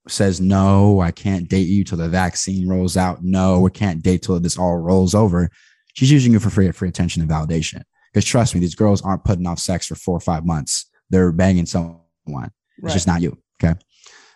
says, 0.08 0.40
no, 0.40 1.00
I 1.00 1.10
can't 1.10 1.48
date 1.48 1.68
you 1.68 1.84
till 1.84 1.98
the 1.98 2.08
vaccine 2.08 2.68
rolls 2.68 2.96
out. 2.96 3.22
No, 3.22 3.60
we 3.60 3.70
can't 3.70 4.02
date 4.02 4.22
till 4.22 4.38
this 4.40 4.58
all 4.58 4.76
rolls 4.76 5.14
over. 5.14 5.50
She's 5.94 6.10
using 6.10 6.32
you 6.32 6.40
for 6.40 6.50
free, 6.50 6.70
free 6.72 6.88
attention 6.88 7.22
and 7.22 7.30
validation. 7.30 7.82
Because 8.12 8.24
trust 8.24 8.54
me, 8.54 8.60
these 8.60 8.74
girls 8.74 9.02
aren't 9.02 9.24
putting 9.24 9.46
off 9.46 9.58
sex 9.58 9.86
for 9.86 9.94
four 9.94 10.16
or 10.16 10.20
five 10.20 10.44
months 10.44 10.90
they're 11.10 11.32
banging 11.32 11.66
someone. 11.66 12.50
It's 12.82 12.92
just 12.92 13.06
not 13.06 13.22
you. 13.22 13.38
Okay. 13.62 13.78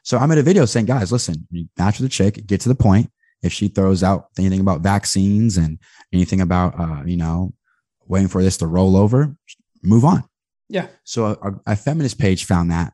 So 0.03 0.19
I 0.19 0.27
made 0.27 0.39
a 0.39 0.43
video 0.43 0.64
saying, 0.64 0.87
guys, 0.87 1.12
listen, 1.12 1.47
you 1.51 1.69
match 1.79 1.99
with 1.99 2.09
the 2.09 2.14
chick, 2.14 2.47
get 2.47 2.61
to 2.62 2.69
the 2.69 2.75
point. 2.75 3.11
If 3.43 3.53
she 3.53 3.69
throws 3.69 4.03
out 4.03 4.29
anything 4.39 4.61
about 4.61 4.81
vaccines 4.81 5.57
and 5.57 5.79
anything 6.12 6.41
about, 6.41 6.79
uh, 6.79 7.03
you 7.05 7.16
know, 7.16 7.53
waiting 8.07 8.29
for 8.29 8.43
this 8.43 8.57
to 8.59 8.66
roll 8.66 8.97
over, 8.97 9.37
move 9.83 10.05
on. 10.05 10.25
Yeah. 10.69 10.89
So 11.05 11.27
a, 11.27 11.73
a 11.73 11.77
feminist 11.77 12.19
page 12.19 12.45
found 12.45 12.71
that. 12.71 12.93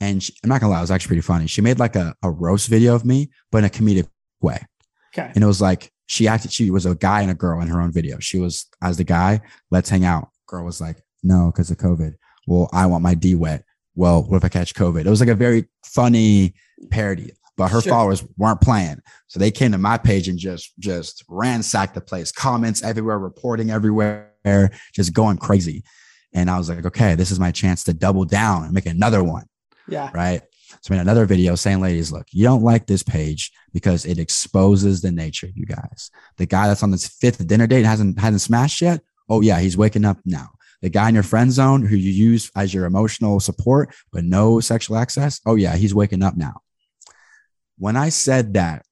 And 0.00 0.22
she, 0.22 0.34
I'm 0.42 0.48
not 0.48 0.60
gonna 0.60 0.72
lie, 0.72 0.78
it 0.78 0.82
was 0.82 0.90
actually 0.90 1.08
pretty 1.08 1.22
funny. 1.22 1.46
She 1.46 1.60
made 1.60 1.78
like 1.78 1.96
a, 1.96 2.14
a 2.22 2.30
roast 2.30 2.68
video 2.68 2.94
of 2.94 3.04
me, 3.04 3.30
but 3.50 3.58
in 3.58 3.64
a 3.64 3.70
comedic 3.70 4.08
way. 4.40 4.60
Okay. 5.16 5.30
And 5.34 5.42
it 5.42 5.46
was 5.46 5.60
like, 5.60 5.90
she 6.06 6.28
acted, 6.28 6.52
she 6.52 6.70
was 6.70 6.86
a 6.86 6.94
guy 6.94 7.22
and 7.22 7.30
a 7.30 7.34
girl 7.34 7.60
in 7.60 7.68
her 7.68 7.80
own 7.80 7.92
video. 7.92 8.18
She 8.20 8.38
was 8.38 8.66
as 8.82 8.96
the 8.96 9.04
guy, 9.04 9.40
let's 9.70 9.88
hang 9.88 10.04
out. 10.04 10.28
Girl 10.46 10.64
was 10.64 10.80
like, 10.80 11.02
no, 11.22 11.50
because 11.50 11.70
of 11.70 11.78
COVID 11.78 12.14
well, 12.46 12.68
I 12.72 12.86
want 12.86 13.02
my 13.02 13.14
D 13.14 13.34
wet. 13.34 13.64
Well, 13.94 14.22
what 14.22 14.38
if 14.38 14.44
I 14.44 14.48
catch 14.48 14.74
COVID? 14.74 15.04
It 15.04 15.10
was 15.10 15.20
like 15.20 15.28
a 15.28 15.34
very 15.34 15.66
funny 15.84 16.54
parody, 16.90 17.32
but 17.56 17.70
her 17.70 17.80
sure. 17.80 17.90
followers 17.90 18.24
weren't 18.36 18.60
playing. 18.60 19.00
So 19.26 19.38
they 19.38 19.50
came 19.50 19.72
to 19.72 19.78
my 19.78 19.98
page 19.98 20.28
and 20.28 20.38
just, 20.38 20.78
just 20.78 21.24
ransacked 21.28 21.94
the 21.94 22.00
place, 22.00 22.30
comments 22.30 22.82
everywhere, 22.82 23.18
reporting 23.18 23.70
everywhere, 23.70 24.70
just 24.94 25.12
going 25.12 25.38
crazy. 25.38 25.82
And 26.34 26.50
I 26.50 26.58
was 26.58 26.68
like, 26.68 26.84
okay, 26.84 27.14
this 27.14 27.30
is 27.30 27.40
my 27.40 27.50
chance 27.50 27.84
to 27.84 27.94
double 27.94 28.24
down 28.24 28.64
and 28.64 28.72
make 28.72 28.86
another 28.86 29.24
one. 29.24 29.46
Yeah. 29.88 30.10
Right. 30.14 30.42
So 30.80 30.92
I 30.92 30.96
made 30.96 31.02
another 31.02 31.26
video 31.26 31.54
saying, 31.54 31.80
ladies, 31.80 32.10
look, 32.10 32.26
you 32.32 32.42
don't 32.42 32.62
like 32.62 32.86
this 32.86 33.02
page 33.02 33.52
because 33.72 34.04
it 34.04 34.18
exposes 34.18 35.00
the 35.00 35.12
nature 35.12 35.46
of 35.46 35.56
you 35.56 35.64
guys. 35.64 36.10
The 36.38 36.46
guy 36.46 36.66
that's 36.66 36.82
on 36.82 36.90
this 36.90 37.06
fifth 37.06 37.46
dinner 37.46 37.66
date 37.66 37.84
hasn't 37.84 38.18
hasn't 38.18 38.40
smashed 38.40 38.80
yet. 38.82 39.00
Oh 39.28 39.40
yeah, 39.40 39.60
he's 39.60 39.76
waking 39.76 40.04
up 40.04 40.18
now 40.24 40.50
the 40.82 40.90
guy 40.90 41.08
in 41.08 41.14
your 41.14 41.22
friend 41.22 41.52
zone 41.52 41.84
who 41.84 41.96
you 41.96 42.10
use 42.10 42.50
as 42.54 42.72
your 42.72 42.86
emotional 42.86 43.40
support, 43.40 43.94
but 44.12 44.24
no 44.24 44.60
sexual 44.60 44.96
access. 44.96 45.40
Oh, 45.46 45.54
yeah, 45.54 45.76
he's 45.76 45.94
waking 45.94 46.22
up 46.22 46.36
now. 46.36 46.60
When 47.78 47.96
I 47.96 48.10
said 48.10 48.54
that 48.54 48.84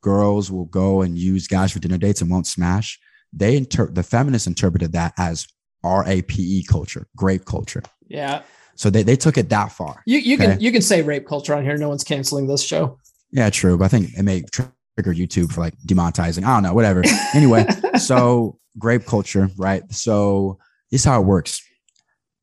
girls 0.00 0.50
will 0.50 0.64
go 0.66 1.02
and 1.02 1.18
use 1.18 1.46
guys 1.46 1.72
for 1.72 1.78
dinner 1.78 1.98
dates 1.98 2.20
and 2.20 2.30
won't 2.30 2.46
smash, 2.46 2.98
they 3.32 3.56
inter- 3.56 3.90
the 3.90 4.02
feminists 4.02 4.46
interpreted 4.46 4.92
that 4.92 5.14
as 5.18 5.46
RAPE 5.84 6.66
culture, 6.68 7.06
grape 7.16 7.44
culture. 7.44 7.82
Yeah. 8.06 8.42
So 8.76 8.90
they, 8.90 9.02
they 9.02 9.16
took 9.16 9.38
it 9.38 9.48
that 9.50 9.72
far. 9.72 10.02
You, 10.06 10.18
you 10.18 10.36
okay? 10.36 10.46
can 10.46 10.60
you 10.60 10.72
can 10.72 10.82
say 10.82 11.02
rape 11.02 11.26
culture 11.26 11.54
on 11.54 11.62
here. 11.62 11.76
No 11.76 11.88
one's 11.88 12.04
canceling 12.04 12.46
this 12.46 12.62
show. 12.62 12.98
Yeah, 13.30 13.50
true. 13.50 13.76
But 13.78 13.86
I 13.86 13.88
think 13.88 14.14
it 14.16 14.22
may 14.22 14.42
trigger 14.42 15.12
YouTube 15.12 15.52
for 15.52 15.60
like 15.60 15.76
demonetizing. 15.86 16.44
I 16.44 16.54
don't 16.54 16.62
know, 16.62 16.74
whatever. 16.74 17.02
Anyway, 17.34 17.66
so 17.98 18.58
grape 18.78 19.06
culture, 19.06 19.50
right? 19.56 19.82
So 19.92 20.58
this 20.90 21.00
is 21.00 21.04
how 21.04 21.20
it 21.20 21.24
works. 21.24 21.62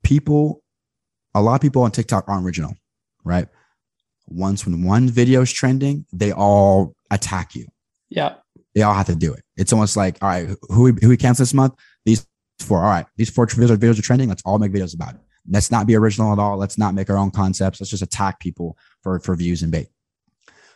People, 0.04 0.62
a 1.34 1.42
lot 1.42 1.56
of 1.56 1.62
people 1.62 1.84
on 1.84 1.92
TikTok 1.92 2.28
aren't 2.28 2.46
original, 2.46 2.74
right? 3.24 3.48
Once 4.28 4.66
when 4.66 4.84
one 4.84 5.08
video 5.08 5.42
is 5.42 5.52
trending, 5.52 6.06
they 6.12 6.32
all 6.32 6.94
attack 7.10 7.56
you. 7.56 7.68
Yeah. 8.10 8.36
They 8.76 8.82
all 8.82 8.94
have 8.94 9.08
to 9.08 9.16
do 9.16 9.34
it. 9.34 9.44
It's 9.56 9.72
almost 9.72 9.96
like, 9.96 10.18
all 10.22 10.30
right, 10.30 10.50
who 10.70 10.84
we, 10.84 10.94
who 11.02 11.10
we 11.10 11.18
cancel 11.18 11.44
this 11.44 11.54
month? 11.54 11.74
These 12.06 12.28
four. 12.60 12.80
All 12.80 12.90
right, 12.90 13.06
these 13.18 13.30
four 13.30 13.48
videos, 13.48 13.76
videos 13.78 14.00
are 14.00 14.02
trending. 14.02 14.30
Let's 14.30 14.42
all 14.46 14.60
make 14.60 14.72
videos 14.72 14.94
about 14.94 15.16
it. 15.16 15.22
Let's 15.50 15.72
not 15.72 15.88
be 15.88 15.96
original 15.96 16.32
at 16.34 16.40
all. 16.40 16.58
Let's 16.58 16.78
not 16.78 16.94
make 16.94 17.10
our 17.10 17.18
own 17.18 17.32
concepts. 17.32 17.82
Let's 17.82 17.90
just 17.90 18.04
attack 18.04 18.40
people 18.40 18.78
for, 19.02 19.20
for 19.20 19.36
views 19.36 19.64
and 19.64 19.72
bait. 19.72 19.88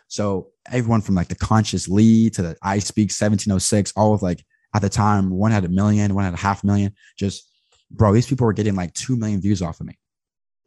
So 0.08 0.48
everyone 0.70 1.00
from 1.00 1.14
like 1.14 1.28
the 1.28 1.34
conscious 1.34 1.88
Lee 1.88 2.30
to 2.30 2.42
the 2.42 2.56
I 2.62 2.78
speak 2.78 3.06
1706, 3.06 3.92
all 3.96 4.14
of 4.14 4.22
like 4.22 4.44
at 4.74 4.82
the 4.82 4.88
time, 4.88 5.30
one 5.30 5.52
had 5.52 5.64
a 5.64 5.68
million, 5.68 6.14
one 6.14 6.24
had 6.24 6.34
a 6.34 6.38
half 6.38 6.62
million, 6.62 6.94
just 7.18 7.50
bro, 7.90 8.12
these 8.12 8.26
people 8.26 8.46
were 8.46 8.52
getting 8.52 8.74
like 8.74 8.92
2 8.94 9.16
million 9.16 9.40
views 9.40 9.62
off 9.62 9.80
of 9.80 9.86
me. 9.86 9.98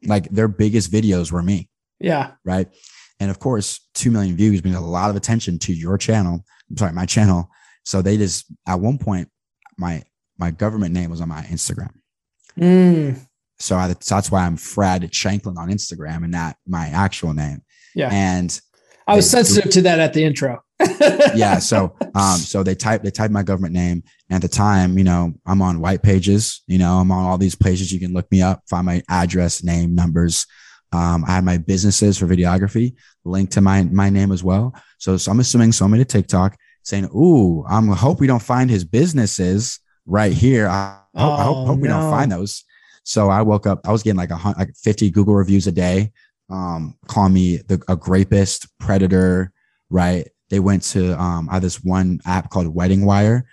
Like 0.05 0.29
their 0.29 0.47
biggest 0.47 0.91
videos 0.91 1.31
were 1.31 1.43
me. 1.43 1.69
Yeah. 1.99 2.31
Right. 2.45 2.67
And 3.19 3.29
of 3.29 3.39
course, 3.39 3.87
2 3.95 4.11
million 4.11 4.35
views 4.35 4.63
means 4.63 4.77
a 4.77 4.81
lot 4.81 5.09
of 5.09 5.15
attention 5.15 5.59
to 5.59 5.73
your 5.73 5.97
channel. 5.97 6.43
I'm 6.69 6.77
sorry, 6.77 6.93
my 6.93 7.05
channel. 7.05 7.49
So 7.83 8.01
they 8.01 8.17
just, 8.17 8.45
at 8.67 8.79
one 8.79 8.97
point, 8.97 9.29
my, 9.77 10.03
my 10.37 10.51
government 10.51 10.93
name 10.93 11.09
was 11.09 11.21
on 11.21 11.29
my 11.29 11.41
Instagram. 11.43 11.91
Mm, 12.57 13.19
So, 13.59 13.75
I, 13.75 13.89
so 13.99 14.15
that's 14.15 14.31
why 14.31 14.45
I'm 14.45 14.57
Fred 14.57 15.13
Shanklin 15.13 15.57
on 15.57 15.69
Instagram 15.69 16.23
and 16.23 16.31
not 16.31 16.55
my 16.67 16.87
actual 16.87 17.33
name. 17.33 17.61
Yeah. 17.95 18.09
And 18.11 18.59
I 19.07 19.15
was 19.15 19.29
They- 19.31 19.37
sensitive 19.43 19.71
to 19.71 19.81
that 19.83 19.99
at 19.99 20.13
the 20.13 20.23
intro. 20.23 20.63
yeah. 21.35 21.59
So, 21.59 21.93
um, 22.15 22.37
so 22.37 22.63
they 22.63 22.75
type, 22.75 23.03
they 23.03 23.11
type 23.11 23.31
my 23.31 23.43
government 23.43 23.73
name. 23.73 24.03
And 24.29 24.35
at 24.37 24.41
the 24.41 24.55
time, 24.55 24.97
you 24.97 25.03
know, 25.03 25.33
I'm 25.45 25.61
on 25.61 25.81
white 25.81 26.01
pages, 26.01 26.61
you 26.67 26.77
know, 26.77 26.99
I'm 26.99 27.11
on 27.11 27.25
all 27.25 27.37
these 27.37 27.55
pages. 27.55 27.91
You 27.91 27.99
can 27.99 28.13
look 28.13 28.31
me 28.31 28.41
up, 28.41 28.61
find 28.69 28.85
my 28.85 29.03
address, 29.09 29.61
name, 29.63 29.93
numbers. 29.93 30.45
Um, 30.93 31.25
I 31.27 31.31
had 31.33 31.43
my 31.43 31.57
businesses 31.57 32.17
for 32.17 32.27
videography 32.27 32.93
linked 33.25 33.53
to 33.53 33.61
my, 33.61 33.83
my 33.83 34.09
name 34.09 34.31
as 34.31 34.43
well. 34.43 34.73
So, 34.99 35.17
so 35.17 35.31
I'm 35.31 35.39
assuming 35.41 35.71
someone 35.73 35.99
to 35.99 36.05
TikTok 36.05 36.55
saying, 36.83 37.05
Ooh, 37.13 37.65
I'm 37.69 37.87
hope 37.89 38.19
we 38.21 38.27
don't 38.27 38.41
find 38.41 38.69
his 38.69 38.85
businesses 38.85 39.79
right 40.05 40.31
here. 40.33 40.67
I 40.67 40.99
hope, 41.15 41.39
I 41.39 41.43
hope, 41.43 41.57
Oh, 41.57 41.65
hope 41.65 41.79
we 41.79 41.87
don't 41.89 42.09
find 42.09 42.31
those. 42.31 42.63
So 43.03 43.29
I 43.29 43.41
woke 43.41 43.65
up, 43.67 43.87
I 43.87 43.91
was 43.91 44.03
getting 44.03 44.17
like 44.17 44.31
a 44.31 44.39
like 44.57 44.75
50 44.75 45.09
Google 45.11 45.35
reviews 45.35 45.67
a 45.67 45.71
day. 45.71 46.11
Um, 46.49 46.95
call 47.07 47.29
me 47.29 47.57
the, 47.57 47.81
a 47.87 47.95
grapist, 47.95 48.67
predator, 48.79 49.51
right? 49.89 50.27
They 50.49 50.59
went 50.59 50.81
to, 50.93 51.19
um, 51.21 51.47
I 51.49 51.53
have 51.53 51.61
this 51.61 51.83
one 51.83 52.19
app 52.25 52.49
called 52.49 52.67
Wedding 52.73 53.05
Wire, 53.05 53.45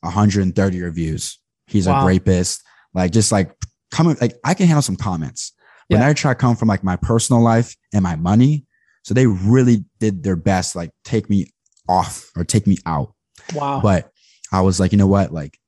130 0.00 0.82
reviews. 0.82 1.38
He's 1.66 1.86
Wow. 1.88 2.02
a 2.02 2.06
rapist. 2.06 2.62
Like, 2.94 3.10
just 3.12 3.32
like 3.32 3.54
coming, 3.90 4.16
like 4.20 4.34
I 4.44 4.54
can 4.54 4.66
handle 4.66 4.82
some 4.82 4.96
comments, 4.96 5.52
but 5.88 5.98
Yeah. 5.98 6.08
I 6.08 6.12
try 6.12 6.32
to 6.32 6.38
come 6.38 6.56
from 6.56 6.68
like 6.68 6.84
my 6.84 6.96
personal 6.96 7.42
life 7.42 7.76
and 7.92 8.02
my 8.02 8.16
money. 8.16 8.66
So 9.04 9.14
they 9.14 9.26
really 9.26 9.84
did 9.98 10.22
their 10.22 10.36
best, 10.36 10.76
like 10.76 10.90
take 11.04 11.28
me 11.28 11.46
off 11.88 12.30
or 12.36 12.44
take 12.44 12.66
me 12.66 12.76
out. 12.86 13.14
wow. 13.54 13.80
But 13.82 14.10
I 14.52 14.60
was 14.60 14.78
like, 14.78 14.92
you 14.92 14.98
know 14.98 15.06
what? 15.06 15.32
Like, 15.32 15.58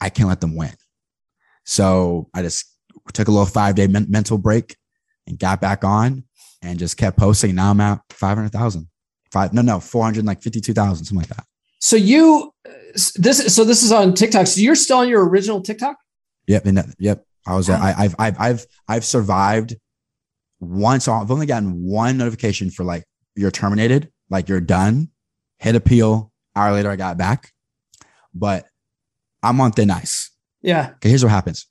I 0.00 0.10
can't 0.10 0.28
let 0.28 0.40
them 0.40 0.56
win. 0.56 0.72
So 1.64 2.28
I 2.34 2.42
just 2.42 2.66
took 3.12 3.28
a 3.28 3.30
little 3.30 3.46
five 3.46 3.74
day 3.74 3.86
men- 3.86 4.06
mental 4.08 4.38
break 4.38 4.76
and 5.26 5.38
got 5.38 5.60
back 5.60 5.84
on 5.84 6.24
and 6.62 6.78
just 6.78 6.96
kept 6.96 7.16
posting. 7.16 7.54
Now 7.54 7.70
I'm 7.70 7.80
at 7.80 8.00
500,000. 8.10 8.88
Five, 9.30 9.52
no, 9.52 9.62
no, 9.62 9.80
400, 9.80 10.26
like 10.26 10.42
52,000, 10.42 11.04
something 11.04 11.18
like 11.18 11.28
that. 11.28 11.46
so 11.80 11.96
you 11.96 12.52
this 13.16 13.54
so 13.54 13.64
this 13.64 13.82
is 13.82 13.90
on 13.90 14.14
TikTok. 14.14 14.46
So 14.46 14.60
you're 14.60 14.74
still 14.74 14.98
on 14.98 15.08
your 15.08 15.26
original 15.26 15.62
TikTok? 15.62 15.96
Yep. 16.46 16.66
And 16.66 16.78
that, 16.78 16.86
yep. 16.98 17.24
I 17.46 17.56
was, 17.56 17.70
I, 17.70 17.94
I've, 17.96 18.14
I've, 18.18 18.40
I've, 18.40 18.66
I've 18.88 19.04
survived 19.04 19.74
once. 20.60 21.08
I've 21.08 21.30
only 21.30 21.46
gotten 21.46 21.82
one 21.82 22.18
notification 22.18 22.70
for 22.70 22.84
like, 22.84 23.04
you're 23.34 23.50
terminated, 23.50 24.12
like 24.30 24.48
you're 24.48 24.60
done, 24.60 25.08
hit 25.58 25.74
appeal. 25.74 26.30
Hour 26.54 26.72
later, 26.72 26.90
I 26.90 26.96
got 26.96 27.16
back, 27.16 27.50
but 28.34 28.66
I'm 29.42 29.60
on 29.60 29.72
thin 29.72 29.90
ice. 29.90 30.21
Yeah. 30.62 30.90
Okay, 30.96 31.08
here's 31.08 31.22
what 31.24 31.30
happens. 31.30 31.66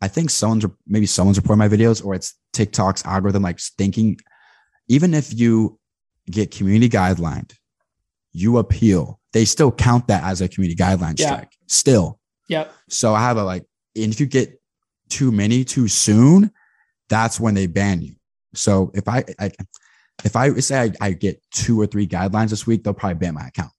I 0.00 0.08
think 0.08 0.30
someone's 0.30 0.64
maybe 0.86 1.06
someone's 1.06 1.36
reporting 1.36 1.58
my 1.58 1.68
videos 1.68 2.04
or 2.04 2.14
it's 2.14 2.34
TikTok's 2.52 3.04
algorithm 3.04 3.42
like 3.42 3.60
thinking, 3.60 4.18
even 4.88 5.14
if 5.14 5.38
you 5.38 5.78
get 6.30 6.50
community 6.50 6.88
guidelined, 6.88 7.52
you 8.32 8.58
appeal, 8.58 9.20
they 9.32 9.44
still 9.44 9.70
count 9.70 10.08
that 10.08 10.24
as 10.24 10.40
a 10.40 10.48
community 10.48 10.80
guideline 10.80 11.18
Yeah. 11.18 11.26
strike. 11.26 11.52
Still. 11.66 12.18
Yep. 12.48 12.72
So 12.88 13.14
I 13.14 13.20
have 13.20 13.36
a 13.36 13.44
like, 13.44 13.64
and 13.94 14.12
if 14.12 14.20
you 14.20 14.26
get 14.26 14.60
too 15.08 15.30
many 15.30 15.64
too 15.64 15.86
soon, 15.88 16.50
that's 17.08 17.38
when 17.38 17.54
they 17.54 17.66
ban 17.66 18.00
you. 18.00 18.14
So 18.54 18.90
if 18.94 19.06
I, 19.06 19.24
I 19.38 19.50
if 20.24 20.34
I 20.36 20.52
say 20.60 20.80
I, 20.80 20.92
I 21.08 21.12
get 21.12 21.42
two 21.52 21.80
or 21.80 21.86
three 21.86 22.06
guidelines 22.06 22.50
this 22.50 22.66
week, 22.66 22.84
they'll 22.84 22.94
probably 22.94 23.14
ban 23.18 23.34
my 23.34 23.48
account. 23.48 23.72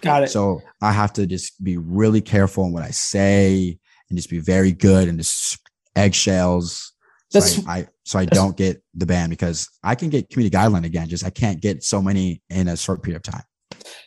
Got 0.00 0.24
it. 0.24 0.30
So 0.30 0.60
I 0.82 0.92
have 0.92 1.12
to 1.14 1.26
just 1.26 1.62
be 1.62 1.76
really 1.76 2.20
careful 2.20 2.64
in 2.66 2.72
what 2.72 2.82
I 2.82 2.90
say 2.90 3.78
and 4.10 4.16
just 4.18 4.30
be 4.30 4.38
very 4.38 4.72
good 4.72 5.08
and 5.08 5.18
just 5.18 5.58
eggshells. 5.96 6.92
So 7.30 7.40
That's- 7.40 7.66
I, 7.66 7.78
I 7.78 7.88
so 8.04 8.18
I 8.18 8.26
don't 8.26 8.56
get 8.56 8.82
the 8.94 9.06
ban 9.06 9.30
because 9.30 9.68
I 9.82 9.94
can 9.94 10.10
get 10.10 10.28
community 10.28 10.54
guideline 10.54 10.84
again. 10.84 11.08
Just 11.08 11.24
I 11.24 11.30
can't 11.30 11.60
get 11.60 11.82
so 11.82 12.02
many 12.02 12.42
in 12.50 12.68
a 12.68 12.76
short 12.76 13.02
period 13.02 13.16
of 13.16 13.22
time. 13.22 13.42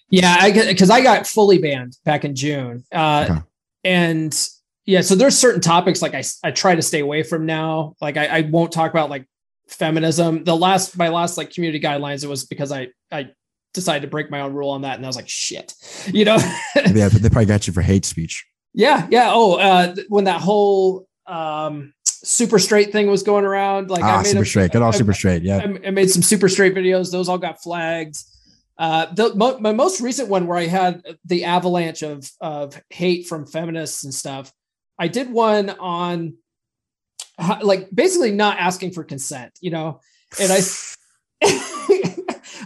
Yeah, 0.09 0.37
I 0.39 0.51
because 0.51 0.89
I 0.91 1.01
got 1.01 1.25
fully 1.27 1.57
banned 1.57 1.97
back 2.05 2.23
in 2.23 2.35
June. 2.35 2.83
Uh, 2.93 3.27
Okay. 3.29 3.41
and 3.83 4.47
yeah, 4.85 5.01
so 5.01 5.15
there's 5.15 5.37
certain 5.37 5.61
topics 5.61 6.01
like 6.01 6.13
I 6.13 6.23
I 6.43 6.51
try 6.51 6.75
to 6.75 6.81
stay 6.81 6.99
away 6.99 7.23
from 7.23 7.45
now. 7.45 7.95
Like 7.99 8.17
I, 8.17 8.27
I 8.27 8.41
won't 8.41 8.71
talk 8.71 8.91
about 8.91 9.09
like 9.09 9.25
feminism. 9.67 10.43
The 10.43 10.55
last 10.55 10.95
my 10.97 11.09
last 11.09 11.37
like 11.37 11.51
community 11.51 11.79
guidelines 11.79 12.23
it 12.23 12.27
was 12.27 12.45
because 12.45 12.71
I 12.71 12.89
I 13.11 13.29
decided 13.73 14.03
to 14.03 14.07
break 14.07 14.29
my 14.31 14.41
own 14.41 14.53
rule 14.53 14.69
on 14.69 14.83
that 14.83 14.95
and 14.97 15.05
I 15.05 15.09
was 15.09 15.15
like 15.17 15.27
shit. 15.27 15.73
You 16.07 16.23
know? 16.23 16.37
yeah, 16.75 17.09
but 17.09 17.21
they 17.21 17.29
probably 17.29 17.45
got 17.47 17.65
you 17.67 17.73
for 17.73 17.81
hate 17.81 18.05
speech. 18.05 18.45
Yeah, 18.73 19.07
yeah. 19.09 19.29
Oh, 19.31 19.55
uh 19.55 19.95
when 20.09 20.25
that 20.25 20.41
whole 20.41 21.07
um 21.25 21.93
super 22.05 22.57
straight 22.59 22.91
thing 22.91 23.09
was 23.09 23.23
going 23.23 23.45
around 23.45 23.89
like 23.89 24.03
ah, 24.03 24.15
I 24.15 24.17
made 24.23 24.27
super 24.27 24.41
a- 24.43 24.45
straight. 24.45 24.71
Good 24.71 24.81
I- 24.81 24.91
super 24.91 25.13
straight. 25.13 25.43
Yeah. 25.43 25.57
I, 25.57 25.87
I 25.87 25.91
made 25.91 26.09
some 26.09 26.21
super 26.21 26.49
straight 26.49 26.73
videos. 26.75 27.11
Those 27.11 27.29
all 27.29 27.37
got 27.37 27.61
flagged. 27.61 28.17
Uh, 28.77 29.07
the, 29.13 29.57
my 29.59 29.71
most 29.73 30.01
recent 30.01 30.29
one 30.29 30.45
where 30.45 30.57
I 30.57 30.67
had 30.67 31.03
the 31.25 31.45
avalanche 31.45 32.03
of 32.03 32.29
of 32.39 32.79
hate 32.89 33.25
from 33.27 33.45
feminists 33.47 34.03
and 34.03 34.13
stuff. 34.13 34.53
I 34.99 35.07
did 35.07 35.31
one 35.31 35.69
on 35.71 36.37
like 37.61 37.89
basically 37.93 38.31
not 38.31 38.57
asking 38.59 38.91
for 38.91 39.03
consent, 39.03 39.53
you 39.61 39.71
know, 39.71 39.99
and 40.39 40.51
I. 40.51 40.59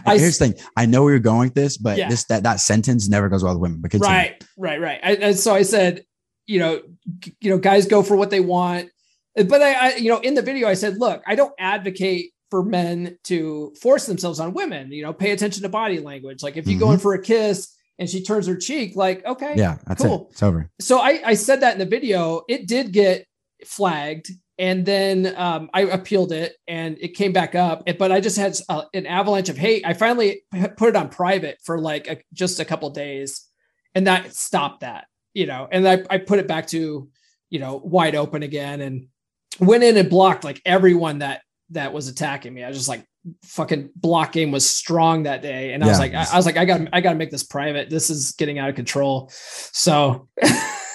I 0.06 0.18
Here's 0.18 0.38
the 0.38 0.48
thing. 0.48 0.64
I 0.76 0.86
know 0.86 1.02
where 1.02 1.12
you're 1.12 1.20
going 1.20 1.48
with 1.48 1.54
this, 1.54 1.76
but 1.76 1.98
Yeah. 1.98 2.08
this 2.08 2.24
that 2.24 2.42
that 2.44 2.60
sentence 2.60 3.08
never 3.08 3.28
goes 3.28 3.42
well 3.44 3.54
with 3.54 3.62
women. 3.62 3.80
But 3.80 3.90
continue. 3.90 4.14
right, 4.14 4.44
right, 4.58 4.80
right. 4.80 5.00
I, 5.02 5.12
and 5.14 5.38
so 5.38 5.54
I 5.54 5.62
said, 5.62 6.04
you 6.46 6.58
know, 6.58 6.82
you 7.40 7.50
know, 7.50 7.58
guys 7.58 7.86
go 7.86 8.02
for 8.02 8.16
what 8.16 8.30
they 8.30 8.40
want. 8.40 8.90
But 9.34 9.62
I, 9.62 9.72
I, 9.72 9.94
you 9.96 10.10
know, 10.10 10.18
in 10.18 10.34
the 10.34 10.42
video, 10.42 10.68
I 10.68 10.74
said, 10.74 10.98
look, 10.98 11.22
I 11.26 11.34
don't 11.36 11.54
advocate 11.58 12.32
for 12.50 12.62
men 12.62 13.16
to 13.24 13.72
force 13.80 14.04
themselves 14.06 14.40
on 14.40 14.52
women. 14.52 14.92
You 14.92 15.02
know, 15.02 15.12
pay 15.14 15.30
attention 15.30 15.62
to 15.62 15.68
body 15.70 16.00
language. 16.00 16.42
Like 16.42 16.56
if 16.58 16.66
you 16.68 16.78
go 16.78 16.92
in 16.92 16.98
for 16.98 17.14
a 17.14 17.22
kiss 17.22 17.74
and 17.98 18.10
she 18.10 18.22
turns 18.22 18.46
her 18.46 18.56
cheek, 18.56 18.94
like, 18.96 19.24
okay, 19.24 19.46
Mm-hmm. 19.52 19.58
Yeah, 19.58 19.78
that's 19.86 20.02
Cool. 20.02 20.26
it. 20.28 20.32
It's 20.32 20.42
over. 20.42 20.70
so 20.80 20.98
I, 20.98 21.22
I 21.24 21.34
said 21.34 21.60
that 21.60 21.72
in 21.72 21.78
the 21.78 21.86
video. 21.86 22.42
It 22.48 22.66
did 22.68 22.92
get 22.92 23.24
flagged, 23.64 24.30
and 24.62 24.86
then 24.86 25.34
um, 25.36 25.70
I 25.74 25.80
appealed 25.80 26.30
it, 26.30 26.54
and 26.68 26.96
it 27.00 27.16
came 27.16 27.32
back 27.32 27.56
up. 27.56 27.82
But 27.98 28.12
I 28.12 28.20
just 28.20 28.36
had 28.36 28.56
uh, 28.68 28.84
an 28.94 29.06
avalanche 29.06 29.48
of 29.48 29.58
hate. 29.58 29.84
I 29.84 29.92
finally 29.92 30.42
put 30.76 30.90
it 30.90 30.94
on 30.94 31.08
private 31.08 31.58
for 31.64 31.80
like 31.80 32.06
a, 32.06 32.18
just 32.32 32.60
a 32.60 32.64
couple 32.64 32.88
days, 32.90 33.44
and 33.96 34.06
that 34.06 34.32
stopped 34.36 34.82
that. 34.82 35.06
You 35.34 35.46
know, 35.46 35.66
and 35.72 35.88
I, 35.88 36.04
I 36.08 36.18
put 36.18 36.38
it 36.38 36.46
back 36.46 36.68
to 36.68 37.08
you 37.50 37.58
know 37.58 37.82
wide 37.82 38.14
open 38.14 38.44
again, 38.44 38.80
and 38.82 39.08
went 39.58 39.82
in 39.82 39.96
and 39.96 40.08
blocked 40.08 40.44
like 40.44 40.62
everyone 40.64 41.18
that 41.18 41.42
that 41.70 41.92
was 41.92 42.06
attacking 42.06 42.54
me. 42.54 42.62
I 42.62 42.68
was 42.68 42.76
just 42.76 42.88
like 42.88 43.04
fucking 43.42 43.90
block 43.96 44.30
game 44.30 44.52
was 44.52 44.68
strong 44.68 45.22
that 45.22 45.42
day 45.42 45.74
and 45.74 45.84
i 45.84 45.86
was 45.86 46.00
like 46.00 46.12
I, 46.12 46.26
I 46.32 46.36
was 46.36 46.44
like 46.44 46.56
i 46.56 46.64
got 46.64 46.80
i 46.92 47.00
got 47.00 47.12
to 47.12 47.16
make 47.16 47.30
this 47.30 47.44
private 47.44 47.88
this 47.88 48.10
is 48.10 48.32
getting 48.32 48.58
out 48.58 48.68
of 48.68 48.74
control 48.74 49.30
so 49.30 50.28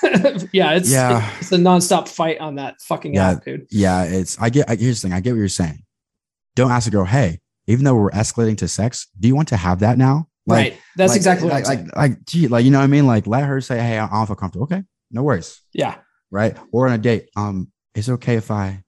yeah 0.54 0.74
it's 0.74 0.92
Yeah. 0.92 1.30
it's 1.40 1.52
a 1.52 1.58
nonstop 1.58 2.08
fight 2.08 2.40
on 2.40 2.56
that 2.56 2.82
fucking 2.82 3.16
Yeah. 3.16 3.32
app 3.32 3.46
dude 3.46 3.68
Yeah, 3.70 4.04
it's 4.04 4.40
I 4.40 4.50
get 4.50 4.70
I, 4.70 4.76
here's 4.76 5.02
the 5.02 5.08
thing. 5.08 5.16
I 5.16 5.20
get 5.20 5.32
what 5.32 5.38
you're 5.40 5.48
saying. 5.50 5.84
Don't 6.56 6.72
ask 6.72 6.88
a 6.88 6.92
girl, 6.92 7.06
hey, 7.06 7.40
even 7.68 7.84
though 7.86 7.96
we're 7.96 8.12
escalating 8.12 8.58
to 8.60 8.68
sex, 8.68 9.08
do 9.20 9.28
you 9.28 9.36
want 9.36 9.48
to 9.50 9.58
have 9.58 9.80
that 9.80 9.98
now? 9.98 10.28
Like, 10.46 10.58
right 10.74 10.80
that's 10.96 11.12
like- 11.12 11.18
exactly 11.18 11.46
what 11.48 11.54
like, 11.54 11.66
i'm 11.68 11.76
saying 11.76 11.86
like, 11.88 11.96
like, 11.96 12.26
gee, 12.26 12.48
like, 12.48 12.64
you 12.66 12.72
know 12.72 12.78
what 12.80 12.86
I 12.86 12.88
mean? 12.88 13.06
Like, 13.06 13.28
let 13.28 13.44
her 13.44 13.60
say, 13.62 13.78
hey, 13.80 14.00
I 14.00 14.08
don't 14.08 14.26
feel 14.28 14.36
comfortable. 14.36 14.64
Okay, 14.64 14.84
no 15.12 15.24
worries. 15.24 15.62
yeah 15.74 15.96
Right. 16.32 16.58
Or 16.72 16.88
on 16.88 16.94
a 16.94 16.98
date, 16.98 17.30
um, 17.36 17.72
is 17.96 18.10
it 18.10 18.14
okay 18.14 18.36
if 18.36 18.50
I 18.52 18.84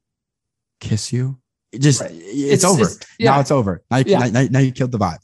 kiss 0.81 1.11
you? 1.13 1.37
It 1.71 1.79
just, 1.81 2.01
Right. 2.01 2.11
it's, 2.13 2.63
over. 2.63 2.85
yeah 3.19 3.31
Now 3.31 3.39
it's 3.41 3.51
over. 3.51 3.83
Now 3.91 3.97
you, 3.97 4.05
Yeah. 4.07 4.27
now, 4.29 4.47
now 4.49 4.59
you 4.59 4.71
killed 4.71 4.91
the 4.91 4.97
vibe. 4.99 5.19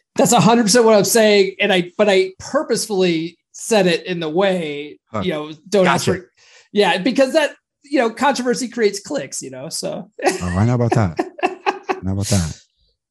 that's 0.16 0.32
100% 0.34 0.84
what 0.84 0.94
i'm 0.94 1.04
saying 1.04 1.54
and 1.60 1.72
i 1.72 1.90
but 1.96 2.08
i 2.08 2.32
purposefully 2.40 3.38
said 3.58 3.86
it 3.86 4.06
in 4.06 4.20
the 4.20 4.28
way 4.28 4.98
Huh. 5.10 5.20
you 5.24 5.32
know 5.32 5.52
don't 5.68 5.86
ask 5.86 6.04
for 6.06 6.30
yeah 6.72 6.98
because 6.98 7.32
that 7.32 7.54
you 7.84 7.98
know 7.98 8.08
controversy 8.10 8.68
creates 8.68 9.00
clicks 9.00 9.42
you 9.42 9.50
know 9.50 9.68
so 9.68 10.10
Oh, 10.24 10.54
I 10.56 10.64
know 10.64 10.74
about 10.74 10.92
that. 10.92 11.18
I 11.42 11.98
know 12.02 12.12
about 12.12 12.26
that. 12.26 12.60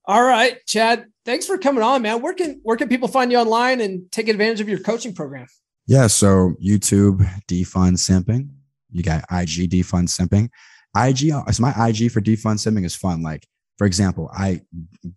All 0.06 0.24
right, 0.24 0.56
Chad. 0.66 1.06
Thanks 1.26 1.46
for 1.46 1.58
coming 1.58 1.84
on, 1.84 2.02
man. 2.02 2.22
Where 2.22 2.34
can 2.34 2.62
where 2.64 2.78
can 2.78 2.88
people 2.88 3.10
find 3.10 3.32
you 3.32 3.38
online 3.38 3.82
and 3.82 4.10
take 4.12 4.30
advantage 4.30 4.62
of 4.62 4.70
your 4.70 4.80
coaching 4.80 5.14
program? 5.14 5.48
Yeah. 5.88 6.08
So 6.08 6.54
YouTube 6.64 7.20
defund 7.50 7.98
simping. 7.98 8.50
You 8.92 9.04
got 9.04 9.26
IG 9.30 9.70
defund 9.70 10.08
simping. 10.08 10.48
IG. 10.96 11.32
So 11.54 11.62
my 11.62 11.72
IG 11.90 12.10
for 12.12 12.22
defund 12.22 12.60
simping 12.66 12.86
is 12.86 12.96
fun. 12.96 13.22
Like 13.22 13.46
for 13.78 13.86
example, 13.86 14.30
I 14.34 14.62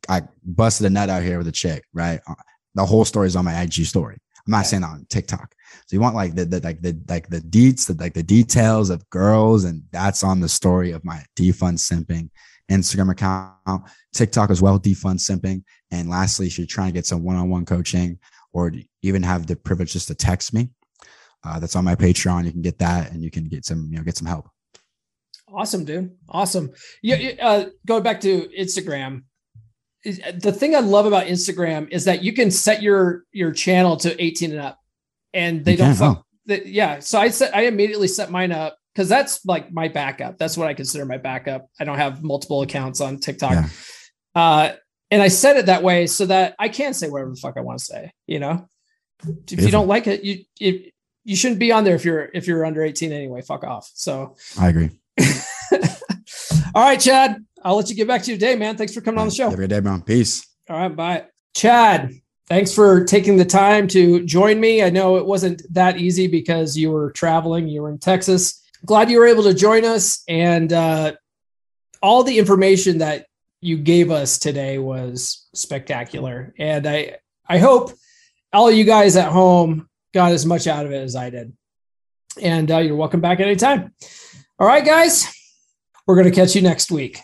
I 0.09 0.23
busted 0.45 0.87
a 0.87 0.91
nut 0.91 1.09
out 1.09 1.23
here 1.23 1.39
with 1.39 1.47
a 1.47 1.53
chick. 1.53 1.85
Right. 1.95 2.21
Uh, 2.27 2.35
The 2.75 2.85
whole 2.87 3.05
story 3.05 3.27
is 3.29 3.37
on 3.37 3.45
my 3.45 3.61
IG 3.63 3.85
story. 3.87 4.17
I'm 4.47 4.51
not 4.53 4.67
saying 4.67 4.85
on 4.85 5.07
TikTok. 5.09 5.55
So 5.87 5.97
you 5.97 6.01
want 6.01 6.15
like 6.15 6.35
the, 6.35 6.45
the 6.45 6.61
like 6.61 6.81
the 6.83 6.99
like 7.09 7.29
the 7.29 7.41
deets, 7.41 7.87
the, 7.87 7.95
like 7.95 8.15
the 8.15 8.23
details 8.23 8.91
of 8.91 9.09
girls, 9.11 9.65
and 9.65 9.83
that's 9.93 10.23
on 10.25 10.41
the 10.41 10.49
story 10.49 10.93
of 10.93 11.05
my 11.05 11.23
defund 11.37 11.79
simping 11.79 12.31
Instagram 12.71 13.11
account, 13.11 13.83
TikTok 14.13 14.51
as 14.51 14.63
well, 14.63 14.79
defund 14.79 15.19
simping. 15.19 15.63
And 15.91 16.09
lastly, 16.09 16.47
if 16.47 16.59
you're 16.59 16.67
trying 16.67 16.89
to 16.89 16.95
get 16.95 17.07
some 17.07 17.23
one-on-one 17.23 17.67
coaching 17.67 18.19
or 18.53 18.73
even 19.03 19.23
have 19.23 19.47
the 19.47 19.57
privilege 19.57 19.93
just 19.93 20.09
to 20.09 20.15
text 20.15 20.55
me, 20.55 20.71
uh, 21.45 21.59
that's 21.59 21.77
on 21.77 21.85
my 21.85 21.95
Patreon. 21.95 22.45
You 22.45 22.53
can 22.53 22.63
get 22.63 22.79
that, 22.79 23.13
and 23.13 23.23
you 23.23 23.31
can 23.31 23.49
get 23.49 23.65
some 23.65 23.89
you 23.91 23.99
know 23.99 24.05
get 24.05 24.17
some 24.17 24.27
help. 24.27 24.49
Awesome, 25.53 25.85
dude. 25.85 26.13
Awesome. 26.29 26.71
Yeah. 27.03 27.33
Uh, 27.41 27.65
going 27.87 28.05
back 28.05 28.21
to 28.21 28.49
Instagram, 28.57 29.25
the 30.05 30.53
thing 30.53 30.75
I 30.75 30.81
love 30.81 31.07
about 31.07 31.27
Instagram 31.27 31.89
is 31.91 32.05
that 32.05 32.23
you 32.23 32.33
can 32.33 32.51
set 32.51 32.83
your 32.83 33.25
your 33.33 33.53
channel 33.53 33.97
to 33.99 34.23
18 34.23 34.53
and 34.53 34.61
up, 34.61 34.79
and 35.35 35.65
they 35.65 35.73
you 35.73 35.79
don't 35.79 35.95
fuck. 35.95 36.25
Oh. 36.49 36.59
yeah. 36.65 37.01
So 37.01 37.21
I 37.21 37.29
set 37.29 37.55
I 37.55 37.63
immediately 37.63 38.09
set 38.09 38.31
mine 38.31 38.53
up 38.53 38.79
because 38.95 39.09
that's 39.09 39.45
like 39.45 39.73
my 39.73 39.89
backup. 39.89 40.39
That's 40.39 40.57
what 40.57 40.69
I 40.69 40.75
consider 40.75 41.05
my 41.05 41.19
backup. 41.19 41.67
I 41.79 41.85
don't 41.85 41.99
have 41.99 42.23
multiple 42.23 42.63
accounts 42.63 43.01
on 43.01 43.19
TikTok. 43.19 43.53
Yeah. 43.53 43.69
Uh, 44.35 44.73
and 45.11 45.23
I 45.23 45.29
set 45.29 45.57
it 45.57 45.67
that 45.67 45.83
way 45.83 46.07
so 46.07 46.27
that 46.27 46.55
I 46.59 46.69
can 46.69 46.95
say 46.95 47.09
whatever 47.09 47.31
the 47.31 47.37
fuck 47.37 47.57
I 47.57 47.61
want 47.61 47.81
to 47.81 47.85
say. 47.85 48.13
You 48.27 48.39
know, 48.39 48.69
if 49.51 49.61
you 49.61 49.71
don't 49.71 49.89
like 49.89 50.07
it, 50.07 50.23
you 50.23 50.45
it, 50.61 50.93
you 51.25 51.37
shouldn't 51.37 51.61
be 51.61 51.73
on 51.73 51.85
there 51.85 51.95
if 51.95 52.05
you're 52.05 52.31
if 52.33 52.47
you're 52.47 52.65
under 52.65 52.83
18 52.83 53.13
anyway. 53.13 53.43
Fuck 53.43 53.65
off. 53.65 53.91
So 53.95 54.37
I 54.59 54.69
agree. 54.69 54.91
All 56.75 56.85
right, 56.85 57.01
Chad. 57.01 57.45
I'll 57.63 57.77
let 57.77 57.91
you 57.91 57.97
get 57.97 58.09
back 58.09 58.23
to 58.23 58.31
your 58.31 58.39
day, 58.39 58.57
man. 58.57 58.77
Thanks 58.77 58.95
for 58.95 59.01
coming 59.01 59.19
on 59.21 59.29
the 59.29 59.35
show. 59.35 59.45
Have 59.45 59.55
a 59.55 59.63
good 59.63 59.71
day, 59.71 59.81
man. 59.81 60.03
Peace. 60.03 60.47
All 60.69 60.77
right, 60.77 60.95
bye. 60.95 61.27
Chad, 61.55 62.13
thanks 62.49 62.73
for 62.73 63.05
taking 63.05 63.37
the 63.37 63.45
time 63.45 63.89
to 63.89 64.25
join 64.25 64.61
me. 64.61 64.83
I 64.83 64.91
know 64.91 65.17
it 65.17 65.27
wasn't 65.27 65.63
that 65.75 65.99
easy 65.99 66.27
because 66.27 66.77
you 66.77 66.91
were 66.91 67.11
traveling, 67.13 67.69
you 67.69 67.83
were 67.83 67.91
in 67.91 67.99
Texas. 67.99 68.63
Glad 68.85 69.11
you 69.11 69.19
were 69.19 69.27
able 69.27 69.43
to 69.43 69.55
join 69.55 69.85
us. 69.85 70.23
And 70.29 70.73
uh, 70.73 71.13
all 72.03 72.25
the 72.25 72.39
information 72.39 72.99
that 72.99 73.27
you 73.61 73.77
gave 73.77 74.11
us 74.11 74.39
today 74.39 74.79
was 74.79 75.47
spectacular. 75.55 76.55
And 76.59 76.87
I, 76.87 77.17
I 77.47 77.59
hope 77.59 77.93
all 78.53 78.71
you 78.71 78.85
guys 78.85 79.17
at 79.17 79.31
home 79.31 79.89
got 80.15 80.33
as 80.33 80.47
much 80.47 80.67
out 80.67 80.87
of 80.87 80.93
it 80.93 81.03
as 81.03 81.15
I 81.15 81.31
did. 81.31 81.53
And 82.41 82.71
uh, 82.71 82.79
you're 82.79 82.97
welcome 82.97 83.21
back 83.21 83.41
anytime. 83.41 83.93
All 84.59 84.67
right, 84.67 84.85
guys, 84.85 85.31
we're 86.07 86.17
going 86.17 86.31
to 86.31 86.35
catch 86.35 86.55
you 86.55 86.63
next 86.63 86.91
week. 86.91 87.19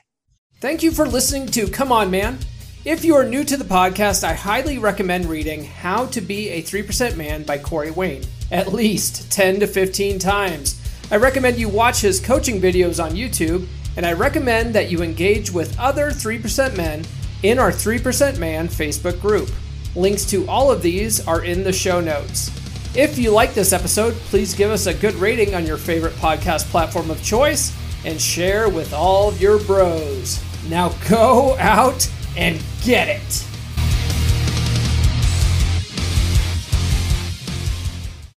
Thank 0.59 0.83
you 0.83 0.91
for 0.91 1.07
listening 1.07 1.49
to 1.49 1.69
Come 1.69 1.93
On 1.93 2.11
Man. 2.11 2.39
If 2.87 3.05
you 3.05 3.15
are 3.15 3.27
new 3.27 3.45
to 3.45 3.59
the 3.59 3.65
podcast, 3.65 4.25
I 4.25 4.33
highly 4.33 4.79
recommend 4.79 5.27
reading 5.27 5.65
How 5.65 6.07
to 6.07 6.23
Be 6.23 6.49
a 6.49 6.63
3% 6.63 7.15
Man 7.15 7.43
by 7.43 7.59
Corey 7.59 7.91
Wayne 7.91 8.23
at 8.51 8.73
least 8.73 9.31
10 9.31 9.61
to 9.61 9.67
15 9.67 10.19
times. 10.19 10.81
I 11.11 11.17
recommend 11.17 11.59
you 11.59 11.69
watch 11.69 12.01
his 12.01 12.21
coaching 12.21 12.59
videos 12.59 13.05
on 13.05 13.11
YouTube, 13.11 13.67
and 13.99 14.07
I 14.07 14.15
recommend 14.15 14.75
that 14.75 14.91
you 14.91 15.03
engage 15.03 15.51
with 15.51 15.79
other 15.79 16.07
3% 16.07 16.75
men 16.75 17.05
in 17.43 17.59
our 17.59 17.71
3% 17.71 18.39
Man 18.39 18.67
Facebook 18.67 19.21
group. 19.21 19.51
Links 19.95 20.25
to 20.31 20.49
all 20.49 20.73
of 20.73 20.81
these 20.81 21.27
are 21.29 21.45
in 21.45 21.65
the 21.65 21.73
show 21.73 22.01
notes. 22.01 22.51
If 22.97 23.19
you 23.19 23.31
like 23.31 23.53
this 23.53 23.75
episode, 23.75 24.15
please 24.31 24.55
give 24.55 24.71
us 24.71 24.87
a 24.87 24.95
good 24.95 25.17
rating 25.17 25.55
on 25.55 25.67
your 25.67 25.77
favorite 25.77 26.15
podcast 26.15 26.65
platform 26.71 27.11
of 27.11 27.23
choice 27.23 27.77
and 28.07 28.21
share 28.21 28.69
with 28.69 28.95
all 28.95 29.35
your 29.35 29.59
bros. 29.59 30.43
Now 30.69 30.91
go 31.09 31.57
out 31.59 32.11
and 32.37 32.63
get 32.83 33.09
it. 33.09 33.56